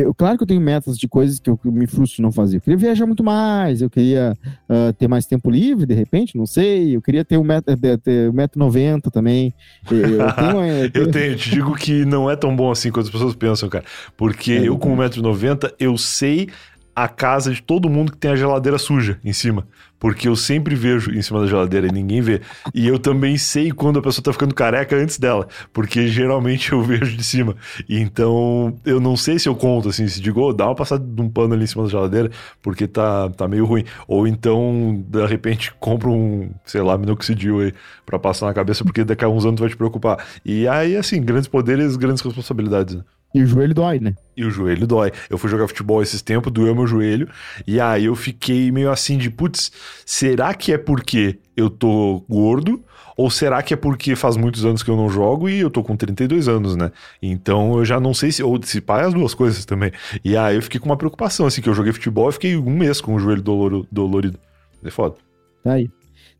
eu- 0.00 0.14
Claro 0.14 0.36
que 0.36 0.42
eu 0.42 0.46
tenho 0.46 0.60
metas 0.60 0.96
de 0.98 1.06
coisas 1.08 1.38
que 1.38 1.48
eu, 1.50 1.58
me 1.64 1.86
frustro 1.86 2.16
de 2.16 2.22
não 2.22 2.32
fazer. 2.32 2.56
Eu 2.56 2.60
queria 2.60 2.76
viajar 2.76 3.06
muito 3.06 3.22
mais, 3.24 3.80
eu 3.82 3.88
queria 3.90 4.36
ah, 4.68 4.92
ter 4.98 5.08
mais 5.08 5.26
tempo 5.26 5.50
livre, 5.50 5.86
de 5.86 5.94
repente, 5.94 6.36
não 6.36 6.46
sei. 6.46 6.96
Eu 6.96 7.02
queria 7.02 7.24
ter 7.24 7.36
um 7.38 7.44
metro, 7.44 7.76
ter- 7.76 7.98
ter 7.98 8.30
um 8.30 8.32
metro 8.32 8.58
noventa 8.58 9.10
também. 9.10 9.54
Eu, 9.90 9.96
eu 9.98 10.18
tenho, 10.34 10.60
eu 10.60 10.84
Eu 10.84 10.90
tenho- 10.90 11.10
tenho, 11.10 11.32
eu 11.32 11.36
te 11.36 11.50
digo 11.50 11.74
que 11.74 12.04
não 12.04 12.30
é 12.30 12.36
tão 12.36 12.54
bom 12.54 12.70
assim 12.70 12.90
quanto 12.90 13.06
as 13.06 13.12
pessoas 13.12 13.34
pensam, 13.34 13.68
cara. 13.68 13.84
Porque 14.16 14.52
É 14.52 14.68
eu, 14.68 14.76
com 14.78 14.94
1,90m, 14.96 15.72
eu 15.78 15.96
sei 15.96 16.48
a 16.94 17.08
casa 17.08 17.52
de 17.52 17.62
todo 17.62 17.90
mundo 17.90 18.12
que 18.12 18.18
tem 18.18 18.30
a 18.30 18.36
geladeira 18.36 18.78
suja 18.78 19.18
em 19.24 19.32
cima. 19.32 19.66
Porque 19.98 20.28
eu 20.28 20.36
sempre 20.36 20.74
vejo 20.74 21.10
em 21.12 21.22
cima 21.22 21.40
da 21.40 21.46
geladeira 21.46 21.86
e 21.86 21.90
ninguém 21.90 22.20
vê. 22.20 22.42
E 22.74 22.86
eu 22.86 22.98
também 22.98 23.38
sei 23.38 23.70
quando 23.72 23.98
a 23.98 24.02
pessoa 24.02 24.22
tá 24.22 24.32
ficando 24.32 24.54
careca 24.54 24.94
antes 24.94 25.18
dela. 25.18 25.48
Porque 25.72 26.06
geralmente 26.08 26.72
eu 26.72 26.82
vejo 26.84 27.16
de 27.16 27.24
cima. 27.24 27.56
Então, 27.88 28.76
eu 28.84 29.00
não 29.00 29.16
sei 29.16 29.38
se 29.38 29.48
eu 29.48 29.56
conto 29.56 29.88
assim, 29.88 30.06
se 30.06 30.20
digo, 30.20 30.42
"Ô, 30.42 30.52
dá 30.52 30.66
uma 30.66 30.74
passada 30.74 31.02
de 31.02 31.22
um 31.22 31.28
pano 31.30 31.54
ali 31.54 31.64
em 31.64 31.66
cima 31.66 31.84
da 31.84 31.90
geladeira, 31.90 32.30
porque 32.60 32.86
tá, 32.86 33.30
tá 33.30 33.48
meio 33.48 33.64
ruim. 33.64 33.84
Ou 34.06 34.26
então, 34.28 35.02
de 35.08 35.24
repente, 35.26 35.72
compra 35.80 36.10
um, 36.10 36.50
sei 36.66 36.82
lá, 36.82 36.98
minoxidil 36.98 37.60
aí 37.60 37.72
pra 38.04 38.18
passar 38.18 38.46
na 38.46 38.54
cabeça, 38.54 38.84
porque 38.84 39.04
daqui 39.04 39.24
a 39.24 39.28
uns 39.28 39.46
anos 39.46 39.56
tu 39.56 39.60
vai 39.60 39.70
te 39.70 39.76
preocupar. 39.76 40.22
E 40.44 40.68
aí, 40.68 40.96
assim, 40.96 41.22
grandes 41.22 41.48
poderes, 41.48 41.96
grandes 41.96 42.22
responsabilidades, 42.22 42.96
né? 42.96 43.04
E 43.34 43.42
o 43.42 43.46
joelho 43.46 43.74
dói, 43.74 43.98
né? 43.98 44.14
E 44.36 44.44
o 44.44 44.50
joelho 44.50 44.86
dói. 44.86 45.10
Eu 45.28 45.36
fui 45.36 45.50
jogar 45.50 45.66
futebol 45.66 46.00
esses 46.00 46.22
tempos, 46.22 46.52
doeu 46.52 46.74
meu 46.74 46.86
joelho. 46.86 47.28
E 47.66 47.80
aí 47.80 48.04
eu 48.04 48.14
fiquei 48.14 48.70
meio 48.70 48.92
assim 48.92 49.18
de, 49.18 49.28
putz, 49.28 49.72
será 50.06 50.54
que 50.54 50.72
é 50.72 50.78
porque 50.78 51.40
eu 51.56 51.68
tô 51.68 52.24
gordo? 52.28 52.80
Ou 53.16 53.30
será 53.30 53.62
que 53.62 53.74
é 53.74 53.76
porque 53.76 54.14
faz 54.14 54.36
muitos 54.36 54.64
anos 54.64 54.82
que 54.82 54.90
eu 54.90 54.96
não 54.96 55.08
jogo 55.08 55.48
e 55.48 55.60
eu 55.60 55.70
tô 55.70 55.82
com 55.82 55.96
32 55.96 56.48
anos, 56.48 56.76
né? 56.76 56.92
Então 57.20 57.76
eu 57.78 57.84
já 57.84 57.98
não 57.98 58.14
sei 58.14 58.30
se. 58.30 58.42
Ou 58.42 58.60
se 58.62 58.80
pá, 58.80 59.00
é 59.00 59.04
as 59.04 59.14
duas 59.14 59.34
coisas 59.34 59.64
também. 59.64 59.90
E 60.24 60.36
aí 60.36 60.54
eu 60.54 60.62
fiquei 60.62 60.78
com 60.80 60.86
uma 60.86 60.96
preocupação, 60.96 61.46
assim, 61.46 61.60
que 61.60 61.68
eu 61.68 61.74
joguei 61.74 61.92
futebol 61.92 62.28
e 62.28 62.32
fiquei 62.32 62.56
um 62.56 62.70
mês 62.70 63.00
com 63.00 63.14
o 63.14 63.18
joelho 63.18 63.42
dolorido. 63.90 64.38
É 64.84 64.90
foda. 64.90 65.16
Tá 65.62 65.72
aí. 65.72 65.90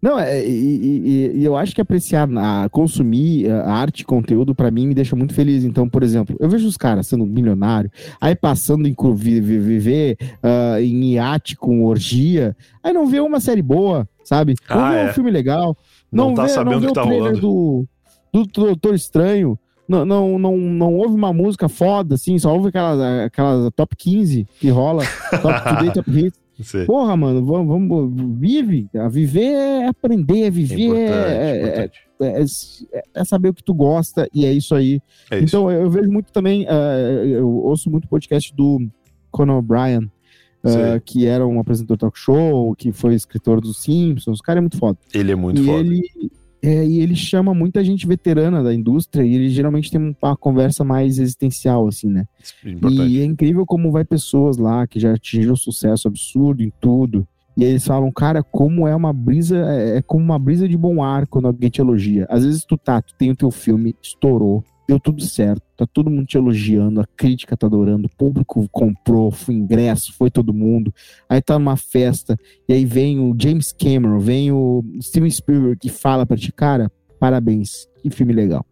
Não, 0.05 0.19
é, 0.19 0.47
e, 0.47 0.51
e- 0.51 1.33
e- 1.39 1.45
eu 1.45 1.57
acho 1.57 1.75
que 1.75 1.81
apreciar, 1.81 2.29
a, 2.37 2.69
consumir 2.69 3.51
a 3.51 3.73
arte 3.73 4.01
e 4.01 4.05
conteúdo, 4.05 4.55
pra 4.55 4.71
mim, 4.71 4.87
me 4.87 4.93
deixa 4.93 5.17
muito 5.17 5.33
feliz. 5.33 5.65
Então, 5.65 5.89
por 5.89 6.03
exemplo, 6.03 6.37
eu 6.39 6.47
vejo 6.47 6.69
os 6.69 6.77
caras 6.77 7.07
sendo 7.07 7.25
milionário, 7.25 7.91
aí 8.21 8.35
passando 8.37 8.87
em 8.87 8.95
viver 9.17 10.19
ah, 10.43 10.79
em 10.79 11.15
iate 11.15 11.57
com 11.57 11.83
orgia, 11.85 12.55
aí 12.83 12.93
não 12.93 13.07
vê 13.07 13.19
uma 13.19 13.41
série 13.41 13.63
boa, 13.63 14.07
sabe? 14.23 14.55
Não 14.69 14.79
Ah, 14.79 14.91
vê 14.91 14.97
é. 14.99 15.05
um 15.09 15.13
filme 15.15 15.31
legal, 15.31 15.75
Não, 16.13 16.27
não, 16.29 16.35
tá 16.35 16.43
vê, 16.43 16.49
sabendo 16.51 16.71
não 16.73 16.77
o 16.77 16.81
vê 16.81 16.87
que 16.89 16.93
o 16.93 16.95
tá 16.95 17.03
rolando. 17.03 17.41
do, 17.41 17.87
do 18.31 18.45
Doutor 18.47 18.95
Estranho, 18.95 19.59
não, 19.89 20.05
não, 20.05 20.39
não, 20.39 20.57
não 20.59 20.95
ouve 20.97 21.15
uma 21.15 21.33
música 21.33 21.67
foda, 21.67 22.17
assim, 22.17 22.39
só 22.39 22.53
ouve 22.55 22.69
aquelas, 22.69 23.01
aquelas 23.25 23.71
top 23.75 23.97
15 23.97 24.47
que 24.61 24.69
rola, 24.69 25.03
top 25.41 25.65
today, 25.65 25.91
top 25.95 26.11
hits. 26.13 26.44
Sei. 26.63 26.85
Porra, 26.87 27.17
mano, 27.17 27.45
vamos, 27.45 27.67
vamos 27.89 28.39
vive. 28.39 28.89
A 28.97 29.09
viver 29.09 29.53
é 29.55 29.87
aprender, 29.89 30.45
a 30.45 30.47
É 30.47 30.51
viver 30.51 30.95
é, 30.95 31.11
é- 31.11 31.91
é- 32.21 32.41
é- 32.41 33.03
é 33.15 33.25
saber 33.25 33.49
o 33.49 33.55
que 33.55 33.63
tu 33.65 33.75
gosta 33.75 34.29
e 34.33 34.47
é 34.47 34.53
isso 34.53 34.75
aí. 34.75 35.01
É 35.31 35.37
isso. 35.39 35.45
Então 35.47 35.71
eu 35.71 35.91
vejo 35.91 36.09
muito 36.11 36.33
também, 36.33 36.65
eh, 36.69 37.25
eu 37.27 37.49
ouço 37.49 37.91
muito 37.91 38.07
podcast 38.09 38.55
do 38.55 38.87
Conan 39.33 39.57
O'Brien, 39.57 40.11
eh, 40.65 40.69
Sei. 40.71 41.01
que 41.01 41.27
era 41.27 41.45
um 41.47 41.59
apresentador 41.59 41.99
talk 41.99 42.17
show, 42.19 42.75
que 42.77 42.93
foi 42.93 43.15
escritor 43.15 43.61
dos 43.61 43.83
Simpsons. 43.83 44.39
O 44.39 44.43
cara 44.43 44.59
é 44.59 44.61
muito 44.61 44.79
foda. 44.79 44.97
Ele 45.13 45.33
é 45.33 45.35
muito 45.35 45.61
e 45.61 45.65
foda. 45.67 45.81
ele 45.81 46.03
é, 46.67 46.83
e 46.83 47.01
ele 47.01 47.15
chama 47.15 47.53
muita 47.53 47.85
gente 47.85 48.07
veterana 48.07 48.63
da 48.63 48.73
indústria 48.73 49.23
e 49.23 49.35
ele 49.35 49.51
geralmente 49.51 49.91
tem 49.91 50.17
uma 50.23 50.35
conversa 50.35 50.83
mais 50.83 51.19
existencial, 51.19 51.87
assim, 51.87 52.09
né? 52.09 52.27
Importante. 52.65 53.13
E 53.13 53.21
é 53.21 53.25
incrível 53.25 53.67
como 53.67 53.93
vai 53.93 54.03
pessoas 54.03 54.57
lá 54.57 54.87
que 54.87 54.99
já 54.99 55.13
atingiram 55.13 55.55
sucesso 55.55 56.09
absurdo 56.09 56.63
em 56.63 56.73
tudo. 56.81 57.29
E 57.55 57.63
eles 57.65 57.87
falam, 57.87 58.11
cara, 58.11 58.43
como 58.43 58.89
é 58.89 58.97
uma 58.97 59.13
brisa, 59.13 59.59
é 59.59 59.99
é 59.99 60.03
como 60.03 60.25
uma 60.25 60.39
brisa 60.39 60.67
de 60.67 60.77
bom 60.77 61.03
ar 61.03 61.27
quando 61.27 61.49
alguém 61.49 61.69
te 61.69 61.83
elogia. 61.83 62.27
Às 62.31 62.47
vezes 62.47 62.65
tu 62.65 62.79
tá, 62.79 63.03
tu 63.03 63.15
tem 63.15 63.31
o 63.31 63.37
teu 63.37 63.51
filme, 63.51 63.95
estourou, 64.03 64.65
deu 64.87 65.01
tudo 65.01 65.23
certo, 65.23 65.63
tá 65.77 65.87
todo 65.87 66.11
mundo 66.11 66.27
te 66.27 66.37
elogiando, 66.37 67.01
a 67.01 67.07
crítica 67.17 67.57
tá 67.57 67.67
adorando, 67.67 68.07
o 68.07 68.17
público 68.17 68.69
comprou, 68.71 69.31
foi 69.31 69.55
ingresso, 69.55 70.13
foi 70.17 70.31
todo 70.31 70.53
mundo. 70.53 70.93
Aí 71.29 71.41
tá 71.41 71.59
numa 71.59 71.77
festa, 71.77 72.39
e 72.69 72.73
aí 72.73 72.85
vem 72.85 73.19
o 73.19 73.35
James 73.41 73.73
Cameron, 73.73 74.19
vem 74.19 74.53
o 74.53 74.85
Steven 75.01 75.31
Spielberg 75.31 75.79
que 75.79 75.89
fala 75.89 76.27
pra 76.27 76.37
ti, 76.37 76.53
cara, 76.53 76.91
parabéns, 77.19 77.89
que 78.03 78.11
filme 78.11 78.33
legal. 78.33 78.65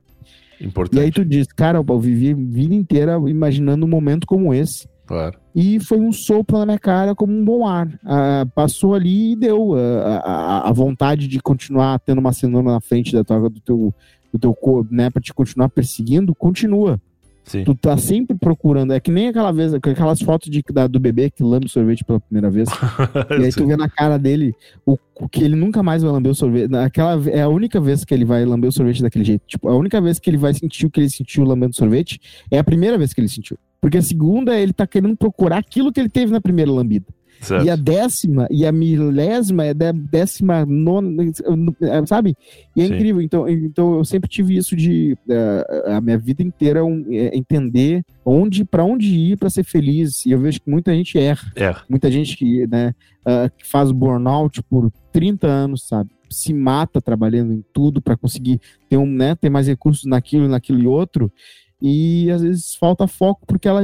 Importante. 0.61 1.01
E 1.01 1.05
aí 1.05 1.11
tu 1.11 1.25
diz, 1.25 1.47
cara, 1.49 1.79
eu 1.79 1.99
vivi 1.99 2.33
a 2.33 2.37
vida 2.37 2.75
inteira 2.75 3.19
imaginando 3.27 3.85
um 3.85 3.89
momento 3.89 4.27
como 4.27 4.55
esse. 4.55 4.87
Claro. 5.07 5.39
E 5.55 5.81
foi 5.81 5.99
um 5.99 6.13
sopro 6.13 6.59
na 6.59 6.65
minha 6.65 6.79
cara 6.79 7.15
como 7.15 7.33
um 7.33 7.45
bom 7.45 7.67
ar. 7.67 7.89
Ah, 8.05 8.47
passou 8.55 8.95
ali 8.95 9.33
e 9.33 9.37
deu. 9.37 9.75
Ah, 9.75 10.23
a, 10.25 10.69
a, 10.69 10.73
vontade 10.73 11.27
de 11.27 11.41
continuar 11.41 11.99
tendo 11.99 12.19
uma 12.19 12.33
cenoura 12.33 12.73
na 12.73 12.81
frente 12.81 13.13
da 13.13 13.25
tua, 13.25 13.51
do 13.51 13.61
teu, 13.61 13.95
do 14.33 14.39
teu 14.39 14.55
corpo, 14.55 14.95
né? 14.95 15.11
Pra 15.11 15.21
te 15.21 15.33
continuar 15.35 15.69
perseguindo, 15.69 16.35
continua. 16.35 17.01
Sim. 17.45 17.65
Tu 17.65 17.75
tá 17.75 17.97
sempre 17.97 18.37
procurando. 18.37 18.93
É 18.93 19.01
que 19.01 19.11
nem 19.11 19.29
aquela 19.29 19.51
vez, 19.51 19.75
aquelas 19.75 20.21
fotos 20.21 20.49
de, 20.49 20.63
da, 20.73 20.87
do 20.87 21.01
bebê 21.01 21.29
que 21.29 21.43
lambe 21.43 21.69
sorvete 21.69 22.05
pela 22.05 22.21
primeira 22.21 22.49
vez. 22.49 22.69
e 23.39 23.45
aí 23.45 23.53
tu 23.53 23.67
vê 23.67 23.77
na 23.77 23.89
cara 23.89 24.17
dele 24.17 24.55
o, 24.87 24.97
o, 25.21 25.29
que 25.29 25.43
ele 25.43 25.57
nunca 25.57 25.83
mais 25.83 26.03
vai 26.03 26.13
lamber 26.13 26.31
o 26.31 26.35
sorvete. 26.35 26.75
Aquela, 26.77 27.21
é 27.31 27.43
a 27.43 27.49
única 27.49 27.81
vez 27.81 28.05
que 28.05 28.15
ele 28.15 28.25
vai 28.25 28.45
lamber 28.45 28.69
o 28.69 28.73
sorvete 28.73 29.03
daquele 29.03 29.25
jeito. 29.25 29.43
Tipo, 29.47 29.69
a 29.69 29.77
única 29.77 30.01
vez 30.01 30.19
que 30.19 30.31
ele 30.31 30.37
vai 30.37 30.55
sentir 30.55 30.87
o 30.87 30.91
que 30.91 31.01
ele 31.01 31.11
sentiu 31.11 31.45
lambendo 31.45 31.75
sorvete 31.75 32.21
é 32.51 32.59
a 32.59 32.65
primeira 32.65 32.97
vez 32.97 33.13
que 33.13 33.21
ele 33.21 33.29
sentiu. 33.29 33.59
Porque 33.81 33.99
a 33.99 34.03
segunda, 34.03 34.57
ele 34.57 34.73
tá 34.73 34.87
querendo 34.87 35.17
procurar 35.17 35.59
aquilo 35.59 35.93
que 35.93 35.99
ele 35.99 36.09
teve 36.09 36.31
na 36.31 36.41
primeira 36.41 36.71
lambida. 36.71 37.07
Certo. 37.43 37.67
E 37.67 37.71
a 37.71 37.75
décima 37.75 38.47
e 38.51 38.65
a 38.65 38.71
milésima 38.71 39.65
é 39.65 39.75
da 39.75 39.91
décima 39.91 40.65
nona, 40.65 41.25
sabe? 42.07 42.37
E 42.77 42.83
é 42.83 42.87
Sim. 42.87 42.95
incrível. 42.95 43.21
Então, 43.21 43.49
então 43.49 43.95
eu 43.99 44.05
sempre 44.05 44.31
tive 44.31 44.57
isso 44.57 44.77
de 44.77 45.19
uh, 45.27 45.91
a 45.91 46.01
minha 46.01 46.17
vida 46.17 46.41
inteira 46.41 46.85
um, 46.85 47.05
é, 47.11 47.37
entender 47.37 48.05
onde 48.25 48.65
para 48.65 48.85
onde 48.85 49.09
ir 49.09 49.37
para 49.37 49.51
ser 49.51 49.65
feliz. 49.65 50.25
E 50.25 50.31
eu 50.31 50.39
vejo 50.39 50.61
que 50.61 50.71
muita 50.71 50.95
gente 50.95 51.19
erra. 51.19 51.53
erra. 51.57 51.83
Muita 51.89 52.13
gente 52.13 52.37
que, 52.37 52.65
né, 52.69 52.95
uh, 53.27 53.51
que 53.59 53.67
faz 53.67 53.91
burnout 53.91 54.63
por 54.63 54.93
30 55.13 55.45
anos, 55.49 55.89
sabe? 55.89 56.11
Se 56.31 56.55
mata 56.55 57.03
trabalhando 57.03 57.53
em 57.53 57.65
tudo 57.73 58.01
para 58.01 58.17
conseguir 58.17 58.61
ter 58.89 58.97
um, 58.97 59.07
né, 59.07 59.35
ter 59.35 59.51
mais 59.51 59.67
recursos 59.67 60.05
naquilo, 60.05 60.47
naquilo 60.47 60.79
e 60.79 60.87
outro 60.87 61.31
e 61.83 62.31
às 62.31 62.43
vezes 62.43 62.77
falta 62.77 63.09
foco 63.09 63.45
porque 63.45 63.67
ela 63.67 63.83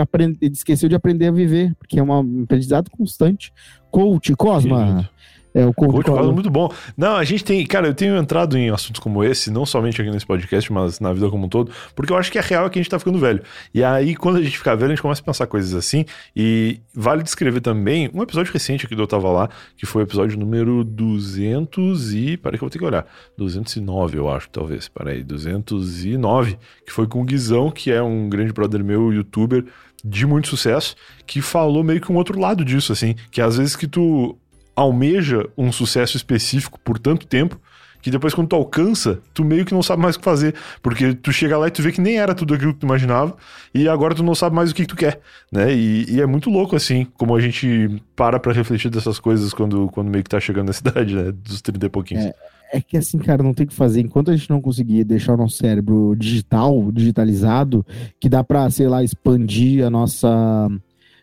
aprende, 0.00 0.38
esqueceu 0.42 0.88
de 0.88 0.94
aprender 0.94 1.26
a 1.26 1.32
viver, 1.32 1.74
porque 1.74 1.98
é 1.98 2.02
um 2.02 2.42
aprendizado 2.44 2.88
constante. 2.90 3.52
Coach, 3.90 4.36
Cosma, 4.36 5.10
é, 5.54 5.64
o 5.64 5.72
Coach 5.72 6.10
é 6.10 6.22
muito 6.32 6.50
bom. 6.50 6.68
Não, 6.96 7.14
a 7.14 7.22
gente 7.22 7.44
tem. 7.44 7.64
Cara, 7.64 7.86
eu 7.86 7.94
tenho 7.94 8.16
entrado 8.16 8.58
em 8.58 8.70
assuntos 8.70 9.00
como 9.00 9.22
esse, 9.22 9.52
não 9.52 9.64
somente 9.64 10.02
aqui 10.02 10.10
nesse 10.10 10.26
podcast, 10.26 10.72
mas 10.72 10.98
na 10.98 11.12
vida 11.12 11.30
como 11.30 11.46
um 11.46 11.48
todo, 11.48 11.70
porque 11.94 12.12
eu 12.12 12.16
acho 12.16 12.32
que 12.32 12.38
a 12.38 12.42
real 12.42 12.66
é 12.66 12.70
que 12.70 12.78
a 12.78 12.82
gente 12.82 12.90
tá 12.90 12.98
ficando 12.98 13.18
velho. 13.18 13.40
E 13.72 13.84
aí, 13.84 14.16
quando 14.16 14.38
a 14.38 14.42
gente 14.42 14.58
ficar 14.58 14.74
velho, 14.74 14.92
a 14.92 14.94
gente 14.96 15.02
começa 15.02 15.22
a 15.22 15.24
pensar 15.24 15.46
coisas 15.46 15.72
assim. 15.72 16.04
E 16.34 16.80
vale 16.92 17.22
descrever 17.22 17.60
também 17.60 18.10
um 18.12 18.20
episódio 18.20 18.52
recente 18.52 18.84
aqui 18.84 18.96
do 18.96 19.02
Eu 19.02 19.06
Tava 19.06 19.30
Lá, 19.30 19.48
que 19.76 19.86
foi 19.86 20.02
o 20.02 20.04
episódio 20.04 20.36
número 20.36 20.82
200 20.82 22.12
e. 22.14 22.36
Peraí 22.36 22.58
que 22.58 22.64
eu 22.64 22.66
vou 22.66 22.70
ter 22.70 22.78
que 22.80 22.84
olhar. 22.84 23.06
209, 23.38 24.18
eu 24.18 24.28
acho, 24.28 24.48
talvez. 24.50 24.88
Peraí, 24.88 25.22
209, 25.22 26.58
que 26.84 26.92
foi 26.92 27.06
com 27.06 27.22
o 27.22 27.24
Guizão, 27.24 27.70
que 27.70 27.92
é 27.92 28.02
um 28.02 28.28
grande 28.28 28.52
brother 28.52 28.82
meu, 28.82 29.12
youtuber 29.12 29.64
de 30.04 30.26
muito 30.26 30.48
sucesso, 30.48 30.94
que 31.26 31.40
falou 31.40 31.82
meio 31.82 31.98
que 32.00 32.12
um 32.12 32.16
outro 32.16 32.38
lado 32.38 32.62
disso, 32.62 32.92
assim, 32.92 33.14
que 33.30 33.40
às 33.40 33.56
vezes 33.56 33.74
que 33.74 33.86
tu 33.86 34.36
almeja 34.74 35.48
um 35.56 35.70
sucesso 35.70 36.16
específico 36.16 36.78
por 36.80 36.98
tanto 36.98 37.26
tempo 37.26 37.60
que 38.04 38.10
depois 38.10 38.34
quando 38.34 38.48
tu 38.48 38.56
alcança, 38.56 39.18
tu 39.32 39.42
meio 39.42 39.64
que 39.64 39.72
não 39.72 39.82
sabe 39.82 40.02
mais 40.02 40.14
o 40.14 40.18
que 40.18 40.24
fazer, 40.26 40.54
porque 40.82 41.14
tu 41.14 41.32
chega 41.32 41.56
lá 41.56 41.68
e 41.68 41.70
tu 41.70 41.80
vê 41.80 41.90
que 41.90 42.02
nem 42.02 42.18
era 42.18 42.34
tudo 42.34 42.52
aquilo 42.52 42.74
que 42.74 42.80
tu 42.80 42.84
imaginava, 42.84 43.34
e 43.72 43.88
agora 43.88 44.14
tu 44.14 44.22
não 44.22 44.34
sabe 44.34 44.54
mais 44.54 44.70
o 44.70 44.74
que, 44.74 44.82
que 44.82 44.88
tu 44.88 44.94
quer, 44.94 45.20
né? 45.50 45.74
E, 45.74 46.04
e, 46.10 46.20
é 46.20 46.26
muito 46.26 46.50
louco, 46.50 46.76
assim, 46.76 47.06
como 47.16 47.34
a 47.34 47.40
gente 47.40 48.02
para 48.14 48.38
pra 48.38 48.52
refletir 48.52 48.90
dessas 48.90 49.18
coisas 49.18 49.54
quando, 49.54 49.88
quando 49.88 50.10
meio 50.10 50.22
que 50.22 50.28
tá 50.28 50.38
chegando 50.38 50.66
na 50.66 50.74
cidade, 50.74 51.14
né? 51.14 51.32
Dos 51.32 51.62
30 51.62 51.86
e 51.86 51.88
pouquinhos. 51.88 52.26
É, 52.26 52.34
é 52.74 52.80
que 52.82 52.98
assim, 52.98 53.16
cara, 53.16 53.42
não 53.42 53.54
tem 53.54 53.64
o 53.64 53.68
que 53.70 53.74
fazer. 53.74 54.02
Enquanto 54.02 54.30
a 54.30 54.36
gente 54.36 54.50
não 54.50 54.60
conseguir 54.60 55.02
deixar 55.04 55.32
o 55.32 55.38
nosso 55.38 55.56
cérebro 55.56 56.14
digital, 56.14 56.92
digitalizado, 56.92 57.86
que 58.20 58.28
dá 58.28 58.44
pra, 58.44 58.68
sei 58.68 58.86
lá, 58.86 59.02
expandir 59.02 59.82
a 59.82 59.88
nossa... 59.88 60.68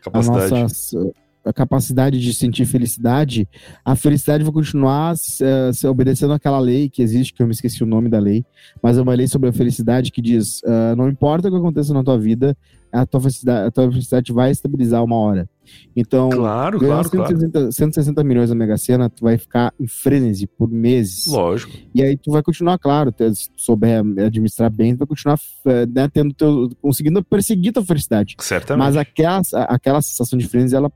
Capacidade. 0.02 0.52
A 0.52 0.58
nossa, 0.62 1.12
a 1.44 1.52
capacidade 1.52 2.20
de 2.20 2.32
sentir 2.34 2.64
felicidade, 2.66 3.48
a 3.84 3.94
felicidade 3.96 4.44
vai 4.44 4.52
continuar 4.52 5.14
uh, 5.14 5.74
se 5.74 5.86
obedecendo 5.86 6.32
aquela 6.32 6.58
lei 6.58 6.88
que 6.88 7.02
existe, 7.02 7.32
que 7.32 7.42
eu 7.42 7.46
me 7.46 7.52
esqueci 7.52 7.82
o 7.82 7.86
nome 7.86 8.08
da 8.08 8.18
lei, 8.18 8.44
mas 8.82 8.98
é 8.98 9.02
uma 9.02 9.14
lei 9.14 9.26
sobre 9.26 9.48
a 9.48 9.52
felicidade 9.52 10.10
que 10.10 10.22
diz: 10.22 10.60
uh, 10.62 10.96
não 10.96 11.08
importa 11.08 11.48
o 11.48 11.50
que 11.50 11.56
aconteça 11.56 11.92
na 11.92 12.04
tua 12.04 12.18
vida, 12.18 12.56
a 12.92 13.06
tua 13.06 13.20
felicidade, 13.20 13.68
a 13.68 13.70
tua 13.70 13.90
felicidade 13.90 14.32
vai 14.32 14.50
estabilizar 14.50 15.02
uma 15.02 15.16
hora. 15.16 15.48
Então, 15.94 16.28
claro, 16.28 16.78
claro, 16.78 17.08
160, 17.08 17.50
claro. 17.50 17.72
160 17.72 18.24
milhões 18.24 18.50
na 18.50 18.54
Mega 18.54 18.76
Sena, 18.76 19.08
tu 19.08 19.24
vai 19.24 19.38
ficar 19.38 19.72
em 19.78 19.86
frenesi 19.86 20.46
por 20.46 20.70
meses. 20.70 21.26
Lógico. 21.28 21.72
E 21.94 22.02
aí 22.02 22.16
tu 22.16 22.30
vai 22.30 22.42
continuar, 22.42 22.78
claro, 22.78 23.12
se 23.34 23.48
tu 23.50 23.60
souber 23.62 24.00
administrar 24.00 24.70
bem, 24.70 24.94
tu 24.94 24.98
vai 24.98 25.06
continuar 25.06 25.38
eh, 25.66 25.86
né, 25.86 26.08
tendo 26.12 26.34
teu, 26.34 26.68
conseguindo 26.80 27.22
perseguir 27.24 27.72
tua 27.72 27.84
felicidade. 27.84 28.34
Certamente. 28.40 28.84
Mas 28.84 28.96
aquela, 28.96 29.40
aquela 29.68 30.02
sensação 30.02 30.38
de 30.38 30.48
frenesi, 30.48 30.74
ela 30.74 30.90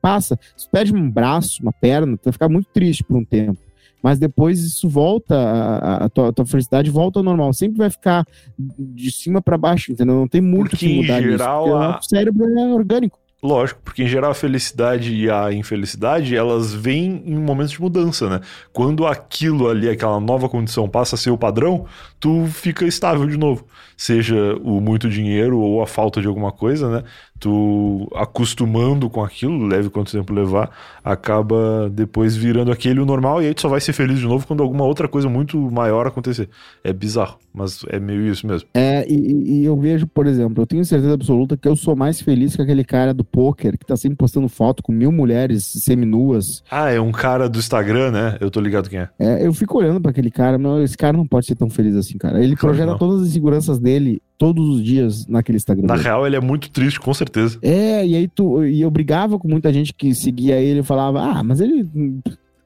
passa. 0.00 0.38
Se 0.56 0.66
tu 0.66 0.70
perde 0.70 0.94
um 0.94 1.10
braço, 1.10 1.62
uma 1.62 1.72
perna, 1.72 2.16
tu 2.16 2.24
vai 2.24 2.32
ficar 2.32 2.48
muito 2.48 2.68
triste 2.72 3.04
por 3.04 3.16
um 3.16 3.24
tempo. 3.24 3.58
Mas 4.02 4.18
depois 4.18 4.60
isso 4.60 4.88
volta, 4.88 5.36
a, 5.36 6.04
a, 6.04 6.08
tua, 6.08 6.28
a 6.28 6.32
tua, 6.32 6.46
felicidade 6.46 6.90
volta 6.90 7.18
ao 7.18 7.24
normal. 7.24 7.52
Sempre 7.52 7.78
vai 7.78 7.90
ficar 7.90 8.24
de 8.58 9.10
cima 9.10 9.42
para 9.42 9.58
baixo, 9.58 9.92
entendeu? 9.92 10.14
Não 10.14 10.28
tem 10.28 10.40
muito 10.40 10.70
porque, 10.70 10.86
que 10.86 11.00
mudar 11.00 11.20
em 11.20 11.30
geral, 11.30 11.64
nisso, 11.64 11.76
a... 11.76 11.98
o 11.98 12.02
cérebro 12.02 12.58
é 12.58 12.74
orgânico. 12.74 13.18
Lógico, 13.40 13.80
porque 13.84 14.02
em 14.02 14.08
geral 14.08 14.32
a 14.32 14.34
felicidade 14.34 15.14
e 15.14 15.30
a 15.30 15.52
infelicidade, 15.52 16.34
elas 16.34 16.74
vêm 16.74 17.22
em 17.24 17.36
momentos 17.36 17.70
de 17.70 17.80
mudança, 17.80 18.28
né? 18.28 18.40
Quando 18.72 19.06
aquilo 19.06 19.68
ali, 19.68 19.88
aquela 19.88 20.18
nova 20.18 20.48
condição 20.48 20.88
passa 20.88 21.14
a 21.14 21.18
ser 21.18 21.30
o 21.30 21.38
padrão, 21.38 21.86
tu 22.18 22.46
fica 22.46 22.84
estável 22.84 23.26
de 23.26 23.36
novo. 23.36 23.64
Seja 23.96 24.54
o 24.62 24.80
muito 24.80 25.08
dinheiro 25.08 25.58
ou 25.58 25.82
a 25.82 25.86
falta 25.86 26.20
de 26.20 26.28
alguma 26.28 26.52
coisa, 26.52 26.88
né? 26.88 27.04
tu 27.38 28.08
acostumando 28.14 29.08
com 29.08 29.22
aquilo, 29.22 29.66
leve 29.66 29.88
quanto 29.90 30.12
tempo 30.12 30.32
levar, 30.32 30.70
acaba 31.04 31.88
depois 31.90 32.36
virando 32.36 32.72
aquele 32.72 33.00
o 33.00 33.06
normal 33.06 33.42
e 33.42 33.46
aí 33.46 33.54
tu 33.54 33.62
só 33.62 33.68
vai 33.68 33.80
ser 33.80 33.92
feliz 33.92 34.18
de 34.18 34.26
novo 34.26 34.46
quando 34.46 34.62
alguma 34.62 34.84
outra 34.84 35.08
coisa 35.08 35.28
muito 35.28 35.58
maior 35.70 36.06
acontecer. 36.06 36.48
É 36.82 36.92
bizarro, 36.92 37.38
mas 37.54 37.84
é 37.88 37.98
meio 37.98 38.26
isso 38.26 38.46
mesmo. 38.46 38.68
É, 38.74 39.06
e, 39.08 39.60
e 39.60 39.64
eu 39.64 39.76
vejo, 39.76 40.06
por 40.06 40.26
exemplo, 40.26 40.62
eu 40.62 40.66
tenho 40.66 40.84
certeza 40.84 41.14
absoluta 41.14 41.56
que 41.56 41.68
eu 41.68 41.76
sou 41.76 41.94
mais 41.94 42.20
feliz 42.20 42.56
que 42.56 42.62
aquele 42.62 42.84
cara 42.84 43.14
do 43.14 43.24
poker 43.24 43.78
que 43.78 43.86
tá 43.86 43.96
sempre 43.96 44.16
postando 44.16 44.48
foto 44.48 44.82
com 44.82 44.92
mil 44.92 45.12
mulheres 45.12 45.64
seminuas. 45.64 46.62
Ah, 46.70 46.90
é 46.90 47.00
um 47.00 47.12
cara 47.12 47.48
do 47.48 47.58
Instagram, 47.58 48.10
né? 48.10 48.36
Eu 48.40 48.50
tô 48.50 48.60
ligado 48.60 48.90
quem 48.90 49.00
é. 49.00 49.08
É, 49.18 49.46
eu 49.46 49.52
fico 49.52 49.78
olhando 49.78 50.00
para 50.00 50.10
aquele 50.10 50.30
cara, 50.30 50.58
mas 50.58 50.84
esse 50.84 50.96
cara 50.96 51.16
não 51.16 51.26
pode 51.26 51.46
ser 51.46 51.54
tão 51.54 51.70
feliz 51.70 51.94
assim, 51.94 52.07
cara. 52.16 52.42
Ele 52.42 52.56
projeta 52.56 52.96
todas 52.96 53.22
as 53.22 53.28
inseguranças 53.28 53.78
dele 53.78 54.22
todos 54.38 54.68
os 54.68 54.82
dias 54.82 55.26
naquele 55.26 55.56
Instagram. 55.56 55.86
Na 55.86 55.96
real, 55.96 56.26
ele 56.26 56.36
é 56.36 56.40
muito 56.40 56.70
triste, 56.70 57.00
com 57.00 57.12
certeza. 57.12 57.58
É, 57.60 58.06
e 58.06 58.14
aí 58.14 58.28
tu. 58.28 58.64
E 58.64 58.80
eu 58.80 58.90
brigava 58.90 59.38
com 59.38 59.48
muita 59.48 59.72
gente 59.72 59.92
que 59.92 60.14
seguia 60.14 60.60
ele 60.60 60.80
e 60.80 60.84
falava, 60.84 61.20
ah, 61.20 61.42
mas 61.42 61.60
ele 61.60 61.86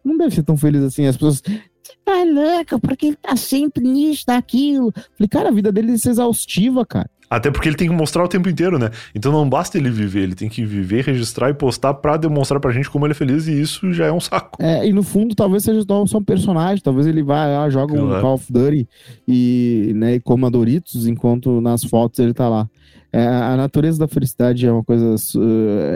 não 0.04 0.18
deve 0.18 0.34
ser 0.34 0.42
tão 0.42 0.56
feliz 0.56 0.82
assim. 0.82 1.06
As 1.06 1.16
pessoas. 1.16 1.42
Você 1.42 1.96
tá 2.04 2.22
louca, 2.24 2.78
porque 2.78 3.06
ele 3.06 3.16
tá 3.16 3.34
sempre 3.34 3.82
nisso, 3.82 4.24
naquilo. 4.28 4.92
Falei, 5.16 5.28
cara, 5.28 5.48
a 5.48 5.52
vida 5.52 5.72
dele 5.72 5.92
é 5.92 5.94
exaustiva, 5.94 6.86
cara. 6.86 7.10
Até 7.32 7.50
porque 7.50 7.66
ele 7.66 7.76
tem 7.76 7.88
que 7.88 7.94
mostrar 7.94 8.22
o 8.22 8.28
tempo 8.28 8.46
inteiro, 8.46 8.78
né? 8.78 8.90
Então 9.14 9.32
não 9.32 9.48
basta 9.48 9.78
ele 9.78 9.90
viver, 9.90 10.20
ele 10.20 10.34
tem 10.34 10.50
que 10.50 10.66
viver, 10.66 11.02
registrar 11.02 11.48
e 11.48 11.54
postar 11.54 11.94
pra 11.94 12.18
demonstrar 12.18 12.60
pra 12.60 12.70
gente 12.72 12.90
como 12.90 13.06
ele 13.06 13.12
é 13.12 13.14
feliz 13.14 13.46
e 13.46 13.58
isso 13.58 13.90
já 13.90 14.04
é 14.04 14.12
um 14.12 14.20
saco. 14.20 14.62
É, 14.62 14.86
e 14.86 14.92
no 14.92 15.02
fundo 15.02 15.34
talvez 15.34 15.64
seja 15.64 15.80
só 16.06 16.18
um 16.18 16.24
personagem, 16.24 16.82
talvez 16.84 17.06
ele 17.06 17.22
vá 17.22 17.46
lá, 17.46 17.70
joga 17.70 17.94
claro. 17.94 18.18
um 18.18 18.20
Call 18.20 18.34
of 18.34 18.52
Duty 18.52 18.86
e, 19.26 19.92
né, 19.94 20.16
e 20.16 20.20
coma 20.20 20.50
Doritos 20.50 21.06
enquanto 21.06 21.58
nas 21.62 21.82
fotos 21.82 22.18
ele 22.18 22.34
tá 22.34 22.50
lá. 22.50 22.68
É, 23.10 23.26
a 23.26 23.56
natureza 23.56 23.98
da 23.98 24.08
felicidade 24.08 24.66
é 24.66 24.72
uma 24.72 24.84
coisa 24.84 25.14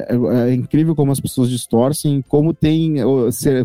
é, 0.08 0.48
é, 0.48 0.54
incrível 0.54 0.94
como 0.94 1.12
as 1.12 1.20
pessoas 1.20 1.50
distorcem, 1.50 2.24
como 2.26 2.54
tem 2.54 2.96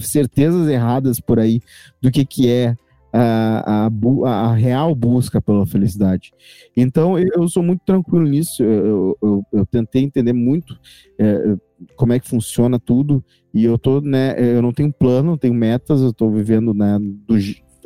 certezas 0.01 0.67
erradas 0.67 1.21
por 1.21 1.39
aí 1.39 1.61
do 2.01 2.11
que 2.11 2.25
que 2.25 2.49
é 2.49 2.75
a, 3.13 3.87
a, 3.87 4.29
a, 4.29 4.53
real 4.53 4.95
busca 4.95 5.41
pela 5.41 5.65
felicidade. 5.65 6.31
Então, 6.75 7.17
eu 7.19 7.47
sou 7.47 7.61
muito 7.61 7.81
tranquilo 7.85 8.25
nisso. 8.25 8.63
Eu, 8.63 9.17
eu, 9.21 9.45
eu 9.51 9.65
tentei 9.65 10.03
entender 10.03 10.33
muito 10.33 10.79
é, 11.19 11.55
como 11.95 12.13
é 12.13 12.19
que 12.19 12.29
funciona 12.29 12.79
tudo. 12.79 13.23
E 13.53 13.65
eu 13.65 13.77
tô, 13.77 13.99
né? 13.99 14.35
Eu 14.37 14.61
não 14.61 14.71
tenho 14.71 14.91
plano, 14.93 15.31
não 15.31 15.37
tenho 15.37 15.53
metas. 15.53 16.01
Eu 16.01 16.13
tô 16.13 16.29
vivendo, 16.29 16.73
né? 16.73 16.97
Do, 16.99 17.37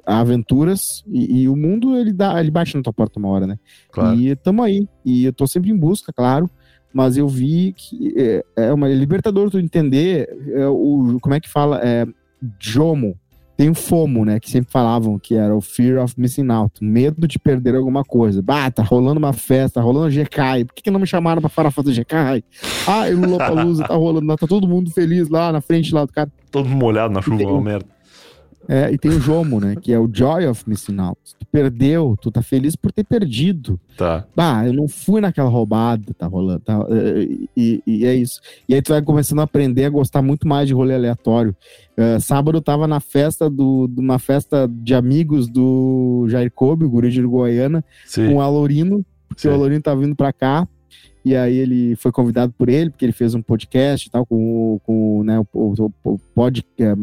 aventuras 0.06 1.04
e, 1.08 1.42
e, 1.42 1.50
o 1.50 1.56
mundo 1.56 1.98
ele 1.98 2.14
dá, 2.14 2.40
ele 2.40 2.52
bate 2.52 2.78
na 2.78 2.84
tua 2.84 2.94
porta 2.94 3.18
uma 3.18 3.30
hora, 3.30 3.48
né? 3.48 3.58
Claro. 3.92 4.20
E 4.20 4.36
tamo 4.36 4.62
aí. 4.62 4.88
E 5.04 5.26
eu 5.26 5.34
tô 5.34 5.48
sempre 5.48 5.72
em 5.72 5.78
busca, 5.78 6.14
claro. 6.14 6.50
Mas 6.94 7.18
eu 7.18 7.28
vi 7.28 7.74
que 7.76 8.14
é, 8.16 8.46
é 8.56 8.74
uma 8.74 8.88
libertador 8.88 9.50
tu 9.50 9.60
entender 9.60 10.30
é, 10.54 10.68
o 10.68 11.18
como 11.22 11.36
é 11.36 11.40
que 11.40 11.50
fala 11.50 11.82
é 11.84 12.06
Jomo 12.60 13.20
tem 13.58 13.70
o 13.70 13.76
FOMO, 13.76 14.26
né? 14.26 14.40
Que 14.40 14.50
sempre 14.50 14.72
falavam 14.72 15.18
que 15.18 15.36
era 15.36 15.56
o 15.56 15.62
Fear 15.62 16.04
of 16.04 16.14
Missing 16.18 16.50
Out, 16.52 16.84
medo 16.84 17.28
de 17.28 17.40
perder 17.40 17.76
alguma 17.76 18.04
coisa. 18.04 18.42
Bah, 18.42 18.70
tá 18.70 18.84
rolando 18.84 19.18
uma 19.18 19.34
festa, 19.34 19.80
tá 19.80 19.82
rolando 19.82 20.10
GK. 20.10 20.66
Por 20.66 20.74
que, 20.76 20.84
que 20.84 20.92
não 20.92 21.00
me 21.00 21.08
chamaram 21.08 21.42
pra 21.42 21.50
falar 21.50 21.72
fazer 21.72 21.94
GK? 21.94 22.44
Ah, 22.88 23.10
e 23.10 23.16
o 23.16 23.22
Lollapalooza 23.22 23.84
tá 23.88 23.96
rolando, 23.96 24.36
tá 24.36 24.48
todo 24.48 24.68
mundo 24.68 24.92
feliz 24.92 25.30
lá 25.30 25.52
na 25.52 25.62
frente 25.62 25.94
lá 25.94 26.06
do 26.06 26.12
cara. 26.12 26.30
Todo 26.52 26.68
molhado 26.68 27.14
na 27.14 27.22
chuva, 27.22 27.44
uma 27.44 27.62
merda. 27.62 27.95
É, 28.68 28.92
e 28.92 28.98
tem 28.98 29.12
o 29.12 29.20
Jomo, 29.20 29.60
né? 29.60 29.76
Que 29.76 29.94
é 29.94 30.00
o 30.00 30.10
Joy 30.12 30.48
of 30.48 30.68
Missing 30.68 31.00
Out. 31.00 31.20
Tu 31.40 31.46
perdeu, 31.52 32.18
tu 32.20 32.32
tá 32.32 32.42
feliz 32.42 32.76
por 32.76 32.92
ter 32.92 33.04
perdido. 33.04 33.80
Tá. 33.98 34.26
Bah, 34.36 34.66
eu 34.66 34.74
não 34.74 34.88
fui 34.88 35.22
naquela 35.22 35.50
roubada, 35.50 36.14
tá 36.18 36.26
rolando. 36.26 36.62
Tá, 36.62 36.86
e, 37.56 37.82
e, 37.86 38.06
é 38.06 38.16
isso. 38.16 38.42
E 38.68 38.74
aí 38.74 38.82
tu 38.82 38.90
vai 38.90 39.02
começando 39.02 39.40
a 39.40 39.44
aprender 39.44 39.86
a 39.86 39.90
gostar 39.90 40.22
muito 40.22 40.48
mais 40.48 40.68
de 40.68 40.74
rolê 40.74 40.96
aleatório. 40.96 41.56
Uh, 41.98 42.20
sábado 42.20 42.58
eu 42.58 42.62
tava 42.62 42.88
na 42.88 43.00
festa 43.00 43.50
do, 43.50 43.88
de 43.88 44.00
uma 44.00 44.20
festa 44.20 44.68
de 44.68 44.94
amigos 44.94 45.48
do 45.48 46.26
Jair 46.28 46.52
Kobe, 46.52 46.86
o 46.86 46.90
guri 46.90 47.10
de 47.10 47.20
Uruguaiana, 47.20 47.84
Sim. 48.06 48.30
com 48.30 48.36
o 48.36 48.42
Alorino, 48.42 49.06
porque 49.28 49.44
Sim. 49.44 49.50
o 49.50 49.54
Alorino 49.54 49.82
tava 49.82 50.02
vindo 50.02 50.16
pra 50.16 50.34
cá. 50.34 50.68
E 51.26 51.36
aí 51.36 51.56
ele 51.58 51.96
foi 51.96 52.12
convidado 52.12 52.54
por 52.56 52.70
ele, 52.70 52.92
porque 52.92 53.04
ele 53.04 53.12
fez 53.12 53.34
um 53.34 53.42
podcast 53.42 54.08
e 54.08 54.12
tal, 54.12 54.26
com, 54.28 54.76
o- 54.76 54.80
com 54.82 55.24
né, 55.24 55.40
o, 55.40 55.48
o, 55.54 55.92
o 56.04 56.20
pod, 56.36 56.64
é, 56.78 56.94
o 56.94 56.96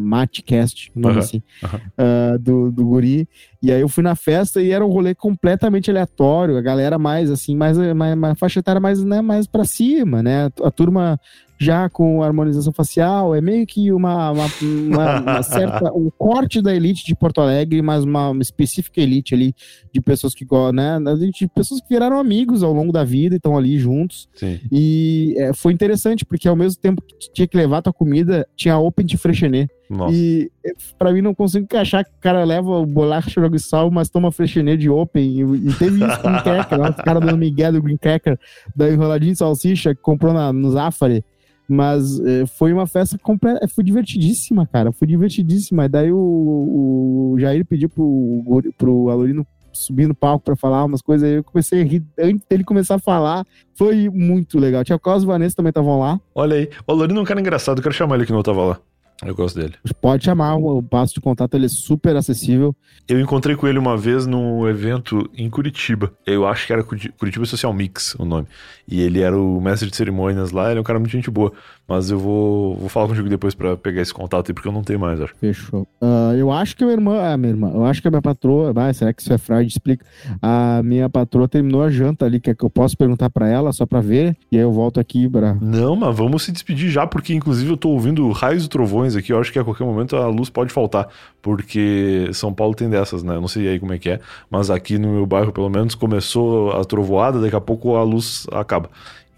nome 1.01 1.15
Aham, 1.16 1.19
assim, 1.19 1.43
aham. 1.65 1.81
ah, 1.99 2.36
do, 2.39 2.70
do 2.70 2.85
guri. 2.86 3.28
E 3.61 3.73
aí 3.73 3.81
eu 3.81 3.89
fui 3.89 4.05
na 4.05 4.15
festa 4.15 4.62
e 4.62 4.70
era 4.70 4.86
um 4.86 4.90
rolê 4.90 5.12
completamente 5.15 5.90
aleatório, 5.90 6.57
a 6.57 6.62
galera 6.62 6.99
mais 6.99 7.31
assim, 7.31 7.57
mais, 7.57 7.77
mais, 7.77 8.16
mais 8.16 8.39
faixa 8.39 8.61
etária 8.61 8.81
mais, 8.81 9.03
né, 9.03 9.20
mais 9.20 9.47
pra 9.49 9.65
cima, 9.65 10.23
né? 10.23 10.47
A 10.62 10.70
turma 10.70 11.19
já 11.63 11.89
com 11.89 12.23
harmonização 12.23 12.73
facial, 12.73 13.35
é 13.35 13.41
meio 13.41 13.67
que 13.67 13.93
uma, 13.93 14.31
uma, 14.31 14.47
uma- 14.63 15.21
uma 15.21 15.43
certa, 15.43 15.93
um 15.93 16.11
corte 16.17 16.61
da 16.61 16.75
elite 16.75 17.05
de 17.05 17.15
Porto 17.15 17.41
Alegre, 17.41 17.81
mas 17.83 18.05
uma, 18.05 18.31
específica 18.43 19.01
elite 19.01 19.35
ali 19.35 19.55
de 19.93 20.01
pessoas 20.01 20.35
que 20.35 20.45
né? 20.73 20.99
De 21.33 21.49
pessoas 21.49 21.81
que 21.81 21.89
viraram 21.89 22.19
amigos 22.19 22.63
ao 22.63 22.73
longo 22.73 22.93
da 22.93 23.05
vida 23.05 23.35
e 23.35 23.37
estão 23.37 23.57
ali 23.57 23.79
juntos. 23.79 24.29
Sim. 24.35 24.59
E 24.71 25.35
é, 25.39 25.53
foi 25.53 25.73
interessante, 25.73 26.25
porque 26.25 26.49
ao 26.49 26.57
mesmo 26.57 26.81
tempo 26.81 27.03
que 27.03 27.31
tinha 27.33 27.47
que 27.47 27.57
levar 27.57 27.83
tua 27.83 27.93
comida, 27.93 28.47
tinha 28.57 28.79
open 28.79 29.05
de 29.07 29.17
Freixenet. 29.17 29.71
Nossa. 29.91 30.15
E 30.15 30.51
é, 30.65 30.71
pra 30.99 31.13
mim 31.13 31.21
não 31.21 31.35
consigo 31.35 31.65
encaixar 31.65 32.03
que 32.05 32.11
o 32.11 32.21
cara 32.21 32.45
leva 32.45 32.71
o 32.71 32.87
bolacha, 32.87 33.41
joga 33.41 33.57
e 33.57 33.61
sal, 33.61 33.91
mas 33.91 34.09
toma 34.09 34.33
Freixenet 34.33 34.79
de 34.81 34.89
open. 34.89 35.23
E, 35.23 35.41
e 35.69 35.75
teve 35.75 36.03
isso 36.05 36.21
com 36.23 36.29
o 36.29 36.31
Green 36.33 36.43
Cracker, 36.43 36.81
o 36.81 36.95
cara 37.05 37.21
dando 37.21 37.37
Miguel 37.37 37.73
do 37.73 37.83
Green 37.83 37.99
Cracker, 37.99 38.39
da 38.75 38.91
enroladinha 38.91 39.33
de 39.33 39.39
salsicha, 39.39 39.95
que 39.95 40.01
comprou 40.01 40.33
na, 40.33 40.53
no 40.53 40.71
Zafari. 40.71 41.23
Mas 41.69 42.21
é, 42.21 42.47
foi 42.47 42.73
uma 42.73 42.87
festa 42.87 43.17
completa, 43.19 43.67
foi 43.69 43.85
divertidíssima, 43.85 44.67
cara, 44.67 44.93
foi 44.93 45.07
divertidíssima. 45.07 45.87
E 45.87 45.89
daí 45.89 46.13
o, 46.13 47.33
o 47.33 47.37
Jair 47.39 47.65
pediu 47.65 47.89
pro, 47.89 48.73
pro 48.77 49.09
Alorino 49.09 49.47
subir 49.73 50.07
no 50.07 50.15
palco 50.15 50.45
pra 50.45 50.55
falar 50.55 50.85
umas 50.85 51.01
coisas, 51.01 51.29
eu 51.31 51.43
comecei 51.43 51.81
a 51.81 51.85
rir 51.85 52.05
antes 52.19 52.47
dele 52.47 52.65
começar 52.65 52.97
a 52.97 52.99
falar. 52.99 53.45
Foi 53.75 54.09
muito 54.11 54.59
legal. 54.59 54.85
Tinha 54.85 54.97
o 54.97 55.01
Carlos 55.01 55.25
e 55.25 55.27
Vanessa 55.27 55.57
também 55.57 55.71
estavam 55.71 55.99
lá. 55.99 56.21
Olha 56.35 56.57
aí. 56.57 56.69
O 56.87 56.93
Lorino 56.93 57.21
é 57.21 57.23
um 57.23 57.27
cara 57.27 57.41
engraçado, 57.41 57.79
eu 57.79 57.83
quero 57.83 57.95
chamar 57.95 58.17
ele 58.17 58.27
que 58.27 58.33
não 58.33 58.43
tava 58.43 58.65
lá. 58.65 58.81
Eu 59.25 59.35
gosto 59.35 59.59
dele. 59.61 59.75
Pode 60.01 60.25
chamar, 60.25 60.57
o 60.57 60.83
passo 60.83 61.15
de 61.15 61.21
contato 61.21 61.55
ele 61.55 61.67
é 61.67 61.69
super 61.69 62.17
acessível. 62.17 62.75
Eu 63.09 63.21
encontrei 63.21 63.55
com 63.55 63.67
ele 63.69 63.79
uma 63.79 63.97
vez 63.97 64.27
num 64.27 64.67
evento 64.69 65.29
em 65.37 65.49
Curitiba. 65.49 66.13
Eu 66.27 66.47
acho 66.47 66.67
que 66.67 66.73
era 66.73 66.83
Curiti- 66.83 67.11
Curitiba 67.13 67.45
Social 67.47 67.73
Mix 67.73 68.15
o 68.19 68.25
nome. 68.25 68.47
E 68.89 69.01
ele 69.01 69.21
era 69.21 69.37
o 69.39 69.61
mestre 69.61 69.89
de 69.91 69.97
cerimônias 69.97 70.51
lá, 70.51 70.71
ele 70.71 70.79
é 70.79 70.81
um 70.81 70.85
cara 70.85 70.99
muito 70.99 71.13
gente 71.13 71.31
boa. 71.31 71.53
Mas 71.93 72.10
eu 72.10 72.19
vou, 72.19 72.74
vou 72.77 72.89
falar 72.89 73.06
contigo 73.06 73.28
depois 73.28 73.55
pra 73.55 73.77
pegar 73.77 74.01
esse 74.01 74.14
contato 74.14 74.48
aí, 74.48 74.55
porque 74.55 74.66
eu 74.66 74.73
não 74.73 74.82
tenho 74.82 74.98
mais, 74.98 75.20
acho. 75.20 75.35
Fechou. 75.36 75.86
Ah, 76.01 76.32
eu 76.35 76.51
acho 76.51 76.74
que 76.74 76.82
a 76.82 76.86
minha 76.86 76.97
irmã. 76.97 77.20
Ah, 77.20 77.36
minha 77.36 77.52
irmã. 77.52 77.70
Eu 77.70 77.85
acho 77.85 78.01
que 78.01 78.09
a 78.09 78.10
minha 78.10 78.23
patroa. 78.23 78.73
Ah, 78.74 78.90
será 78.94 79.12
que 79.12 79.20
isso 79.20 79.31
é 79.31 79.36
fraude? 79.36 79.69
Explica. 79.69 80.06
A 80.40 80.81
minha 80.82 81.10
patroa 81.10 81.47
terminou 81.47 81.82
a 81.82 81.90
janta 81.90 82.24
ali. 82.24 82.40
Quer 82.40 82.56
que 82.56 82.64
eu 82.64 82.70
possa 82.70 82.97
perguntar 82.97 83.28
pra 83.28 83.47
ela 83.47 83.74
só 83.74 83.85
pra 83.85 84.01
ver? 84.01 84.35
E 84.51 84.56
aí 84.56 84.62
eu 84.62 84.73
volto 84.73 84.98
aqui 84.98 85.28
pra. 85.28 85.55
Não, 85.60 85.94
mas 85.94 86.16
vamos 86.16 86.44
se 86.44 86.51
despedir 86.51 86.89
já, 86.89 87.06
porque 87.06 87.35
inclusive 87.35 87.70
eu 87.70 87.77
tô 87.77 87.90
ouvindo 87.90 88.27
raios 88.31 88.64
e 88.64 88.70
trovões 88.70 89.14
aqui. 89.14 89.31
Eu 89.31 89.39
acho 89.39 89.52
que 89.52 89.59
a 89.59 89.64
qualquer 89.64 89.85
momento 89.85 90.16
a 90.16 90.27
luz 90.28 90.48
pode 90.48 90.73
faltar, 90.73 91.09
porque 91.43 92.31
São 92.32 92.55
Paulo 92.55 92.74
tem 92.74 92.89
dessas, 92.89 93.23
né? 93.23 93.36
Eu 93.36 93.40
não 93.43 93.48
sei 93.48 93.69
aí 93.69 93.78
como 93.78 93.93
é 93.93 93.98
que 93.98 94.09
é, 94.09 94.20
mas 94.51 94.70
aqui 94.70 94.97
no 94.97 95.09
meu 95.09 95.27
bairro, 95.27 95.52
pelo 95.52 95.69
menos, 95.69 95.94
começou 95.94 96.73
a 96.73 96.86
trovoada, 96.86 97.39
daqui 97.39 97.55
a 97.55 97.60
pouco 97.60 97.97
a 97.97 98.02
luz 98.02 98.47
acaba. 98.51 98.89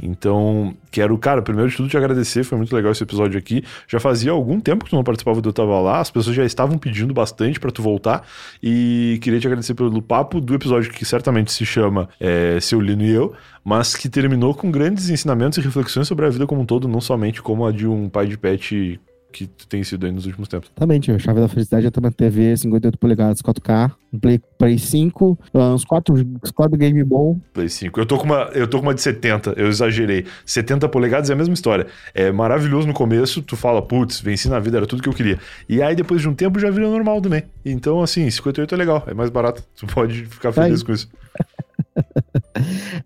Então, 0.01 0.75
quero, 0.91 1.17
cara, 1.17 1.41
primeiro 1.41 1.71
de 1.71 1.77
tudo 1.77 1.89
te 1.89 1.97
agradecer, 1.97 2.45
foi 2.45 2.59
muito 2.59 2.75
legal 2.75 2.93
esse 2.93 3.03
episódio 3.03 3.39
aqui. 3.39 3.63
Já 3.89 4.01
fazia 4.01 4.33
algum 4.33 4.61
tempo 4.61 4.85
que 4.85 4.91
tu 4.91 4.97
não 4.97 5.05
participava 5.05 5.41
do 5.41 5.49
Eu 5.49 5.53
Tava 5.53 5.81
Lá, 5.81 6.01
as 6.01 6.11
pessoas 6.11 6.35
já 6.35 6.45
estavam 6.45 6.77
pedindo 6.77 7.15
bastante 7.15 7.61
pra 7.61 7.71
tu 7.71 7.83
voltar, 7.83 8.27
e 8.63 9.19
queria 9.23 9.41
te 9.41 9.47
agradecer 9.47 9.75
pelo 9.75 10.03
papo 10.03 10.41
do 10.41 10.55
episódio 10.55 10.93
que 10.93 11.05
certamente 11.05 11.53
se 11.53 11.65
chama 11.65 12.09
é, 12.19 12.59
Seu 12.61 12.81
Lino 12.81 13.03
e 13.03 13.11
Eu, 13.11 13.33
mas 13.65 13.95
que 13.95 14.09
terminou 14.09 14.55
com 14.55 14.71
grandes 14.71 15.09
ensinamentos 15.09 15.59
e 15.59 15.61
reflexões 15.61 16.09
sobre 16.09 16.27
a 16.27 16.29
vida 16.29 16.47
como 16.47 16.63
um 16.63 16.67
todo, 16.67 16.89
não 16.89 17.01
somente 17.01 17.41
como 17.41 17.65
a 17.67 17.73
de 17.73 17.87
um 17.87 18.09
pai 18.09 18.27
de 18.27 18.37
pet 18.37 19.01
que 19.35 19.49
tem 19.69 19.83
sido 19.83 20.07
aí 20.07 20.13
nos 20.13 20.27
últimos 20.27 20.49
tempos. 20.49 20.71
Exatamente, 20.71 21.11
a 21.11 21.19
chave 21.19 21.41
da 21.41 21.49
felicidade 21.49 21.87
é 21.87 21.91
uma 21.99 22.13
TV 22.13 22.57
58 22.57 22.97
polegadas 22.99 23.43
4K, 23.43 23.91
um 24.13 24.19
Play, 24.19 24.41
Play 24.57 24.79
5, 24.79 25.39
ah, 25.55 25.75
uns 25.75 25.85
4, 25.85 26.15
uns 26.15 26.51
4 26.53 26.79
game 26.79 27.03
bom. 27.03 27.39
Play 27.53 27.69
5. 27.69 27.99
Eu 28.01 28.07
tô, 28.07 28.17
com 28.17 28.25
uma, 28.25 28.49
eu 28.55 28.69
tô 28.69 28.79
com 28.79 28.85
uma 28.87 28.95
de 28.95 29.03
70, 29.03 29.55
eu 29.57 29.67
exagerei. 29.67 30.25
70 30.47 30.89
polegadas 30.89 31.31
é 31.31 31.33
a 31.33 31.37
mesma 31.37 31.55
história. 31.55 31.87
É 32.15 32.31
maravilhoso 32.31 32.87
no 32.87 32.95
começo, 32.95 33.43
tu 33.43 33.57
fala, 33.57 33.83
putz, 33.83 34.21
venci 34.21 34.49
na 34.49 34.61
vida, 34.61 34.77
era 34.77 34.87
tudo 34.87 35.03
que 35.03 35.09
eu 35.09 35.13
queria. 35.15 35.39
E 35.69 35.83
aí 35.83 35.97
depois 35.97 36.21
de 36.21 36.29
um 36.29 36.35
tempo 36.35 36.59
já 36.61 36.71
vira 36.71 36.89
normal 36.89 37.21
também. 37.21 37.43
Então, 37.65 38.01
assim, 38.03 38.31
58 38.31 38.73
é 38.73 38.79
legal, 38.79 39.03
é 39.07 39.15
mais 39.15 39.31
barato. 39.31 39.63
Tu 39.77 39.87
pode 39.87 40.25
ficar 40.27 40.53
Tá 40.53 40.63
feliz 40.63 40.81
aí. 40.81 40.87
com 40.87 40.93
isso. 40.93 41.09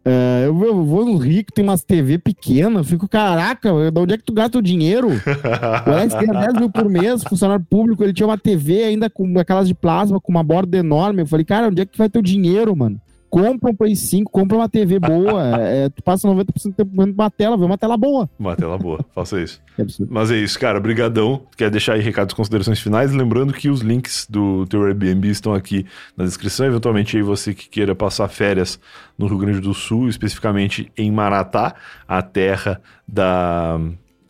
Ah, 0.05 0.43
eu, 0.45 0.55
vou 0.55 1.05
no 1.05 1.17
Rico, 1.17 1.53
tem 1.53 1.65
umas 1.65 1.83
TV 1.83 2.19
pequenas, 2.19 2.79
eu 2.79 2.85
fico, 2.85 3.09
caraca, 3.09 3.71
de 3.91 4.01
onde 4.01 4.15
é 4.15 4.19
que 4.19 4.25
tu 4.25 4.33
gasta 4.33 4.59
o 4.59 4.63
dinheiro? 4.63 5.09
O 5.09 5.91
Alex 5.91 6.15
ganha 6.15 6.47
10 6.47 6.53
mil 6.55 6.71
por 6.71 6.89
mês, 6.89 7.23
funcionário 7.25 7.65
público, 7.69 8.03
ele 8.03 8.13
tinha 8.13 8.27
uma 8.27 8.39
TV 8.39 8.85
ainda 8.85 9.09
com 9.09 9.39
aquelas 9.39 9.67
de 9.67 9.75
plasma, 9.75 10.21
com 10.21 10.31
uma 10.31 10.43
borda 10.43 10.77
enorme. 10.77 11.23
Eu 11.23 11.27
falei, 11.27 11.45
cara, 11.45 11.69
onde 11.69 11.83
é 11.83 11.87
que 11.87 11.97
vai 11.97 12.09
teu 12.09 12.23
dinheiro, 12.23 12.75
mano? 12.77 13.01
Compra 13.31 13.71
um 13.71 13.75
Play 13.75 13.95
5, 13.95 14.31
compra 14.31 14.57
uma 14.57 14.69
TV 14.69 14.99
boa. 14.99 15.57
é, 15.61 15.89
tu 15.89 16.03
passa 16.03 16.29
90% 16.29 16.47
do 16.65 16.73
tempo 16.73 16.91
vendo 16.95 17.13
uma 17.13 17.31
tela, 17.31 17.57
vê 17.57 17.65
uma 17.65 17.79
tela 17.79 17.97
boa. 17.97 18.29
Uma 18.39 18.57
tela 18.57 18.79
boa, 18.79 19.05
faça 19.15 19.41
isso. 19.41 19.61
É 19.77 19.83
absurdo. 19.83 20.13
Mas 20.13 20.31
é 20.31 20.37
isso, 20.37 20.59
cara. 20.59 20.81
Brigadão. 20.81 21.43
Quer 21.57 21.71
deixar 21.71 21.95
aí 21.95 22.01
recados 22.01 22.33
e 22.33 22.37
considerações 22.37 22.81
finais? 22.81 23.13
Lembrando 23.13 23.53
que 23.53 23.69
os 23.69 23.81
links 23.81 24.27
do 24.29 24.67
teu 24.67 24.85
Airbnb 24.85 25.29
estão 25.29 25.55
aqui 25.55 25.87
na 26.17 26.25
descrição. 26.25 26.67
Eventualmente 26.67 27.17
aí 27.17 27.23
você 27.23 27.53
que 27.53 27.69
queira 27.69 27.95
passar 27.95 28.29
férias 28.29 28.81
no 29.17 29.27
Rio 29.27 29.39
Grande 29.39 29.61
do 29.61 29.75
Sul, 29.75 30.09
especificamente 30.09 30.91
em 30.97 31.11
Maratá, 31.11 31.75
a 32.07 32.23
terra 32.23 32.81
da... 33.07 33.81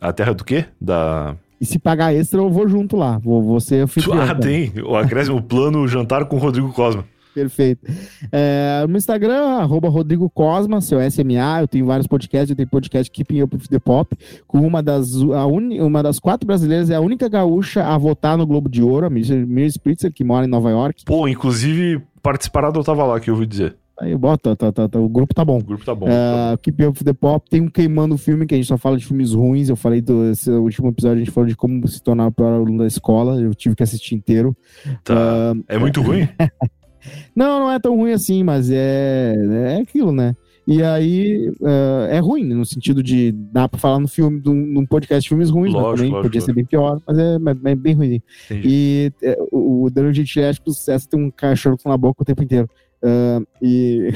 A 0.01 0.13
terra 0.13 0.33
do 0.33 0.45
quê? 0.45 0.65
Da... 0.79 1.35
E 1.59 1.65
se 1.65 1.77
pagar 1.77 2.13
extra, 2.13 2.39
eu 2.39 2.49
vou 2.49 2.69
junto 2.69 2.95
lá. 2.95 3.17
Vou, 3.17 3.43
vou 3.43 3.59
ser 3.59 3.83
anfitrião. 3.83 4.21
Ah, 4.21 4.33
tem. 4.33 4.71
O 4.81 4.95
acréscimo, 4.95 5.37
o 5.37 5.41
plano 5.41 5.85
jantar 5.87 6.23
com 6.25 6.37
o 6.37 6.39
Rodrigo 6.39 6.71
Cosma. 6.71 7.03
Perfeito. 7.33 7.85
É, 8.31 8.85
no 8.87 8.97
Instagram, 8.97 9.57
arroba 9.59 9.87
Rodrigo 9.89 10.29
Cosma, 10.29 10.81
seu 10.81 10.99
SMA, 11.09 11.61
eu 11.61 11.67
tenho 11.67 11.85
vários 11.85 12.07
podcasts, 12.07 12.49
eu 12.49 12.55
tenho 12.55 12.67
podcast 12.67 13.09
Keeping 13.11 13.41
Up 13.43 13.55
with 13.55 13.67
the 13.69 13.79
Pop, 13.79 14.15
com 14.47 14.59
uma 14.59 14.81
das, 14.81 15.13
a 15.15 15.45
uni, 15.45 15.79
uma 15.79 16.01
das 16.01 16.19
quatro 16.19 16.45
brasileiras, 16.45 16.89
é 16.89 16.95
a 16.95 17.01
única 17.01 17.29
gaúcha 17.29 17.85
a 17.85 17.97
votar 17.97 18.37
no 18.37 18.45
Globo 18.45 18.69
de 18.69 18.81
Ouro, 18.81 19.05
a 19.05 19.09
Miriam 19.09 19.67
Spritzer, 19.67 20.11
que 20.11 20.23
mora 20.23 20.45
em 20.45 20.49
Nova 20.49 20.69
York. 20.69 21.03
Pô, 21.05 21.27
inclusive, 21.27 22.01
participará 22.21 22.71
do 22.71 22.79
Eu 22.79 22.83
Tava 22.83 23.03
Lá, 23.05 23.19
que 23.19 23.29
eu 23.29 23.35
ouvi 23.35 23.45
dizer. 23.45 23.75
Aí 24.01 24.15
bota, 24.15 24.55
tá, 24.55 24.71
tá, 24.71 24.87
tá, 24.87 24.97
o 24.97 25.09
grupo 25.09 25.33
tá 25.33 25.43
bom. 25.43 25.57
O 25.57 25.63
grupo 25.63 25.83
tá 25.83 25.93
bom. 25.93 26.07
É, 26.07 26.55
Keep 26.61 26.85
Up 26.85 26.99
with 26.99 27.03
the 27.03 27.11
Pop, 27.11 27.49
tem 27.49 27.59
um 27.61 27.67
Queimando 27.69 28.17
Filme, 28.17 28.45
que 28.45 28.53
a 28.55 28.57
gente 28.57 28.67
só 28.67 28.77
fala 28.77 28.97
de 28.97 29.05
filmes 29.05 29.33
ruins. 29.33 29.67
Eu 29.67 29.75
falei 29.75 29.99
do 29.99 30.31
último 30.61 30.87
episódio, 30.87 31.17
a 31.17 31.19
gente 31.19 31.31
falou 31.31 31.49
de 31.49 31.55
como 31.55 31.85
se 31.85 32.01
tornar 32.01 32.27
o 32.27 32.31
pior 32.31 32.53
aluno 32.53 32.77
da 32.77 32.87
escola. 32.87 33.39
Eu 33.41 33.53
tive 33.53 33.75
que 33.75 33.83
assistir 33.83 34.15
inteiro. 34.15 34.55
Tá. 35.03 35.13
Ah, 35.17 35.53
É 35.67 35.77
muito 35.77 36.01
ruim? 36.01 36.29
Não, 37.35 37.59
não 37.61 37.71
é 37.71 37.79
tão 37.79 37.95
ruim 37.95 38.11
assim, 38.13 38.43
mas 38.43 38.69
é, 38.69 39.35
é 39.75 39.81
aquilo, 39.81 40.11
né? 40.11 40.35
E 40.67 40.83
aí 40.83 41.51
é, 41.63 42.17
é 42.17 42.19
ruim, 42.19 42.43
no 42.43 42.63
sentido 42.63 43.01
de 43.01 43.31
dá 43.31 43.67
pra 43.67 43.79
falar 43.79 43.99
no 43.99 44.07
filme, 44.07 44.39
num, 44.45 44.53
num 44.53 44.85
podcast 44.85 45.23
de 45.23 45.29
filmes 45.29 45.49
ruins, 45.49 45.73
Lógico, 45.73 45.89
mas 45.89 45.97
também 45.97 46.11
lógico, 46.11 46.27
podia 46.27 46.41
ser 46.41 46.51
lógico. 46.51 46.55
bem 46.55 46.65
pior, 46.65 47.01
mas 47.07 47.17
é, 47.17 47.35
é- 47.69 47.71
é 47.71 47.75
bem 47.75 47.93
ruim. 47.95 48.21
Entendi. 48.45 48.67
E 48.67 49.11
é, 49.23 49.37
o, 49.51 49.89
Daniel 49.91 50.13
Gentili, 50.13 50.45
acho 50.45 50.61
que 50.61 50.69
o 50.69 50.73
sucesso 50.73 51.09
tem 51.09 51.19
um 51.19 51.31
cachorro 51.31 51.77
na 51.85 51.97
boca 51.97 52.21
o 52.21 52.25
tempo 52.25 52.43
inteiro. 52.43 52.69
Ah, 53.03 53.41
e. 53.61 54.09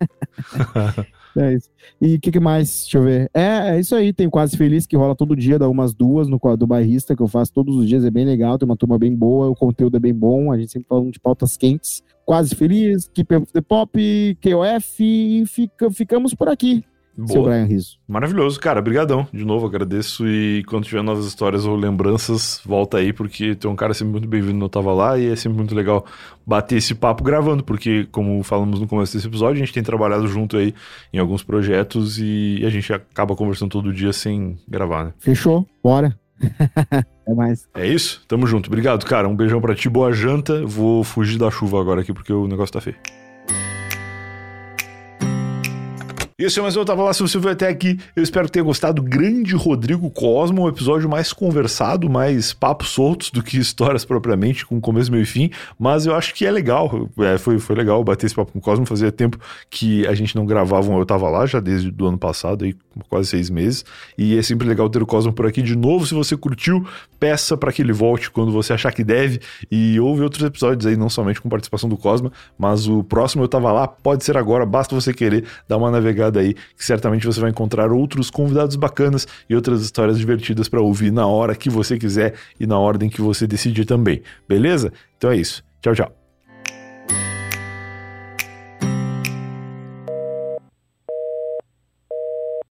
é 1.40 1.54
isso. 1.54 1.70
E 2.00 2.14
o 2.14 2.20
que, 2.20 2.30
que 2.30 2.40
mais? 2.40 2.82
Deixa 2.82 2.98
eu 2.98 3.02
ver. 3.02 3.30
É, 3.32 3.76
é 3.76 3.80
isso 3.80 3.94
aí, 3.94 4.12
tem 4.12 4.28
Quase 4.28 4.56
Feliz, 4.56 4.86
que 4.86 4.96
rola 4.96 5.14
todo 5.14 5.36
dia, 5.36 5.58
dá 5.58 5.68
umas 5.68 5.94
duas 5.94 6.28
no 6.28 6.38
do 6.56 6.66
bairrista, 6.66 7.16
que 7.16 7.22
eu 7.22 7.28
faço 7.28 7.52
todos 7.52 7.76
os 7.76 7.88
dias, 7.88 8.04
é 8.04 8.10
bem 8.10 8.24
legal, 8.24 8.58
tem 8.58 8.66
uma 8.66 8.76
turma 8.76 8.98
bem 8.98 9.14
boa, 9.14 9.48
o 9.48 9.54
conteúdo 9.54 9.96
é 9.96 10.00
bem 10.00 10.14
bom, 10.14 10.52
a 10.52 10.58
gente 10.58 10.72
sempre 10.72 10.88
fala 10.88 11.10
de 11.10 11.18
pautas 11.20 11.56
quentes. 11.56 12.02
Quase 12.24 12.54
Feliz, 12.54 13.08
Keep 13.14 13.34
Up 13.36 13.52
the 13.52 13.60
Pop, 13.60 14.38
KOF, 14.42 15.02
e 15.02 15.46
fica, 15.46 15.90
ficamos 15.90 16.34
por 16.34 16.48
aqui, 16.48 16.84
seu 17.24 17.42
Boa. 17.42 17.50
Brian 17.50 17.64
Riso. 17.64 17.98
Maravilhoso, 18.06 18.60
cara. 18.60 18.82
Brigadão. 18.82 19.26
De 19.32 19.44
novo, 19.44 19.66
agradeço. 19.66 20.26
E 20.26 20.62
quando 20.64 20.84
tiver 20.84 21.02
novas 21.02 21.26
histórias 21.26 21.64
ou 21.64 21.76
lembranças, 21.76 22.60
volta 22.64 22.98
aí, 22.98 23.12
porque 23.12 23.54
tu 23.54 23.68
é 23.68 23.70
um 23.70 23.76
cara 23.76 23.94
sempre 23.94 24.12
muito 24.12 24.28
bem-vindo 24.28 24.58
no 24.58 24.66
Eu 24.66 24.68
Tava 24.68 24.92
Lá 24.92 25.18
e 25.18 25.30
é 25.30 25.36
sempre 25.36 25.56
muito 25.56 25.74
legal 25.74 26.04
bater 26.46 26.76
esse 26.76 26.94
papo 26.94 27.24
gravando, 27.24 27.64
porque, 27.64 28.06
como 28.12 28.42
falamos 28.42 28.78
no 28.78 28.86
começo 28.86 29.14
desse 29.14 29.26
episódio, 29.26 29.56
a 29.56 29.64
gente 29.64 29.72
tem 29.72 29.82
trabalhado 29.82 30.28
junto 30.28 30.56
aí 30.56 30.74
em 31.12 31.18
alguns 31.18 31.42
projetos 31.42 32.18
e 32.18 32.62
a 32.64 32.70
gente 32.70 32.92
acaba 32.92 33.34
conversando 33.34 33.70
todo 33.70 33.92
dia 33.92 34.12
sem 34.12 34.58
gravar, 34.68 35.06
né? 35.06 35.12
Fechou? 35.18 35.66
Bora. 35.82 36.18
É 37.28 37.34
mais. 37.34 37.66
É 37.74 37.84
isso? 37.84 38.22
Tamo 38.28 38.46
junto. 38.46 38.68
Obrigado, 38.68 39.04
cara. 39.04 39.28
Um 39.28 39.34
beijão 39.34 39.60
pra 39.60 39.74
ti, 39.74 39.88
boa 39.88 40.12
janta. 40.12 40.64
Vou 40.64 41.02
fugir 41.02 41.38
da 41.38 41.50
chuva 41.50 41.80
agora 41.80 42.02
aqui 42.02 42.12
porque 42.12 42.32
o 42.32 42.46
negócio 42.46 42.72
tá 42.72 42.80
feio. 42.80 42.96
Esse 46.38 46.58
é 46.58 46.62
mais 46.62 46.76
Eu 46.76 46.84
Tava 46.84 47.02
Lá, 47.02 47.14
se 47.14 47.22
você 47.22 47.38
veio 47.38 47.54
até 47.54 47.66
aqui, 47.66 47.98
eu 48.14 48.22
espero 48.22 48.44
que 48.44 48.52
tenha 48.52 48.62
gostado. 48.62 49.00
Grande 49.00 49.54
Rodrigo 49.54 50.10
Cosmo, 50.10 50.64
um 50.64 50.68
episódio 50.68 51.08
mais 51.08 51.32
conversado, 51.32 52.10
mais 52.10 52.52
papos 52.52 52.90
soltos 52.90 53.30
do 53.30 53.42
que 53.42 53.56
histórias 53.56 54.04
propriamente, 54.04 54.66
com 54.66 54.78
começo, 54.78 55.10
meio 55.10 55.22
e 55.22 55.24
fim, 55.24 55.50
mas 55.78 56.04
eu 56.04 56.14
acho 56.14 56.34
que 56.34 56.44
é 56.44 56.50
legal, 56.50 57.08
é, 57.20 57.38
foi, 57.38 57.58
foi 57.58 57.74
legal 57.74 58.04
bater 58.04 58.26
esse 58.26 58.34
papo 58.34 58.52
com 58.52 58.58
o 58.58 58.60
Cosmo, 58.60 58.84
fazia 58.84 59.10
tempo 59.10 59.38
que 59.70 60.06
a 60.06 60.14
gente 60.14 60.36
não 60.36 60.44
gravava 60.44 60.90
um 60.90 60.98
Eu 60.98 61.06
Tava 61.06 61.26
Lá, 61.30 61.46
já 61.46 61.58
desde 61.58 61.90
o 61.98 62.06
ano 62.06 62.18
passado, 62.18 62.66
aí 62.66 62.76
quase 63.08 63.30
seis 63.30 63.48
meses, 63.48 63.82
e 64.18 64.36
é 64.36 64.42
sempre 64.42 64.68
legal 64.68 64.90
ter 64.90 65.02
o 65.02 65.06
Cosmo 65.06 65.32
por 65.32 65.46
aqui. 65.46 65.62
De 65.62 65.74
novo, 65.74 66.04
se 66.06 66.12
você 66.12 66.36
curtiu, 66.36 66.86
peça 67.18 67.56
para 67.56 67.72
que 67.72 67.80
ele 67.80 67.94
volte 67.94 68.30
quando 68.30 68.52
você 68.52 68.74
achar 68.74 68.92
que 68.92 69.02
deve, 69.02 69.40
e 69.70 69.98
ouve 69.98 70.20
outros 70.20 70.44
episódios 70.44 70.84
aí, 70.84 70.98
não 70.98 71.08
somente 71.08 71.40
com 71.40 71.48
participação 71.48 71.88
do 71.88 71.96
Cosmo, 71.96 72.30
mas 72.58 72.86
o 72.86 73.02
próximo 73.02 73.42
Eu 73.42 73.48
Tava 73.48 73.72
Lá 73.72 73.88
pode 73.88 74.22
ser 74.22 74.36
agora, 74.36 74.66
basta 74.66 74.94
você 74.94 75.14
querer 75.14 75.42
dar 75.66 75.78
uma 75.78 75.90
navegada 75.90 76.25
aí, 76.34 76.54
que 76.54 76.84
certamente 76.84 77.26
você 77.26 77.40
vai 77.40 77.50
encontrar 77.50 77.92
outros 77.92 78.30
convidados 78.30 78.76
bacanas 78.76 79.26
e 79.48 79.54
outras 79.54 79.82
histórias 79.82 80.18
divertidas 80.18 80.68
para 80.68 80.80
ouvir 80.80 81.12
na 81.12 81.26
hora 81.26 81.54
que 81.54 81.70
você 81.70 81.98
quiser 81.98 82.34
e 82.58 82.66
na 82.66 82.78
ordem 82.78 83.08
que 83.08 83.20
você 83.20 83.46
decidir 83.46 83.84
também. 83.84 84.22
Beleza? 84.48 84.92
Então 85.16 85.30
é 85.30 85.36
isso. 85.36 85.62
Tchau, 85.80 85.94
tchau. 85.94 86.25